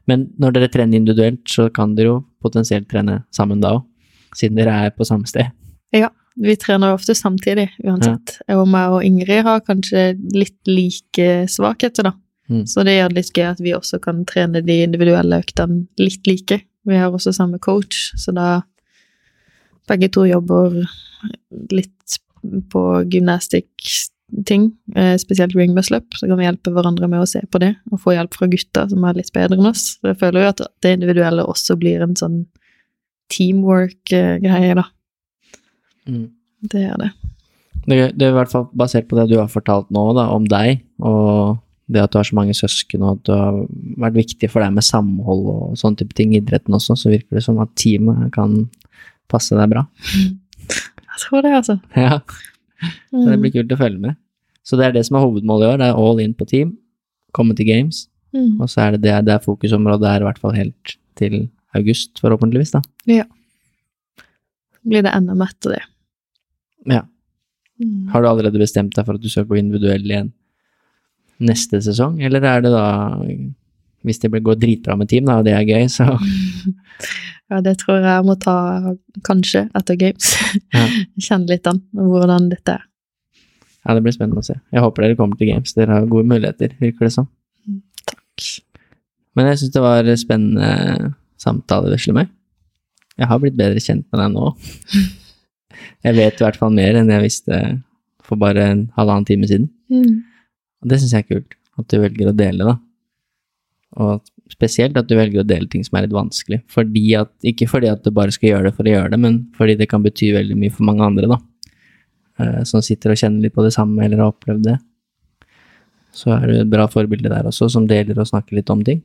men 0.09 0.27
når 0.41 0.57
dere 0.57 0.71
trener 0.73 0.99
individuelt, 0.99 1.43
så 1.49 1.67
kan 1.73 1.93
dere 1.97 2.15
jo 2.15 2.17
potensielt 2.43 2.89
trene 2.91 3.21
sammen 3.35 3.61
da 3.63 3.75
òg, 3.77 3.85
siden 4.33 4.57
dere 4.57 4.73
er 4.87 4.95
på 4.97 5.05
samme 5.05 5.29
sted. 5.29 5.53
Ja, 5.93 6.09
vi 6.35 6.55
trener 6.57 6.95
ofte 6.95 7.13
samtidig, 7.15 7.67
uansett. 7.85 8.39
Og 8.55 8.65
meg 8.73 8.95
og 8.95 9.05
Ingrid 9.05 9.45
har 9.45 9.61
kanskje 9.65 10.13
litt 10.33 10.57
like 10.69 11.45
svakheter, 11.51 12.09
da. 12.09 12.15
Mm. 12.49 12.65
Så 12.67 12.83
det 12.83 12.97
gjør 12.97 13.11
det 13.13 13.21
litt 13.21 13.37
gøy 13.37 13.47
at 13.51 13.61
vi 13.63 13.73
også 13.77 14.01
kan 14.03 14.25
trene 14.27 14.63
de 14.65 14.81
individuelle 14.83 15.39
øktene 15.45 15.85
litt 16.01 16.25
like. 16.27 16.59
Vi 16.89 16.99
har 16.99 17.13
også 17.13 17.31
samme 17.35 17.61
coach, 17.61 18.09
så 18.19 18.33
da 18.35 18.47
begge 19.89 20.09
to 20.15 20.25
jobber 20.27 20.81
litt 21.71 22.17
på 22.73 22.83
gymnastikk-ting, 23.13 24.69
eh, 24.95 25.15
spesielt 25.21 25.55
ring 25.55 25.73
muscle 25.75 25.99
up, 26.01 26.17
så 26.17 26.27
kan 26.27 26.39
vi 26.39 26.47
hjelpe 26.47 26.73
hverandre 26.75 27.09
med 27.11 27.23
å 27.23 27.29
se 27.29 27.41
på 27.49 27.61
det, 27.63 27.73
og 27.91 28.01
få 28.03 28.15
hjelp 28.17 28.37
fra 28.37 28.49
gutta 28.51 28.87
som 28.91 29.03
er 29.07 29.19
litt 29.19 29.33
bedre 29.35 29.59
enn 29.59 29.71
oss. 29.71 29.97
Så 29.99 30.13
jeg 30.13 30.21
føler 30.21 30.43
jo 30.43 30.53
at 30.53 30.63
det 30.85 30.95
individuelle 30.97 31.47
også 31.47 31.77
blir 31.79 32.05
en 32.05 32.15
sånn 32.19 32.43
teamwork-greie, 33.33 34.77
da. 34.79 34.87
Mm. 36.07 36.29
Det 36.69 36.87
er 36.87 36.97
det. 36.99 37.11
Det, 37.83 37.97
det 38.15 38.27
er 38.27 38.31
i 38.31 38.37
hvert 38.37 38.51
fall 38.51 38.69
basert 38.77 39.09
på 39.09 39.17
det 39.19 39.27
du 39.31 39.37
har 39.41 39.51
fortalt 39.51 39.89
nå, 39.91 40.05
da, 40.15 40.29
om 40.31 40.45
deg, 40.47 40.83
og 41.03 41.59
det 41.91 42.03
at 42.03 42.13
du 42.13 42.19
har 42.19 42.27
så 42.27 42.37
mange 42.37 42.55
søsken, 42.55 43.03
og 43.03 43.17
at 43.17 43.25
det 43.27 43.39
har 43.39 43.57
vært 44.05 44.19
viktig 44.21 44.49
for 44.51 44.63
deg 44.63 44.75
med 44.75 44.85
samhold 44.87 45.43
og 45.51 45.79
sånne 45.79 45.99
type 45.99 46.15
ting 46.17 46.31
i 46.33 46.39
idretten 46.39 46.75
også, 46.77 46.95
så 46.99 47.11
virker 47.11 47.39
det 47.39 47.43
som 47.45 47.59
at 47.63 47.73
teamet 47.79 48.31
kan 48.35 48.63
passe 49.31 49.57
deg 49.57 49.73
bra. 49.73 49.85
Jeg 51.13 51.21
tror 51.27 51.41
det, 51.45 51.51
altså. 51.59 51.75
Ja, 51.95 52.19
så 53.11 53.23
det 53.29 53.37
Mm. 53.37 53.41
blir 53.45 53.51
kult 53.53 53.71
å 53.71 53.77
følge 53.79 53.99
med. 53.99 54.15
Så 54.63 54.75
det 54.79 54.85
er 54.87 54.91
det 54.95 55.05
som 55.07 55.15
er 55.19 55.23
hovedmålet 55.25 55.63
i 55.67 55.71
år, 55.73 55.77
det 55.79 55.87
er 55.91 55.99
all 55.99 56.19
in 56.23 56.33
på 56.33 56.47
team, 56.49 56.77
komme 57.33 57.55
til 57.55 57.65
games, 57.69 58.07
Mm. 58.33 58.59
og 58.61 58.67
så 58.69 58.81
er 58.87 58.91
det 58.95 59.01
det, 59.03 59.13
det 59.27 59.33
er 59.35 59.43
fokusområdet 59.45 60.07
er 60.09 60.23
i 60.23 60.25
hvert 60.25 60.39
fall 60.41 60.55
helt 60.57 60.95
til 61.15 61.49
august, 61.77 62.17
forhåpentligvis, 62.19 62.71
da. 62.73 62.81
Blir 64.83 65.03
det 65.05 65.13
NM 65.21 65.41
etter 65.45 65.75
det. 65.77 65.81
Ja. 66.91 67.03
Mm. 67.79 68.07
Har 68.11 68.21
du 68.21 68.27
allerede 68.27 68.59
bestemt 68.59 68.95
deg 68.97 69.05
for 69.05 69.15
at 69.15 69.21
du 69.23 69.29
skal 69.31 69.45
gå 69.47 69.55
individuell 69.59 70.03
igjen 70.03 70.31
neste 71.43 71.79
sesong, 71.83 72.19
eller 72.23 72.43
er 72.45 72.61
det 72.65 72.71
da 72.73 73.19
Hvis 74.03 74.19
det 74.19 74.31
går 74.43 74.57
dritbra 74.59 74.97
med 74.99 75.07
team, 75.07 75.23
da, 75.29 75.37
og 75.39 75.45
det 75.45 75.53
er 75.55 75.63
gøy, 75.63 75.85
så 75.87 76.03
Ja, 77.53 77.59
det 77.61 77.75
tror 77.83 77.99
jeg 77.99 78.07
jeg 78.07 78.25
må 78.25 78.33
ta 78.41 78.55
kanskje 79.27 79.67
etter 79.77 79.97
Games. 79.99 80.33
Ja. 80.73 80.87
Kjenne 81.27 81.51
litt 81.51 81.69
an 81.69 81.83
hvordan 81.93 82.49
dette 82.49 82.79
er. 82.79 82.85
Ja, 83.83 83.93
det 83.93 84.03
blir 84.05 84.15
spennende 84.15 84.41
å 84.41 84.45
se. 84.47 84.55
Jeg 84.71 84.81
håper 84.81 85.03
dere 85.03 85.17
kommer 85.19 85.37
til 85.37 85.49
games. 85.51 85.73
Dere 85.75 85.97
har 85.97 86.05
gode 86.07 86.23
muligheter, 86.31 86.71
virker 86.79 87.09
det 87.09 87.15
som. 87.17 87.27
Takk. 88.07 88.45
Men 89.35 89.49
jeg 89.49 89.59
syns 89.59 89.73
det 89.75 89.83
var 89.83 90.07
spennende 90.21 91.09
samtale, 91.41 91.91
vesle 91.91 92.15
meg. 92.15 92.31
Jeg 93.19 93.29
har 93.29 93.41
blitt 93.43 93.57
bedre 93.59 93.83
kjent 93.83 94.07
med 94.07 94.23
deg 94.23 94.31
nå. 94.33 94.53
Jeg 96.03 96.15
vet 96.15 96.39
i 96.39 96.43
hvert 96.45 96.57
fall 96.59 96.71
mer 96.75 96.95
enn 96.99 97.09
jeg 97.11 97.23
visste 97.23 97.57
for 98.23 98.39
bare 98.39 98.63
en 98.71 98.81
halvannen 98.95 99.25
time 99.27 99.47
siden. 99.49 99.69
Mm. 99.91 100.21
Og 100.83 100.91
det 100.91 100.99
syns 100.99 101.13
jeg 101.15 101.25
er 101.25 101.29
kult, 101.29 101.55
at 101.79 101.87
du 101.89 101.95
velger 101.99 102.29
å 102.29 102.35
dele, 102.35 102.67
da. 102.67 102.75
Og 104.03 104.21
spesielt 104.51 104.97
at 104.99 105.07
du 105.07 105.15
velger 105.15 105.41
å 105.41 105.47
dele 105.47 105.69
ting 105.71 105.83
som 105.85 105.97
er 105.97 106.05
litt 106.05 106.15
vanskelig. 106.15 106.61
Fordi 106.71 107.03
at, 107.19 107.31
ikke 107.47 107.67
fordi 107.71 107.89
at 107.91 108.03
du 108.03 108.11
bare 108.15 108.33
skal 108.35 108.49
gjøre 108.51 108.69
det 108.69 108.75
for 108.77 108.87
å 108.87 108.93
gjøre 108.93 109.13
det, 109.13 109.19
men 109.23 109.39
fordi 109.57 109.77
det 109.79 109.87
kan 109.91 110.03
bety 110.03 110.33
veldig 110.35 110.57
mye 110.59 110.73
for 110.73 110.87
mange 110.87 111.05
andre, 111.05 111.29
da. 111.31 111.39
Eh, 112.43 112.63
Som 112.67 112.83
sitter 112.85 113.13
og 113.13 113.19
kjenner 113.21 113.45
litt 113.45 113.55
på 113.55 113.63
det 113.65 113.73
samme, 113.75 114.03
eller 114.03 114.23
har 114.23 114.33
opplevd 114.33 114.67
det. 114.67 114.77
Så 116.13 116.29
er 116.35 116.45
du 116.47 116.55
et 116.59 116.69
bra 116.69 116.85
forbilde 116.91 117.31
der 117.31 117.47
også, 117.49 117.69
som 117.71 117.87
deler 117.89 118.19
og 118.19 118.29
snakker 118.29 118.59
litt 118.59 118.69
om 118.69 118.83
ting. 118.85 119.01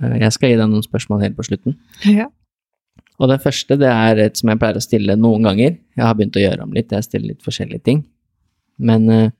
Eh, 0.00 0.18
Jeg 0.22 0.32
skal 0.32 0.50
gi 0.52 0.60
deg 0.60 0.70
noen 0.70 0.86
spørsmål 0.86 1.26
helt 1.26 1.36
på 1.36 1.48
slutten. 1.50 1.76
Ja. 2.20 2.30
Og 3.20 3.28
det 3.28 3.42
første 3.42 3.76
det 3.76 3.88
er 3.92 4.16
et 4.16 4.38
som 4.40 4.48
jeg 4.48 4.56
pleier 4.56 4.78
å 4.78 4.80
stille 4.80 5.12
noen 5.20 5.44
ganger. 5.44 5.74
Jeg 5.92 6.04
har 6.06 6.14
begynt 6.16 6.38
å 6.38 6.40
gjøre 6.40 6.64
om 6.64 6.70
litt, 6.72 6.88
jeg 6.88 7.04
stiller 7.04 7.34
litt 7.34 7.42
forskjellige 7.44 7.84
ting. 7.84 7.98
Men 8.80 9.04
eh, 9.12 9.32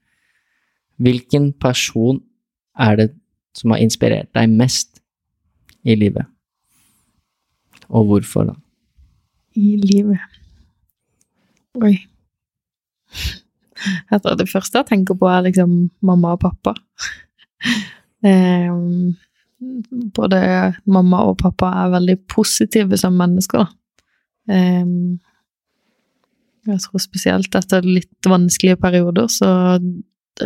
hvilken 1.01 1.55
person 1.57 2.21
er 2.77 2.99
det 2.99 3.07
som 3.57 3.75
har 3.75 3.83
inspirert 3.83 4.31
deg 4.37 4.51
mest 4.53 5.01
i 5.83 5.97
livet? 5.99 6.27
Og 7.91 8.07
hvorfor, 8.07 8.51
da? 8.53 8.55
I 9.59 9.75
livet. 9.83 10.21
Oi. 11.81 11.97
Jeg 14.11 14.21
tror 14.21 14.37
det 14.37 14.45
første 14.51 14.77
jeg 14.77 14.87
tenker 14.91 15.17
på, 15.17 15.25
er 15.25 15.47
liksom 15.47 15.71
mamma 16.05 16.35
og 16.37 16.43
pappa. 16.43 16.75
Um, 18.21 19.15
både 20.17 20.41
mamma 20.85 21.23
og 21.31 21.39
pappa 21.41 21.71
er 21.85 21.95
veldig 21.95 22.17
positive 22.29 22.99
som 23.01 23.17
mennesker. 23.17 23.65
Ehm, 24.51 25.21
jeg 26.69 26.83
tror 26.85 27.03
spesielt 27.03 27.55
etter 27.57 27.87
litt 27.87 28.29
vanskelige 28.29 28.79
perioder, 28.81 29.29
så 29.33 29.79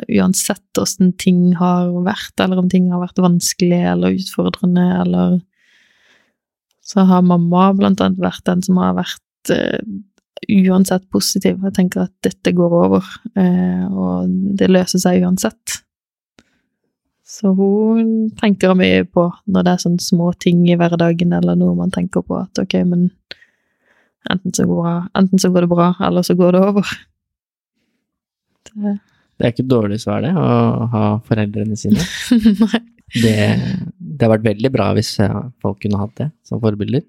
uansett 0.09 0.81
åssen 0.81 1.13
ting 1.21 1.55
har 1.59 1.91
vært, 2.07 2.35
eller 2.43 2.61
om 2.61 2.71
ting 2.71 2.91
har 2.93 3.03
vært 3.03 3.21
vanskelig 3.23 3.83
eller 3.95 4.17
utfordrende, 4.19 4.87
eller 5.05 5.43
Så 6.85 7.01
har 7.01 7.23
mamma 7.25 7.71
blant 7.73 8.01
annet 8.05 8.21
vært 8.21 8.45
den 8.45 8.61
som 8.61 8.77
har 8.77 8.93
vært 8.93 9.53
uh, 9.57 9.81
uansett 10.53 11.07
positiv. 11.09 11.57
Jeg 11.65 11.73
tenker 11.79 12.03
at 12.03 12.13
dette 12.21 12.53
går 12.53 12.75
over, 12.77 13.07
uh, 13.39 13.85
og 13.89 14.35
det 14.61 14.69
løser 14.69 15.01
seg 15.01 15.25
uansett. 15.25 15.79
Så 17.25 17.55
hun 17.57 18.29
tenker 18.37 18.77
mye 18.77 19.07
på 19.09 19.31
når 19.49 19.65
det 19.65 19.73
er 19.73 19.83
sånne 19.87 20.05
små 20.05 20.29
ting 20.45 20.61
i 20.69 20.77
hverdagen, 20.77 21.33
eller 21.33 21.57
noe 21.57 21.73
man 21.79 21.95
tenker 21.95 22.21
på 22.21 22.37
at 22.43 22.61
ok, 22.61 22.77
men 22.85 23.09
enten 24.31 24.53
så 24.53 24.69
går, 24.69 25.09
enten 25.17 25.41
så 25.41 25.49
går 25.55 25.65
det 25.65 25.73
bra, 25.73 25.89
eller 26.05 26.27
så 26.27 26.37
går 26.37 26.53
det 26.53 26.63
over. 26.69 26.93
Det, 28.69 28.99
Det 29.35 29.47
er 29.47 29.55
ikke 29.55 29.67
dårlig 29.67 30.01
svar, 30.03 30.23
det, 30.25 30.33
å 30.39 30.89
ha 30.93 31.05
foreldrene 31.29 31.79
sine. 31.79 32.03
nei. 32.65 32.83
Det, 33.15 33.31
det 34.01 34.25
har 34.25 34.31
vært 34.33 34.47
veldig 34.47 34.71
bra 34.75 34.87
hvis 34.97 35.11
folk 35.63 35.77
kunne 35.85 36.01
hatt 36.01 36.15
det 36.19 36.25
som 36.49 36.59
forbilder. 36.59 37.05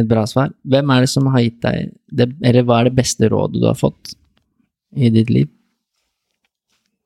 Et 0.00 0.08
bra 0.08 0.24
svar. 0.26 0.50
Hvem 0.66 0.90
er 0.94 1.04
det 1.04 1.10
som 1.12 1.28
har 1.30 1.44
gitt 1.44 1.60
deg 1.62 1.92
det, 2.10 2.26
Eller 2.40 2.64
hva 2.66 2.80
er 2.80 2.88
det 2.88 2.96
beste 2.96 3.28
rådet 3.30 3.60
du 3.60 3.68
har 3.68 3.78
fått 3.78 4.16
i 4.96 5.12
ditt 5.14 5.30
liv? 5.30 5.50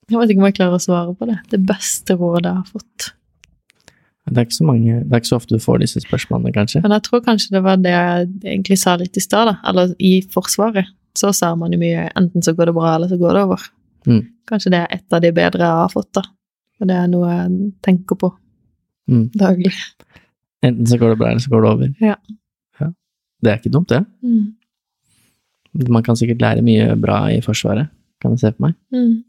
Jeg 0.06 0.22
vet 0.22 0.32
ikke 0.32 0.44
om 0.44 0.48
jeg 0.48 0.58
klarer 0.60 0.78
å 0.78 0.82
svare 0.86 1.14
på 1.18 1.28
det. 1.28 1.36
Det 1.50 1.60
beste 1.66 2.16
rådet 2.16 2.46
jeg 2.46 2.62
har 2.62 2.70
fått. 2.70 3.10
Det 4.26 4.40
er 4.40 4.46
ikke 4.48 4.58
så 4.58 4.66
mange 4.66 4.94
Det 5.02 5.14
er 5.14 5.20
ikke 5.22 5.30
så 5.30 5.38
ofte 5.38 5.54
du 5.54 5.62
får 5.62 5.82
disse 5.82 6.02
spørsmålene, 6.02 6.54
kanskje. 6.54 6.82
Men 6.82 6.94
jeg 6.96 7.04
tror 7.06 7.26
kanskje 7.26 7.54
det 7.54 7.62
var 7.66 7.82
det 7.82 7.94
jeg 7.94 8.30
egentlig 8.42 8.78
sa 8.80 8.96
litt 8.98 9.18
i 9.18 9.22
stad, 9.22 9.50
da. 9.50 9.58
Eller 9.70 9.94
i 10.02 10.18
Forsvaret. 10.34 10.94
Så 11.16 11.32
ser 11.34 11.56
man 11.56 11.72
jo 11.72 11.78
mye 11.80 12.06
enten 12.16 12.43
så 12.44 12.52
går 12.56 12.66
det 12.70 12.74
bra, 12.76 12.94
eller 12.97 13.09
så 13.09 13.16
går 13.20 13.32
det 13.38 13.43
over. 13.47 13.62
Mm. 14.06 14.22
Kanskje 14.47 14.70
det 14.74 14.80
er 14.84 14.97
et 14.98 15.12
av 15.16 15.22
de 15.24 15.30
bedre 15.32 15.64
jeg 15.64 15.80
har 15.82 15.93
fått, 15.93 16.10
da. 16.14 16.22
Og 16.80 16.88
det 16.90 16.97
er 17.01 17.06
noe 17.09 17.30
jeg 17.32 17.72
tenker 17.82 18.16
på 18.20 18.32
Mm. 19.09 19.28
daglig. 19.38 19.72
Enten 20.66 20.86
så 20.90 20.98
går 20.98 21.10
det 21.14 21.18
bra, 21.20 21.28
eller 21.30 21.40
så 21.40 21.51
går 21.52 21.62
det 21.62 21.70
over. 21.70 21.94
Ja. 22.02 22.16
Ja. 22.80 22.88
Det 23.43 23.51
er 23.52 23.59
ikke 23.60 23.70
dumt, 23.72 23.88
det. 23.88 24.01
Mm. 24.22 24.52
Man 25.94 26.02
kan 26.02 26.16
sikkert 26.16 26.40
lære 26.43 26.62
mye 26.64 26.97
bra 27.01 27.20
i 27.30 27.40
Forsvaret, 27.44 27.88
kan 28.20 28.32
jeg 28.34 28.40
se 28.40 28.51
for 28.52 28.66
meg. 28.66 28.74
Mm. 28.93 29.22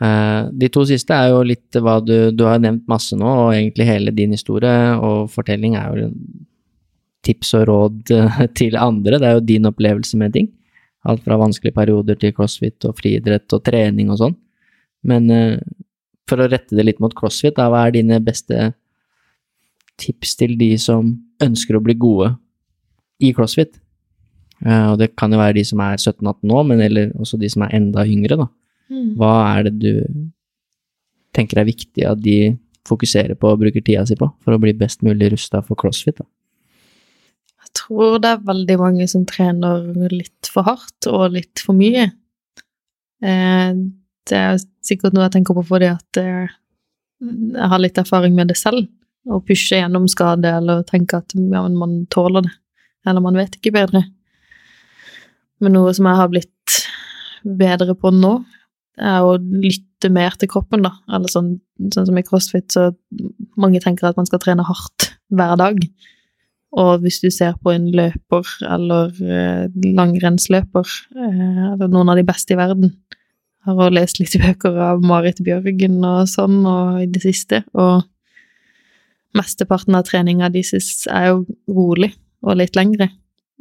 Eh, 0.00 0.48
De 0.56 0.68
to 0.68 0.84
siste 0.88 1.10
er 1.16 1.30
jo 1.32 1.42
litt 1.42 1.72
hva 1.72 1.98
du 2.04 2.30
Du 2.32 2.44
har 2.44 2.58
nevnt 2.58 2.86
masse 2.88 3.16
nå, 3.16 3.24
og 3.26 3.52
egentlig 3.54 3.86
hele 3.88 4.10
din 4.14 4.30
historie 4.36 4.96
og 5.00 5.30
fortelling 5.32 5.74
er 5.76 5.96
jo 5.96 6.10
tips 7.26 7.52
og 7.58 7.66
råd 7.70 8.14
eh, 8.14 8.40
til 8.58 8.78
andre. 8.80 9.20
Det 9.20 9.28
er 9.28 9.38
jo 9.38 9.44
din 9.48 9.68
opplevelse 9.70 10.18
med 10.20 10.34
ting. 10.36 10.50
Alt 11.06 11.22
fra 11.26 11.38
vanskelige 11.38 11.76
perioder 11.76 12.18
til 12.18 12.34
crossfit 12.34 12.86
og 12.88 12.96
friidrett 12.98 13.52
og 13.54 13.62
trening 13.66 14.10
og 14.10 14.20
sånn. 14.22 14.36
Men 15.06 15.30
eh, 15.30 15.58
for 16.26 16.42
å 16.42 16.48
rette 16.50 16.74
det 16.74 16.86
litt 16.88 17.02
mot 17.02 17.14
crossfit, 17.14 17.54
da, 17.58 17.68
hva 17.70 17.84
er 17.86 17.94
dine 17.94 18.18
beste 18.24 18.72
tips 20.00 20.34
til 20.40 20.56
de 20.60 20.72
som 20.80 21.14
ønsker 21.42 21.78
å 21.78 21.82
bli 21.84 21.94
gode 22.00 22.32
i 23.22 23.30
crossfit? 23.36 23.78
Eh, 24.64 24.86
Og 24.90 24.98
det 25.00 25.12
kan 25.18 25.32
jo 25.32 25.40
være 25.40 25.58
de 25.60 25.64
som 25.68 25.82
er 25.84 25.98
17-18 26.00 26.46
nå, 26.50 26.62
men 26.70 26.82
eller 26.84 27.12
også 27.16 27.38
de 27.40 27.50
som 27.52 27.66
er 27.66 27.76
enda 27.78 28.06
yngre, 28.08 28.38
da. 28.42 28.48
Mm. 28.90 29.10
Hva 29.18 29.32
er 29.56 29.66
det 29.66 29.74
du 29.82 29.92
tenker 31.36 31.60
er 31.60 31.68
viktig 31.68 32.06
at 32.06 32.20
de 32.22 32.56
fokuserer 32.86 33.34
på 33.38 33.50
og 33.50 33.60
bruker 33.60 33.82
tida 33.82 34.04
si 34.06 34.14
på, 34.18 34.28
for 34.44 34.54
å 34.54 34.60
bli 34.62 34.74
best 34.78 35.02
mulig 35.06 35.32
rusta 35.34 35.62
for 35.64 35.78
crossfit? 35.78 36.20
Da? 36.22 36.26
Tror 37.76 38.20
det 38.22 38.32
er 38.32 38.46
veldig 38.46 38.76
mange 38.80 39.06
som 39.10 39.26
trener 39.28 39.84
litt 40.12 40.50
for 40.52 40.66
hardt 40.66 41.08
og 41.10 41.34
litt 41.34 41.62
for 41.62 41.76
mye. 41.76 42.08
Eh, 43.24 43.72
det 44.26 44.38
er 44.38 44.60
sikkert 44.84 45.14
noe 45.14 45.26
jeg 45.26 45.36
tenker 45.38 45.56
på 45.56 45.64
fordi 45.66 45.90
at 45.92 46.20
eh, 46.20 46.54
jeg 47.20 47.70
har 47.72 47.82
litt 47.82 47.98
erfaring 48.00 48.36
med 48.36 48.52
det 48.52 48.58
selv. 48.60 48.86
Å 49.26 49.40
pushe 49.42 49.80
gjennom 49.80 50.06
skade 50.10 50.50
eller 50.60 50.84
tenke 50.86 51.18
at 51.18 51.34
ja, 51.34 51.64
man 51.68 52.04
tåler 52.12 52.46
det. 52.46 52.54
Eller 53.06 53.22
man 53.22 53.38
vet 53.38 53.58
ikke 53.58 53.74
bedre. 53.74 54.04
Men 55.62 55.74
noe 55.76 55.94
som 55.96 56.06
jeg 56.08 56.20
har 56.20 56.30
blitt 56.30 56.76
bedre 57.46 57.94
på 57.98 58.10
nå, 58.14 58.34
er 58.96 59.24
å 59.24 59.36
lytte 59.36 60.08
mer 60.12 60.36
til 60.40 60.50
kroppen, 60.50 60.84
da. 60.86 60.92
Eller 61.12 61.30
sånn, 61.30 61.56
sånn 61.92 62.08
som 62.08 62.18
i 62.18 62.24
crossfit, 62.26 62.72
så 62.72 62.90
mange 63.60 63.80
tenker 63.84 64.08
at 64.08 64.18
man 64.18 64.28
skal 64.28 64.40
trene 64.42 64.64
hardt 64.66 65.10
hver 65.32 65.56
dag. 65.60 65.80
Og 66.76 67.00
hvis 67.00 67.22
du 67.22 67.30
ser 67.32 67.54
på 67.64 67.72
en 67.72 67.88
løper 67.94 68.48
eller 68.68 69.12
eh, 69.24 69.68
langrennsløper, 69.96 70.96
eh, 71.16 71.62
eller 71.72 71.88
noen 71.88 72.12
av 72.12 72.20
de 72.20 72.26
beste 72.28 72.52
i 72.52 72.58
verden 72.58 72.90
Jeg 72.90 73.70
har 73.70 73.80
også 73.80 73.96
lest 73.96 74.20
litt 74.20 74.36
bøker 74.42 74.76
av 74.90 75.00
Marit 75.04 75.40
Bjørgen 75.42 75.98
og 76.04 76.28
sånn 76.30 76.60
og 76.68 77.00
i 77.02 77.08
det 77.10 77.24
siste, 77.24 77.64
og 77.74 78.04
mesteparten 79.36 79.96
av 79.98 80.04
treninga 80.06 80.52
deres 80.54 81.06
er 81.10 81.32
jo 81.32 81.40
rolig 81.74 82.12
og 82.46 82.60
litt 82.60 82.76
lengre. 82.78 83.08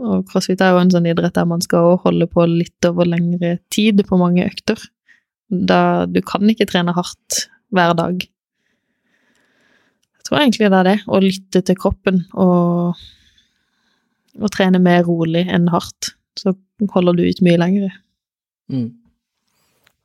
Og 0.04 0.28
crossfit 0.30 0.62
er 0.62 0.76
jo 0.76 0.84
en 0.84 0.92
sånn 0.92 1.08
idrett 1.10 1.36
der 1.38 1.48
man 1.50 1.64
skal 1.64 1.96
holde 2.04 2.28
på 2.30 2.46
litt 2.52 2.88
over 2.88 3.08
lengre 3.08 3.56
tid 3.74 4.04
på 4.08 4.20
mange 4.20 4.46
økter. 4.46 4.78
Da 5.50 6.06
du 6.06 6.22
kan 6.26 6.46
ikke 6.52 6.68
trene 6.70 6.96
hardt 6.96 7.46
hver 7.74 7.96
dag. 7.98 8.24
Tror 10.26 10.40
egentlig 10.42 10.70
det 10.72 10.80
er 10.80 10.88
det, 10.90 10.98
å 11.08 11.20
lytte 11.22 11.62
til 11.68 11.78
kroppen 11.78 12.24
og, 12.34 12.96
og 14.42 14.52
trene 14.56 14.80
mer 14.82 15.04
rolig 15.06 15.46
enn 15.54 15.68
hardt. 15.70 16.14
Så 16.40 16.56
holder 16.92 17.14
du 17.20 17.24
ut 17.30 17.42
mye 17.46 17.60
lengre. 17.62 17.92
Mm. 18.74 18.88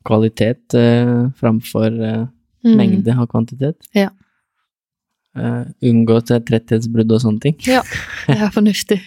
Kvalitet 0.06 0.76
eh, 0.78 1.16
framfor 1.40 1.97
eh, 2.05 2.26
Mm. 2.60 2.74
mengde 2.76 3.14
og 3.16 3.30
kvantitet. 3.32 3.78
Ja. 3.97 4.10
Uh, 5.32 5.62
unngå 5.80 6.18
tretthetsbrudd 6.28 7.09
og 7.14 7.22
sånne 7.22 7.40
ting, 7.40 7.55
Ja, 7.64 7.80
det 8.26 8.34
er 8.36 8.51
fornuftig. 8.59 8.98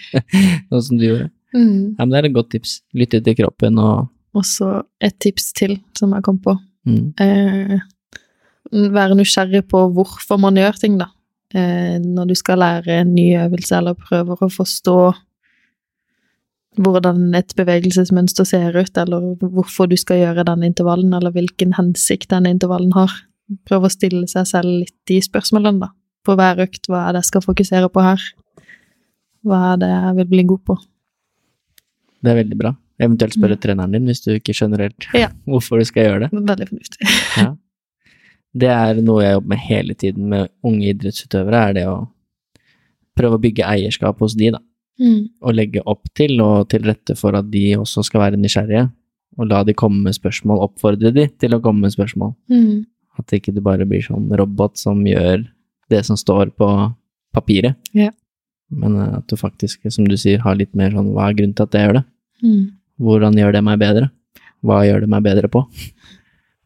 sånn 0.71 0.81
som 0.87 0.97
du 0.97 1.03
gjorde. 1.05 1.27
Mm. 1.53 1.91
Ja, 1.93 1.99
men 1.99 2.09
det 2.15 2.17
er 2.23 2.27
et 2.31 2.33
godt 2.33 2.49
tips. 2.55 2.71
Lytte 2.97 3.19
til 3.21 3.35
kroppen 3.37 3.77
og 3.77 4.07
Og 4.33 4.47
så 4.49 4.71
et 5.05 5.19
tips 5.21 5.51
til 5.53 5.75
som 5.93 6.15
jeg 6.17 6.25
kom 6.25 6.39
på. 6.41 6.55
mm, 6.89 7.13
eh, 7.21 7.77
være 8.71 9.17
nysgjerrig 9.19 9.65
på 9.69 9.87
hvorfor 9.93 10.39
man 10.41 10.57
gjør 10.59 10.79
ting, 10.79 10.97
da. 11.01 11.09
Eh, 11.53 11.99
når 12.01 12.31
du 12.31 12.35
skal 12.35 12.61
lære 12.63 13.01
en 13.01 13.13
ny 13.13 13.33
øvelse 13.37 13.77
eller 13.77 13.97
prøver 13.99 14.39
å 14.41 14.49
forstå 14.49 14.97
hvordan 16.81 17.35
et 17.37 17.53
bevegelsesmønster 17.57 18.47
ser 18.49 18.73
ut, 18.73 18.97
eller 18.97 19.35
hvorfor 19.37 19.89
du 19.89 19.97
skal 19.99 20.23
gjøre 20.23 20.45
den 20.47 20.63
intervallen, 20.65 21.13
eller 21.13 21.33
hvilken 21.35 21.75
hensikt 21.77 22.31
den 22.33 22.47
intervallen 22.49 22.93
har. 22.95 23.11
Prøve 23.69 23.89
å 23.89 23.93
stille 23.93 24.25
seg 24.31 24.47
selv 24.49 24.79
litt 24.81 24.95
de 25.09 25.19
spørsmålene, 25.21 25.83
da. 25.85 25.91
På 26.25 26.37
hver 26.39 26.63
økt, 26.63 26.87
hva 26.89 27.03
er 27.05 27.13
det 27.13 27.23
jeg 27.23 27.33
skal 27.33 27.45
fokusere 27.45 27.91
på 27.93 28.01
her? 28.01 28.25
Hva 29.43 29.59
er 29.73 29.81
det 29.83 29.91
jeg 29.91 30.17
vil 30.21 30.29
bli 30.31 30.45
god 30.53 30.63
på? 30.71 30.77
Det 32.23 32.31
er 32.31 32.39
veldig 32.39 32.57
bra. 32.57 32.71
Eventuelt 33.03 33.35
spørre 33.35 33.57
treneren 33.59 33.93
din 33.93 34.07
hvis 34.07 34.23
du 34.23 34.31
ikke 34.37 34.55
skjønner 34.55 34.85
helt 34.85 35.09
Ja. 35.17 35.29
hvorfor 35.49 35.81
du 35.81 35.85
skal 35.89 36.07
gjøre 36.07 36.25
det. 36.25 36.31
Veldig 36.39 36.69
fornuftig. 36.71 37.11
Ja. 37.37 37.51
Det 38.53 38.69
er 38.69 38.99
noe 39.01 39.23
jeg 39.23 39.37
jobber 39.37 39.53
med 39.53 39.63
hele 39.65 39.95
tiden 39.97 40.27
med 40.29 40.51
unge 40.65 40.91
idrettsutøvere, 40.91 41.61
er 41.69 41.77
det 41.77 41.87
å 41.89 41.97
prøve 43.17 43.37
å 43.37 43.41
bygge 43.41 43.65
eierskap 43.65 44.21
hos 44.21 44.35
de, 44.37 44.51
da. 44.53 44.61
Mm. 45.01 45.21
Og 45.41 45.55
legge 45.57 45.81
opp 45.89 46.05
til 46.17 46.37
og 46.43 46.67
til 46.69 46.85
rette 46.85 47.15
for 47.17 47.33
at 47.37 47.49
de 47.49 47.71
også 47.79 48.03
skal 48.05 48.27
være 48.27 48.41
nysgjerrige. 48.41 48.87
Og 49.41 49.49
la 49.49 49.63
de 49.65 49.73
komme 49.77 50.03
med 50.05 50.13
spørsmål, 50.13 50.61
oppfordre 50.67 51.09
de 51.15 51.25
til 51.41 51.55
å 51.55 51.61
komme 51.63 51.87
med 51.87 51.95
spørsmål. 51.95 52.35
Mm. 52.53 52.83
At 53.17 53.29
det 53.29 53.41
ikke 53.41 53.63
bare 53.65 53.87
blir 53.89 54.05
sånn 54.05 54.29
robot 54.37 54.77
som 54.77 55.01
gjør 55.05 55.47
det 55.89 56.03
som 56.05 56.17
står 56.17 56.53
på 56.57 56.69
papiret. 57.33 57.77
Ja. 57.97 58.11
Men 58.73 58.97
eh, 59.01 59.17
at 59.17 59.27
du 59.29 59.37
faktisk, 59.39 59.81
som 59.93 60.07
du 60.09 60.17
sier, 60.19 60.41
har 60.45 60.57
litt 60.59 60.73
mer 60.77 60.93
sånn 60.93 61.11
hva 61.13 61.29
er 61.29 61.37
grunnen 61.37 61.57
til 61.57 61.67
at 61.67 61.77
jeg 61.77 61.87
gjør 61.87 61.99
det? 61.99 62.05
Mm. 62.45 62.63
Hvordan 63.03 63.37
gjør 63.39 63.55
det 63.57 63.65
meg 63.65 63.81
bedre? 63.81 64.09
Hva 64.63 64.81
gjør 64.87 65.03
det 65.03 65.11
meg 65.11 65.25
bedre 65.25 65.49
på? 65.51 65.65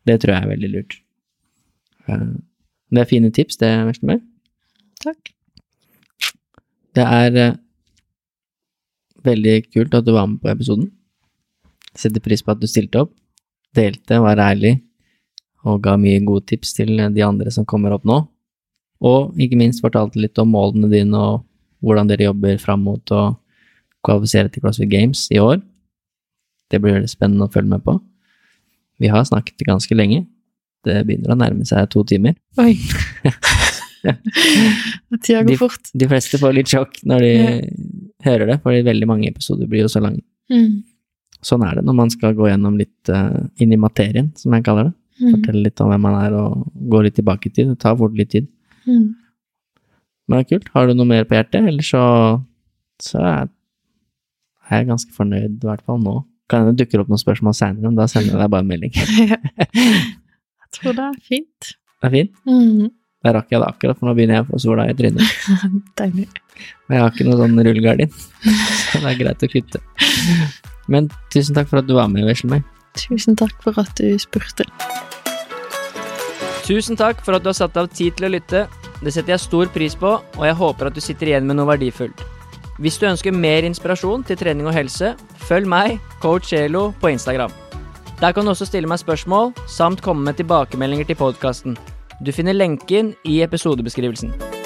Det 0.08 0.20
tror 0.24 0.36
jeg 0.36 0.44
er 0.44 0.52
veldig 0.54 0.72
lurt. 0.76 1.00
Eh, 2.08 2.28
Det 2.90 3.02
er 3.02 3.10
fine 3.10 3.32
tips, 3.36 3.58
det, 3.60 3.68
Veslemøy. 3.84 4.22
Takk. 5.04 5.34
Det 6.96 7.04
er 7.04 7.36
eh, 7.36 7.58
veldig 9.28 9.56
kult 9.74 9.98
at 9.98 10.06
du 10.06 10.14
var 10.16 10.30
med 10.32 10.40
på 10.40 10.52
episoden. 10.54 10.92
Setter 11.98 12.24
pris 12.24 12.42
på 12.42 12.54
at 12.54 12.62
du 12.62 12.68
stilte 12.70 13.02
opp, 13.04 13.12
delte, 13.76 14.22
var 14.24 14.40
ærlig 14.40 14.78
og 15.68 15.82
ga 15.84 15.98
mye 16.00 16.22
gode 16.24 16.46
tips 16.48 16.78
til 16.78 16.96
de 16.96 17.24
andre 17.26 17.52
som 17.52 17.66
kommer 17.68 17.92
opp 17.92 18.06
nå. 18.08 18.22
Og 19.04 19.36
ikke 19.36 19.60
minst 19.60 19.84
fortalte 19.84 20.22
litt 20.22 20.38
om 20.40 20.54
målene 20.56 20.88
dine 20.90 21.18
og 21.18 21.44
hvordan 21.84 22.08
dere 22.08 22.30
jobber 22.30 22.56
fram 22.62 22.86
mot 22.88 23.12
å 23.12 23.36
kvalifisere 24.06 24.50
til 24.54 24.64
CrossFit 24.64 24.90
Games 24.90 25.26
i 25.34 25.42
år. 25.44 25.60
Det 26.72 26.80
blir 26.82 26.96
veldig 26.96 27.12
spennende 27.12 27.50
å 27.50 27.52
følge 27.52 27.74
med 27.74 27.84
på. 27.84 27.98
Vi 28.98 29.12
har 29.12 29.28
snakket 29.28 29.68
ganske 29.68 29.94
lenge. 29.98 30.24
Det 30.86 31.00
begynner 31.08 31.34
å 31.34 31.40
nærme 31.40 31.66
seg 31.68 31.88
to 31.94 32.04
timer. 32.08 32.36
Oi. 32.62 32.74
Tida 35.24 35.42
går 35.44 35.52
De- 35.52 35.58
fort. 35.60 35.90
De 35.94 36.08
fleste 36.10 36.40
får 36.40 36.54
litt 36.56 36.70
sjokk 36.72 37.00
når 37.10 37.26
de 37.26 37.32
hører 38.28 38.52
det, 38.54 38.60
fordi 38.64 38.84
veldig 38.88 39.08
mange 39.10 39.30
episoder 39.32 39.70
blir 39.70 39.84
jo 39.86 39.92
så 39.92 40.02
lange. 40.04 40.22
Mm. 40.54 40.84
Sånn 41.46 41.64
er 41.68 41.78
det 41.80 41.84
når 41.86 41.98
man 41.98 42.12
skal 42.14 42.36
gå 42.38 42.48
gjennom 42.50 42.78
litt 42.80 43.12
uh, 43.14 43.44
inn 43.62 43.74
i 43.76 43.80
materien, 43.80 44.32
som 44.40 44.56
jeg 44.56 44.66
kaller 44.66 44.90
det. 44.90 44.96
Mm. 45.18 45.32
Fortelle 45.34 45.64
litt 45.66 45.82
om 45.84 45.92
hvem 45.92 46.04
man 46.08 46.18
er, 46.22 46.36
og 46.38 46.48
gå 46.94 46.98
litt 47.06 47.18
tilbake 47.18 47.50
i 47.50 47.54
tid. 47.54 47.66
Det 47.74 47.80
tar 47.84 47.98
fort 48.00 48.16
litt 48.18 48.32
tid. 48.34 48.46
Mm. 48.88 49.08
Men 50.28 50.38
det 50.38 50.42
er 50.46 50.50
kult. 50.56 50.72
Har 50.74 50.84
du 50.90 50.94
noe 50.98 51.10
mer 51.10 51.28
på 51.30 51.38
hjertet, 51.38 51.68
eller 51.72 51.86
så, 51.86 52.02
så 53.04 53.18
er 53.24 54.82
jeg 54.82 54.90
ganske 54.90 55.14
fornøyd, 55.16 55.54
i 55.64 55.68
hvert 55.70 55.86
fall 55.88 56.00
nå. 56.04 56.16
Kan 56.52 56.64
hende 56.64 56.78
dukker 56.80 57.02
opp 57.04 57.10
noen 57.12 57.22
spørsmål 57.22 57.56
seinere, 57.58 57.88
men 57.90 57.98
da 58.00 58.06
sender 58.12 58.34
jeg 58.36 58.42
deg 58.44 58.52
bare 58.54 58.64
en 58.64 58.72
melding. 58.72 58.94
Jeg 60.68 60.82
tror 60.82 60.98
det 60.98 61.06
er 61.08 61.20
fint. 61.24 61.70
Det 61.98 62.10
er 62.10 62.14
fint. 62.14 62.40
Mm. 62.46 62.90
Da 63.26 63.34
rakk 63.34 63.52
jeg 63.52 63.62
det 63.64 63.68
akkurat, 63.72 63.98
for 63.98 64.10
nå 64.10 64.14
begynner 64.18 64.38
jeg 64.38 64.46
å 64.46 64.50
få 64.52 64.60
sola 64.62 64.86
i 64.88 64.96
trynet. 64.98 65.38
Deilig. 66.00 66.28
Og 66.88 66.96
jeg 66.96 67.04
har 67.04 67.14
ikke 67.14 67.28
noe 67.28 67.40
sånn 67.42 67.64
rullegardin, 67.66 68.14
så 68.92 69.02
det 69.02 69.12
er 69.12 69.20
greit 69.22 69.46
å 69.46 69.52
kutte. 69.52 69.82
Men 70.92 71.10
tusen 71.34 71.58
takk 71.58 71.72
for 71.72 71.82
at 71.82 71.90
du 71.90 71.96
var 71.98 72.12
med, 72.12 72.28
Veslemøy. 72.28 72.62
Tusen 72.98 73.38
takk 73.38 73.56
for 73.64 73.78
at 73.82 73.92
du 74.00 74.14
spurte. 74.22 74.66
Tusen 76.68 77.00
takk 77.00 77.22
for 77.24 77.38
at 77.38 77.46
du 77.46 77.52
har 77.52 77.58
satt 77.58 77.78
av 77.80 77.90
tid 77.94 78.18
til 78.18 78.28
å 78.28 78.34
lytte. 78.34 78.66
Det 79.00 79.14
setter 79.14 79.36
jeg 79.36 79.46
stor 79.46 79.70
pris 79.72 79.96
på, 79.98 80.18
og 80.20 80.44
jeg 80.44 80.58
håper 80.58 80.90
at 80.90 80.98
du 80.98 81.04
sitter 81.04 81.32
igjen 81.32 81.48
med 81.48 81.60
noe 81.60 81.70
verdifullt. 81.70 82.26
Hvis 82.82 83.00
du 83.02 83.08
ønsker 83.10 83.34
mer 83.34 83.66
inspirasjon 83.66 84.26
til 84.28 84.38
trening 84.38 84.70
og 84.70 84.76
helse, 84.78 85.16
følg 85.48 85.70
meg, 85.70 85.98
coach 86.22 86.54
Elo, 86.54 86.92
på 87.02 87.14
Instagram. 87.14 87.54
Der 88.22 88.32
kan 88.34 88.46
du 88.46 88.50
også 88.50 88.66
stille 88.66 88.90
meg 88.90 88.98
spørsmål, 88.98 89.52
samt 89.70 90.02
komme 90.02 90.26
med 90.26 90.40
tilbakemeldinger 90.40 91.06
til 91.06 91.20
podkasten. 91.20 91.78
Du 92.26 92.32
finner 92.34 92.58
lenken 92.58 93.14
i 93.30 93.44
episodebeskrivelsen. 93.46 94.57